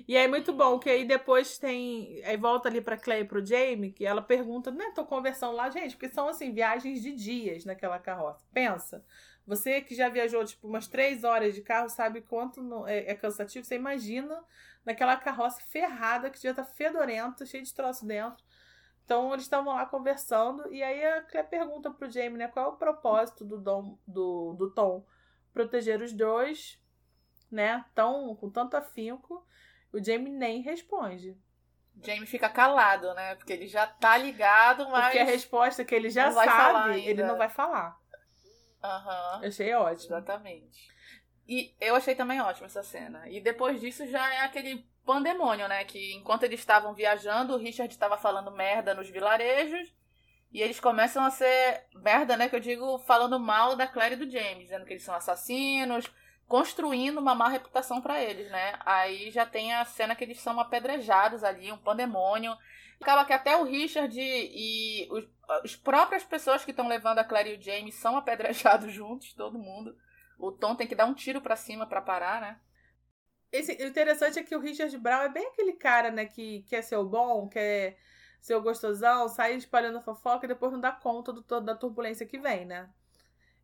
E 0.08 0.16
aí, 0.16 0.26
muito 0.26 0.52
bom, 0.52 0.78
que 0.78 0.88
aí 0.88 1.04
depois 1.04 1.58
tem. 1.58 2.22
Aí 2.24 2.36
volta 2.36 2.68
ali 2.68 2.80
pra 2.80 2.96
Clay 2.96 3.20
e 3.20 3.24
pro 3.24 3.44
Jamie, 3.44 3.92
que 3.92 4.06
ela 4.06 4.22
pergunta, 4.22 4.70
né? 4.70 4.90
Tô 4.94 5.04
conversando 5.04 5.54
lá, 5.54 5.68
gente, 5.68 5.96
porque 5.96 6.12
são 6.14 6.28
assim, 6.28 6.52
viagens 6.52 7.02
de 7.02 7.12
dias 7.14 7.64
naquela 7.64 7.98
carroça. 7.98 8.44
Pensa. 8.52 9.04
Você 9.46 9.80
que 9.80 9.94
já 9.94 10.08
viajou, 10.08 10.44
tipo, 10.44 10.68
umas 10.68 10.86
três 10.86 11.24
horas 11.24 11.54
de 11.54 11.62
carro, 11.62 11.88
sabe 11.88 12.22
quanto 12.22 12.86
é, 12.86 13.10
é 13.10 13.14
cansativo. 13.14 13.64
Você 13.64 13.74
imagina 13.74 14.42
naquela 14.84 15.16
carroça 15.16 15.60
ferrada, 15.60 16.30
que 16.30 16.40
já 16.40 16.54
tá 16.54 16.64
fedorenta, 16.64 17.44
cheio 17.44 17.62
de 17.62 17.74
troço 17.74 18.06
dentro. 18.06 18.42
Então 19.04 19.32
eles 19.32 19.44
estavam 19.44 19.74
lá 19.74 19.84
conversando 19.86 20.72
e 20.72 20.82
aí 20.82 21.04
a 21.04 21.22
Claire 21.22 21.48
pergunta 21.48 21.90
pro 21.90 22.10
Jamie, 22.10 22.38
né, 22.38 22.48
qual 22.48 22.66
é 22.66 22.68
o 22.68 22.76
propósito 22.76 23.44
do, 23.44 23.58
Dom, 23.58 23.98
do, 24.06 24.54
do 24.54 24.70
Tom 24.70 25.04
proteger 25.52 26.00
os 26.00 26.12
dois, 26.12 26.80
né, 27.50 27.84
tão, 27.94 28.34
com 28.36 28.48
tanto 28.50 28.76
afinco. 28.76 29.46
O 29.92 30.02
Jamie 30.02 30.32
nem 30.32 30.62
responde. 30.62 31.36
Jamie 32.02 32.26
fica 32.26 32.48
calado, 32.48 33.12
né, 33.12 33.34
porque 33.34 33.52
ele 33.52 33.66
já 33.66 33.86
tá 33.86 34.16
ligado, 34.16 34.88
mas... 34.88 35.04
Porque 35.06 35.18
a 35.18 35.24
resposta 35.24 35.84
que 35.84 35.94
ele 35.94 36.08
já 36.08 36.30
sabe, 36.30 37.04
ele 37.04 37.22
não 37.22 37.36
vai 37.36 37.50
falar. 37.50 38.00
Aham. 38.82 39.40
Uhum. 39.40 39.46
Achei 39.46 39.74
ótimo. 39.74 40.16
Exatamente. 40.16 40.90
E 41.46 41.74
eu 41.80 41.94
achei 41.94 42.14
também 42.14 42.40
ótima 42.40 42.66
essa 42.66 42.82
cena. 42.82 43.28
E 43.28 43.40
depois 43.40 43.80
disso 43.80 44.06
já 44.06 44.32
é 44.34 44.40
aquele 44.40 44.88
pandemônio, 45.04 45.68
né? 45.68 45.84
Que 45.84 46.14
enquanto 46.14 46.44
eles 46.44 46.60
estavam 46.60 46.94
viajando, 46.94 47.54
o 47.54 47.58
Richard 47.58 47.92
estava 47.92 48.16
falando 48.16 48.50
merda 48.50 48.94
nos 48.94 49.08
vilarejos. 49.08 49.92
E 50.52 50.60
eles 50.60 50.78
começam 50.78 51.24
a 51.24 51.30
ser 51.30 51.86
merda, 51.94 52.36
né? 52.36 52.48
Que 52.48 52.56
eu 52.56 52.60
digo 52.60 52.98
falando 52.98 53.38
mal 53.40 53.74
da 53.74 53.86
Claire 53.86 54.14
e 54.14 54.18
do 54.18 54.30
James, 54.30 54.64
dizendo 54.64 54.84
que 54.84 54.92
eles 54.92 55.02
são 55.02 55.14
assassinos, 55.14 56.10
construindo 56.46 57.18
uma 57.18 57.34
má 57.34 57.48
reputação 57.48 58.00
para 58.00 58.22
eles, 58.22 58.50
né? 58.50 58.74
Aí 58.84 59.30
já 59.30 59.46
tem 59.46 59.72
a 59.72 59.84
cena 59.84 60.14
que 60.14 60.22
eles 60.22 60.40
são 60.40 60.60
apedrejados 60.60 61.42
ali, 61.42 61.72
um 61.72 61.78
pandemônio. 61.78 62.56
Acaba 63.00 63.24
que 63.24 63.32
até 63.32 63.56
o 63.56 63.64
Richard 63.64 64.14
e 64.20 65.08
os, 65.10 65.24
as 65.64 65.74
próprias 65.74 66.22
pessoas 66.22 66.64
que 66.64 66.70
estão 66.70 66.86
levando 66.86 67.18
a 67.18 67.24
Claire 67.24 67.54
e 67.54 67.56
o 67.56 67.62
James 67.62 67.94
são 67.94 68.16
apedrejados 68.16 68.92
juntos, 68.92 69.32
todo 69.32 69.58
mundo. 69.58 69.96
O 70.38 70.52
Tom 70.52 70.74
tem 70.74 70.86
que 70.86 70.94
dar 70.94 71.06
um 71.06 71.14
tiro 71.14 71.40
para 71.40 71.56
cima 71.56 71.86
para 71.86 72.02
parar, 72.02 72.40
né? 72.40 72.58
Esse, 73.52 73.72
o 73.72 73.86
interessante 73.86 74.38
é 74.38 74.42
que 74.42 74.56
o 74.56 74.60
Richard 74.60 74.96
Brown 74.96 75.22
é 75.22 75.28
bem 75.28 75.46
aquele 75.46 75.74
cara, 75.74 76.10
né, 76.10 76.24
que 76.24 76.62
quer 76.62 76.82
ser 76.82 76.96
o 76.96 77.04
bom, 77.04 77.48
quer 77.48 77.98
ser 78.40 78.56
o 78.56 78.62
gostosão, 78.62 79.28
sai 79.28 79.54
espalhando 79.54 80.00
fofoca 80.00 80.46
e 80.46 80.48
depois 80.48 80.72
não 80.72 80.80
dá 80.80 80.90
conta 80.90 81.32
do, 81.32 81.60
da 81.60 81.74
turbulência 81.74 82.26
que 82.26 82.38
vem, 82.38 82.64
né? 82.64 82.88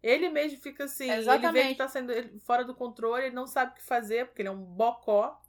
Ele 0.03 0.29
mesmo 0.29 0.61
fica 0.61 0.85
assim, 0.85 1.11
Exatamente. 1.11 1.57
ele 1.57 1.63
vê 1.65 1.69
que 1.71 1.79
tá 1.79 1.89
sendo 1.89 2.13
fora 2.41 2.65
do 2.65 2.75
controle, 2.75 3.27
ele 3.27 3.35
não 3.35 3.47
sabe 3.47 3.73
o 3.73 3.75
que 3.75 3.83
fazer, 3.83 4.27
porque 4.27 4.43
ele 4.43 4.49
é 4.49 4.53
um 4.53 4.63
bocó. 4.63 5.41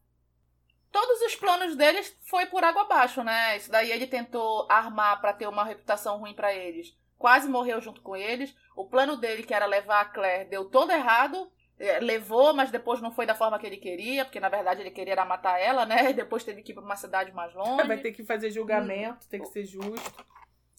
Todos 0.91 1.21
os 1.21 1.35
planos 1.35 1.75
deles 1.75 2.17
foi 2.23 2.47
por 2.47 2.63
água 2.63 2.81
abaixo, 2.81 3.23
né? 3.23 3.57
Isso 3.57 3.69
daí 3.69 3.91
ele 3.91 4.07
tentou 4.07 4.65
armar 4.71 5.21
para 5.21 5.33
ter 5.33 5.47
uma 5.47 5.63
reputação 5.63 6.17
ruim 6.17 6.33
para 6.33 6.51
eles. 6.51 6.97
Quase 7.15 7.47
morreu 7.47 7.79
junto 7.79 8.01
com 8.01 8.15
eles. 8.15 8.55
O 8.75 8.85
plano 8.85 9.15
dele, 9.15 9.43
que 9.43 9.53
era 9.53 9.67
levar 9.67 10.01
a 10.01 10.05
Claire, 10.05 10.49
deu 10.49 10.65
todo 10.65 10.91
errado. 10.91 11.51
É, 11.79 11.99
levou, 11.99 12.53
mas 12.53 12.69
depois 12.69 12.99
não 12.99 13.09
foi 13.09 13.25
da 13.25 13.33
forma 13.33 13.57
que 13.57 13.65
ele 13.65 13.77
queria, 13.77 14.25
porque 14.25 14.39
na 14.39 14.49
verdade 14.49 14.81
ele 14.81 14.91
queria 14.91 15.23
matar 15.23 15.59
ela, 15.59 15.85
né? 15.85 16.09
E 16.11 16.13
depois 16.13 16.43
teve 16.43 16.61
que 16.61 16.71
ir 16.71 16.75
pra 16.75 16.83
uma 16.83 16.97
cidade 16.97 17.31
mais 17.31 17.53
longe. 17.53 17.87
Vai 17.87 17.97
ter 17.97 18.11
que 18.11 18.23
fazer 18.25 18.51
julgamento, 18.51 19.25
hum. 19.25 19.29
tem 19.29 19.41
que 19.41 19.47
ser 19.47 19.65
justo. 19.65 20.25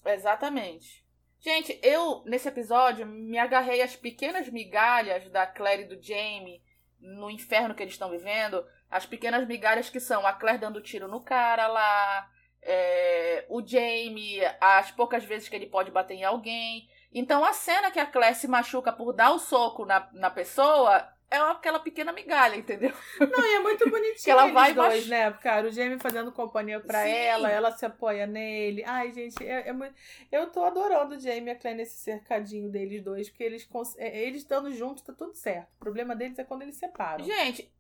Exatamente. 0.04 1.04
Gente, 1.40 1.78
eu, 1.82 2.22
nesse 2.26 2.48
episódio, 2.48 3.06
me 3.06 3.38
agarrei 3.38 3.80
às 3.80 3.96
pequenas 3.96 4.48
migalhas 4.50 5.26
da 5.30 5.46
Claire 5.46 5.84
e 5.84 5.88
do 5.88 6.02
Jamie 6.02 6.62
no 7.00 7.30
inferno 7.30 7.74
que 7.74 7.82
eles 7.82 7.94
estão 7.94 8.10
vivendo. 8.10 8.62
As 8.90 9.06
pequenas 9.06 9.46
migalhas 9.46 9.88
que 9.88 9.98
são 9.98 10.26
a 10.26 10.34
Claire 10.34 10.60
dando 10.60 10.82
tiro 10.82 11.08
no 11.08 11.22
cara 11.22 11.66
lá, 11.66 12.30
é, 12.62 13.46
o 13.48 13.66
Jamie, 13.66 14.40
as 14.60 14.90
poucas 14.90 15.24
vezes 15.24 15.48
que 15.48 15.56
ele 15.56 15.66
pode 15.66 15.90
bater 15.90 16.14
em 16.14 16.24
alguém. 16.24 16.88
Então 17.12 17.44
a 17.44 17.52
cena 17.52 17.90
que 17.90 17.98
a 17.98 18.06
Claire 18.06 18.36
se 18.36 18.46
machuca 18.46 18.92
por 18.92 19.12
dar 19.12 19.32
o 19.32 19.38
soco 19.38 19.84
na, 19.84 20.08
na 20.12 20.30
pessoa 20.30 21.08
é 21.30 21.38
aquela 21.38 21.78
pequena 21.78 22.12
migalha, 22.12 22.56
entendeu? 22.56 22.92
Não, 23.20 23.44
e 23.44 23.54
é 23.54 23.60
muito 23.60 23.88
bonitinho 23.88 24.16
que 24.24 24.30
ela 24.30 24.46
vai 24.48 24.74
dois, 24.74 25.06
né? 25.06 25.30
Cara, 25.34 25.68
o 25.68 25.70
Jamie 25.70 25.98
fazendo 26.00 26.32
companhia 26.32 26.80
pra 26.80 27.04
Sim. 27.04 27.10
ela, 27.10 27.48
ela 27.48 27.70
se 27.70 27.86
apoia 27.86 28.26
nele. 28.26 28.82
Ai, 28.84 29.12
gente, 29.12 29.46
é, 29.46 29.68
é 29.68 29.72
muito... 29.72 29.94
eu 30.32 30.50
tô 30.50 30.64
adorando 30.64 31.14
o 31.14 31.20
Jamie 31.20 31.46
e 31.46 31.50
a 31.50 31.56
Claire 31.56 31.78
nesse 31.78 31.98
cercadinho 31.98 32.68
deles 32.68 33.04
dois, 33.04 33.28
porque 33.28 33.44
eles, 33.44 33.64
cons... 33.64 33.96
É, 33.96 34.18
eles 34.22 34.42
estando 34.42 34.72
juntos 34.72 35.04
tá 35.04 35.12
tudo 35.12 35.34
certo. 35.34 35.68
O 35.76 35.78
problema 35.78 36.16
deles 36.16 36.36
é 36.36 36.42
quando 36.42 36.62
eles 36.62 36.76
separam. 36.76 37.24
Gente, 37.24 37.72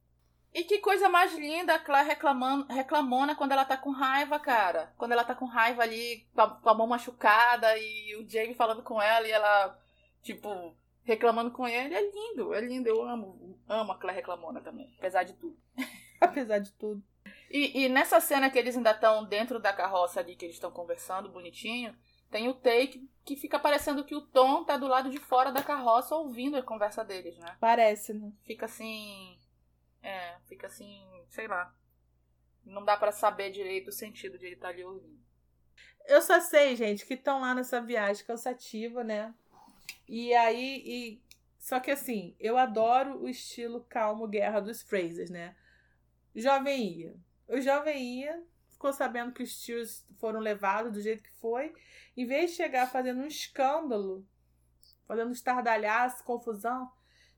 e 0.52 0.64
que 0.64 0.78
coisa 0.78 1.08
mais 1.08 1.32
linda 1.34 1.74
a 1.74 1.78
Claire 1.78 2.08
reclamando, 2.08 2.66
reclamona 2.72 3.36
quando 3.36 3.52
ela 3.52 3.64
tá 3.64 3.76
com 3.76 3.90
raiva, 3.90 4.38
cara. 4.40 4.92
Quando 4.96 5.12
ela 5.12 5.24
tá 5.24 5.34
com 5.34 5.44
raiva 5.44 5.82
ali, 5.82 6.26
com 6.34 6.40
a, 6.40 6.50
com 6.50 6.68
a, 6.68 6.74
mão 6.74 6.86
machucada 6.88 7.78
e 7.78 8.16
o 8.16 8.28
Jamie 8.28 8.54
falando 8.54 8.82
com 8.82 9.00
ela 9.00 9.28
e 9.28 9.30
ela, 9.30 9.78
tipo, 10.22 10.74
reclamando 11.04 11.52
com 11.52 11.68
ele. 11.68 11.94
É 11.94 12.10
lindo, 12.10 12.52
é 12.52 12.60
lindo. 12.60 12.88
Eu 12.88 13.02
amo, 13.02 13.58
amo 13.68 13.92
a 13.92 13.98
Claire 13.98 14.16
reclamona 14.16 14.60
também, 14.60 14.92
apesar 14.98 15.22
de 15.22 15.34
tudo. 15.34 15.56
apesar 16.20 16.58
de 16.58 16.72
tudo. 16.72 17.00
E, 17.48 17.84
e 17.84 17.88
nessa 17.88 18.20
cena 18.20 18.50
que 18.50 18.58
eles 18.58 18.76
ainda 18.76 18.90
estão 18.90 19.24
dentro 19.24 19.60
da 19.60 19.72
carroça 19.72 20.18
ali, 20.18 20.34
que 20.34 20.44
eles 20.44 20.56
estão 20.56 20.72
conversando 20.72 21.28
bonitinho, 21.28 21.96
tem 22.28 22.48
o 22.48 22.54
take 22.54 23.08
que 23.24 23.36
fica 23.36 23.58
parecendo 23.58 24.04
que 24.04 24.16
o 24.16 24.20
Tom 24.20 24.64
tá 24.64 24.76
do 24.76 24.88
lado 24.88 25.10
de 25.10 25.18
fora 25.18 25.52
da 25.52 25.62
carroça 25.62 26.14
ouvindo 26.14 26.56
a 26.56 26.62
conversa 26.62 27.04
deles, 27.04 27.38
né? 27.38 27.56
Parece, 27.60 28.14
né? 28.14 28.32
Fica 28.44 28.66
assim 28.66 29.36
é, 30.02 30.38
fica 30.46 30.66
assim, 30.66 31.02
sei 31.28 31.46
lá. 31.46 31.74
Não 32.64 32.84
dá 32.84 32.96
para 32.96 33.12
saber 33.12 33.50
direito 33.50 33.88
o 33.88 33.92
sentido 33.92 34.38
de 34.38 34.46
ele 34.46 34.54
estar 34.54 34.68
tá 34.68 34.74
ali 34.74 34.84
ouvindo. 34.84 35.20
Eu 36.06 36.22
só 36.22 36.40
sei, 36.40 36.76
gente, 36.76 37.06
que 37.06 37.14
estão 37.14 37.40
lá 37.40 37.54
nessa 37.54 37.80
viagem 37.80 38.24
cansativa, 38.24 39.04
né? 39.04 39.34
E 40.08 40.34
aí, 40.34 40.82
e... 40.84 41.22
só 41.58 41.78
que 41.78 41.90
assim, 41.90 42.34
eu 42.38 42.56
adoro 42.56 43.22
o 43.22 43.28
estilo 43.28 43.84
calmo 43.88 44.26
guerra 44.26 44.60
dos 44.60 44.82
Frasers, 44.82 45.30
né? 45.30 45.56
Jovem 46.34 47.00
ia. 47.00 47.16
O 47.48 47.60
jovem 47.60 48.20
ia, 48.20 48.42
ficou 48.70 48.92
sabendo 48.92 49.32
que 49.32 49.42
os 49.42 49.60
tios 49.60 50.06
foram 50.18 50.40
levados 50.40 50.92
do 50.92 51.00
jeito 51.00 51.22
que 51.22 51.32
foi, 51.40 51.74
em 52.16 52.26
vez 52.26 52.50
de 52.50 52.56
chegar 52.56 52.90
fazendo 52.90 53.20
um 53.20 53.26
escândalo, 53.26 54.26
fazendo 55.06 55.32
estardalhaço, 55.32 56.24
confusão, 56.24 56.90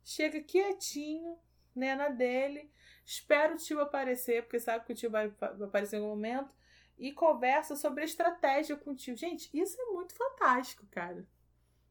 chega 0.04 0.40
quietinho, 0.42 1.38
né, 1.74 1.94
na 1.94 2.08
dele. 2.08 2.70
Espera 3.04 3.54
o 3.54 3.56
tio 3.56 3.80
aparecer, 3.80 4.42
porque 4.42 4.60
sabe 4.60 4.84
que 4.84 4.92
o 4.92 4.96
tio 4.96 5.10
vai, 5.10 5.28
vai 5.28 5.50
aparecer 5.62 5.96
em 5.96 5.98
algum 6.00 6.10
momento. 6.10 6.54
E 6.98 7.12
conversa 7.12 7.74
sobre 7.74 8.02
a 8.02 8.04
estratégia 8.04 8.76
com 8.76 8.92
o 8.92 8.94
tio. 8.94 9.16
Gente, 9.16 9.50
isso 9.52 9.80
é 9.80 9.84
muito 9.86 10.14
fantástico, 10.14 10.86
cara. 10.90 11.26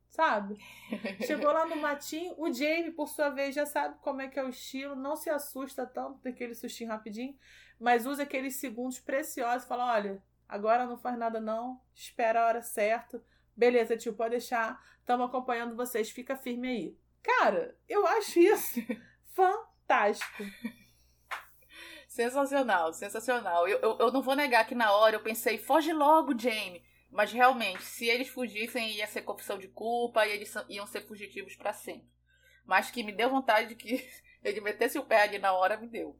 Sabe? 0.09 0.57
Chegou 1.25 1.51
lá 1.51 1.65
no 1.65 1.77
matinho, 1.77 2.33
o 2.37 2.51
Jamie, 2.53 2.91
por 2.91 3.07
sua 3.07 3.29
vez, 3.29 3.55
já 3.55 3.65
sabe 3.65 3.97
como 4.01 4.21
é 4.21 4.27
que 4.27 4.39
é 4.39 4.43
o 4.43 4.49
estilo, 4.49 4.95
não 4.95 5.15
se 5.15 5.29
assusta 5.29 5.85
tanto 5.85 6.19
daquele 6.21 6.53
sustinho 6.53 6.89
rapidinho, 6.89 7.37
mas 7.79 8.05
usa 8.05 8.23
aqueles 8.23 8.57
segundos 8.57 8.99
preciosos 8.99 9.63
e 9.63 9.67
fala: 9.67 9.93
olha, 9.93 10.21
agora 10.47 10.85
não 10.85 10.97
faz 10.97 11.17
nada, 11.17 11.39
não, 11.39 11.81
espera 11.93 12.41
a 12.43 12.47
hora 12.47 12.61
certa. 12.61 13.23
Beleza, 13.55 13.97
tio, 13.97 14.13
pode 14.13 14.31
deixar. 14.31 14.81
Estamos 14.99 15.27
acompanhando 15.27 15.75
vocês, 15.75 16.09
fica 16.09 16.35
firme 16.35 16.67
aí. 16.67 16.97
Cara, 17.21 17.77
eu 17.87 18.05
acho 18.05 18.39
isso 18.39 18.79
fantástico 19.33 19.70
fantástico. 19.91 20.43
Sensacional, 22.07 22.93
sensacional. 22.93 23.67
Eu, 23.67 23.79
eu, 23.79 23.97
eu, 23.99 24.11
não 24.11 24.21
vou 24.21 24.35
negar 24.35 24.65
que 24.65 24.75
na 24.75 24.91
hora 24.91 25.15
eu 25.15 25.21
pensei, 25.21 25.57
foge 25.57 25.91
logo, 25.91 26.37
Jamie. 26.37 26.83
Mas 27.09 27.31
realmente, 27.31 27.83
se 27.83 28.05
eles 28.05 28.29
fugissem, 28.29 28.91
ia 28.91 29.07
ser 29.07 29.21
confissão 29.23 29.57
de 29.57 29.67
culpa 29.67 30.25
e 30.25 30.31
eles 30.31 30.53
iam 30.69 30.87
ser 30.87 31.01
fugitivos 31.01 31.55
para 31.55 31.73
sempre. 31.73 32.09
Mas 32.65 32.89
que 32.89 33.03
me 33.03 33.11
deu 33.11 33.29
vontade 33.29 33.69
de 33.69 33.75
que 33.75 34.09
ele 34.43 34.61
metesse 34.61 34.97
o 34.97 35.05
pé 35.05 35.23
ali 35.23 35.37
na 35.37 35.51
hora, 35.51 35.77
me 35.77 35.87
deu. 35.87 36.17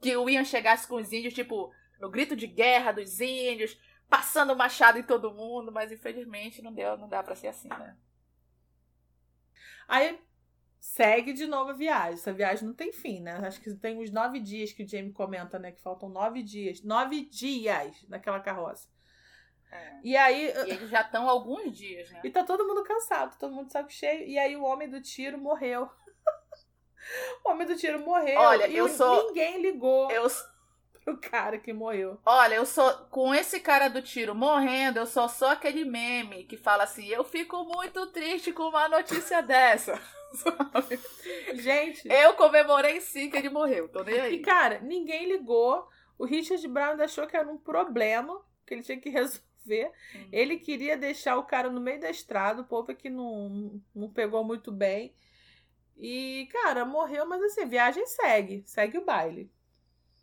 Que 0.00 0.14
o 0.16 0.28
Ian 0.28 0.44
chegasse 0.44 0.86
com 0.86 0.96
os 0.96 1.10
índios, 1.10 1.32
tipo, 1.32 1.72
no 1.98 2.10
grito 2.10 2.36
de 2.36 2.46
guerra 2.46 2.92
dos 2.92 3.18
índios, 3.20 3.78
passando 4.08 4.54
machado 4.54 4.98
em 4.98 5.02
todo 5.02 5.32
mundo, 5.32 5.72
mas 5.72 5.90
infelizmente 5.90 6.60
não 6.60 6.72
deu, 6.72 6.98
não 6.98 7.08
dá 7.08 7.22
para 7.22 7.34
ser 7.34 7.48
assim, 7.48 7.68
né? 7.68 7.96
Aí 9.88 10.18
segue 10.80 11.32
de 11.32 11.46
novo 11.46 11.70
a 11.70 11.74
viagem. 11.74 12.14
Essa 12.14 12.32
viagem 12.32 12.66
não 12.66 12.74
tem 12.74 12.92
fim, 12.92 13.20
né? 13.20 13.40
Acho 13.44 13.60
que 13.60 13.74
tem 13.74 13.98
uns 13.98 14.10
nove 14.10 14.40
dias 14.40 14.72
que 14.72 14.82
o 14.82 14.88
Jamie 14.88 15.12
comenta, 15.12 15.58
né? 15.58 15.72
Que 15.72 15.82
faltam 15.82 16.08
nove 16.08 16.42
dias. 16.42 16.82
Nove 16.82 17.24
dias 17.26 18.04
naquela 18.08 18.40
carroça. 18.40 18.88
É. 19.70 19.92
E 20.02 20.16
aí. 20.16 20.46
E 20.46 20.70
eles 20.70 20.90
já 20.90 21.02
estão 21.02 21.28
alguns 21.28 21.76
dias, 21.76 22.10
né? 22.10 22.20
E 22.24 22.30
tá 22.30 22.44
todo 22.44 22.66
mundo 22.66 22.84
cansado, 22.84 23.36
todo 23.38 23.54
mundo 23.54 23.72
saco 23.72 23.90
cheio. 23.90 24.26
E 24.26 24.38
aí 24.38 24.56
o 24.56 24.62
homem 24.62 24.88
do 24.88 25.00
tiro 25.00 25.38
morreu. 25.38 25.88
o 27.44 27.50
homem 27.50 27.66
do 27.66 27.76
tiro 27.76 28.00
morreu. 28.00 28.38
Olha, 28.38 28.68
eu 28.68 28.88
sou. 28.88 29.28
Ninguém 29.28 29.60
ligou 29.60 30.10
Eu, 30.10 30.28
pro 31.04 31.18
cara 31.18 31.58
que 31.58 31.72
morreu. 31.72 32.20
olha, 32.24 32.54
eu 32.54 32.66
sou. 32.66 32.92
Com 33.10 33.34
esse 33.34 33.60
cara 33.60 33.88
do 33.88 34.02
tiro 34.02 34.34
morrendo, 34.34 34.98
eu 34.98 35.06
só 35.06 35.28
sou 35.28 35.48
aquele 35.48 35.84
meme 35.84 36.44
que 36.44 36.56
fala 36.56 36.84
assim: 36.84 37.06
eu 37.06 37.24
fico 37.24 37.64
muito 37.64 38.06
triste 38.08 38.52
com 38.52 38.64
uma 38.64 38.88
notícia 38.88 39.42
dessa. 39.42 40.00
Sabe? 40.36 40.98
Gente. 41.54 42.08
Eu 42.08 42.34
comemorei 42.34 43.00
sim 43.00 43.30
que 43.30 43.36
ele 43.36 43.48
morreu, 43.50 43.88
tô 43.88 44.02
nem 44.04 44.14
E, 44.14 44.20
aí. 44.20 44.38
cara, 44.40 44.80
ninguém 44.80 45.26
ligou. 45.28 45.88
O 46.18 46.24
Richard 46.24 46.66
Brown 46.68 47.00
achou 47.02 47.26
que 47.26 47.36
era 47.36 47.48
um 47.50 47.58
problema 47.58 48.40
que 48.66 48.74
ele 48.74 48.82
tinha 48.82 48.98
que 49.00 49.10
resolver. 49.10 49.92
Hum. 50.14 50.28
Ele 50.32 50.58
queria 50.58 50.96
deixar 50.96 51.36
o 51.36 51.44
cara 51.44 51.68
no 51.68 51.80
meio 51.80 52.00
da 52.00 52.08
estrada, 52.10 52.62
o 52.62 52.66
povo 52.66 52.92
aqui 52.92 53.10
não, 53.10 53.80
não 53.94 54.10
pegou 54.10 54.44
muito 54.44 54.70
bem. 54.70 55.12
E, 55.96 56.48
cara, 56.52 56.84
morreu, 56.84 57.26
mas 57.26 57.42
assim, 57.42 57.66
viagem 57.66 58.06
segue. 58.06 58.62
Segue 58.66 58.98
o 58.98 59.04
baile. 59.04 59.50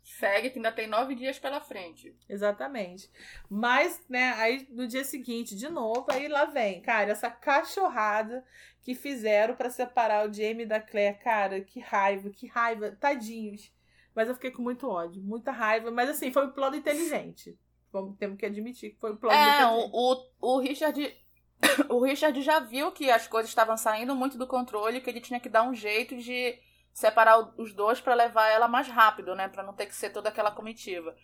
Segue 0.04 0.50
que 0.50 0.58
ainda 0.58 0.70
tem 0.70 0.86
nove 0.86 1.14
dias 1.14 1.38
pela 1.38 1.62
frente. 1.62 2.14
Exatamente. 2.28 3.10
Mas, 3.48 4.00
né, 4.06 4.34
aí 4.36 4.68
no 4.70 4.86
dia 4.86 5.02
seguinte, 5.02 5.56
de 5.56 5.68
novo, 5.70 6.04
aí 6.10 6.28
lá 6.28 6.44
vem, 6.44 6.82
cara, 6.82 7.10
essa 7.10 7.30
cachorrada 7.30 8.44
que 8.82 8.94
fizeram 8.94 9.56
pra 9.56 9.70
separar 9.70 10.28
o 10.28 10.32
Jamie 10.32 10.66
da 10.66 10.78
Claire. 10.78 11.18
Cara, 11.18 11.60
que 11.62 11.80
raiva, 11.80 12.28
que 12.28 12.46
raiva. 12.46 12.90
Tadinhos. 12.92 13.72
Mas 14.14 14.28
eu 14.28 14.34
fiquei 14.34 14.50
com 14.50 14.62
muito 14.62 14.86
ódio, 14.88 15.22
muita 15.22 15.50
raiva. 15.50 15.90
Mas 15.90 16.10
assim, 16.10 16.30
foi 16.30 16.46
um 16.46 16.52
plano 16.52 16.76
inteligente. 16.76 17.58
Vamos, 17.90 18.16
temos 18.18 18.36
que 18.36 18.44
admitir 18.44 18.90
que 18.90 19.00
foi 19.00 19.12
um 19.12 19.16
plano 19.16 19.34
É, 19.36 19.62
inteligente. 19.62 19.90
o, 19.94 20.12
o, 20.42 20.56
o 20.56 20.60
Richard. 20.60 21.16
O 21.88 22.04
Richard 22.04 22.40
já 22.42 22.60
viu 22.60 22.92
que 22.92 23.10
as 23.10 23.26
coisas 23.26 23.48
estavam 23.50 23.76
saindo 23.76 24.14
muito 24.14 24.36
do 24.36 24.46
controle, 24.46 25.00
que 25.00 25.08
ele 25.08 25.20
tinha 25.20 25.40
que 25.40 25.48
dar 25.48 25.62
um 25.62 25.74
jeito 25.74 26.14
de 26.18 26.58
separar 26.94 27.38
os 27.60 27.74
dois 27.74 28.00
pra 28.00 28.14
levar 28.14 28.48
ela 28.48 28.68
mais 28.68 28.86
rápido, 28.88 29.34
né? 29.34 29.48
Pra 29.48 29.64
não 29.64 29.74
ter 29.74 29.86
que 29.86 29.94
ser 29.96 30.10
toda 30.10 30.28
aquela 30.28 30.52
comitiva. 30.52 31.14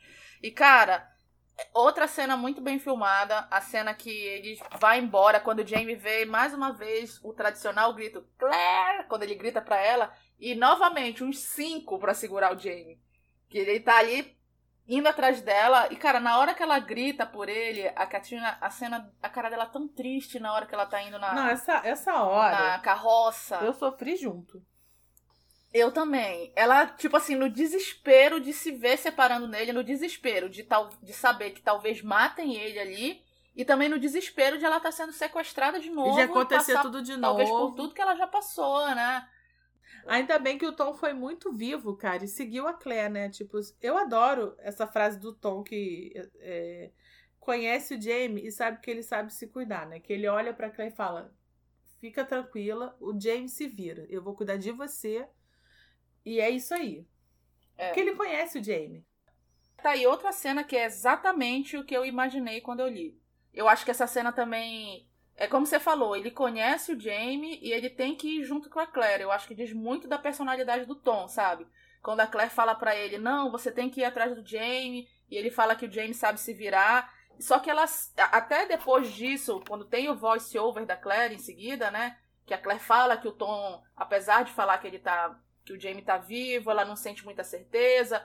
E, 0.43 0.51
cara, 0.51 1.09
outra 1.73 2.09
cena 2.09 2.37
muito 2.37 2.61
bem 2.61 2.81
filmada, 2.81 3.47
a 3.51 3.61
cena 3.61 3.95
que 3.95 4.11
ele 4.11 4.61
vai 4.81 4.99
embora, 4.99 5.39
quando 5.39 5.61
o 5.61 5.67
Jamie 5.67 5.95
vê 5.95 6.25
mais 6.25 6.53
uma 6.53 6.73
vez 6.73 7.21
o 7.23 7.33
tradicional 7.33 7.95
grito 7.95 8.27
Claire, 8.37 9.07
quando 9.09 9.23
ele 9.23 9.37
grita 9.37 9.63
pra 9.63 9.77
ela, 9.77 10.13
e 10.41 10.57
novamente 10.57 11.23
uns 11.23 11.39
cinco 11.39 12.01
pra 12.01 12.15
segurar 12.15 12.53
o 12.55 12.59
Jamie. 12.59 13.01
Que 13.49 13.59
ele 13.59 13.79
tá 13.79 13.97
ali 13.99 14.37
indo 14.89 15.09
atrás 15.09 15.41
dela. 15.41 15.87
E, 15.93 15.97
cara, 15.97 16.19
na 16.19 16.37
hora 16.39 16.53
que 16.53 16.65
ela 16.65 16.81
grita 16.81 17.25
por 17.25 17.49
ele, 17.49 17.87
a 17.95 18.07
Katrina, 18.07 18.59
a 18.61 18.71
cena, 18.71 19.09
a 19.23 19.29
cara 19.29 19.49
dela 19.49 19.65
é 19.65 19.69
tão 19.69 19.87
triste 19.87 20.41
na 20.41 20.53
hora 20.53 20.67
que 20.67 20.75
ela 20.75 20.87
tá 20.87 21.01
indo 21.01 21.17
na, 21.19 21.33
Não, 21.33 21.47
essa, 21.47 21.81
essa 21.85 22.25
hora 22.25 22.59
na 22.59 22.79
carroça. 22.81 23.57
eu 23.59 23.73
sofri 23.73 24.17
junto. 24.17 24.61
Eu 25.73 25.93
também. 25.93 26.53
Ela, 26.57 26.87
tipo 26.87 27.17
assim, 27.17 27.37
no 27.37 27.49
desespero 27.49 28.41
de 28.41 28.53
se 28.53 28.73
ver 28.73 28.99
separando 28.99 29.47
nele, 29.47 29.73
no 29.73 29.85
desespero 29.85 30.49
de, 30.49 30.65
tal, 30.65 30.91
de 31.03 31.13
saber 31.13 31.51
que 31.51 31.63
talvez 31.63 32.03
matem 32.03 32.57
ele 32.57 32.79
ali. 32.79 33.23
E 33.55 33.65
também 33.65 33.89
no 33.89 33.99
desespero 33.99 34.59
de 34.59 34.65
ela 34.65 34.79
estar 34.79 34.93
sendo 34.93 35.13
sequestrada 35.13 35.79
de 35.79 35.91
novo. 35.91 36.13
E 36.13 36.15
de 36.15 36.23
acontecer 36.23 36.73
passar, 36.73 36.83
tudo 36.83 37.03
de 37.03 37.19
Talvez 37.19 37.49
por 37.49 37.61
novo. 37.61 37.75
tudo 37.75 37.95
que 37.95 38.01
ela 38.01 38.15
já 38.15 38.27
passou, 38.27 38.87
né? 38.95 39.29
Ainda 40.07 40.39
bem 40.39 40.57
que 40.57 40.67
o 40.67 40.73
Tom 40.73 40.95
foi 40.95 41.13
muito 41.13 41.53
vivo, 41.53 41.97
cara, 41.97 42.25
e 42.25 42.29
seguiu 42.29 42.67
a 42.67 42.73
Claire, 42.73 43.13
né? 43.13 43.29
Tipo, 43.29 43.59
eu 43.83 43.99
adoro 43.99 44.55
essa 44.59 44.87
frase 44.87 45.19
do 45.19 45.33
Tom 45.33 45.63
que 45.63 46.13
é, 46.39 46.91
conhece 47.39 47.95
o 47.95 48.01
Jamie 48.01 48.47
e 48.47 48.53
sabe 48.53 48.81
que 48.81 48.91
ele 48.91 49.03
sabe 49.03 49.33
se 49.33 49.47
cuidar, 49.47 49.87
né? 49.87 50.01
Que 50.01 50.13
ele 50.13 50.27
olha 50.27 50.55
pra 50.55 50.71
Claire 50.71 50.93
e 50.93 50.97
fala: 50.97 51.35
fica 51.99 52.25
tranquila, 52.25 52.97
o 53.01 53.19
Jamie 53.19 53.49
se 53.49 53.67
vira, 53.67 54.07
eu 54.09 54.23
vou 54.23 54.35
cuidar 54.35 54.57
de 54.57 54.71
você. 54.73 55.27
E 56.25 56.41
é 56.41 56.51
isso 56.51 56.75
aí. 56.75 57.07
É. 57.77 57.87
Porque 57.87 58.01
ele 58.01 58.15
conhece 58.15 58.59
o 58.59 58.65
Jamie. 58.65 59.05
Tá 59.83 59.91
aí 59.91 60.07
outra 60.07 60.33
cena 60.33 60.63
que 60.63 60.77
é 60.77 60.85
exatamente 60.85 61.77
o 61.77 61.85
que 61.85 61.97
eu 61.97 62.05
imaginei 62.05 62.61
quando 62.61 62.81
eu 62.81 62.89
li. 62.89 63.19
Eu 63.53 63.69
acho 63.69 63.85
que 63.85 63.91
essa 63.91 64.07
cena 64.07 64.33
também. 64.33 65.09
É 65.37 65.47
como 65.47 65.65
você 65.65 65.81
falou, 65.81 66.15
ele 66.15 66.31
conhece 66.31 66.93
o 66.93 67.01
Jamie 67.01 67.59
e 67.63 67.73
ele 67.73 67.89
tem 67.89 68.15
que 68.15 68.41
ir 68.41 68.45
junto 68.45 68.69
com 68.69 68.79
a 68.79 68.87
Claire. 68.87 69.23
Eu 69.23 69.33
acho 69.33 69.49
que 69.49 69.55
diz 69.55 69.73
muito 69.73 70.07
da 70.07 70.19
personalidade 70.19 70.85
do 70.85 70.95
Tom, 70.95 71.27
sabe? 71.29 71.67
Quando 72.03 72.21
a 72.21 72.27
Claire 72.27 72.51
fala 72.51 72.75
pra 72.75 72.95
ele, 72.95 73.17
não, 73.17 73.51
você 73.51 73.73
tem 73.73 73.89
que 73.89 74.01
ir 74.01 74.05
atrás 74.05 74.35
do 74.35 74.47
Jamie, 74.47 75.09
e 75.31 75.37
ele 75.37 75.51
fala 75.51 75.75
que 75.75 75.87
o 75.87 75.93
Jamie 75.93 76.13
sabe 76.13 76.39
se 76.39 76.53
virar. 76.53 77.11
Só 77.39 77.59
que 77.59 77.71
elas, 77.71 78.13
até 78.17 78.67
depois 78.67 79.11
disso, 79.13 79.63
quando 79.67 79.87
tem 79.87 80.11
o 80.11 80.17
voice 80.17 80.59
over 80.59 80.85
da 80.85 80.97
Claire 80.97 81.35
em 81.35 81.39
seguida, 81.39 81.91
né? 81.91 82.19
Que 82.45 82.53
a 82.53 82.59
Claire 82.59 82.83
fala 82.83 83.17
que 83.17 83.29
o 83.29 83.33
Tom, 83.33 83.83
apesar 83.97 84.45
de 84.45 84.53
falar 84.53 84.77
que 84.79 84.87
ele 84.87 84.99
tá. 84.99 85.39
Que 85.71 85.77
o 85.77 85.81
Jamie 85.81 86.03
tá 86.03 86.19
vivo, 86.19 86.71
ela 86.71 86.85
não 86.85 86.97
sente 86.97 87.25
muita 87.25 87.45
certeza. 87.45 88.25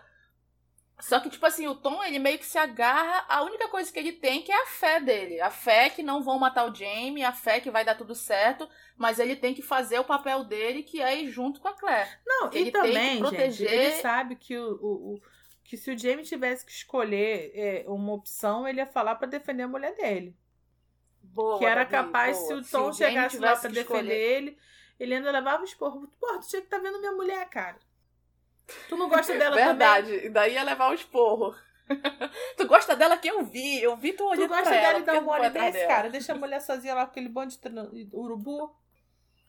Só 0.99 1.19
que, 1.19 1.29
tipo 1.29 1.45
assim, 1.45 1.67
o 1.67 1.75
Tom, 1.75 2.01
ele 2.03 2.19
meio 2.19 2.39
que 2.39 2.45
se 2.45 2.57
agarra. 2.57 3.25
A 3.27 3.43
única 3.43 3.67
coisa 3.67 3.91
que 3.91 3.99
ele 3.99 4.13
tem 4.13 4.41
que 4.41 4.51
é 4.51 4.63
a 4.63 4.67
fé 4.67 4.99
dele. 5.01 5.41
A 5.41 5.51
fé 5.51 5.89
que 5.89 6.01
não 6.01 6.23
vão 6.23 6.39
matar 6.39 6.69
o 6.69 6.73
Jamie, 6.73 7.21
a 7.23 7.33
fé 7.33 7.59
que 7.59 7.69
vai 7.69 7.83
dar 7.83 7.95
tudo 7.95 8.15
certo. 8.15 8.67
Mas 8.97 9.19
ele 9.19 9.35
tem 9.35 9.53
que 9.53 9.61
fazer 9.61 9.99
o 9.99 10.05
papel 10.05 10.45
dele, 10.45 10.83
que 10.83 11.01
é 11.01 11.21
ir 11.21 11.29
junto 11.29 11.59
com 11.59 11.67
a 11.67 11.73
Claire. 11.73 12.09
Não, 12.25 12.49
Ele 12.53 12.69
e 12.69 12.71
também, 12.71 13.19
proteger- 13.19 13.51
gente, 13.69 13.73
ele 13.73 13.91
sabe 14.01 14.35
que 14.37 14.57
o, 14.57 14.71
o- 14.81 15.13
o- 15.15 15.21
que 15.65 15.75
se 15.75 15.91
o 15.91 15.97
Jamie 15.97 16.23
tivesse 16.23 16.65
que 16.65 16.71
escolher 16.71 17.51
é, 17.53 17.83
uma 17.87 18.13
opção, 18.13 18.65
ele 18.65 18.79
ia 18.79 18.87
falar 18.87 19.15
pra 19.15 19.27
defender 19.27 19.63
a 19.63 19.67
mulher 19.67 19.93
dele. 19.95 20.33
Boa, 21.21 21.59
que 21.59 21.65
era 21.65 21.85
capaz, 21.85 22.37
boa. 22.37 22.47
se 22.47 22.53
o 22.53 22.63
Se 22.63 22.71
Tom 22.71 22.93
Jamie 22.93 23.15
chegasse 23.15 23.37
lá 23.39 23.55
pra 23.57 23.69
defender 23.69 23.81
escolher- 23.81 24.13
ele, 24.37 24.57
ele 24.99 25.15
ainda 25.15 25.31
levava 25.31 25.63
os 25.63 25.73
porros. 25.73 26.09
Porra, 26.19 26.39
tu 26.39 26.47
tinha 26.47 26.61
que 26.61 26.67
tá 26.67 26.77
vendo 26.77 26.99
minha 26.99 27.11
mulher, 27.11 27.47
cara. 27.49 27.77
Tu 28.89 28.95
não 28.97 29.07
gosta 29.09 29.33
dela 29.37 29.55
também? 29.55 29.65
Verdade. 29.67 30.11
E 30.25 30.29
daí 30.29 30.53
ia 30.53 30.63
levar 30.63 30.89
o 30.89 30.93
esporro. 30.93 31.55
tu 32.57 32.65
gosta 32.67 32.95
dela 32.95 33.17
que 33.17 33.27
eu 33.27 33.43
vi. 33.45 33.81
Eu 33.81 33.95
vi 33.95 34.11
tu 34.13 34.17
Tu 34.17 34.25
olhando 34.25 34.47
gosta 34.49 34.63
pra 34.63 34.71
dela 34.71 34.87
ela. 34.89 34.99
e 34.99 35.03
dá 35.03 35.13
por 35.13 35.19
que 35.19 35.19
um 35.19 35.25
tu 35.25 35.29
foi 35.29 35.37
mole 35.39 35.49
desse, 35.51 35.71
dela? 35.77 35.87
cara? 35.87 36.09
Deixa 36.09 36.33
a 36.33 36.35
mulher 36.37 36.61
sozinha 36.61 36.95
lá 36.95 37.05
com 37.05 37.11
aquele 37.11 37.29
bando 37.29 37.53
de 37.93 38.09
urubu. 38.11 38.75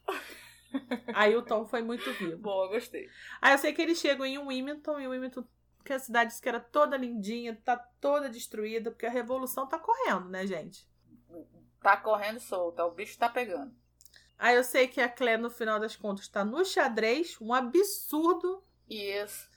Aí 1.15 1.35
o 1.35 1.43
Tom 1.43 1.65
foi 1.65 1.81
muito 1.83 2.13
vivo. 2.15 2.37
Boa, 2.37 2.69
gostei. 2.69 3.09
Aí 3.41 3.55
eu 3.55 3.59
sei 3.59 3.73
que 3.73 3.81
eles 3.81 3.99
chegam 3.99 4.27
em 4.27 4.37
Wilmington, 4.39 5.01
e 5.01 5.09
Wilmington, 5.09 5.45
que 5.83 5.93
a 5.93 5.99
cidade 5.99 6.31
disse 6.31 6.43
que 6.43 6.49
era 6.49 6.61
toda 6.61 6.97
lindinha, 6.99 7.59
tá 7.65 7.77
toda 8.01 8.29
destruída, 8.29 8.91
porque 8.91 9.07
a 9.07 9.11
revolução 9.11 9.67
tá 9.67 9.79
correndo, 9.79 10.29
né, 10.29 10.47
gente? 10.47 10.87
Tá 11.81 11.97
correndo 11.97 12.41
solta. 12.41 12.85
O 12.85 12.91
bicho 12.91 13.17
tá 13.19 13.29
pegando. 13.29 13.75
Aí 14.39 14.55
eu 14.57 14.65
sei 14.65 14.87
que 14.87 15.01
a 15.01 15.09
Claire, 15.09 15.41
no 15.41 15.51
final 15.51 15.81
das 15.81 15.97
contas, 15.97 16.29
tá 16.29 16.45
no 16.45 16.65
xadrez, 16.65 17.37
um 17.41 17.55
absurdo. 17.55 18.63
Isso. 18.89 19.49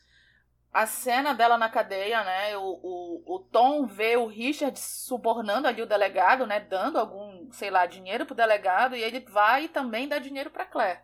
A 0.72 0.86
cena 0.86 1.34
dela 1.34 1.58
na 1.58 1.68
cadeia, 1.68 2.24
né? 2.24 2.56
O, 2.58 2.62
o, 2.62 3.36
o 3.36 3.40
Tom 3.40 3.86
vê 3.88 4.16
o 4.16 4.28
Richard 4.28 4.80
subornando 4.80 5.68
ali 5.68 5.82
o 5.82 5.88
delegado, 5.88 6.46
né? 6.46 6.60
Dando 6.60 7.00
algum, 7.00 7.52
sei 7.52 7.72
lá, 7.72 7.86
dinheiro 7.88 8.26
pro 8.26 8.36
delegado. 8.36 8.96
E 8.96 9.02
ele 9.04 9.20
vai 9.22 9.68
também 9.68 10.08
dá 10.08 10.20
dinheiro 10.20 10.52
pra 10.52 10.66
Claire. 10.66 11.00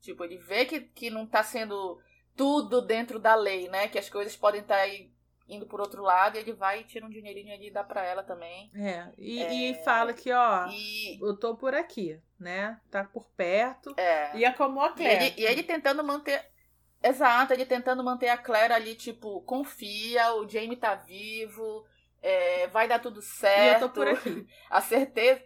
Tipo, 0.00 0.24
ele 0.24 0.36
vê 0.36 0.64
que, 0.66 0.80
que 0.80 1.10
não 1.10 1.26
tá 1.26 1.42
sendo 1.42 1.98
tudo 2.36 2.82
dentro 2.82 3.18
da 3.20 3.34
lei, 3.36 3.68
né? 3.68 3.86
Que 3.88 3.98
as 3.98 4.10
coisas 4.10 4.36
podem 4.36 4.60
estar 4.60 4.76
aí 4.76 5.10
indo 5.48 5.64
por 5.64 5.80
outro 5.80 6.02
lado. 6.02 6.36
E 6.36 6.40
ele 6.40 6.52
vai 6.52 6.80
e 6.80 6.84
tira 6.84 7.06
um 7.06 7.10
dinheirinho 7.10 7.54
ali 7.54 7.68
e 7.68 7.72
dá 7.72 7.84
pra 7.84 8.04
ela 8.04 8.24
também. 8.24 8.68
É, 8.74 9.12
e, 9.16 9.40
É. 9.40 9.54
e 9.54 9.74
fala 9.84 10.12
que, 10.12 10.32
ó, 10.32 10.66
E. 10.66 11.20
eu 11.22 11.36
tô 11.36 11.54
por 11.54 11.72
aqui, 11.72 12.20
né? 12.44 12.80
Tá 12.90 13.04
por 13.04 13.26
perto. 13.36 13.94
É. 13.96 14.36
E 14.36 14.44
é 14.44 14.52
como 14.52 14.80
a 14.82 14.90
E 14.94 14.94
Claire. 14.94 15.24
ele, 15.26 15.34
e 15.38 15.44
ele 15.44 15.62
tentando 15.64 16.04
manter. 16.04 16.44
Exato, 17.02 17.52
ele 17.52 17.66
tentando 17.66 18.02
manter 18.04 18.28
a 18.28 18.38
Claire 18.38 18.72
ali, 18.72 18.94
tipo, 18.94 19.42
confia, 19.42 20.34
o 20.34 20.48
Jamie 20.48 20.76
tá 20.76 20.94
vivo, 20.94 21.86
é, 22.22 22.66
vai 22.68 22.88
dar 22.88 22.98
tudo 22.98 23.20
E 23.20 23.22
certo. 23.22 23.82
eu 23.82 23.88
tô 23.88 23.90
por 23.90 24.08
aqui. 24.08 24.46
A 24.70 24.80
certeza. 24.80 25.42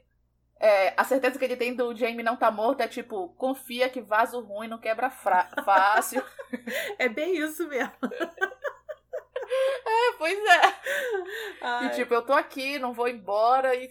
é, 0.60 0.94
a 0.96 1.04
certeza 1.04 1.38
que 1.38 1.44
ele 1.44 1.56
tem 1.56 1.74
do 1.74 1.94
Jamie 1.96 2.22
não 2.24 2.36
tá 2.36 2.50
morto 2.50 2.80
é 2.82 2.88
tipo, 2.88 3.30
confia 3.34 3.88
que 3.88 4.00
vaso 4.00 4.40
ruim 4.40 4.68
não 4.68 4.78
quebra 4.78 5.10
fácil. 5.10 6.22
É 6.98 7.08
bem 7.08 7.36
isso 7.38 7.66
mesmo. 7.68 7.92
é, 9.86 10.12
pois 10.18 10.38
é. 10.38 10.60
Ai. 11.60 11.86
E 11.86 11.90
tipo, 11.90 12.14
eu 12.14 12.22
tô 12.22 12.32
aqui, 12.32 12.78
não 12.78 12.92
vou 12.92 13.08
embora 13.08 13.74
e 13.74 13.88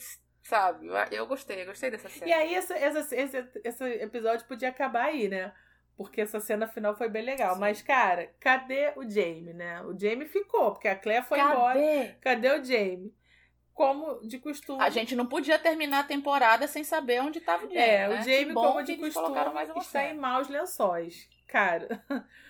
sabe? 0.48 0.88
Eu 1.11 1.28
gostei, 1.28 1.61
eu 1.61 1.65
gostei 1.65 1.91
dessa 1.91 2.10
cena. 2.10 2.28
E 2.28 2.34
aí, 2.34 2.56
essa, 2.56 2.74
essa, 2.74 3.15
esse, 3.15 3.45
esse 3.64 3.84
episódio 3.84 4.48
podia 4.48 4.69
acabar 4.69 5.06
aí, 5.06 5.28
né? 5.28 5.53
Porque 5.95 6.22
essa 6.22 6.40
cena 6.40 6.68
final 6.68 6.95
foi 6.95 7.10
bem 7.10 7.24
legal. 7.24 7.56
Sim. 7.56 7.60
Mas, 7.60 7.82
cara, 7.82 8.32
cadê 8.40 8.94
o 8.95 9.07
Jamie, 9.10 9.53
né? 9.53 9.82
O 9.84 9.98
Jamie 9.98 10.28
ficou, 10.28 10.72
porque 10.72 10.88
a 10.88 10.95
Claire 10.95 11.26
foi 11.26 11.38
cadê? 11.38 11.52
embora. 11.52 12.18
Cadê 12.22 12.49
o 12.52 12.64
Jamie? 12.64 13.14
Como 13.74 14.22
de 14.22 14.40
costume. 14.40 14.82
A 14.82 14.90
gente 14.90 15.15
não 15.15 15.26
podia 15.26 15.60
terminar 15.60 15.99
a 15.99 16.03
temporada 16.03 16.68
sem 16.68 16.84
saber 16.84 17.22
onde 17.22 17.40
estava 17.40 17.65
o 17.65 17.68
Jamie. 17.68 17.78
É, 17.78 18.07
né? 18.07 18.19
o 18.19 18.24
Jamie, 18.24 18.53
como 18.53 18.84
de 18.84 18.95
costume, 18.95 19.38
está 19.80 20.06
em 20.06 20.15
maus 20.15 20.48
lençóis. 20.48 21.30
Cara. 21.48 22.03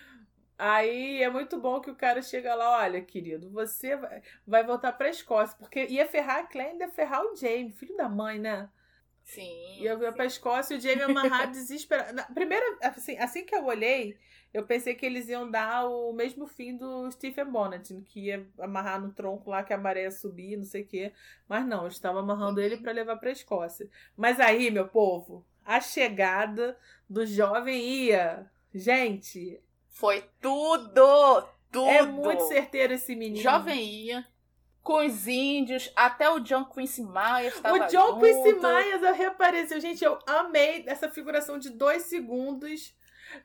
Aí 0.58 1.22
é 1.22 1.30
muito 1.30 1.60
bom 1.60 1.80
que 1.80 1.90
o 1.90 1.94
cara 1.94 2.20
chega 2.20 2.54
lá, 2.54 2.80
olha, 2.80 3.00
querido, 3.00 3.48
você 3.50 3.96
vai, 3.96 4.22
vai 4.46 4.64
voltar 4.64 4.92
pra 4.92 5.08
Escócia, 5.08 5.56
porque 5.56 5.86
ia 5.86 6.04
ferrar 6.06 6.40
a 6.40 6.46
Claire, 6.46 6.78
ia 6.78 6.88
ferrar 6.90 7.22
o 7.24 7.36
Jamie, 7.36 7.70
filho 7.72 7.96
da 7.96 8.08
mãe, 8.08 8.40
né? 8.40 8.68
Sim. 9.24 9.76
E 9.78 9.86
eu 9.86 9.98
vir 9.98 10.12
pra 10.14 10.24
Escócia 10.24 10.74
e 10.74 10.78
o 10.78 10.80
Jamie 10.80 11.02
amarrado, 11.02 11.52
desesperado. 11.52 12.34
Primeiro, 12.34 12.64
assim, 12.82 13.16
assim 13.18 13.44
que 13.44 13.54
eu 13.54 13.66
olhei, 13.66 14.18
eu 14.52 14.64
pensei 14.66 14.94
que 14.94 15.06
eles 15.06 15.28
iam 15.28 15.48
dar 15.50 15.86
o 15.86 16.12
mesmo 16.12 16.46
fim 16.46 16.76
do 16.76 17.10
Stephen 17.12 17.44
Bonnet, 17.44 17.94
que 18.06 18.20
ia 18.26 18.48
amarrar 18.58 19.00
no 19.00 19.12
tronco 19.12 19.50
lá 19.50 19.62
que 19.62 19.72
a 19.72 19.78
maré 19.78 20.02
ia 20.04 20.10
subir, 20.10 20.56
não 20.56 20.64
sei 20.64 20.82
o 20.82 20.86
quê. 20.86 21.12
Mas 21.46 21.66
não, 21.66 21.82
eles 21.82 21.94
estavam 21.94 22.20
amarrando 22.20 22.60
ele 22.60 22.78
para 22.78 22.90
levar 22.90 23.16
pra 23.16 23.30
Escócia. 23.30 23.88
Mas 24.16 24.40
aí, 24.40 24.70
meu 24.70 24.88
povo, 24.88 25.46
a 25.64 25.80
chegada 25.80 26.76
do 27.08 27.24
jovem 27.26 27.80
ia. 27.86 28.50
Gente, 28.74 29.60
foi 29.98 30.30
tudo! 30.40 31.42
Tudo! 31.72 31.88
É 31.88 32.02
muito 32.02 32.46
certeiro 32.46 32.94
esse 32.94 33.16
menino. 33.16 33.42
Jovem 33.42 33.82
ia. 33.82 34.24
Com 34.80 35.04
os 35.04 35.26
índios, 35.26 35.92
até 35.96 36.30
o 36.30 36.38
John 36.38 36.66
Quincy 36.66 37.02
Myers 37.02 37.56
estava 37.56 37.74
O 37.74 37.86
John 37.88 38.12
junto. 38.12 38.20
Quincy 38.20 38.52
Myers 38.54 39.18
reapareceu. 39.18 39.80
Gente, 39.80 40.04
eu 40.04 40.16
amei 40.24 40.84
essa 40.86 41.10
figuração 41.10 41.58
de 41.58 41.70
dois 41.70 42.04
segundos. 42.04 42.94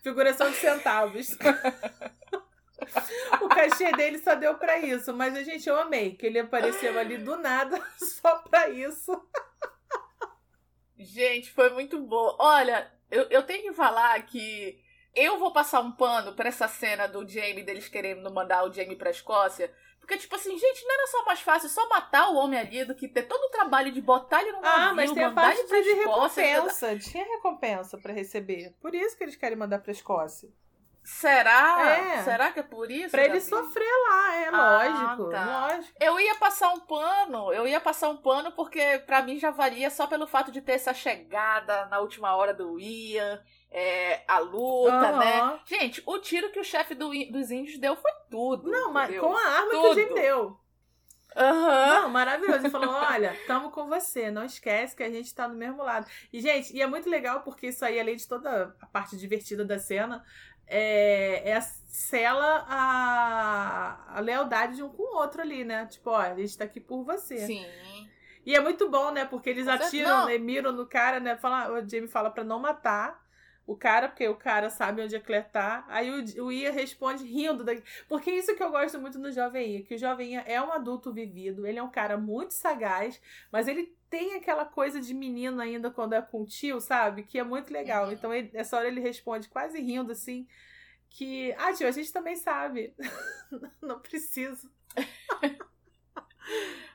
Figuração 0.04 0.52
de 0.52 0.58
centavos. 0.58 1.30
o 3.42 3.50
cachê 3.50 3.92
dele 3.94 4.20
só 4.20 4.36
deu 4.36 4.54
para 4.54 4.78
isso. 4.78 5.12
Mas, 5.12 5.34
gente, 5.44 5.68
eu 5.68 5.76
amei 5.76 6.16
que 6.16 6.28
ele 6.28 6.38
apareceu 6.38 7.00
ali 7.00 7.18
do 7.18 7.36
nada 7.36 7.82
só 7.98 8.38
para 8.38 8.70
isso. 8.70 9.12
Gente, 11.00 11.52
foi 11.52 11.72
muito 11.72 12.00
bom. 12.00 12.38
Olha, 12.40 12.92
eu, 13.10 13.24
eu 13.24 13.42
tenho 13.42 13.64
que 13.64 13.74
falar 13.74 14.22
que 14.28 14.80
eu 15.16 15.38
vou 15.38 15.52
passar 15.52 15.80
um 15.82 15.92
pano 15.92 16.34
pra 16.34 16.50
essa 16.50 16.68
cena 16.68 17.08
do 17.08 17.28
Jamie 17.28 17.64
deles 17.64 17.88
querendo 17.88 18.32
mandar 18.32 18.64
o 18.64 18.74
Jamie 18.74 18.96
pra 18.96 19.12
Escócia. 19.12 19.74
Porque, 20.00 20.18
tipo 20.18 20.36
assim, 20.36 20.58
gente, 20.58 20.84
não 20.84 20.94
era 20.94 21.08
só 21.08 21.24
mais 21.24 21.40
fácil 21.40 21.70
só 21.70 21.88
matar 21.88 22.30
o 22.30 22.36
homem 22.36 22.60
ali 22.60 22.84
do 22.84 22.94
que 22.94 23.08
ter 23.08 23.24
todo 23.24 23.42
o 23.44 23.50
trabalho 23.50 23.90
de 23.90 24.02
botar 24.02 24.42
ele 24.42 24.52
no 24.52 24.60
navio, 24.60 24.90
ah, 24.90 24.94
mas 24.94 25.12
tem 25.12 25.24
a 25.24 25.32
parte 25.32 25.66
de 25.66 25.94
recompensa. 25.94 27.00
Tinha 27.00 27.24
recompensa 27.24 27.98
para 27.98 28.12
receber. 28.12 28.76
Por 28.82 28.94
isso 28.94 29.16
que 29.16 29.24
eles 29.24 29.38
querem 29.38 29.58
mandar 29.58 29.80
pra 29.80 29.94
Escócia. 29.94 30.50
Será? 31.04 31.90
É. 31.90 32.24
Será 32.24 32.52
que 32.52 32.62
é 32.62 32.64
por 32.64 32.90
isso? 32.90 33.12
Pra 33.12 33.26
ele 33.26 33.42
sofrer 33.42 33.92
lá, 34.10 34.36
é 34.36 34.48
ah, 34.48 35.12
lógico, 35.12 35.30
tá. 35.32 35.68
lógico. 35.68 35.98
Eu 36.00 36.20
ia 36.20 36.36
passar 36.36 36.70
um 36.70 36.80
pano, 36.80 37.52
eu 37.52 37.68
ia 37.68 37.82
passar 37.82 38.10
um 38.10 38.18
pano 38.18 38.54
porque 38.54 39.00
para 39.06 39.22
mim 39.22 39.38
já 39.38 39.52
valia 39.52 39.90
só 39.90 40.08
pelo 40.08 40.26
fato 40.26 40.50
de 40.50 40.62
ter 40.62 40.74
essa 40.74 40.94
chegada 40.94 41.86
na 41.88 42.00
última 42.00 42.34
hora 42.36 42.54
do 42.54 42.80
Ian 42.80 43.42
é, 43.74 44.22
a 44.28 44.38
luta, 44.38 45.12
uhum. 45.12 45.18
né? 45.18 45.60
Gente, 45.66 46.04
o 46.06 46.20
tiro 46.20 46.52
que 46.52 46.60
o 46.60 46.64
chefe 46.64 46.94
do, 46.94 47.10
dos 47.32 47.50
índios 47.50 47.80
deu 47.80 47.96
foi 47.96 48.12
tudo. 48.30 48.70
Não, 48.70 48.94
mas 48.94 49.20
com 49.20 49.36
a 49.36 49.42
arma 49.42 49.72
tudo. 49.72 49.82
que 49.82 49.88
o 49.88 49.96
gente 49.96 50.14
deu. 50.14 50.60
Uhum. 51.36 51.88
Não, 51.88 52.10
maravilhoso. 52.10 52.60
Ele 52.60 52.70
falou: 52.70 52.94
olha, 52.94 53.36
tamo 53.48 53.72
com 53.72 53.88
você, 53.88 54.30
não 54.30 54.46
esquece 54.46 54.96
que 54.96 55.02
a 55.02 55.10
gente 55.10 55.34
tá 55.34 55.48
do 55.48 55.56
mesmo 55.56 55.82
lado. 55.82 56.06
E, 56.32 56.40
gente, 56.40 56.72
e 56.76 56.84
é 56.84 56.86
muito 56.86 57.10
legal 57.10 57.42
porque 57.42 57.68
isso 57.68 57.84
aí, 57.84 58.00
além 58.00 58.16
de 58.16 58.28
toda 58.28 58.76
a 58.80 58.86
parte 58.86 59.18
divertida 59.18 59.66
da 59.66 59.80
cena, 59.80 60.24
é, 60.68 61.50
é 61.50 61.60
sela 61.88 62.66
a, 62.70 64.18
a 64.18 64.20
lealdade 64.20 64.76
de 64.76 64.84
um 64.84 64.90
com 64.90 65.02
o 65.02 65.18
outro 65.18 65.42
ali, 65.42 65.64
né? 65.64 65.88
Tipo, 65.88 66.12
ó, 66.12 66.18
a 66.18 66.36
gente 66.36 66.56
tá 66.56 66.66
aqui 66.66 66.80
por 66.80 67.04
você. 67.04 67.40
Sim. 67.40 67.66
E 68.46 68.54
é 68.56 68.60
muito 68.60 68.88
bom, 68.88 69.10
né? 69.10 69.26
Porque 69.26 69.50
eles 69.50 69.68
atiram, 69.68 70.28
né, 70.28 70.38
miram 70.38 70.72
no 70.72 70.86
cara, 70.86 71.20
né? 71.20 71.36
Fala, 71.38 71.72
o 71.72 71.90
Jamie 71.90 72.08
fala 72.08 72.30
pra 72.30 72.44
não 72.44 72.60
matar 72.60 73.23
o 73.66 73.76
cara, 73.78 74.10
porque 74.10 74.28
o 74.28 74.36
cara 74.36 74.70
sabe 74.70 75.02
onde 75.02 75.16
a 75.16 75.22
Claire 75.22 75.48
tá. 75.52 75.86
Aí 75.88 76.12
o, 76.12 76.46
o 76.46 76.52
Ia 76.52 76.72
responde 76.72 77.24
rindo. 77.24 77.64
Da... 77.64 77.74
Porque 78.10 78.30
isso 78.32 78.56
que 78.56 78.64
eu 78.64 78.72
gosto 78.72 79.00
muito 79.00 79.18
do 79.18 79.32
Jovem 79.32 79.78
Ia, 79.78 79.84
que 79.84 79.96
o 79.96 79.98
Jovem 79.98 80.34
Ia 80.34 80.42
é 80.42 80.62
um 80.62 80.72
adulto 80.72 81.14
vivido, 81.14 81.66
ele 81.66 81.80
é 81.80 81.84
um 81.84 81.90
cara 81.90 82.18
muito 82.18 82.54
sagaz, 82.54 83.22
mas 83.52 83.68
ele 83.68 83.96
tem 84.10 84.36
aquela 84.36 84.66
coisa 84.66 85.00
de 85.00 85.14
menino 85.14 85.62
ainda 85.62 85.90
quando 85.90 86.14
é 86.14 86.22
com 86.22 86.42
o 86.42 86.46
tio, 86.46 86.80
sabe? 86.82 87.24
Que 87.24 87.40
é 87.40 87.44
muito 87.44 87.72
legal. 87.72 88.08
Uhum. 88.08 88.12
Então, 88.12 88.34
ele, 88.34 88.52
nessa 88.54 88.78
hora 88.78 88.88
ele 88.88 89.00
responde 89.00 89.48
quase 89.48 89.82
rindo, 89.82 90.12
assim, 90.12 90.48
que... 91.10 91.54
Ah, 91.58 91.74
tio, 91.74 91.88
a 91.88 91.92
gente 91.92 92.12
também 92.12 92.36
sabe. 92.36 92.94
Não 93.82 94.00
preciso. 94.00 94.70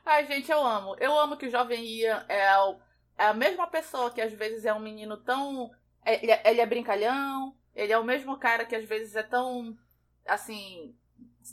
Ai, 0.05 0.25
gente, 0.27 0.51
eu 0.51 0.63
amo. 0.63 0.95
Eu 0.99 1.17
amo 1.19 1.35
que 1.35 1.47
o 1.47 1.51
Jovem 1.51 1.83
Ia 1.83 2.25
é, 2.29 2.57
o, 2.59 2.79
é 3.17 3.25
a 3.25 3.33
mesma 3.33 3.67
pessoa 3.67 4.11
que 4.11 4.21
às 4.21 4.31
vezes 4.33 4.65
é 4.65 4.73
um 4.73 4.79
menino 4.79 5.17
tão 5.17 5.71
é, 5.71 5.78
ele, 6.15 6.31
é, 6.31 6.41
ele 6.45 6.61
é 6.61 6.65
brincalhão, 6.65 7.55
ele 7.75 7.93
é 7.93 7.97
o 7.97 8.03
mesmo 8.03 8.37
cara 8.37 8.65
que 8.65 8.75
às 8.75 8.85
vezes 8.85 9.15
é 9.15 9.23
tão, 9.23 9.77
assim, 10.25 10.95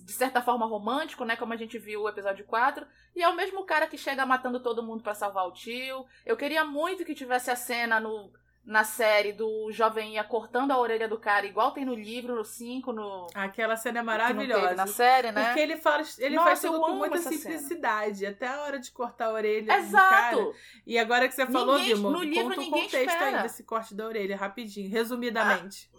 de 0.04 0.12
certa 0.12 0.42
forma 0.42 0.66
romântico, 0.66 1.24
né? 1.24 1.36
Como 1.36 1.52
a 1.52 1.56
gente 1.56 1.78
viu 1.78 2.02
o 2.02 2.08
episódio 2.08 2.44
4. 2.44 2.86
E 3.14 3.22
é 3.22 3.28
o 3.28 3.36
mesmo 3.36 3.64
cara 3.64 3.86
que 3.86 3.96
chega 3.96 4.26
matando 4.26 4.60
todo 4.60 4.82
mundo 4.82 5.02
para 5.02 5.14
salvar 5.14 5.46
o 5.46 5.52
tio. 5.52 6.04
Eu 6.24 6.36
queria 6.36 6.64
muito 6.64 7.04
que 7.04 7.14
tivesse 7.14 7.50
a 7.50 7.56
cena 7.56 8.00
no 8.00 8.32
na 8.66 8.82
série 8.82 9.32
do 9.32 9.70
jovem 9.70 10.14
ia 10.14 10.24
cortando 10.24 10.72
a 10.72 10.78
orelha 10.78 11.08
do 11.08 11.16
cara, 11.16 11.46
igual 11.46 11.70
tem 11.70 11.84
no 11.84 11.94
livro, 11.94 12.34
no 12.34 12.44
5, 12.44 12.92
no. 12.92 13.28
Aquela 13.32 13.76
cena 13.76 14.00
é 14.00 14.02
maravilhosa. 14.02 14.74
na 14.74 14.88
série, 14.88 15.30
né? 15.30 15.46
Porque 15.46 15.60
ele 15.60 15.76
faz, 15.76 16.18
ele 16.18 16.34
Nossa, 16.34 16.48
faz 16.48 16.60
tudo 16.62 16.80
com 16.80 16.94
muita 16.94 17.18
simplicidade. 17.18 18.18
Cena. 18.18 18.32
Até 18.32 18.48
a 18.48 18.62
hora 18.62 18.80
de 18.80 18.90
cortar 18.90 19.26
a 19.26 19.32
orelha 19.32 19.72
Exato. 19.72 20.36
do 20.36 20.44
cara. 20.46 20.58
E 20.84 20.98
agora 20.98 21.28
que 21.28 21.34
você 21.36 21.46
falou, 21.46 21.78
ninguém, 21.78 21.94
Vimo, 21.94 22.10
no 22.10 22.22
livro, 22.24 22.56
conta 22.56 22.60
o 22.60 22.70
contexto 22.70 22.96
espera. 22.96 23.36
aí 23.36 23.42
desse 23.44 23.62
corte 23.62 23.94
da 23.94 24.04
orelha, 24.04 24.36
rapidinho, 24.36 24.90
resumidamente. 24.90 25.88
Ah, 25.94 25.98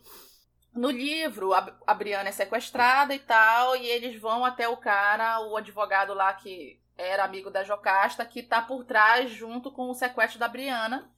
no 0.76 0.92
livro, 0.92 1.54
a, 1.54 1.74
a 1.88 1.94
Briana 1.94 2.28
é 2.28 2.34
sequestrada 2.34 3.16
e 3.16 3.20
tal, 3.20 3.78
e 3.78 3.88
eles 3.88 4.20
vão 4.20 4.44
até 4.44 4.68
o 4.68 4.76
cara, 4.76 5.40
o 5.40 5.56
advogado 5.56 6.14
lá 6.14 6.34
que 6.34 6.78
era 6.98 7.24
amigo 7.24 7.50
da 7.50 7.64
Jocasta, 7.64 8.26
que 8.26 8.44
tá 8.44 8.62
por 8.62 8.84
trás 8.84 9.32
junto 9.32 9.72
com 9.72 9.90
o 9.90 9.94
sequestro 9.94 10.38
da 10.38 10.50
Briana 10.50 11.10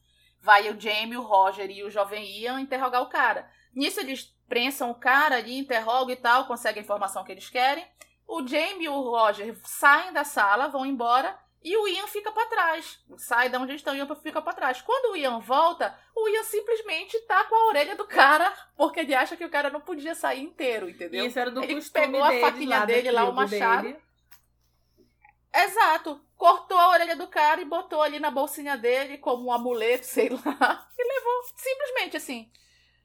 vai 0.42 0.70
o 0.70 0.80
Jamie, 0.80 1.18
o 1.18 1.22
Roger 1.22 1.70
e 1.70 1.84
o 1.84 1.90
jovem 1.90 2.26
Ian 2.40 2.62
interrogar 2.62 3.02
o 3.02 3.10
cara. 3.10 3.50
Nisso 3.74 4.00
eles 4.00 4.36
prensam 4.48 4.90
o 4.92 4.96
cara 4.96 5.36
ali, 5.38 5.58
interrogam 5.58 6.12
e 6.12 6.16
tal, 6.16 6.46
conseguem 6.46 6.82
a 6.82 6.84
informação 6.84 7.24
que 7.24 7.32
eles 7.32 7.50
querem. 7.50 7.86
O 8.28 8.46
Jamie 8.48 8.86
e 8.86 8.90
o 8.90 9.02
Roger 9.02 9.56
saem 9.64 10.14
da 10.14 10.24
sala, 10.24 10.68
vão 10.68 10.86
embora 10.86 11.38
e 11.64 11.76
o 11.76 11.88
Ian 11.88 12.08
fica 12.08 12.32
para 12.32 12.48
trás. 12.48 13.00
Sai 13.18 13.50
da 13.50 13.60
onde 13.60 13.72
eles 13.72 13.82
estão 13.82 13.96
e 13.96 14.16
fica 14.22 14.42
para 14.42 14.54
trás. 14.54 14.82
Quando 14.82 15.14
o 15.14 15.18
Ian 15.18 15.40
volta, 15.40 15.98
o 16.16 16.30
Ian 16.30 16.44
simplesmente 16.44 17.20
tá 17.22 17.44
com 17.46 17.56
a 17.56 17.68
orelha 17.68 17.96
do 17.96 18.06
cara, 18.06 18.54
porque 18.78 19.02
ele 19.02 19.14
acha 19.14 19.36
que 19.36 19.44
o 19.44 19.50
cara 19.50 19.70
não 19.70 19.82
podia 19.82 20.16
sair 20.16 20.42
inteiro, 20.42 20.90
entendeu? 20.90 21.26
Isso 21.26 21.38
era 21.38 21.52
do 21.52 21.64
ele 21.64 21.82
pegou 21.82 22.24
a 22.24 22.32
faquinha 22.40 22.80
lá 22.80 22.86
dele 22.86 23.12
lá, 23.12 23.26
o 23.26 23.34
machado. 23.34 23.84
Dele. 23.84 24.09
Exato 25.54 26.22
cortou 26.40 26.78
a 26.78 26.92
orelha 26.92 27.18
do 27.18 27.28
cara 27.28 27.62
e 27.62 27.66
botou 27.66 28.02
ali 28.02 28.18
na 28.18 28.32
bolsinha 28.32 28.78
dele 28.78 29.18
como 29.18 29.48
um 29.48 29.52
amuleto, 29.52 30.06
sei 30.08 30.30
lá. 30.30 30.90
E 30.98 31.04
levou 31.04 31.44
simplesmente 31.56 32.18
assim. 32.18 32.50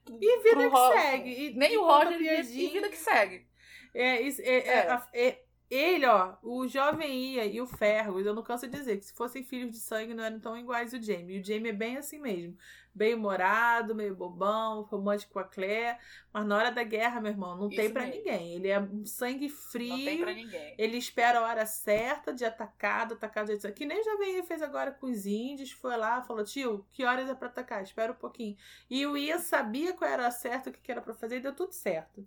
E 0.07 0.41
vida 0.41 0.69
que 0.69 1.01
segue. 1.01 1.29
E, 1.29 1.53
Nem 1.55 1.73
e 1.73 1.77
o 1.77 1.83
Roger 1.83 2.21
e, 2.21 2.65
e 2.65 2.69
vida 2.69 2.89
que 2.89 2.97
segue. 2.97 3.45
É, 3.93 4.21
isso, 4.21 4.41
é, 4.41 4.57
é. 4.57 5.03
é, 5.13 5.41
ele, 5.69 6.05
ó, 6.05 6.35
o 6.43 6.67
jovem 6.67 7.33
Ia 7.33 7.45
e 7.45 7.59
o 7.59 7.67
Ferro, 7.67 8.19
eu 8.19 8.33
não 8.33 8.43
canso 8.43 8.67
de 8.67 8.77
dizer 8.77 8.97
que 8.97 9.05
se 9.05 9.15
fossem 9.15 9.43
filhos 9.43 9.71
de 9.71 9.79
sangue 9.79 10.13
não 10.13 10.23
eram 10.23 10.39
tão 10.39 10.57
iguais 10.57 10.93
o 10.93 11.01
Jamie. 11.01 11.37
E 11.37 11.39
o 11.41 11.43
Jamie 11.43 11.71
é 11.71 11.73
bem 11.73 11.97
assim 11.97 12.19
mesmo. 12.19 12.55
Bem 12.95 13.13
humorado, 13.13 13.93
meio 13.93 14.15
bobão, 14.15 14.83
romântico 14.83 15.33
com 15.33 15.39
a 15.39 15.43
Claire. 15.43 15.97
Mas 16.31 16.45
na 16.45 16.55
hora 16.55 16.71
da 16.71 16.81
guerra, 16.81 17.19
meu 17.19 17.31
irmão, 17.31 17.57
não 17.57 17.67
Isso 17.67 17.75
tem 17.75 17.91
para 17.91 18.05
ninguém. 18.05 18.53
Ele 18.53 18.69
é 18.69 18.79
um 18.79 19.05
sangue 19.05 19.49
frio. 19.49 19.89
Não 19.89 20.05
tem 20.05 20.21
pra 20.21 20.33
ninguém. 20.33 20.75
Ele 20.77 20.97
espera 20.97 21.39
a 21.39 21.43
hora 21.43 21.65
certa 21.65 22.33
de 22.33 22.45
atacado, 22.45 23.15
atacado 23.15 23.55
de 23.55 23.71
Que 23.73 23.85
nem 23.85 23.99
o 23.99 24.03
jovem 24.03 24.37
Ia 24.37 24.43
fez 24.43 24.61
agora 24.61 24.91
com 24.91 25.07
os 25.07 25.25
índios. 25.25 25.71
Foi 25.71 25.97
lá, 25.97 26.21
falou, 26.21 26.45
tio, 26.45 26.85
que 26.93 27.03
horas 27.03 27.29
é 27.29 27.35
pra 27.35 27.49
atacar? 27.49 27.83
Espera 27.83 28.13
um 28.13 28.15
pouquinho. 28.15 28.55
E 28.89 29.05
o 29.05 29.17
Ia 29.17 29.39
sabia 29.39 29.93
qual 29.93 30.09
era 30.09 30.31
certo, 30.31 30.69
o 30.69 30.71
que 30.71 30.89
era 30.89 31.01
para 31.01 31.13
fazer 31.13 31.37
e 31.37 31.41
deu 31.41 31.53
tudo 31.53 31.73
certo. 31.73 32.25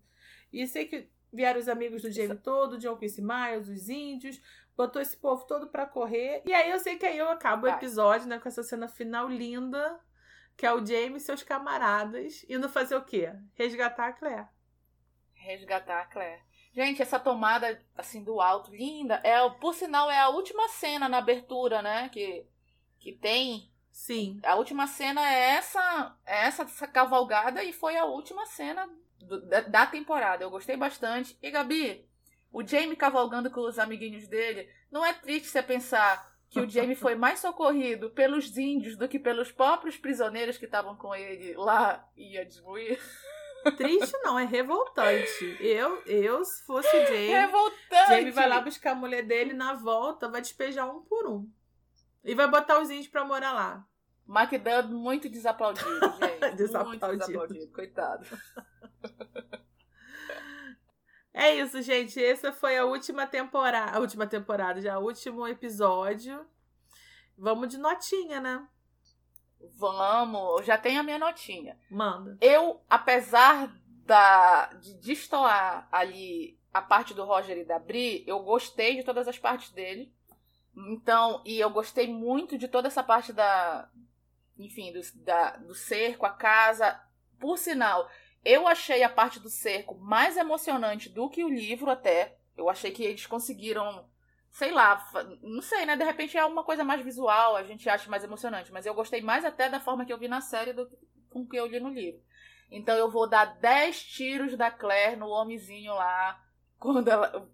E 0.53 0.67
sei 0.67 0.87
que 0.87 1.09
Vieram 1.33 1.61
os 1.61 1.69
amigos 1.69 2.03
do 2.03 2.11
Jamie 2.11 2.39
todo, 2.39 2.79
John 2.79 2.97
Quincy 2.97 3.21
Miles, 3.21 3.69
os 3.69 3.89
índios, 3.89 4.41
botou 4.77 5.01
esse 5.01 5.17
povo 5.17 5.45
todo 5.47 5.67
para 5.67 5.85
correr. 5.85 6.43
E 6.47 6.55
aí 6.55 6.71
eu 6.71 6.79
sei 6.79 6.97
que 6.97 7.05
aí 7.05 7.19
eu 7.19 7.29
acabo 7.29 7.67
o 7.67 7.69
episódio, 7.69 8.27
né, 8.27 8.39
com 8.39 8.49
essa 8.49 8.63
cena 8.63 8.89
final 8.89 9.29
linda, 9.29 10.01
que 10.59 10.67
é 10.67 10.75
o 10.75 10.85
Jamie 10.85 11.19
e 11.19 11.21
seus 11.21 11.45
camaradas 11.45 12.45
indo 12.49 12.69
fazer 12.69 12.97
o 12.97 13.05
quê? 13.05 13.33
Resgatar 13.55 14.09
a 14.09 14.13
Claire. 14.13 14.49
Resgatar 15.33 16.01
a 16.01 16.07
Claire. 16.07 16.43
Gente, 16.75 17.01
essa 17.01 17.19
tomada 17.19 17.81
assim 17.97 18.25
do 18.25 18.41
alto, 18.41 18.75
linda, 18.75 19.21
é, 19.23 19.49
por 19.49 19.73
sinal 19.73 20.11
é 20.11 20.19
a 20.19 20.29
última 20.29 20.69
cena 20.69 21.09
na 21.09 21.19
abertura, 21.19 21.81
né, 21.81 22.09
que 22.09 22.45
que 22.99 23.13
tem. 23.13 23.71
Sim. 23.93 24.41
A 24.43 24.57
última 24.57 24.89
cena 24.89 25.25
é 25.33 25.51
essa, 25.51 26.17
é 26.27 26.47
essa, 26.47 26.63
essa 26.63 26.89
cavalgada 26.89 27.63
e 27.63 27.73
foi 27.73 27.97
a 27.97 28.05
última 28.05 28.45
cena 28.47 28.89
do, 29.21 29.41
da, 29.47 29.61
da 29.61 29.87
temporada. 29.87 30.43
Eu 30.43 30.51
gostei 30.51 30.77
bastante. 30.77 31.39
E 31.41 31.51
Gabi, 31.53 32.05
o 32.53 32.67
Jamie 32.67 32.97
cavalgando 32.97 33.49
com 33.49 33.61
os 33.61 33.79
amiguinhos 33.79 34.27
dele, 34.27 34.69
não 34.91 35.07
é 35.07 35.13
triste 35.13 35.49
você 35.49 35.63
pensar 35.63 36.28
que 36.51 36.61
o 36.61 36.69
Jamie 36.69 36.97
foi 36.97 37.15
mais 37.15 37.41
socorrido 37.41 38.11
pelos 38.11 38.57
índios 38.57 38.97
do 38.97 39.09
que 39.09 39.19
pelos 39.19 39.53
próprios 39.53 39.97
prisioneiros 39.97 40.57
que 40.57 40.65
estavam 40.65 40.97
com 40.97 41.15
ele 41.15 41.55
lá 41.55 42.09
em 42.17 42.35
Yadmuir? 42.35 43.01
Triste 43.77 44.17
não, 44.23 44.39
é 44.39 44.45
revoltante. 44.45 45.57
Eu, 45.61 46.03
eu 46.07 46.45
se 46.45 46.65
fosse 46.65 46.89
o 46.89 47.01
Jamie, 47.07 47.29
Revoltante! 47.29 48.09
Jamie 48.09 48.31
vai 48.31 48.49
lá 48.49 48.61
buscar 48.61 48.93
a 48.93 48.95
mulher 48.95 49.23
dele 49.23 49.53
na 49.53 49.75
volta, 49.75 50.29
vai 50.29 50.41
despejar 50.41 50.89
um 50.89 51.03
por 51.03 51.27
um. 51.29 51.51
E 52.25 52.35
vai 52.35 52.49
botar 52.49 52.81
os 52.81 52.89
índios 52.89 53.09
pra 53.09 53.25
morar 53.25 53.53
lá. 53.53 53.87
McDubb 54.29 54.93
muito 54.93 55.29
desaplaudido, 55.29 55.89
gente. 55.89 56.57
Desaplaudido. 56.57 57.07
Muito 57.09 57.19
desaplaudido, 57.19 57.73
coitado. 57.73 58.27
É 61.39 61.55
isso, 61.55 61.81
gente. 61.83 62.23
Essa 62.23 62.53
foi 62.53 62.77
a 62.77 62.85
última 62.85 63.25
temporada. 63.25 63.97
A 63.97 64.01
última 64.01 64.27
temporada, 64.27 64.81
já 64.81 64.99
o 64.99 65.05
último 65.05 65.47
episódio. 65.47 66.45
Vamos 67.37 67.69
de 67.69 67.79
notinha, 67.79 68.41
né? 68.41 68.67
Vamos, 69.77 70.59
eu 70.59 70.65
já 70.65 70.77
tenho 70.77 70.99
a 70.99 71.05
minha 71.05 71.17
notinha. 71.17 71.79
Manda. 71.89 72.37
Eu, 72.41 72.83
apesar 72.91 73.73
da, 74.05 74.67
de 74.81 74.95
destoar 74.95 75.89
ali 75.93 76.59
a 76.75 76.83
parte 76.83 77.15
do 77.15 77.25
Roger 77.25 77.57
e 77.57 77.65
da 77.65 77.79
Bri, 77.79 78.25
eu 78.27 78.41
gostei 78.41 78.97
de 78.97 79.05
todas 79.05 79.29
as 79.29 79.39
partes 79.39 79.71
dele. 79.71 80.13
Então, 80.75 81.41
e 81.47 81.61
eu 81.61 81.71
gostei 81.71 82.13
muito 82.13 82.59
de 82.59 82.67
toda 82.67 82.89
essa 82.89 83.05
parte 83.05 83.33
da. 83.33 83.89
Enfim, 84.59 84.93
do, 84.93 85.01
da, 85.23 85.51
do 85.59 85.73
cerco, 85.73 86.27
a 86.27 86.31
casa. 86.31 87.01
Por 87.39 87.57
sinal, 87.57 88.11
eu 88.45 88.67
achei 88.67 89.03
a 89.03 89.09
parte 89.09 89.41
do 89.41 89.49
cerco 89.49 89.97
mais 89.97 90.37
emocionante 90.37 91.09
do 91.09 91.29
que 91.29 91.45
o 91.45 91.49
livro, 91.49 91.91
até. 91.91 92.37
Eu 92.57 92.69
achei 92.69 92.91
que 92.91 93.05
eles 93.05 93.27
conseguiram. 93.27 94.09
Sei 94.51 94.71
lá, 94.73 95.07
não 95.43 95.61
sei, 95.61 95.85
né? 95.85 95.97
De 95.97 96.05
repente 96.05 96.37
é 96.37 96.45
uma 96.45 96.65
coisa 96.65 96.83
mais 96.83 97.03
visual, 97.03 97.55
a 97.55 97.63
gente 97.63 97.89
acha 97.89 98.11
mais 98.11 98.25
emocionante. 98.25 98.73
Mas 98.73 98.87
eu 98.87 98.95
gostei 98.95 99.21
mais 99.21 99.45
até 99.45 99.69
da 99.69 99.79
forma 99.79 100.05
que 100.05 100.13
eu 100.13 100.19
vi 100.19 100.27
na 100.27 100.41
série 100.41 100.73
do 100.73 100.89
que 100.89 100.97
com 101.29 101.47
que 101.47 101.57
eu 101.57 101.67
li 101.67 101.81
no 101.81 101.91
livro. 101.91 102.21
Então 102.71 102.97
eu 102.97 103.11
vou 103.11 103.29
dar 103.29 103.45
10 103.59 104.03
tiros 104.05 104.57
da 104.57 104.71
Claire 104.71 105.17
no 105.17 105.29
homenzinho 105.29 105.95
lá, 105.95 106.43
quando 106.79 107.09
ela 107.09 107.49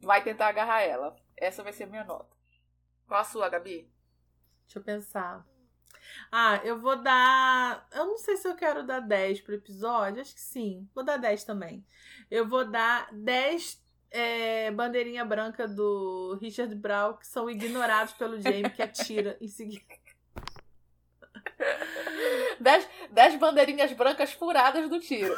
vai 0.00 0.22
tentar 0.22 0.48
agarrar 0.48 0.82
ela. 0.82 1.16
Essa 1.36 1.62
vai 1.62 1.72
ser 1.72 1.84
a 1.84 1.88
minha 1.88 2.04
nota. 2.04 2.34
Qual 3.06 3.20
a 3.20 3.24
sua, 3.24 3.48
Gabi? 3.48 3.90
Deixa 4.64 4.78
eu 4.78 4.82
pensar. 4.82 5.44
Ah, 6.30 6.60
eu 6.64 6.78
vou 6.78 6.96
dar. 6.96 7.86
Eu 7.92 8.06
não 8.06 8.18
sei 8.18 8.36
se 8.36 8.48
eu 8.48 8.54
quero 8.54 8.82
dar 8.84 9.00
10 9.00 9.40
pro 9.40 9.54
episódio. 9.54 10.20
Acho 10.20 10.34
que 10.34 10.40
sim. 10.40 10.88
Vou 10.94 11.04
dar 11.04 11.16
10 11.16 11.44
também. 11.44 11.84
Eu 12.30 12.46
vou 12.46 12.64
dar 12.64 13.08
10 13.12 13.82
é, 14.10 14.70
bandeirinha 14.70 15.24
branca 15.24 15.66
do 15.66 16.38
Richard 16.40 16.74
Brown 16.74 17.14
que 17.14 17.26
são 17.26 17.50
ignorados 17.50 18.14
pelo 18.14 18.40
Jamie 18.40 18.70
que 18.70 18.82
atira 18.82 19.36
em 19.40 19.48
seguida. 19.48 19.84
10, 22.60 22.88
10 23.10 23.38
bandeirinhas 23.38 23.92
brancas 23.92 24.32
furadas 24.32 24.88
do 24.88 25.00
tiro. 25.00 25.34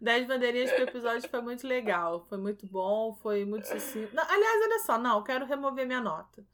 10 0.00 0.26
bandeirinhas 0.26 0.72
pro 0.72 0.84
episódio 0.84 1.28
foi 1.28 1.40
muito 1.40 1.66
legal. 1.66 2.24
Foi 2.28 2.38
muito 2.38 2.66
bom, 2.66 3.12
foi 3.14 3.44
muito 3.44 3.66
sucinto. 3.66 4.18
Aliás, 4.18 4.62
olha 4.62 4.78
só, 4.80 4.98
não, 4.98 5.18
eu 5.18 5.24
quero 5.24 5.46
remover 5.46 5.86
minha 5.86 6.00
nota. 6.00 6.44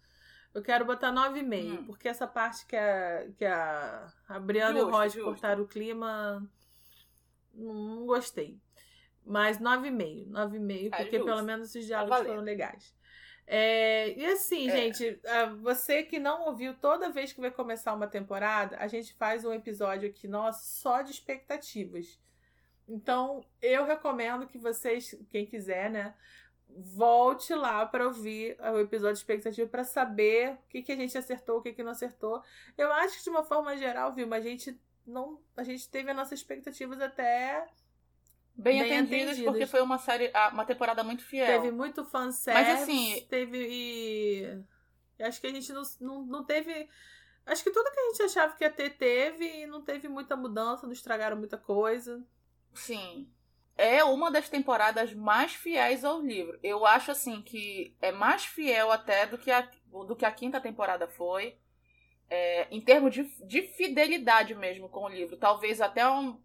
Eu 0.58 0.62
quero 0.62 0.84
botar 0.84 1.12
9,5, 1.12 1.80
Hum. 1.80 1.84
porque 1.86 2.08
essa 2.08 2.26
parte 2.26 2.66
que 2.66 2.76
a, 2.76 3.26
que 3.36 3.44
a, 3.44 4.12
a 4.28 4.38
Briana 4.40 4.78
e 4.78 4.82
o 4.82 4.84
Justo, 4.86 4.96
Roger 4.96 5.10
justo. 5.12 5.24
cortaram 5.24 5.62
o 5.62 5.68
clima, 5.68 6.48
não, 7.54 8.06
gostei. 8.06 8.58
Mas 9.24 9.58
9,5, 9.58 10.30
9,5, 10.30 10.86
É 10.92 10.96
porque 11.02 11.16
justo. 11.18 11.24
pelo 11.32 11.42
menos 11.42 11.68
esses 11.68 11.86
diálogos 11.86 12.10
valendo. 12.16 12.28
foram 12.30 12.42
legais. 12.42 12.94
É, 13.46 14.10
e 14.18 14.26
assim, 14.26 14.68
É. 14.68 14.72
gente, 14.76 15.20
você 15.62 16.02
que 16.02 16.18
não 16.18 16.46
ouviu, 16.48 16.74
toda 16.74 17.10
vez 17.10 17.32
que 17.32 17.40
vai 17.40 17.50
começar 17.50 17.94
uma 17.94 18.06
temporada, 18.06 18.76
a 18.78 18.86
gente 18.86 19.14
faz 19.14 19.44
um 19.44 19.52
episódio 19.52 20.08
aqui, 20.08 20.28
nossa, 20.28 20.62
só 20.64 21.00
de 21.02 21.12
expectativas. 21.12 22.18
Então, 22.86 23.44
eu 23.62 23.84
recomendo 23.86 24.46
que 24.46 24.58
vocês, 24.58 25.14
quem 25.30 25.46
quiser, 25.46 25.90
né, 25.90 26.14
volte 26.80 27.54
lá 27.54 27.84
para 27.86 28.06
ouvir 28.06 28.56
o 28.60 28.78
episódio 28.78 29.14
de 29.14 29.20
expectativa 29.20 29.68
para 29.68 29.84
saber 29.84 30.52
o 30.54 30.68
que, 30.68 30.82
que 30.82 30.92
a 30.92 30.96
gente 30.96 31.16
acertou, 31.16 31.58
o 31.58 31.62
que, 31.62 31.72
que 31.72 31.82
não 31.82 31.92
acertou. 31.92 32.42
Eu 32.76 32.92
acho 32.92 33.18
que 33.18 33.24
de 33.24 33.30
uma 33.30 33.44
forma 33.44 33.76
geral, 33.76 34.14
viu, 34.14 34.26
mas 34.26 34.44
a 34.44 34.48
gente 34.48 34.80
não, 35.06 35.40
a 35.56 35.62
gente 35.62 35.88
teve 35.88 36.10
as 36.10 36.16
nossas 36.16 36.38
expectativas 36.38 37.00
até 37.00 37.66
Bem, 38.58 38.82
Bem 38.82 38.92
atendidas, 38.92 39.26
atendidas. 39.28 39.52
porque 39.52 39.66
foi 39.66 39.80
uma 39.80 39.98
série, 39.98 40.32
uma 40.52 40.64
temporada 40.64 41.04
muito 41.04 41.22
fiel. 41.22 41.46
Teve 41.46 41.70
muito 41.70 42.04
fanservice. 42.04 42.70
Mas, 42.72 42.82
assim- 42.82 43.24
Teve. 43.30 43.68
E... 43.70 44.64
Acho 45.20 45.40
que 45.40 45.46
a 45.46 45.52
gente 45.52 45.72
não, 45.72 45.82
não, 46.00 46.26
não 46.26 46.44
teve. 46.44 46.88
Acho 47.46 47.62
que 47.62 47.70
tudo 47.70 47.88
que 47.92 48.00
a 48.00 48.04
gente 48.08 48.22
achava 48.24 48.56
que 48.56 48.64
ia 48.64 48.70
ter, 48.70 48.90
teve. 48.98 49.44
E 49.62 49.66
não 49.66 49.80
teve 49.80 50.08
muita 50.08 50.34
mudança, 50.34 50.86
não 50.86 50.92
estragaram 50.92 51.36
muita 51.36 51.56
coisa. 51.56 52.20
Sim. 52.74 53.30
É 53.78 54.02
uma 54.02 54.28
das 54.28 54.48
temporadas 54.48 55.14
mais 55.14 55.54
fiéis 55.54 56.04
ao 56.04 56.20
livro. 56.20 56.58
Eu 56.64 56.84
acho 56.84 57.12
assim 57.12 57.40
que 57.40 57.96
é 58.02 58.10
mais 58.10 58.44
fiel 58.44 58.90
até 58.90 59.24
do 59.24 59.38
que 59.38 59.52
a, 59.52 59.70
do 60.06 60.16
que 60.16 60.24
a 60.24 60.32
quinta 60.32 60.60
temporada 60.60 61.06
foi. 61.06 61.56
É, 62.28 62.66
em 62.70 62.80
termos 62.80 63.14
de, 63.14 63.22
de 63.46 63.62
fidelidade 63.62 64.54
mesmo 64.54 64.88
com 64.88 65.04
o 65.04 65.08
livro. 65.08 65.36
Talvez 65.36 65.80
até 65.80 66.06
um, 66.06 66.38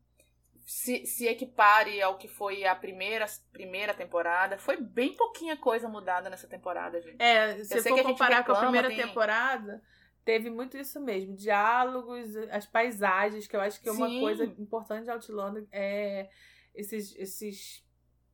se, 0.66 1.06
se 1.06 1.28
equipare 1.28 2.02
ao 2.02 2.18
que 2.18 2.28
foi 2.28 2.66
a 2.66 2.76
primeira, 2.76 3.26
primeira 3.52 3.94
temporada. 3.94 4.58
Foi 4.58 4.78
bem 4.78 5.16
pouquinha 5.16 5.58
coisa 5.58 5.90
mudada 5.90 6.30
nessa 6.30 6.48
temporada, 6.48 7.02
gente. 7.02 7.22
É, 7.22 7.58
se 7.58 7.82
sei 7.82 7.92
for 7.92 7.96
que 7.96 8.00
a 8.02 8.04
comparar 8.04 8.46
com 8.46 8.52
a 8.52 8.56
reclama, 8.56 8.62
primeira 8.62 8.88
tem- 8.88 9.08
temporada, 9.08 9.82
teve 10.24 10.50
muito 10.50 10.78
isso 10.78 11.02
mesmo. 11.02 11.36
Diálogos, 11.36 12.38
as 12.52 12.66
paisagens, 12.66 13.48
que 13.48 13.56
eu 13.56 13.62
acho 13.62 13.82
que 13.82 13.90
é 13.90 13.92
uma 13.92 14.08
Sim. 14.08 14.22
coisa 14.22 14.46
importante 14.46 15.04
de 15.06 15.10
Outlander 15.10 15.68
é 15.72 16.30
esses, 16.76 17.16
esses 17.18 17.84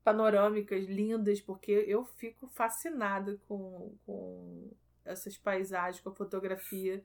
panorâmicas 0.03 0.85
lindas, 0.85 1.39
porque 1.41 1.71
eu 1.87 2.05
fico 2.05 2.47
fascinada 2.47 3.39
com, 3.47 3.95
com 4.05 4.71
essas 5.05 5.37
paisagens, 5.37 6.01
com 6.03 6.09
a 6.09 6.15
fotografia. 6.15 7.03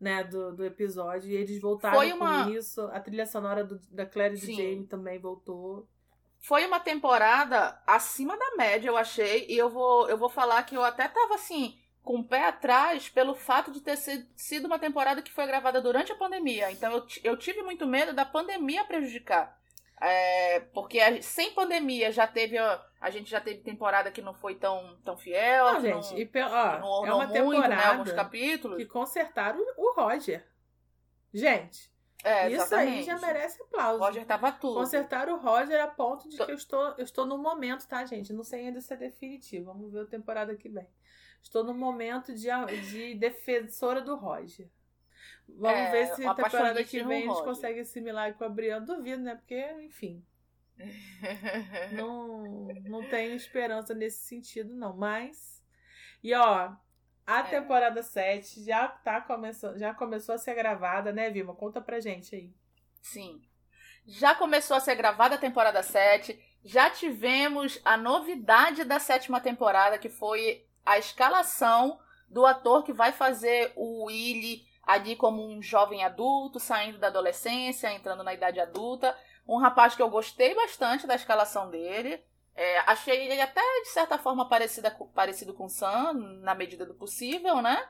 Né, 0.00 0.24
do, 0.24 0.52
do 0.56 0.64
episódio, 0.64 1.30
e 1.30 1.36
eles 1.36 1.60
voltaram 1.60 1.96
Foi 1.96 2.10
uma- 2.12 2.46
com 2.46 2.50
isso. 2.50 2.80
A 2.88 2.98
trilha 2.98 3.24
sonora 3.24 3.62
do- 3.62 3.78
da 3.88 4.04
Claire 4.04 4.34
e 4.36 4.40
do. 4.40 4.46
Jamie 4.52 4.84
também 4.84 5.16
voltou. 5.20 5.88
Foi 6.40 6.66
uma 6.66 6.80
temporada 6.80 7.80
acima 7.86 8.36
da 8.36 8.56
média, 8.56 8.88
eu 8.88 8.96
achei. 8.96 9.46
E 9.48 9.56
eu 9.56 9.70
vou, 9.70 10.08
eu 10.08 10.18
vou 10.18 10.28
falar 10.28 10.64
que 10.64 10.76
eu 10.76 10.82
até 10.82 11.06
tava 11.06 11.36
assim, 11.36 11.78
com 12.02 12.18
o 12.18 12.24
pé 12.26 12.48
atrás, 12.48 13.08
pelo 13.08 13.32
fato 13.36 13.70
de 13.70 13.80
ter 13.80 13.96
si- 13.96 14.28
sido 14.34 14.66
uma 14.66 14.76
temporada 14.76 15.22
que 15.22 15.30
foi 15.32 15.46
gravada 15.46 15.80
durante 15.80 16.10
a 16.10 16.16
pandemia. 16.16 16.72
Então 16.72 16.92
eu, 16.92 17.06
eu 17.22 17.36
tive 17.36 17.62
muito 17.62 17.86
medo 17.86 18.12
da 18.12 18.24
pandemia 18.24 18.84
prejudicar. 18.84 19.56
É, 20.04 20.58
porque 20.74 20.98
a- 20.98 21.22
sem 21.22 21.52
pandemia 21.54 22.10
já 22.10 22.26
teve. 22.26 22.58
ó, 22.58 22.80
A 23.00 23.08
gente 23.10 23.30
já 23.30 23.40
teve 23.40 23.60
temporada 23.62 24.10
que 24.10 24.20
não 24.22 24.32
foi 24.34 24.54
tão, 24.56 24.96
tão 25.04 25.16
fiel. 25.16 25.64
Não, 25.74 25.80
gente, 25.80 26.12
não, 26.12 26.18
e, 26.18 26.30
ó, 26.42 26.78
não 26.80 27.06
é 27.06 27.14
uma 27.14 27.26
muito, 27.26 27.32
né? 27.60 27.68
temporada 27.68 27.88
Alguns 27.90 28.12
capítulos. 28.12 28.76
que 28.78 28.86
consertaram 28.86 29.58
o 29.76 29.92
Roger. 29.94 30.46
Gente, 31.32 31.90
É, 32.24 32.48
Isso 32.48 32.72
aí 32.76 33.02
já 33.02 33.18
merece 33.18 33.60
O 33.60 33.64
aplauso. 33.64 33.98
Roger 33.98 34.24
tava 34.24 34.52
tudo. 34.52 34.74
Consertar 34.74 35.28
o 35.28 35.36
Roger 35.38 35.82
a 35.82 35.88
ponto 35.88 36.28
de 36.28 36.36
Tô- 36.36 36.46
que 36.46 36.52
eu 36.52 36.56
estou, 36.56 36.80
eu 36.96 37.02
estou 37.02 37.26
no 37.26 37.36
momento, 37.36 37.84
tá, 37.88 38.04
gente? 38.04 38.32
Não 38.32 38.44
sei 38.44 38.66
ainda 38.66 38.80
se 38.80 38.92
é 38.94 38.96
definitivo. 38.96 39.66
Vamos 39.72 39.90
ver 39.92 40.02
a 40.02 40.06
temporada 40.06 40.54
que 40.54 40.68
vem. 40.68 40.86
Estou 41.42 41.64
no 41.64 41.74
momento 41.74 42.32
de, 42.32 42.46
de 42.90 43.14
defensora 43.16 44.00
do 44.00 44.14
Roger. 44.14 44.68
Vamos 45.58 45.78
É, 45.78 45.90
ver 45.90 46.06
se 46.14 46.26
a 46.26 46.34
temporada 46.34 46.82
que 46.84 47.02
vem 47.04 47.18
eles 47.22 47.28
Roger. 47.30 47.44
conseguem 47.44 47.80
assimilar 47.82 48.34
com 48.34 48.44
a 48.44 48.48
Briana. 48.48 48.84
Duvido, 48.84 49.22
né? 49.22 49.34
Porque, 49.36 49.60
enfim, 49.82 50.24
não, 51.92 52.68
não 52.84 53.08
tenho 53.08 53.34
esperança 53.34 53.94
nesse 53.94 54.26
sentido, 54.26 54.74
não. 54.74 54.96
Mas. 54.96 55.62
E 56.22 56.34
ó, 56.34 56.72
a 57.26 57.38
É. 57.40 57.42
temporada 57.44 58.02
7 58.02 58.64
já 58.64 58.88
tá 58.88 59.20
começando, 59.20 59.78
já 59.78 59.92
começou 59.94 60.34
a 60.34 60.38
ser 60.38 60.54
gravada, 60.54 61.12
né, 61.12 61.30
Vilma? 61.30 61.54
Conta 61.54 61.80
pra 61.80 62.00
gente 62.00 62.34
aí. 62.34 62.52
Sim. 63.00 63.40
Já 64.06 64.34
começou 64.34 64.76
a 64.76 64.80
ser 64.80 64.94
gravada 64.96 65.36
a 65.36 65.38
temporada 65.38 65.82
7. 65.82 66.38
Já 66.64 66.90
tivemos 66.90 67.80
a 67.84 67.96
novidade 67.96 68.84
da 68.84 68.98
sétima 68.98 69.40
temporada, 69.40 69.98
que 69.98 70.08
foi 70.08 70.64
a 70.84 70.98
escalação 70.98 72.00
do 72.28 72.44
ator 72.46 72.82
que 72.84 72.92
vai 72.92 73.12
fazer 73.12 73.72
o 73.76 74.04
Willy 74.06 74.64
ali 74.82 75.14
como 75.16 75.46
um 75.46 75.62
jovem 75.62 76.04
adulto, 76.04 76.58
saindo 76.58 76.98
da 76.98 77.06
adolescência, 77.06 77.92
entrando 77.92 78.24
na 78.24 78.34
idade 78.34 78.60
adulta. 78.60 79.16
Um 79.46 79.58
rapaz 79.58 79.94
que 79.94 80.02
eu 80.02 80.10
gostei 80.10 80.54
bastante 80.54 81.06
da 81.06 81.14
escalação 81.14 81.70
dele. 81.70 82.22
É, 82.54 82.78
achei 82.80 83.30
ele 83.30 83.40
até, 83.40 83.62
de 83.82 83.88
certa 83.88 84.18
forma, 84.18 84.48
parecida, 84.48 84.90
parecido 85.14 85.54
com 85.54 85.64
o 85.64 85.70
Sam, 85.70 86.12
na 86.42 86.54
medida 86.54 86.84
do 86.84 86.94
possível, 86.94 87.62
né? 87.62 87.82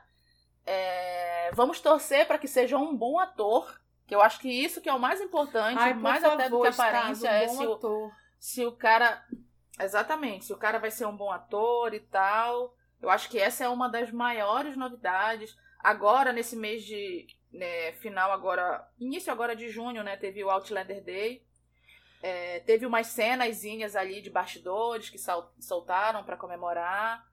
É, 0.65 1.51
vamos 1.53 1.81
torcer 1.81 2.25
para 2.25 2.37
que 2.37 2.47
seja 2.47 2.77
um 2.77 2.95
bom 2.95 3.19
ator, 3.19 3.81
que 4.07 4.15
eu 4.15 4.21
acho 4.21 4.39
que 4.39 4.49
isso 4.49 4.79
que 4.79 4.87
é 4.87 4.93
o 4.93 4.99
mais 4.99 5.19
importante, 5.19 5.79
Ai, 5.79 5.93
mais 5.93 6.21
favor, 6.21 6.35
até 6.35 6.49
do 6.49 6.61
que 6.61 6.67
a 6.67 6.69
aparência 6.69 7.27
Estado, 7.27 7.43
é 7.43 7.47
um 7.47 7.57
se 7.57 7.85
o, 7.85 8.11
se 8.39 8.65
o 8.65 8.71
cara. 8.71 9.25
Exatamente, 9.79 10.45
se 10.45 10.53
o 10.53 10.57
cara 10.57 10.77
vai 10.79 10.91
ser 10.91 11.05
um 11.05 11.15
bom 11.15 11.31
ator 11.31 11.93
e 11.93 11.99
tal. 11.99 12.73
Eu 13.01 13.09
acho 13.09 13.29
que 13.29 13.37
essa 13.37 13.65
é 13.65 13.69
uma 13.69 13.89
das 13.89 14.11
maiores 14.11 14.77
novidades. 14.77 15.57
Agora, 15.83 16.31
nesse 16.31 16.55
mês 16.55 16.85
de 16.85 17.27
né, 17.51 17.91
final, 17.93 18.31
agora. 18.31 18.87
Início 18.97 19.31
agora 19.31 19.55
de 19.55 19.69
junho, 19.69 20.03
né? 20.03 20.15
Teve 20.15 20.43
o 20.43 20.49
Outlander 20.49 21.03
Day. 21.03 21.45
É, 22.21 22.61
teve 22.61 22.85
umas 22.85 23.07
cenazinhas 23.07 23.97
ali 23.97 24.21
de 24.21 24.29
bastidores 24.29 25.09
que 25.09 25.19
soltaram 25.59 26.23
para 26.23 26.37
comemorar. 26.37 27.27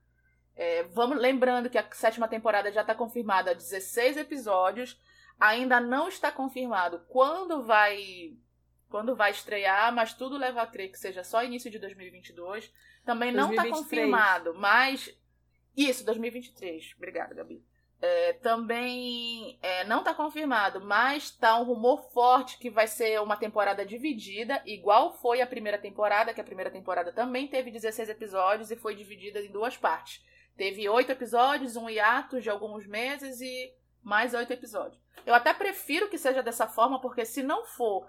É, 0.57 0.83
vamos 0.83 1.17
lembrando 1.17 1.71
que 1.71 1.79
a 1.79 1.89
sétima 1.93 2.27
temporada 2.27 2.73
já 2.73 2.81
está 2.81 2.95
confirmada 2.95 3.55
16 3.55 4.17
episódios. 4.17 5.01
Ainda 5.39 5.81
não 5.81 6.09
está 6.09 6.33
confirmado 6.33 7.05
quando 7.09 7.63
vai 7.63 8.37
quando 8.89 9.15
vai 9.15 9.31
estrear, 9.31 9.95
mas 9.95 10.13
tudo 10.13 10.37
leva 10.37 10.63
a 10.63 10.67
crer 10.67 10.91
que 10.91 10.99
seja 10.99 11.23
só 11.23 11.45
início 11.45 11.71
de 11.71 11.79
2022. 11.79 12.75
Também 13.05 13.31
não 13.31 13.51
está 13.51 13.63
2023. 13.63 13.85
confirmado, 13.85 14.55
mas 14.55 15.17
isso 15.77 16.05
2023. 16.05 16.95
Obrigada, 16.97 17.33
Gabi. 17.33 17.65
É, 18.03 18.33
também 18.35 19.59
é, 19.63 19.85
não 19.85 19.99
está 19.99 20.15
confirmado, 20.15 20.81
mas 20.81 21.31
tá 21.31 21.59
um 21.59 21.65
rumor 21.65 22.11
forte 22.13 22.57
que 22.59 22.71
vai 22.71 22.87
ser 22.87 23.21
uma 23.21 23.37
temporada 23.37 23.85
dividida, 23.85 24.63
igual 24.65 25.13
foi 25.13 25.43
a 25.43 25.47
primeira 25.47 25.77
temporada, 25.77 26.33
que 26.33 26.41
a 26.41 26.45
primeira 26.45 26.71
temporada 26.71 27.13
também 27.13 27.47
teve 27.47 27.71
16 27.71 28.09
episódios 28.09 28.71
e 28.71 28.77
foi 28.77 28.95
dividida 28.95 29.41
em 29.41 29.53
duas 29.53 29.77
partes. 29.77 30.25
Teve 30.57 30.89
oito 30.89 31.13
episódios, 31.13 31.77
um 31.77 31.91
hiato 31.91 32.41
de 32.41 32.49
alguns 32.49 32.87
meses 32.87 33.41
e 33.41 33.75
mais 34.03 34.33
oito 34.35 34.53
episódios. 34.53 35.01
Eu 35.27 35.35
até 35.35 35.53
prefiro 35.53 36.09
que 36.09 36.19
seja 36.19 36.43
dessa 36.43 36.67
forma, 36.67 37.01
porque 37.01 37.25
se 37.25 37.43
não 37.43 37.65
for, 37.65 38.07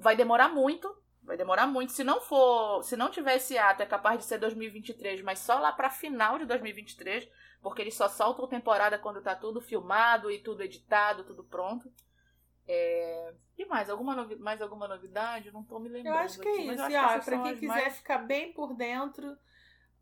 vai 0.00 0.16
demorar 0.16 0.48
muito. 0.48 0.92
Vai 1.22 1.36
demorar 1.36 1.66
muito. 1.66 1.92
Se 1.92 2.04
não 2.04 2.20
for, 2.20 2.82
se 2.84 2.96
não 2.96 3.10
tiver 3.10 3.36
esse 3.36 3.58
ato, 3.58 3.82
é 3.82 3.86
capaz 3.86 4.18
de 4.18 4.24
ser 4.24 4.38
2023, 4.38 5.22
mas 5.22 5.40
só 5.40 5.58
lá 5.58 5.72
pra 5.72 5.90
final 5.90 6.38
de 6.38 6.46
2023, 6.46 7.28
porque 7.62 7.82
eles 7.82 7.94
só 7.94 8.08
soltam 8.08 8.46
temporada 8.46 8.98
quando 8.98 9.22
tá 9.22 9.34
tudo 9.34 9.60
filmado 9.60 10.30
e 10.30 10.38
tudo 10.38 10.62
editado, 10.62 11.24
tudo 11.24 11.44
pronto. 11.44 11.90
É... 12.68 13.34
E 13.58 13.64
mais 13.66 13.88
alguma, 13.88 14.14
novi... 14.14 14.36
mais 14.36 14.60
alguma 14.60 14.88
novidade? 14.88 15.48
Eu 15.48 15.52
não 15.52 15.62
tô 15.64 15.78
me 15.78 15.88
lembrando. 15.88 16.14
Eu 16.14 16.20
acho 16.20 16.38
que 16.40 16.48
é 16.48 16.52
aqui, 16.52 16.66
mas 16.66 16.80
isso. 16.80 16.90
E, 16.90 16.96
acho 16.96 17.08
que 17.08 17.14
essas 17.14 17.24
pra 17.24 17.42
quem 17.42 17.54
quiser 17.54 17.66
mais- 17.68 17.96
ficar 17.96 18.18
bem 18.18 18.52
por 18.52 18.74
dentro, 18.74 19.36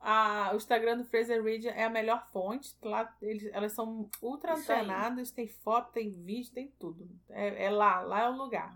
a- 0.01 0.51
o 0.53 0.57
Instagram 0.57 0.99
do 0.99 1.05
Fraser 1.05 1.43
Reed 1.43 1.67
é 1.67 1.85
a 1.85 1.91
melhor 1.91 2.27
fonte. 2.33 2.75
Lá, 2.83 3.15
eles, 3.23 3.49
elas 3.53 3.73
são 3.73 4.09
ultra 4.21 4.55
antenadas, 4.55 5.31
tem 5.31 5.47
foto, 5.49 5.93
tem 5.93 6.11
vídeo, 6.11 6.53
tem 6.53 6.69
tudo. 6.79 7.09
É, 7.31 7.67
é 7.67 7.71
lá, 7.71 8.01
lá 8.01 8.23
é 8.23 8.29
o 8.29 8.37
lugar. 8.37 8.75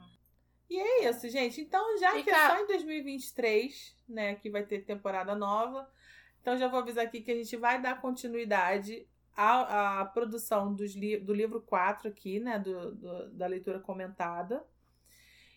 E 0.71 0.79
é 0.79 1.09
isso, 1.09 1.29
gente. 1.31 1.61
Então, 1.63 1.99
já 1.99 2.17
E 2.19 2.23
que 2.23 2.31
é 2.31 2.47
só 2.47 2.59
em 2.63 2.67
2023, 2.67 3.97
né, 4.09 4.35
que 4.35 4.51
vai 4.51 4.65
ter 4.65 4.85
temporada 4.85 5.35
nova, 5.35 5.91
então 6.49 6.57
já 6.59 6.67
vou 6.69 6.81
avisar 6.81 7.05
aqui 7.05 7.21
que 7.21 7.31
a 7.31 7.35
gente 7.35 7.57
vai 7.59 7.81
dar 7.83 8.01
continuidade 8.01 9.07
à, 9.37 10.01
à 10.01 10.05
produção 10.07 10.75
dos 10.75 10.95
li 10.95 11.19
do 11.19 11.35
livro 11.35 11.61
4 11.61 12.09
aqui, 12.09 12.41
né, 12.41 12.59
do, 12.59 12.95
do- 12.95 13.31
da 13.33 13.47
leitura 13.47 13.81
comentada. 13.81 14.65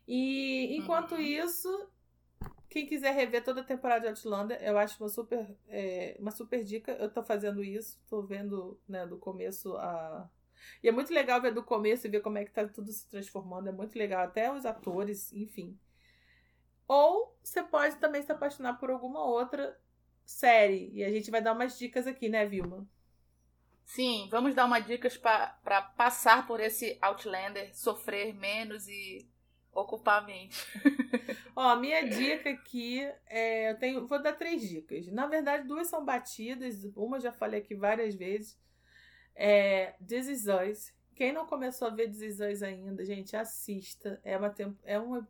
E 0.07 0.75
enquanto 0.77 1.15
Uhum. 1.15 1.21
isso, 1.21 1.89
quem 2.69 2.85
quiser 2.87 3.13
rever 3.15 3.43
toda 3.43 3.61
a 3.61 3.63
temporada 3.63 4.01
de 4.01 4.07
Outlander, 4.09 4.61
eu 4.61 4.77
acho 4.77 5.01
uma 5.03 5.09
super, 5.09 5.55
é, 5.69 6.17
uma 6.19 6.31
super 6.31 6.63
dica. 6.63 6.93
Eu 6.93 7.11
tô 7.11 7.23
fazendo 7.23 7.63
isso, 7.63 7.99
tô 8.09 8.21
vendo 8.23 8.79
né, 8.87 9.07
do 9.07 9.17
começo 9.17 9.77
a. 9.77 10.29
E 10.83 10.89
é 10.89 10.91
muito 10.93 11.13
legal 11.13 11.41
ver 11.41 11.53
do 11.53 11.63
começo 11.63 12.07
e 12.07 12.09
ver 12.09 12.21
como 12.21 12.37
é 12.39 12.45
que 12.45 12.51
tá 12.51 12.67
tudo 12.67 12.91
se 12.91 13.09
transformando. 13.09 13.69
É 13.69 13.71
muito 13.73 13.97
legal, 13.97 14.23
até 14.23 14.51
os 14.53 14.65
atores, 14.65 15.33
enfim. 15.33 15.79
Ou 16.87 17.35
você 17.43 17.63
pode 17.63 17.97
também 17.97 18.21
se 18.21 18.31
apaixonar 18.31 18.77
por 18.79 18.91
alguma 18.91 19.23
outra 19.25 19.79
série. 20.25 20.89
E 20.93 21.03
a 21.03 21.11
gente 21.11 21.31
vai 21.31 21.41
dar 21.41 21.53
umas 21.53 21.77
dicas 21.77 22.07
aqui, 22.07 22.29
né, 22.29 22.45
Vilma? 22.45 22.87
Sim, 23.85 24.27
vamos 24.31 24.55
dar 24.55 24.65
uma 24.65 24.79
dicas 24.79 25.17
para 25.17 25.81
passar 25.97 26.47
por 26.47 26.59
esse 26.59 26.97
Outlander, 27.01 27.75
sofrer 27.75 28.33
menos 28.33 28.87
e 28.87 29.29
ocupar 29.73 30.21
a 30.21 30.25
mente. 30.25 30.65
Ó, 31.55 31.75
minha 31.75 32.07
dica 32.07 32.49
aqui 32.49 33.01
é. 33.27 33.71
Eu 33.71 33.79
tenho, 33.79 34.07
vou 34.07 34.21
dar 34.21 34.33
três 34.33 34.61
dicas. 34.61 35.07
Na 35.07 35.27
verdade, 35.27 35.67
duas 35.67 35.87
são 35.87 36.05
batidas. 36.05 36.85
Uma 36.95 37.19
já 37.19 37.31
falei 37.31 37.59
aqui 37.59 37.75
várias 37.75 38.15
vezes. 38.15 38.57
É 39.35 39.93
This 40.07 40.27
Is 40.27 40.45
Us. 40.47 40.93
Quem 41.13 41.33
não 41.33 41.45
começou 41.45 41.87
a 41.87 41.91
ver 41.91 42.09
This 42.09 42.21
Is 42.21 42.39
Us 42.39 42.63
ainda, 42.63 43.03
gente, 43.03 43.35
assista. 43.35 44.19
É 44.23 44.37
uma, 44.37 44.53
é 44.83 44.99
uma, 44.99 45.27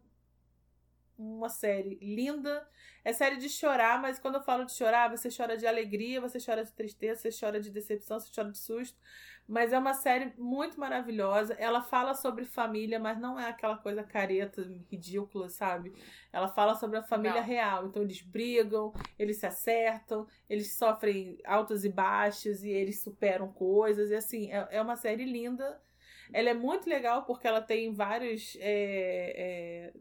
uma 1.22 1.50
série 1.50 1.96
linda. 2.02 2.68
É 3.04 3.14
série 3.14 3.38
de 3.38 3.50
chorar, 3.50 4.02
mas 4.02 4.20
quando 4.20 4.36
eu 4.36 4.44
falo 4.44 4.66
de 4.66 4.74
chorar, 4.74 5.10
você 5.10 5.30
chora 5.36 5.58
de 5.58 5.66
alegria, 5.66 6.22
você 6.22 6.38
chora 6.44 6.64
de 6.64 6.72
tristeza, 6.72 7.22
você 7.22 7.30
chora 7.46 7.60
de 7.60 7.70
decepção, 7.70 8.20
você 8.20 8.32
chora 8.34 8.52
de 8.52 8.58
susto. 8.58 9.00
Mas 9.48 9.74
é 9.74 9.80
uma 9.80 9.94
série 9.94 10.34
muito 10.38 10.80
maravilhosa. 10.80 11.54
Ela 11.56 11.82
fala 11.82 12.14
sobre 12.14 12.46
família, 12.46 13.00
mas 13.00 13.20
não 13.20 13.40
é 13.40 13.50
aquela 13.50 13.76
coisa 13.78 14.04
careta, 14.04 14.62
ridícula, 14.90 15.50
sabe? 15.50 15.94
Ela 16.32 16.48
fala 16.48 16.76
sobre 16.76 16.98
a 16.98 17.04
família 17.04 17.42
Não. 17.42 17.48
real. 17.48 17.88
Então 17.88 18.04
eles 18.04 18.22
brigam, 18.22 18.94
eles 19.18 19.38
se 19.38 19.46
acertam, 19.46 20.28
eles 20.50 20.76
sofrem 20.78 21.38
altos 21.44 21.84
e 21.84 21.90
baixos 21.90 22.64
e 22.64 22.70
eles 22.70 23.02
superam 23.02 23.52
coisas. 23.52 24.12
E 24.12 24.16
assim, 24.16 24.52
é, 24.52 24.68
é 24.72 24.82
uma 24.82 24.96
série 24.96 25.26
linda. 25.26 25.82
Ela 26.32 26.52
é 26.52 26.54
muito 26.54 26.90
legal 26.90 27.26
porque 27.26 27.48
ela 27.48 27.62
tem 27.62 27.94
vários. 27.94 28.56
é, 28.62 29.92
é, 29.92 29.94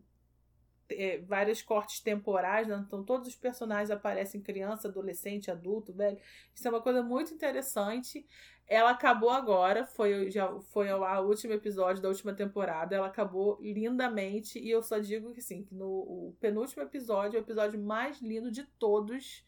é, 0.93 1.19
vários 1.19 1.63
cortes 1.63 2.01
temporais, 2.01 2.67
né? 2.67 2.83
então 2.87 3.05
todos 3.05 3.29
os 3.29 3.35
personagens 3.35 3.91
aparecem 3.91 4.41
criança, 4.41 4.89
adolescente, 4.89 5.51
adulto, 5.51 5.93
velho. 5.93 6.19
Isso 6.55 6.67
é 6.67 6.71
uma 6.71 6.81
coisa 6.81 7.03
muito 7.03 7.33
interessante. 7.33 8.27
Ela 8.67 8.91
acabou 8.91 9.31
agora, 9.31 9.85
foi 9.85 10.31
já 10.31 10.49
foi 10.73 10.93
o 10.93 11.23
último 11.23 11.53
episódio 11.53 12.03
da 12.03 12.09
última 12.09 12.33
temporada. 12.33 12.95
Ela 12.95 13.09
acabou 13.09 13.59
lindamente 13.61 14.59
e 14.59 14.71
eu 14.71 14.83
só 14.83 14.99
digo 14.99 15.33
que 15.33 15.43
sim, 15.43 15.67
no 15.73 15.87
o 15.87 16.37
penúltimo 16.41 16.83
episódio, 16.83 17.41
o 17.41 17.43
episódio 17.43 17.81
mais 17.81 18.21
lindo 18.21 18.51
de 18.51 18.65
todos, 18.79 19.45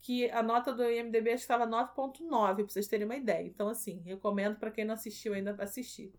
que 0.00 0.30
a 0.30 0.42
nota 0.42 0.72
do 0.72 0.84
IMDb 0.84 1.30
estava 1.30 1.66
9.9, 1.66 2.54
pra 2.54 2.64
vocês 2.68 2.86
terem 2.86 3.04
uma 3.04 3.16
ideia. 3.16 3.46
Então 3.46 3.68
assim, 3.68 4.00
recomendo 4.04 4.56
para 4.56 4.70
quem 4.70 4.84
não 4.84 4.94
assistiu 4.94 5.34
ainda 5.34 5.56
assistir. 5.58 6.12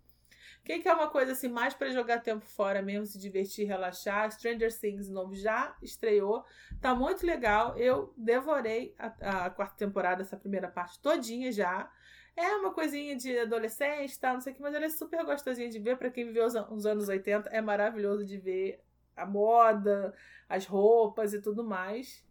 Quem 0.64 0.82
quer 0.82 0.94
uma 0.94 1.10
coisa 1.10 1.32
assim 1.32 1.48
mais 1.48 1.74
para 1.74 1.90
jogar 1.90 2.20
tempo 2.20 2.46
fora 2.46 2.82
mesmo, 2.82 3.06
se 3.06 3.18
divertir, 3.18 3.66
relaxar, 3.66 4.32
Stranger 4.32 4.72
Things 4.78 5.10
novo 5.10 5.34
já 5.34 5.76
estreou, 5.82 6.44
tá 6.82 6.94
muito 6.94 7.26
legal. 7.26 7.78
Eu 7.78 8.14
devorei 8.18 8.94
a, 9.00 9.46
a 9.46 9.50
quarta 9.50 9.76
temporada, 9.78 10.22
essa 10.22 10.36
primeira 10.36 10.68
parte 10.68 11.00
todinha 11.00 11.52
já. 11.52 11.90
É 12.36 12.56
uma 12.56 12.72
coisinha 12.72 13.16
de 13.16 13.40
adolescente, 13.40 14.20
tal, 14.20 14.36
não 14.36 14.42
sei 14.42 14.54
o 14.54 14.56
que, 14.56 14.62
mas 14.62 14.76
ela 14.76 14.86
é 14.86 14.90
super 14.90 15.26
gostosinha 15.26 15.70
de 15.70 15.80
ver 15.80 15.98
para 15.98 16.12
quem 16.12 16.26
viveu 16.26 16.46
os, 16.46 16.54
os 16.54 16.86
anos 16.86 17.10
80. 17.10 17.50
É 17.50 17.62
maravilhoso 17.62 18.24
de 18.26 18.38
ver 18.38 18.84
a 19.16 19.26
moda, 19.26 20.14
as 20.48 20.66
roupas 20.66 21.34
e 21.34 21.42
tudo 21.42 21.64
mais. 21.64 22.24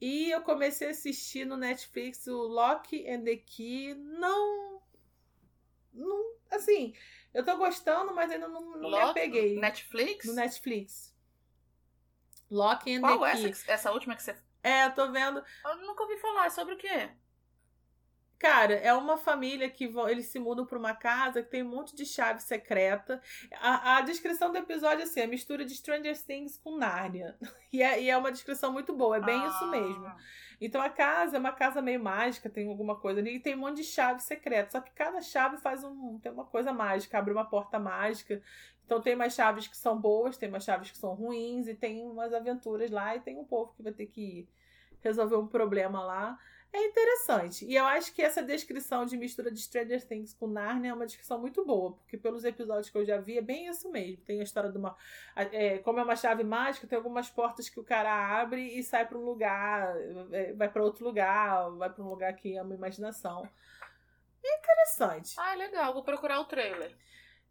E 0.00 0.30
eu 0.30 0.42
comecei 0.42 0.88
a 0.88 0.90
assistir 0.90 1.44
no 1.44 1.56
Netflix 1.56 2.26
o 2.26 2.36
Lock 2.42 3.08
and 3.08 3.24
the 3.24 3.36
Key. 3.36 3.94
Não. 3.94 4.80
Não. 5.92 6.34
Assim, 6.50 6.94
eu 7.34 7.44
tô 7.44 7.56
gostando, 7.58 8.14
mas 8.14 8.30
ainda 8.30 8.48
não, 8.48 8.60
não 8.78 8.90
me 8.90 8.98
apeguei. 9.00 9.58
Netflix? 9.58 10.24
No 10.26 10.32
Netflix. 10.34 11.12
Lock 12.50 12.94
and 12.94 13.00
Qual 13.00 13.18
the 13.20 13.30
essa, 13.30 13.48
Key. 13.48 13.52
que- 13.64 13.70
essa 13.70 13.92
última 13.92 14.14
que 14.14 14.22
você. 14.22 14.36
É, 14.62 14.86
eu 14.86 14.94
tô 14.94 15.10
vendo. 15.10 15.42
Eu 15.64 15.76
nunca 15.78 16.02
ouvi 16.04 16.16
falar. 16.18 16.46
É 16.46 16.50
sobre 16.50 16.74
o 16.74 16.78
quê? 16.78 17.10
Cara, 18.38 18.74
é 18.74 18.92
uma 18.92 19.16
família 19.16 19.70
que 19.70 19.86
vão, 19.88 20.06
eles 20.08 20.26
se 20.26 20.38
mudam 20.38 20.66
pra 20.66 20.78
uma 20.78 20.94
casa 20.94 21.42
que 21.42 21.48
tem 21.50 21.62
um 21.62 21.68
monte 21.68 21.96
de 21.96 22.04
chave 22.04 22.40
secreta. 22.42 23.22
A, 23.58 23.96
a 23.96 24.00
descrição 24.02 24.50
do 24.52 24.58
episódio 24.58 25.00
é 25.00 25.04
assim, 25.04 25.22
a 25.22 25.26
mistura 25.26 25.64
de 25.64 25.74
Stranger 25.74 26.20
Things 26.22 26.58
com 26.58 26.76
Nárnia. 26.76 27.38
E 27.72 27.82
é, 27.82 28.00
e 28.02 28.08
é 28.08 28.16
uma 28.16 28.30
descrição 28.30 28.70
muito 28.72 28.92
boa, 28.94 29.16
é 29.16 29.20
bem 29.20 29.36
isso 29.48 29.64
Ah, 29.64 29.66
mesmo. 29.66 30.14
Então 30.60 30.80
a 30.80 30.88
casa 30.88 31.36
é 31.36 31.40
uma 31.40 31.52
casa 31.52 31.82
meio 31.82 32.02
mágica, 32.02 32.48
tem 32.48 32.68
alguma 32.68 32.96
coisa 32.96 33.20
ali, 33.20 33.36
e 33.36 33.40
tem 33.40 33.54
um 33.54 33.58
monte 33.58 33.78
de 33.78 33.84
chave 33.84 34.20
secreta. 34.22 34.72
Só 34.72 34.80
que 34.80 34.92
cada 34.92 35.20
chave 35.20 35.58
faz 35.58 35.84
um. 35.84 36.18
tem 36.18 36.32
uma 36.32 36.44
coisa 36.44 36.72
mágica, 36.72 37.18
abre 37.18 37.32
uma 37.32 37.44
porta 37.44 37.78
mágica. 37.78 38.40
Então 38.84 39.00
tem 39.00 39.14
umas 39.14 39.34
chaves 39.34 39.66
que 39.66 39.76
são 39.76 39.98
boas, 39.98 40.36
tem 40.36 40.48
umas 40.48 40.64
chaves 40.64 40.90
que 40.90 40.98
são 40.98 41.14
ruins, 41.14 41.66
e 41.68 41.74
tem 41.74 42.04
umas 42.06 42.32
aventuras 42.32 42.90
lá, 42.90 43.16
e 43.16 43.20
tem 43.20 43.38
um 43.38 43.44
povo 43.44 43.72
que 43.74 43.82
vai 43.82 43.92
ter 43.92 44.06
que 44.06 44.48
resolver 45.02 45.36
um 45.36 45.46
problema 45.46 46.02
lá. 46.02 46.38
É 46.74 46.86
interessante. 46.86 47.64
E 47.64 47.76
eu 47.76 47.84
acho 47.84 48.12
que 48.12 48.20
essa 48.20 48.42
descrição 48.42 49.06
de 49.06 49.16
mistura 49.16 49.48
de 49.48 49.60
Stranger 49.60 50.04
Things 50.04 50.34
com 50.34 50.48
Narnia 50.48 50.90
é 50.90 50.92
uma 50.92 51.06
descrição 51.06 51.38
muito 51.38 51.64
boa, 51.64 51.92
porque 51.92 52.18
pelos 52.18 52.44
episódios 52.44 52.90
que 52.90 52.98
eu 52.98 53.04
já 53.04 53.16
vi 53.16 53.38
é 53.38 53.40
bem 53.40 53.68
isso 53.68 53.88
mesmo. 53.92 54.24
Tem 54.24 54.40
a 54.40 54.42
história 54.42 54.72
de 54.72 54.76
uma. 54.76 54.96
é, 55.36 55.78
como 55.78 56.00
é 56.00 56.02
uma 56.02 56.16
chave 56.16 56.42
mágica, 56.42 56.88
tem 56.88 56.96
algumas 56.96 57.30
portas 57.30 57.68
que 57.68 57.78
o 57.78 57.84
cara 57.84 58.40
abre 58.40 58.76
e 58.76 58.82
sai 58.82 59.06
para 59.06 59.16
um 59.16 59.24
lugar, 59.24 59.94
é, 60.32 60.52
vai 60.54 60.68
para 60.68 60.82
outro 60.82 61.04
lugar, 61.04 61.70
vai 61.76 61.88
para 61.88 62.02
um 62.02 62.08
lugar 62.08 62.34
que 62.34 62.56
é 62.56 62.62
uma 62.62 62.74
imaginação. 62.74 63.48
interessante. 64.42 65.34
Ah, 65.38 65.54
legal. 65.54 65.94
Vou 65.94 66.02
procurar 66.02 66.40
o 66.40 66.44
trailer. 66.44 66.92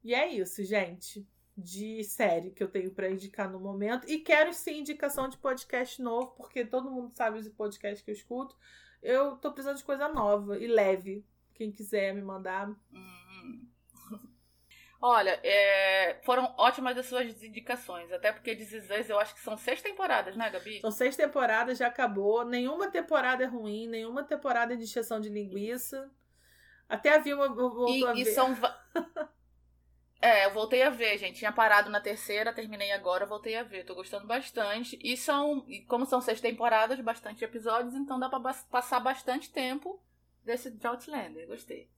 E 0.03 0.13
é 0.13 0.27
isso, 0.27 0.61
gente. 0.65 1.25
De 1.55 2.03
série 2.03 2.51
que 2.51 2.61
eu 2.61 2.67
tenho 2.67 2.91
para 2.91 3.09
indicar 3.09 3.49
no 3.49 3.57
momento. 3.57 4.05
E 4.05 4.19
quero 4.19 4.53
sim 4.53 4.79
indicação 4.79 5.29
de 5.29 5.37
podcast 5.37 6.01
novo, 6.01 6.33
porque 6.35 6.65
todo 6.65 6.91
mundo 6.91 7.13
sabe 7.15 7.39
os 7.39 7.47
podcasts 7.47 8.01
que 8.01 8.11
eu 8.11 8.15
escuto. 8.15 8.57
Eu 9.03 9.35
tô 9.35 9.51
precisando 9.51 9.77
de 9.77 9.83
coisa 9.83 10.07
nova 10.07 10.57
e 10.57 10.65
leve. 10.65 11.25
Quem 11.53 11.71
quiser 11.71 12.13
me 12.13 12.21
mandar. 12.21 12.69
Hum. 12.91 13.67
Olha, 14.99 15.37
é... 15.43 16.21
foram 16.23 16.55
ótimas 16.57 16.97
as 16.97 17.05
suas 17.05 17.43
indicações. 17.43 18.11
Até 18.13 18.31
porque 18.31 18.55
de 18.55 18.63
Zizãs 18.63 19.09
eu 19.09 19.19
acho 19.19 19.35
que 19.35 19.41
são 19.41 19.57
seis 19.57 19.81
temporadas, 19.81 20.37
né, 20.37 20.49
Gabi? 20.49 20.79
São 20.79 20.89
seis 20.89 21.17
temporadas, 21.17 21.77
já 21.77 21.87
acabou. 21.87 22.45
Nenhuma 22.45 22.89
temporada 22.89 23.43
é 23.43 23.47
ruim, 23.47 23.87
nenhuma 23.87 24.23
temporada 24.23 24.73
é 24.73 24.77
de 24.77 24.85
exceção 24.85 25.19
de 25.19 25.27
linguiça. 25.27 26.09
Até 26.87 27.15
a 27.15 27.19
Vilma 27.19 27.49
voltou 27.53 27.89
e, 27.89 28.05
a 28.05 28.13
ver. 28.13 28.21
E 28.21 28.25
são. 28.27 28.55
É, 30.23 30.45
eu 30.45 30.51
voltei 30.51 30.81
a 30.81 30.89
ver, 30.89 31.17
gente. 31.17 31.39
Tinha 31.39 31.51
parado 31.51 31.89
na 31.89 31.99
terceira, 31.99 32.53
terminei 32.53 32.93
agora, 32.93 33.25
voltei 33.25 33.57
a 33.57 33.63
ver. 33.63 33.83
Tô 33.83 33.93
gostando 33.93 34.25
bastante. 34.25 34.97
E 35.03 35.17
são, 35.17 35.65
como 35.85 36.05
são 36.05 36.21
seis 36.21 36.39
temporadas, 36.39 36.97
bastante 37.01 37.43
episódios, 37.43 37.93
então 37.93 38.17
dá 38.17 38.29
pra 38.29 38.39
passar 38.71 39.01
bastante 39.01 39.51
tempo 39.51 40.01
desse 40.45 40.71
de 40.71 40.87
Outlander. 40.87 41.45
Gostei. 41.45 41.89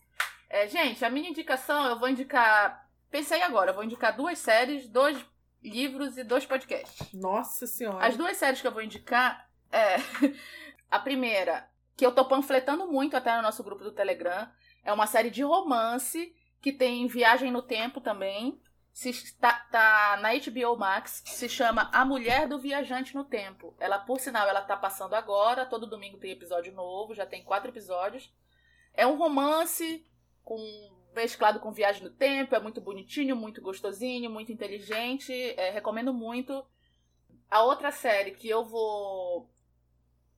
É, 0.50 0.68
gente, 0.68 1.06
a 1.06 1.10
minha 1.12 1.30
indicação, 1.30 1.86
eu 1.86 2.00
vou 2.00 2.10
indicar. 2.10 2.90
Pensei 3.12 3.44
agora, 3.44 3.70
eu 3.70 3.76
vou 3.76 3.84
indicar 3.84 4.18
duas 4.18 4.40
séries, 4.40 4.90
dois 4.90 5.24
livros 5.62 6.18
e 6.18 6.24
dois 6.24 6.48
podcasts. 6.48 7.14
Nossa 7.14 7.68
Senhora! 7.68 8.08
As 8.08 8.18
duas 8.18 8.36
séries 8.38 8.60
que 8.60 8.66
eu 8.66 8.74
vou 8.74 8.82
indicar 8.82 9.48
é. 9.72 9.98
a 10.90 10.98
primeira, 10.98 11.70
que 11.96 12.04
eu 12.04 12.12
tô 12.12 12.26
panfletando 12.26 12.88
muito 12.88 13.16
até 13.16 13.36
no 13.36 13.44
nosso 13.44 13.64
grupo 13.64 13.84
do 13.84 13.92
Telegram, 13.92 14.50
é 14.84 14.92
uma 14.92 15.06
série 15.06 15.30
de 15.30 15.44
romance 15.44 16.36
que 16.66 16.74
tem 16.74 17.06
Viagem 17.06 17.52
no 17.52 17.62
Tempo 17.62 18.02
também. 18.02 18.60
Se, 18.92 19.38
tá, 19.38 19.54
tá, 19.72 20.18
na 20.20 20.32
HBO 20.34 20.76
Max, 20.76 21.22
se 21.24 21.48
chama 21.48 21.92
A 21.94 22.04
Mulher 22.04 22.48
do 22.48 22.58
Viajante 22.58 23.14
no 23.14 23.24
Tempo. 23.24 23.76
Ela, 23.80 24.00
por 24.00 24.20
sinal, 24.20 24.48
ela 24.48 24.64
tá 24.64 24.76
passando 24.76 25.14
agora, 25.14 25.68
todo 25.68 25.86
domingo 25.86 26.18
tem 26.18 26.32
episódio 26.32 26.74
novo, 26.74 27.14
já 27.14 27.24
tem 27.24 27.44
quatro 27.44 27.70
episódios. 27.70 28.34
É 28.96 29.06
um 29.06 29.16
romance 29.16 30.04
com 30.44 30.58
mesclado 31.14 31.60
com 31.60 31.72
viagem 31.72 32.02
no 32.02 32.10
tempo, 32.10 32.56
é 32.56 32.60
muito 32.60 32.82
bonitinho, 32.82 33.36
muito 33.36 33.62
gostosinho, 33.62 34.32
muito 34.32 34.52
inteligente, 34.52 35.32
é, 35.32 35.70
recomendo 35.70 36.12
muito. 36.12 36.66
A 37.48 37.62
outra 37.62 37.92
série 37.92 38.32
que 38.32 38.50
eu 38.50 38.66
vou 38.66 39.54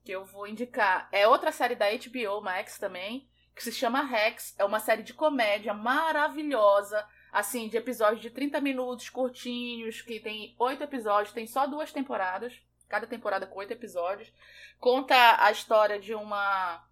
que 0.03 0.11
eu 0.11 0.25
vou 0.25 0.45
indicar 0.45 1.07
é 1.09 1.25
outra 1.25 1.53
série 1.53 1.75
da 1.75 1.85
HBO 1.89 2.41
Max 2.41 2.77
também, 2.77 3.29
que 3.57 3.63
se 3.63 3.71
chama 3.71 4.03
Rex. 4.03 4.53
É 4.57 4.63
uma 4.63 4.79
série 4.79 5.01
de 5.01 5.13
comédia 5.13 5.73
maravilhosa, 5.73 7.03
assim, 7.33 7.67
de 7.67 7.75
episódios 7.75 8.21
de 8.21 8.29
30 8.29 8.61
minutos, 8.61 9.09
curtinhos, 9.09 10.01
que 10.01 10.19
tem 10.19 10.55
oito 10.59 10.83
episódios, 10.83 11.33
tem 11.33 11.47
só 11.47 11.65
duas 11.65 11.91
temporadas, 11.91 12.53
cada 12.87 13.07
temporada 13.07 13.47
com 13.47 13.59
oito 13.59 13.73
episódios. 13.73 14.31
Conta 14.79 15.43
a 15.43 15.51
história 15.51 15.99
de 15.99 16.13
uma 16.13 16.83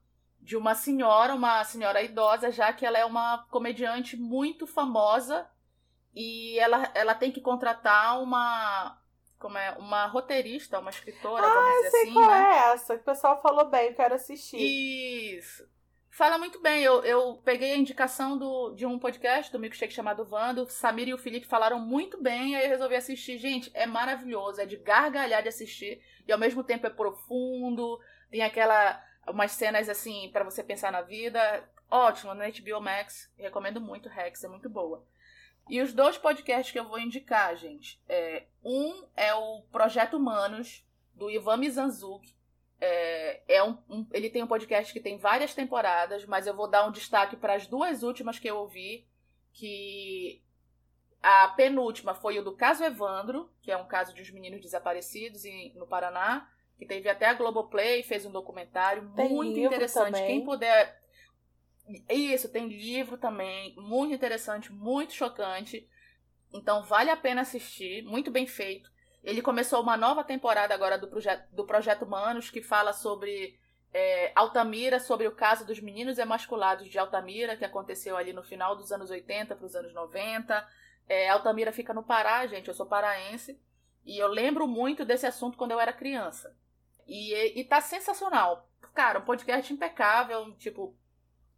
de 0.41 0.55
uma 0.55 0.75
senhora, 0.75 1.33
uma 1.33 1.63
senhora 1.63 2.03
idosa, 2.03 2.51
já 2.51 2.71
que 2.71 2.85
ela 2.85 2.99
é 2.99 3.05
uma 3.05 3.47
comediante 3.49 4.15
muito 4.15 4.67
famosa 4.67 5.49
e 6.13 6.59
ela, 6.59 6.91
ela 6.93 7.15
tem 7.15 7.31
que 7.31 7.41
contratar 7.41 8.21
uma 8.21 9.01
como 9.39 9.57
é 9.57 9.71
uma 9.79 10.05
roteirista, 10.05 10.79
uma 10.79 10.91
escritora, 10.91 11.45
ah, 11.45 11.49
vamos 11.49 11.83
dizer 11.83 11.97
assim, 11.97 12.13
qual 12.13 12.29
né? 12.29 12.43
é 12.43 12.73
essa, 12.73 12.95
que 12.95 13.01
o 13.01 13.05
pessoal 13.05 13.41
falou 13.41 13.65
bem, 13.65 13.89
eu 13.89 13.95
quero 13.95 14.13
assistir. 14.15 14.57
Isso. 14.57 15.67
Fala 16.15 16.37
muito 16.37 16.61
bem. 16.61 16.81
Eu, 16.81 17.03
eu 17.03 17.41
peguei 17.43 17.73
a 17.73 17.75
indicação 17.75 18.37
do, 18.37 18.73
de 18.73 18.85
um 18.85 18.97
podcast 18.97 19.51
do 19.51 19.59
Milkshake 19.59 19.93
chamado 19.93 20.23
Vando. 20.23 20.65
Samir 20.69 21.09
e 21.09 21.13
o 21.13 21.17
Felipe 21.17 21.45
falaram 21.45 21.77
muito 21.77 22.21
bem, 22.21 22.55
aí 22.55 22.63
eu 22.63 22.69
resolvi 22.69 22.95
assistir. 22.95 23.37
Gente, 23.37 23.69
é 23.73 23.85
maravilhoso, 23.85 24.61
é 24.61 24.65
de 24.65 24.77
gargalhar 24.77 25.43
de 25.43 25.49
assistir. 25.49 26.01
E 26.25 26.31
ao 26.31 26.39
mesmo 26.39 26.63
tempo 26.63 26.87
é 26.87 26.89
profundo. 26.89 27.99
Tem 28.31 28.41
aquela. 28.43 29.03
umas 29.27 29.51
cenas 29.51 29.89
assim 29.89 30.29
para 30.31 30.45
você 30.45 30.63
pensar 30.63 30.89
na 30.89 31.01
vida. 31.01 31.69
Ótimo, 31.91 32.33
na 32.33 32.45
HBO 32.47 32.79
Max. 32.79 33.29
Recomendo 33.37 33.81
muito, 33.81 34.07
Rex, 34.07 34.41
é 34.41 34.47
muito 34.47 34.69
boa. 34.69 35.05
E 35.69 35.81
os 35.81 35.91
dois 35.91 36.17
podcasts 36.17 36.71
que 36.71 36.79
eu 36.79 36.87
vou 36.87 36.97
indicar, 36.97 37.57
gente. 37.57 38.01
É, 38.07 38.45
um 38.63 39.05
é 39.17 39.33
o 39.33 39.63
Projeto 39.63 40.15
Humanos, 40.15 40.81
do 41.13 41.29
Ivan 41.29 41.57
Mizanzuki 41.57 42.34
é, 42.79 43.55
é 43.55 43.63
um, 43.63 43.77
um, 43.89 44.07
ele 44.11 44.29
tem 44.29 44.43
um 44.43 44.47
podcast 44.47 44.91
que 44.91 44.99
tem 44.99 45.17
várias 45.17 45.53
temporadas, 45.53 46.25
mas 46.25 46.47
eu 46.47 46.55
vou 46.55 46.69
dar 46.69 46.87
um 46.87 46.91
destaque 46.91 47.35
para 47.35 47.55
as 47.55 47.67
duas 47.67 48.03
últimas 48.03 48.37
que 48.37 48.49
eu 48.49 48.57
ouvi, 48.57 49.07
que 49.53 50.43
a 51.21 51.47
penúltima 51.49 52.13
foi 52.13 52.37
o 52.37 52.43
do 52.43 52.55
caso 52.55 52.83
Evandro, 52.83 53.49
que 53.61 53.71
é 53.71 53.77
um 53.77 53.87
caso 53.87 54.13
de 54.13 54.21
uns 54.21 54.29
meninos 54.29 54.61
desaparecidos 54.61 55.45
em, 55.45 55.73
no 55.75 55.87
Paraná, 55.87 56.49
que 56.77 56.85
teve 56.85 57.09
até 57.09 57.25
a 57.25 57.33
Globoplay, 57.33 58.03
fez 58.03 58.25
um 58.25 58.31
documentário 58.31 59.11
tem 59.15 59.29
muito 59.29 59.57
interessante. 59.57 60.13
Também. 60.13 60.27
Quem 60.27 60.45
puder. 60.45 61.01
Isso, 62.09 62.49
tem 62.49 62.67
livro 62.67 63.17
também, 63.17 63.75
muito 63.77 64.13
interessante, 64.13 64.71
muito 64.71 65.13
chocante. 65.13 65.87
Então 66.53 66.83
vale 66.83 67.09
a 67.09 67.17
pena 67.17 67.41
assistir, 67.41 68.03
muito 68.03 68.29
bem 68.29 68.45
feito. 68.45 68.91
Ele 69.25 69.41
começou 69.41 69.81
uma 69.81 69.97
nova 69.97 70.23
temporada 70.23 70.71
agora 70.71 70.99
do, 70.99 71.07
proje 71.07 71.29
do 71.51 71.65
Projeto 71.65 72.05
Manos, 72.05 72.51
que 72.51 72.61
fala 72.61 72.93
sobre 72.93 73.59
é, 73.91 74.31
Altamira, 74.35 74.99
sobre 74.99 75.27
o 75.27 75.31
caso 75.31 75.65
dos 75.65 75.79
meninos 75.79 76.19
emasculados 76.19 76.87
de 76.87 76.99
Altamira, 76.99 77.57
que 77.57 77.65
aconteceu 77.65 78.15
ali 78.15 78.31
no 78.31 78.43
final 78.43 78.75
dos 78.75 78.91
anos 78.91 79.09
80 79.09 79.55
para 79.55 79.65
os 79.65 79.75
anos 79.75 79.91
90. 79.95 80.67
É, 81.09 81.27
Altamira 81.27 81.71
fica 81.71 81.91
no 81.91 82.03
Pará, 82.03 82.45
gente, 82.45 82.67
eu 82.67 82.73
sou 82.75 82.85
paraense, 82.85 83.59
e 84.05 84.15
eu 84.15 84.27
lembro 84.27 84.67
muito 84.67 85.03
desse 85.03 85.25
assunto 85.25 85.57
quando 85.57 85.71
eu 85.71 85.79
era 85.79 85.91
criança. 85.91 86.55
E, 87.07 87.59
e 87.59 87.63
tá 87.63 87.81
sensacional. 87.81 88.69
Cara, 88.93 89.17
um 89.17 89.25
podcast 89.25 89.73
impecável, 89.73 90.55
tipo, 90.57 90.95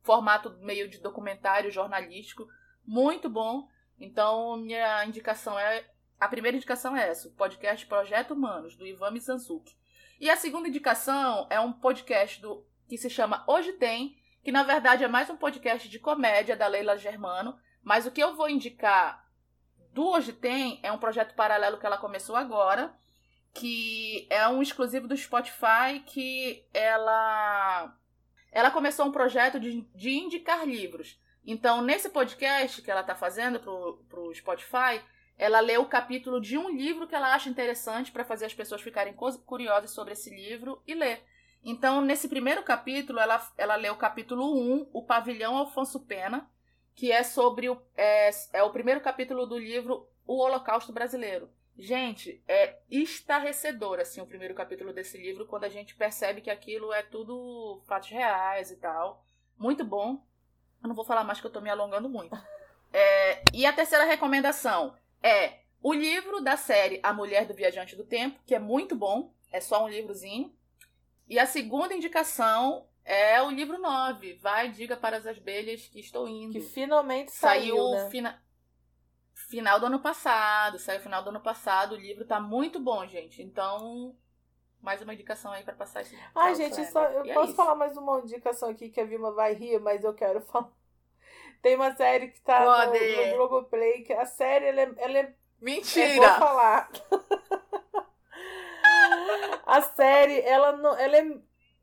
formato 0.03 0.57
meio 0.61 0.88
de 0.88 0.99
documentário 0.99 1.69
jornalístico, 1.69 2.48
muito 2.85 3.30
bom. 3.30 3.68
Então, 3.99 4.56
minha 4.56 5.03
indicação 5.03 5.60
é 5.60 5.85
a 6.19 6.27
primeira 6.27 6.57
indicação 6.57 6.95
é 6.98 7.10
essa, 7.10 7.27
o 7.27 7.31
podcast 7.31 7.85
Projeto 7.85 8.34
Humanos, 8.34 8.76
do 8.76 8.88
Ivan 8.88 9.11
Mizanzuki. 9.11 9.76
E 10.19 10.30
a 10.30 10.35
segunda 10.35 10.68
indicação 10.68 11.45
é 11.49 11.60
um 11.60 11.72
podcast 11.72 12.41
do 12.41 12.65
que 12.88 12.98
se 12.98 13.10
chama 13.10 13.44
Hoje 13.48 13.73
Tem, 13.73 14.18
que 14.44 14.52
na 14.52 14.64
verdade 14.64 15.03
é 15.03 15.07
mais 15.07 15.30
um 15.30 15.38
podcast 15.38 15.88
de 15.88 15.99
comédia 15.99 16.56
da 16.56 16.68
Leila 16.68 16.98
Germano, 16.98 17.56
mas 17.84 18.07
o 18.07 18.11
que 18.11 18.22
eu 18.22 18.35
vou 18.35 18.49
indicar 18.49 19.27
do 19.94 20.07
Hoje 20.07 20.34
Tem 20.34 20.80
é 20.81 20.91
um 20.91 20.98
projeto 20.98 21.35
paralelo 21.35 21.77
que 21.77 21.85
ela 21.85 21.99
começou 21.99 22.35
agora, 22.35 22.95
que 23.53 24.27
é 24.30 24.48
um 24.48 24.61
exclusivo 24.61 25.07
do 25.07 25.15
Spotify 25.15 26.02
que 26.06 26.65
ela 26.73 27.95
ela 28.52 28.72
começou 28.72 29.06
um 29.06 29.11
projeto 29.11 29.60
de, 29.60 29.81
de 29.94 30.11
indicar 30.11 30.68
livros. 30.68 31.19
Então, 31.45 31.81
nesse 31.81 32.10
podcast 32.10 32.81
que 32.81 32.89
ela 32.89 33.02
está 33.02 33.14
fazendo 33.14 33.60
para 33.60 34.19
o 34.19 34.34
Spotify, 34.34 35.02
ela 35.38 35.59
lê 35.59 35.77
o 35.77 35.85
capítulo 35.85 36.41
de 36.41 36.57
um 36.57 36.69
livro 36.69 37.07
que 37.07 37.15
ela 37.15 37.34
acha 37.34 37.49
interessante 37.49 38.11
para 38.11 38.26
fazer 38.26 38.45
as 38.45 38.53
pessoas 38.53 38.81
ficarem 38.81 39.14
curiosas 39.14 39.91
sobre 39.91 40.14
esse 40.14 40.30
livro 40.30 40.81
e 40.88 40.95
ler. 40.95 41.23
Então, 41.64 42.01
nesse 42.01 42.27
primeiro 42.27 42.64
capítulo, 42.64 43.19
ela, 43.19 43.45
ela 43.57 43.76
lê 43.76 43.89
o 43.89 43.95
capítulo 43.95 44.57
1, 44.57 44.89
O 44.93 45.03
Pavilhão 45.03 45.57
Alfonso 45.57 45.99
Pena, 45.99 46.49
que 46.95 47.11
é 47.11 47.23
sobre 47.23 47.69
o, 47.69 47.80
é, 47.95 48.30
é 48.53 48.64
o 48.64 48.72
primeiro 48.72 49.01
capítulo 49.01 49.45
do 49.45 49.57
livro 49.57 50.07
O 50.26 50.38
Holocausto 50.38 50.91
Brasileiro. 50.91 51.49
Gente, 51.77 52.41
é 52.47 52.80
estarrecedor, 52.89 53.99
assim, 53.99 54.19
o 54.19 54.26
primeiro 54.26 54.55
capítulo 54.55 54.91
desse 54.91 55.15
livro, 55.18 55.45
quando 55.45 55.65
a 55.65 55.69
gente 55.69 55.93
percebe 55.93 56.41
que 56.41 56.49
aquilo 56.49 56.91
é 56.91 57.03
tudo 57.03 57.84
fatos 57.85 58.09
reais 58.09 58.72
e 58.72 58.77
tal. 58.77 59.23
Muito 59.55 59.84
bom. 59.84 60.26
Eu 60.81 60.88
não 60.88 60.95
vou 60.95 61.05
falar 61.05 61.23
mais 61.23 61.39
que 61.39 61.45
eu 61.45 61.51
tô 61.51 61.61
me 61.61 61.69
alongando 61.69 62.09
muito. 62.09 62.35
É, 62.91 63.43
e 63.53 63.65
a 63.65 63.73
terceira 63.73 64.05
recomendação 64.05 64.95
é 65.22 65.60
o 65.81 65.94
livro 65.94 66.41
da 66.41 66.57
série 66.57 66.99
A 67.03 67.14
Mulher 67.14 67.45
do 67.45 67.53
Viajante 67.53 67.95
do 67.95 68.03
Tempo, 68.06 68.39
que 68.45 68.56
é 68.56 68.60
muito 68.60 68.95
bom, 68.95 69.34
é 69.52 69.60
só 69.61 69.84
um 69.84 69.89
livrozinho. 69.89 70.53
E 71.27 71.38
a 71.39 71.45
segunda 71.45 71.94
indicação 71.94 72.88
é 73.03 73.41
o 73.41 73.49
livro 73.49 73.77
9, 73.80 74.35
Vai, 74.35 74.69
Diga 74.69 74.98
para 74.98 75.18
as 75.18 75.26
Abelhas 75.26 75.88
que 75.88 75.99
Estou 75.99 76.27
Indo. 76.27 76.53
Que 76.53 76.61
finalmente 76.61 77.31
saiu, 77.31 77.76
saiu 77.76 77.91
né? 77.91 78.10
fina... 78.10 78.44
final 79.34 79.80
do 79.80 79.85
ano 79.85 79.99
passado, 79.99 80.80
saiu 80.80 80.99
final 80.99 81.23
do 81.23 81.30
ano 81.30 81.41
passado, 81.41 81.94
o 81.94 81.98
livro 81.98 82.26
tá 82.26 82.39
muito 82.39 82.80
bom, 82.80 83.06
gente. 83.07 83.41
Então, 83.41 84.15
mais 84.81 85.02
uma 85.02 85.14
indicação 85.14 85.52
aí 85.52 85.64
para 85.64 85.73
passar 85.73 86.02
esse 86.02 86.18
Ai, 86.35 86.56
gente, 86.56 86.84
só, 86.85 87.03
eu 87.06 87.26
E 87.26 87.31
é 87.31 87.34
posso 87.34 87.48
isso. 87.48 87.56
falar 87.56 87.76
mais 87.76 87.95
uma 87.98 88.19
indicação 88.19 88.69
aqui 88.69 88.89
que 88.89 88.99
a 89.02 89.06
Vilma 89.06 89.31
vai 89.31 89.53
rir, 89.53 89.80
mas 89.80 90.03
eu 90.03 90.14
quero 90.14 90.41
falar. 90.48 90.72
Tem 91.61 91.75
uma 91.75 91.95
série 91.95 92.29
que 92.29 92.41
tá 92.41 92.88
no, 92.88 92.93
no 92.93 93.35
Globoplay, 93.35 94.03
que 94.03 94.13
a 94.13 94.25
série, 94.25 94.65
ela 94.65 94.81
é, 94.81 94.91
ela 94.97 95.17
é 95.17 95.21
Eu 95.21 95.25
vou 95.25 95.34
Mentira! 95.61 96.34
falar. 96.35 96.89
a 99.65 99.81
série, 99.81 100.41
ela 100.41 100.73
não, 100.73 100.97
ela 100.97 101.17
é 101.17 101.23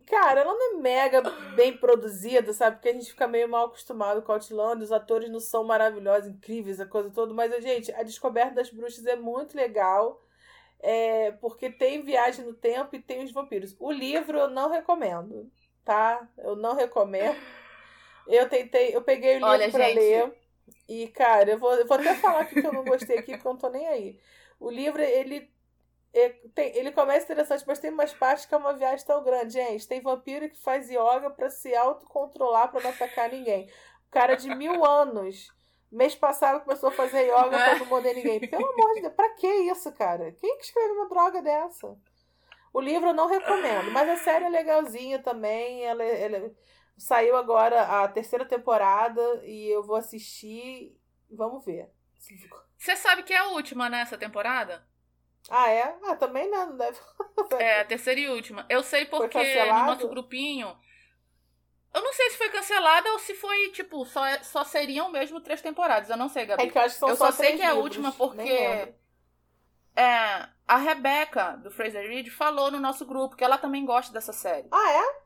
Cara, 0.06 0.42
ela 0.42 0.52
não 0.52 0.78
é 0.78 0.82
mega 0.82 1.22
bem 1.56 1.76
produzida, 1.76 2.52
sabe? 2.52 2.76
Porque 2.76 2.90
a 2.90 2.92
gente 2.92 3.10
fica 3.10 3.26
meio 3.26 3.48
mal 3.48 3.66
acostumado 3.66 4.22
com 4.22 4.32
Outlander, 4.32 4.84
os 4.84 4.92
atores 4.92 5.30
não 5.30 5.40
são 5.40 5.64
maravilhosos, 5.64 6.28
incríveis, 6.28 6.78
a 6.78 6.86
coisa 6.86 7.10
toda. 7.10 7.32
Mas, 7.32 7.50
gente, 7.62 7.90
a 7.92 8.02
Descoberta 8.02 8.54
das 8.54 8.70
Bruxas 8.70 9.06
é 9.06 9.16
muito 9.16 9.56
legal. 9.56 10.20
É, 10.80 11.32
porque 11.40 11.70
tem 11.70 12.02
viagem 12.02 12.44
no 12.44 12.52
tempo 12.52 12.94
e 12.94 13.00
tem 13.00 13.24
os 13.24 13.32
vampiros. 13.32 13.74
O 13.80 13.90
livro 13.90 14.36
eu 14.36 14.50
não 14.50 14.68
recomendo, 14.68 15.50
tá? 15.82 16.28
Eu 16.36 16.54
não 16.54 16.74
recomendo. 16.74 17.38
Eu 18.26 18.48
tentei, 18.48 18.94
eu 18.94 19.02
peguei 19.02 19.32
o 19.32 19.34
livro 19.34 19.48
Olha, 19.48 19.70
pra 19.70 19.84
gente... 19.86 19.98
ler. 19.98 20.32
E, 20.88 21.08
cara, 21.08 21.52
eu 21.52 21.58
vou, 21.58 21.74
eu 21.74 21.86
vou 21.86 21.96
até 21.96 22.14
falar 22.14 22.44
que 22.46 22.58
eu 22.58 22.72
não 22.72 22.84
gostei 22.84 23.18
aqui, 23.18 23.32
porque 23.32 23.46
eu 23.46 23.52
não 23.52 23.58
tô 23.58 23.68
nem 23.68 23.86
aí. 23.86 24.18
O 24.58 24.70
livro, 24.70 25.02
ele 25.02 25.52
tem, 26.54 26.76
ele 26.76 26.92
começa 26.92 27.24
interessante, 27.24 27.64
mas 27.66 27.80
tem 27.80 27.90
umas 27.90 28.12
partes 28.14 28.46
que 28.46 28.54
é 28.54 28.56
uma 28.56 28.72
viagem 28.72 29.04
tão 29.04 29.22
grande, 29.24 29.54
gente. 29.54 29.88
Tem 29.88 30.00
vampiro 30.00 30.48
que 30.48 30.56
faz 30.56 30.88
yoga 30.88 31.28
para 31.30 31.50
se 31.50 31.74
autocontrolar, 31.74 32.70
para 32.70 32.82
não 32.82 32.90
atacar 32.90 33.28
ninguém. 33.28 33.68
O 34.06 34.10
cara 34.10 34.36
de 34.36 34.54
mil 34.54 34.84
anos, 34.84 35.48
mês 35.90 36.14
passado, 36.14 36.62
começou 36.62 36.90
a 36.90 36.92
fazer 36.92 37.24
yoga 37.24 37.50
pra 37.50 37.78
não 37.80 37.86
morder 37.86 38.14
ninguém. 38.14 38.38
Pelo 38.40 38.64
amor 38.64 38.94
de 38.94 39.00
Deus, 39.00 39.14
pra 39.14 39.30
que 39.30 39.48
isso, 39.48 39.90
cara? 39.92 40.30
Quem 40.32 40.56
que 40.56 40.64
escreve 40.64 40.92
uma 40.92 41.08
droga 41.08 41.42
dessa? 41.42 41.96
O 42.72 42.80
livro 42.80 43.08
eu 43.08 43.14
não 43.14 43.26
recomendo, 43.26 43.90
mas 43.90 44.08
a 44.08 44.16
série 44.16 44.44
é 44.44 44.48
legalzinha 44.48 45.18
também. 45.20 45.84
Ela, 45.84 46.04
ela 46.04 46.52
saiu 46.96 47.36
agora 47.36 48.02
a 48.02 48.08
terceira 48.08 48.44
temporada 48.44 49.20
e 49.44 49.68
eu 49.68 49.82
vou 49.82 49.96
assistir. 49.96 50.96
Vamos 51.30 51.64
ver. 51.64 51.90
Você 52.76 52.96
sabe 52.96 53.22
que 53.22 53.32
é 53.32 53.38
a 53.38 53.48
última, 53.48 53.88
né, 53.88 54.00
essa 54.00 54.16
temporada? 54.16 54.86
Ah, 55.50 55.70
é? 55.70 55.96
Ah, 56.04 56.16
também 56.16 56.50
não, 56.50 56.70
não 56.70 56.76
deve. 56.76 56.98
é, 57.58 57.80
a 57.80 57.84
terceira 57.86 58.20
e 58.20 58.28
última. 58.28 58.64
Eu 58.68 58.82
sei 58.82 59.04
porque 59.04 59.64
no 59.64 59.86
nosso 59.86 60.08
grupinho. 60.08 60.76
Eu 61.92 62.02
não 62.02 62.12
sei 62.12 62.30
se 62.30 62.38
foi 62.38 62.48
cancelada 62.48 63.08
ou 63.12 63.20
se 63.20 63.34
foi, 63.34 63.70
tipo, 63.70 64.04
só, 64.04 64.20
só 64.42 64.64
seriam 64.64 65.12
mesmo 65.12 65.40
três 65.40 65.62
temporadas. 65.62 66.10
Eu 66.10 66.16
não 66.16 66.28
sei, 66.28 66.44
Gabi. 66.44 66.64
É 66.64 66.68
que 66.68 66.76
eu 66.76 66.82
acho 66.82 66.94
que 66.94 67.00
são 67.00 67.08
eu 67.08 67.16
só, 67.16 67.26
só 67.26 67.32
sei 67.32 67.56
que 67.56 67.62
é 67.62 67.68
a 67.68 67.74
última 67.74 68.10
porque. 68.10 68.94
É, 69.96 70.48
a 70.66 70.76
Rebeca, 70.76 71.52
do 71.62 71.70
Fraser 71.70 72.08
Reed, 72.08 72.28
falou 72.28 72.68
no 72.68 72.80
nosso 72.80 73.06
grupo 73.06 73.36
que 73.36 73.44
ela 73.44 73.58
também 73.58 73.84
gosta 73.84 74.12
dessa 74.12 74.32
série. 74.32 74.66
Ah, 74.72 74.92
é? 74.92 75.23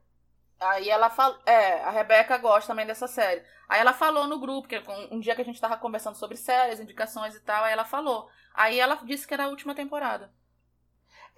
Aí 0.61 0.89
ela 0.89 1.09
falou. 1.11 1.39
É, 1.47 1.81
a 1.83 1.91
Rebeca 1.91 2.37
gosta 2.39 2.73
também 2.73 2.87
dessa 2.87 3.07
série. 3.07 3.43
Aí 3.69 3.81
ela 3.81 3.93
falou 3.93 4.27
no 4.27 4.41
grupo, 4.41 4.67
que 4.67 4.83
um 5.11 5.21
dia 5.21 5.35
que 5.35 5.43
a 5.43 5.45
gente 5.45 5.61
tava 5.61 5.77
conversando 5.77 6.17
sobre 6.17 6.37
séries, 6.37 6.81
indicações 6.81 7.35
e 7.35 7.41
tal, 7.41 7.65
aí 7.65 7.73
ela 7.73 7.85
falou. 7.85 8.29
Aí 8.55 8.81
ela 8.81 8.97
disse 9.05 9.27
que 9.27 9.35
era 9.35 9.45
a 9.45 9.49
última 9.49 9.75
temporada. 9.75 10.33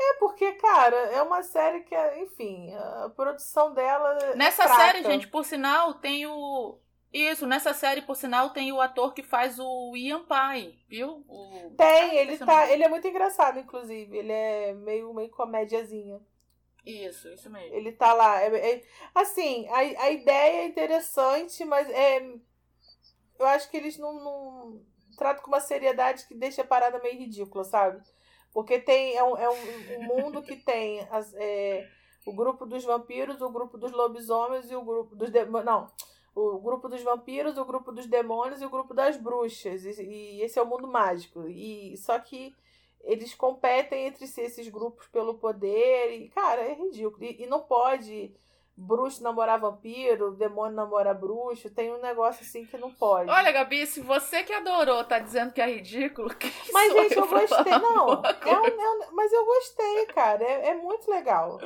É, 0.00 0.14
porque, 0.14 0.52
cara, 0.52 0.96
é 0.96 1.20
uma 1.20 1.42
série 1.42 1.80
que, 1.80 1.94
enfim, 2.22 2.72
a 2.74 3.10
produção 3.14 3.74
dela. 3.74 4.16
É 4.22 4.34
nessa 4.34 4.64
é 4.64 4.68
série, 4.68 5.02
gente, 5.02 5.28
por 5.28 5.44
sinal, 5.44 5.94
tem 5.94 6.26
o. 6.26 6.78
Isso, 7.12 7.46
nessa 7.46 7.74
série, 7.74 8.02
por 8.02 8.14
sinal, 8.14 8.50
tem 8.50 8.72
o 8.72 8.80
ator 8.80 9.12
que 9.12 9.22
faz 9.22 9.58
o 9.58 9.94
Ian 9.96 10.24
Pai, 10.24 10.76
viu? 10.88 11.24
O... 11.28 11.74
Tem, 11.76 12.16
ele 12.16 12.38
tá. 12.38 12.70
Ele 12.70 12.84
é 12.84 12.88
muito 12.88 13.06
engraçado, 13.06 13.58
inclusive. 13.58 14.16
Ele 14.16 14.32
é 14.32 14.72
meio, 14.72 15.12
meio 15.12 15.28
comédiazinha. 15.30 16.20
Isso, 16.84 17.28
isso 17.28 17.50
mesmo. 17.50 17.74
Ele 17.74 17.92
tá 17.92 18.12
lá. 18.12 18.40
É, 18.42 18.74
é, 18.74 18.82
assim, 19.14 19.68
a, 19.68 19.78
a 19.78 20.10
ideia 20.10 20.62
é 20.62 20.66
interessante, 20.66 21.64
mas 21.64 21.88
é. 21.90 22.34
Eu 23.38 23.46
acho 23.46 23.70
que 23.70 23.76
eles 23.76 23.96
não, 23.98 24.12
não 24.22 24.82
tratam 25.16 25.42
com 25.42 25.50
uma 25.50 25.60
seriedade 25.60 26.26
que 26.26 26.34
deixa 26.34 26.62
a 26.62 26.66
parada 26.66 26.98
meio 26.98 27.18
ridícula, 27.18 27.64
sabe? 27.64 28.02
Porque 28.52 28.78
tem, 28.78 29.16
é 29.16 29.22
um, 29.24 29.36
é 29.36 29.48
um, 29.48 30.02
mundo 30.02 30.42
que 30.42 30.56
tem 30.56 31.00
as, 31.10 31.32
é, 31.34 31.88
o 32.26 32.32
grupo 32.32 32.66
dos 32.66 32.84
vampiros, 32.84 33.40
o 33.40 33.48
grupo 33.48 33.78
dos 33.78 33.92
lobisomens 33.92 34.70
e 34.70 34.74
o 34.74 34.82
grupo 34.82 35.14
dos. 35.14 35.30
Não. 35.64 35.90
O 36.34 36.58
grupo 36.60 36.88
dos 36.88 37.02
vampiros, 37.02 37.58
o 37.58 37.64
grupo 37.64 37.92
dos 37.92 38.06
demônios 38.06 38.62
e 38.62 38.66
o 38.66 38.70
grupo 38.70 38.94
das 38.94 39.16
bruxas. 39.16 39.84
E, 39.84 40.02
e 40.02 40.42
esse 40.42 40.58
é 40.58 40.62
o 40.62 40.66
mundo 40.66 40.86
mágico. 40.86 41.48
E 41.48 41.96
só 41.96 42.18
que 42.18 42.54
eles 43.02 43.34
competem 43.34 44.06
entre 44.06 44.26
si, 44.26 44.40
esses 44.40 44.68
grupos, 44.68 45.06
pelo 45.08 45.34
poder. 45.34 46.12
E, 46.12 46.28
cara, 46.28 46.62
é 46.62 46.74
ridículo. 46.74 47.24
E, 47.24 47.42
e 47.42 47.46
não 47.46 47.60
pode 47.60 48.34
bruxo 48.80 49.22
namorar 49.22 49.60
vampiro, 49.60 50.32
demônio 50.32 50.74
namorar 50.74 51.14
bruxo, 51.14 51.70
tem 51.70 51.92
um 51.92 52.00
negócio 52.00 52.42
assim 52.42 52.64
que 52.64 52.78
não 52.78 52.90
pode. 52.90 53.30
Olha, 53.30 53.52
Gabi, 53.52 53.86
se 53.86 54.00
você 54.00 54.42
que 54.42 54.52
adorou 54.52 55.04
tá 55.04 55.18
dizendo 55.18 55.52
que 55.52 55.60
é 55.60 55.66
ridículo, 55.66 56.34
que 56.34 56.50
Mas, 56.72 56.92
gente, 56.92 57.16
eu, 57.16 57.28
gostei. 57.28 57.72
Não, 57.78 58.22
é 58.22 58.60
um, 58.60 58.64
é 58.64 58.90
um, 58.90 59.12
mas 59.12 59.32
eu 59.32 59.44
gostei, 59.44 60.06
cara. 60.06 60.42
É, 60.42 60.68
é 60.68 60.74
muito 60.74 61.10
legal. 61.10 61.60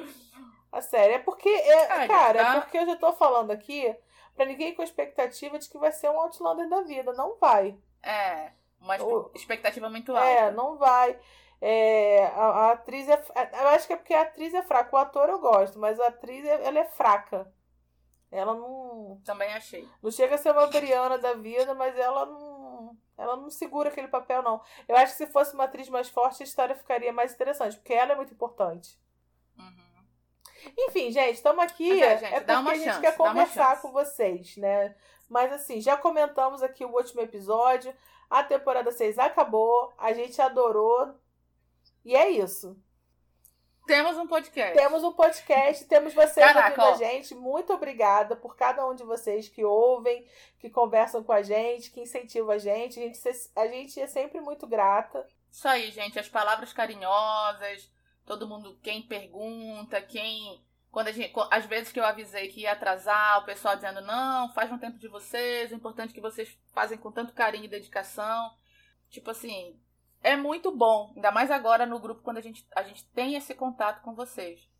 A 0.73 0.81
série. 0.81 1.15
É 1.15 1.19
porque, 1.21 1.49
é, 1.49 2.09
cara, 2.09 2.45
tá? 2.45 2.57
é 2.57 2.61
porque 2.61 2.79
eu 2.79 2.87
já 2.87 2.97
tô 2.97 3.13
falando 3.13 3.53
aqui 3.53 3.95
pra 4.35 4.45
ninguém 4.45 4.75
com 4.75 4.83
expectativa 4.83 5.57
de 5.59 5.69
que 5.69 5.79
vai 5.79 5.93
ser 5.93 6.11
um 6.11 6.19
Outlander 6.19 6.69
da 6.69 6.81
vida. 6.81 7.13
Não 7.13 7.37
vai. 7.37 7.77
É. 8.03 8.51
Uma 8.85 9.31
expectativa 9.35 9.89
muito 9.89 10.15
alta. 10.15 10.29
É, 10.29 10.51
não 10.51 10.77
vai. 10.77 11.19
É, 11.61 12.27
a, 12.27 12.45
a, 12.45 12.73
atriz 12.73 13.09
é. 13.09 13.25
Eu 13.61 13.69
acho 13.69 13.87
que 13.87 13.95
é 13.95 13.97
porque 13.97 14.13
a 14.13 14.23
atriz 14.23 14.53
é 14.53 14.63
fraca. 14.63 14.95
O 14.95 14.99
ator 14.99 15.29
eu 15.31 15.39
gosto, 15.39 15.79
mas 15.79 15.99
a 15.99 16.09
atriz 16.09 16.45
ela 16.45 16.79
é 16.79 16.85
fraca. 16.85 17.51
Ela 18.31 18.55
não. 18.55 19.21
Também 19.25 19.53
achei. 19.55 19.89
Não 20.03 20.11
chega 20.11 20.35
a 20.35 20.39
ser 20.39 20.51
uma 20.51 20.67
Briana 20.67 21.17
da 21.17 21.33
vida, 21.33 21.75
mas 21.75 21.97
ela 21.97 22.27
não. 22.27 22.97
Ela 23.17 23.37
não 23.37 23.49
segura 23.49 23.89
aquele 23.89 24.09
papel, 24.09 24.43
não. 24.43 24.61
Eu 24.87 24.97
acho 24.97 25.13
que 25.13 25.25
se 25.25 25.27
fosse 25.29 25.55
uma 25.55 25.65
atriz 25.65 25.89
mais 25.89 26.09
forte, 26.09 26.43
a 26.43 26.47
história 26.47 26.75
ficaria 26.75 27.13
mais 27.13 27.33
interessante, 27.33 27.77
porque 27.77 27.95
ela 27.95 28.13
é 28.13 28.17
muito 28.17 28.35
importante. 28.35 28.99
Uhum. 29.57 30.05
Enfim, 30.77 31.11
gente, 31.13 31.35
estamos 31.35 31.65
aqui. 31.65 32.03
É, 32.03 32.19
gente, 32.19 32.35
é 32.35 32.41
porque 32.41 32.53
a 32.53 32.75
gente 32.75 32.85
chance, 32.85 33.01
quer 33.01 33.17
conversar 33.17 33.81
com 33.81 33.93
vocês, 33.93 34.57
né? 34.57 34.95
Mas 35.29 35.53
assim, 35.53 35.81
já 35.81 35.97
comentamos 35.97 36.63
aqui 36.63 36.85
o 36.85 36.95
último 36.95 37.21
episódio. 37.21 37.95
A 38.29 38.43
temporada 38.43 38.91
6 38.91 39.19
acabou. 39.19 39.93
A 39.99 40.13
gente 40.13 40.41
adorou. 40.41 41.15
E 42.05 42.15
é 42.15 42.31
isso. 42.31 42.77
Temos 43.87 44.17
um 44.17 44.27
podcast. 44.27 44.75
Temos 44.75 45.05
um 45.05 45.13
podcast, 45.13 45.85
temos 45.85 46.15
vocês 46.15 46.47
Caraca, 46.47 46.83
ouvindo 46.83 47.05
a 47.05 47.07
gente. 47.07 47.35
Muito 47.35 47.73
obrigada 47.73 48.35
por 48.35 48.57
cada 48.57 48.87
um 48.87 48.95
de 48.95 49.05
vocês 49.05 49.49
que 49.49 49.63
ouvem, 49.63 50.27
que 50.59 50.71
conversam 50.71 51.23
com 51.23 51.33
a 51.33 51.43
gente, 51.43 51.91
que 51.91 52.01
incentivam 52.01 52.53
a 52.53 52.59
gente. 52.59 52.99
A 52.99 53.03
gente, 53.03 53.21
a 53.55 53.67
gente 53.67 54.01
é 54.01 54.07
sempre 54.07 54.41
muito 54.41 54.67
grata. 54.67 55.27
Isso 55.51 55.69
aí, 55.69 55.91
gente. 55.91 56.19
As 56.19 56.29
palavras 56.29 56.73
carinhosas, 56.73 57.91
todo 58.25 58.49
mundo, 58.49 58.79
quem 58.83 59.03
pergunta, 59.03 60.01
quem. 60.01 60.65
Quando 60.95 61.09
a 61.09 61.13
gente, 61.13 61.35
às 61.51 61.67
vezes 61.67 61.91
que 61.91 61.99
eu 61.99 62.05
avisei 62.05 62.47
que 62.47 62.61
ia 62.61 62.71
atrasar, 62.71 63.41
o 63.41 63.45
pessoal 63.45 63.75
dizendo, 63.75 64.01
não, 64.03 64.53
faz 64.53 64.71
um 64.71 64.79
tempo 64.79 64.97
de 64.97 65.09
vocês, 65.09 65.73
o 65.73 65.75
importante 65.75 66.13
é 66.13 66.15
que 66.15 66.21
vocês 66.21 66.57
fazem 66.73 66.97
com 66.97 67.11
tanto 67.11 67.35
carinho 67.35 67.65
e 67.65 67.69
dedicação. 67.69 68.55
Tipo 69.11 69.33
assim, 69.33 69.77
é 70.23 70.37
muito 70.37 70.71
bom, 70.71 71.13
ainda 71.17 71.33
mais 71.33 71.51
agora 71.51 71.85
no 71.85 71.99
grupo 71.99 72.23
quando 72.23 72.37
a 72.37 72.41
gente, 72.41 72.65
a 72.77 72.85
gente 72.85 73.05
tem 73.09 73.35
esse 73.35 73.57
contato 73.57 74.03
com 74.03 74.15
vocês. 74.15 74.71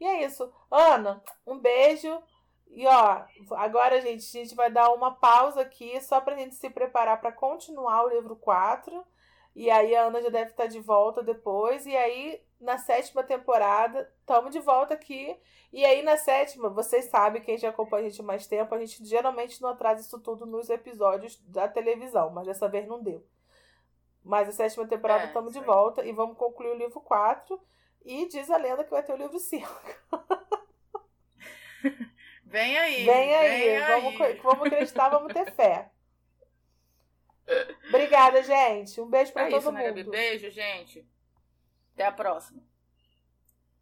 E 0.00 0.06
é 0.06 0.24
isso. 0.24 0.50
Ana, 0.70 1.22
um 1.46 1.58
beijo. 1.58 2.22
E 2.68 2.86
ó, 2.86 3.26
agora, 3.58 4.00
gente, 4.00 4.38
a 4.38 4.42
gente 4.42 4.54
vai 4.54 4.70
dar 4.70 4.90
uma 4.94 5.14
pausa 5.14 5.60
aqui 5.60 6.00
só 6.00 6.22
pra 6.22 6.38
gente 6.38 6.54
se 6.54 6.70
preparar 6.70 7.20
para 7.20 7.32
continuar 7.32 8.06
o 8.06 8.08
livro 8.08 8.34
4. 8.34 9.06
E 9.54 9.70
aí 9.70 9.94
a 9.94 10.04
Ana 10.04 10.22
já 10.22 10.30
deve 10.30 10.52
estar 10.52 10.68
de 10.68 10.80
volta 10.80 11.22
depois. 11.22 11.84
E 11.84 11.94
aí, 11.94 12.40
na 12.60 12.78
sétima 12.78 13.22
temporada, 13.22 14.12
estamos 14.20 14.52
de 14.52 14.60
volta 14.60 14.94
aqui. 14.94 15.36
E 15.72 15.84
aí, 15.84 16.02
na 16.02 16.16
sétima, 16.16 16.68
vocês 16.68 17.06
sabem, 17.06 17.40
quem 17.42 17.56
já 17.56 17.70
acompanha 17.70 18.06
a 18.06 18.10
gente 18.10 18.22
mais 18.22 18.46
tempo, 18.46 18.74
a 18.74 18.78
gente 18.78 19.04
geralmente 19.04 19.62
não 19.62 19.70
atrasa 19.70 20.02
isso 20.02 20.20
tudo 20.20 20.44
nos 20.44 20.68
episódios 20.68 21.36
da 21.46 21.68
televisão, 21.68 22.30
mas 22.30 22.46
dessa 22.46 22.68
vez 22.68 22.86
não 22.86 23.02
deu. 23.02 23.24
Mas 24.22 24.48
a 24.48 24.52
sétima 24.52 24.86
temporada 24.86 25.24
estamos 25.24 25.56
é, 25.56 25.58
de 25.58 25.64
volta 25.64 26.04
e 26.04 26.12
vamos 26.12 26.36
concluir 26.36 26.70
o 26.70 26.76
livro 26.76 27.00
4. 27.00 27.60
E 28.04 28.26
diz 28.28 28.50
a 28.50 28.56
lenda 28.56 28.84
que 28.84 28.90
vai 28.90 29.02
ter 29.02 29.12
o 29.12 29.16
livro 29.16 29.38
5. 29.38 29.68
Vem 32.44 32.78
aí. 32.78 33.04
Vem 33.04 33.34
aí. 33.34 33.60
Vem 33.60 33.80
vamos, 33.80 34.20
aí. 34.20 34.34
vamos 34.42 34.66
acreditar, 34.66 35.08
vamos 35.08 35.32
ter 35.32 35.52
fé. 35.52 35.90
Obrigada, 37.88 38.42
gente. 38.42 39.00
Um 39.00 39.06
beijo 39.06 39.32
para 39.32 39.46
é 39.46 39.50
todo 39.50 39.60
isso, 39.60 39.72
né, 39.72 39.92
mundo. 39.92 40.10
Beijo, 40.10 40.50
gente. 40.50 41.06
Até 42.00 42.08
a 42.08 42.12
próxima. 42.12 42.69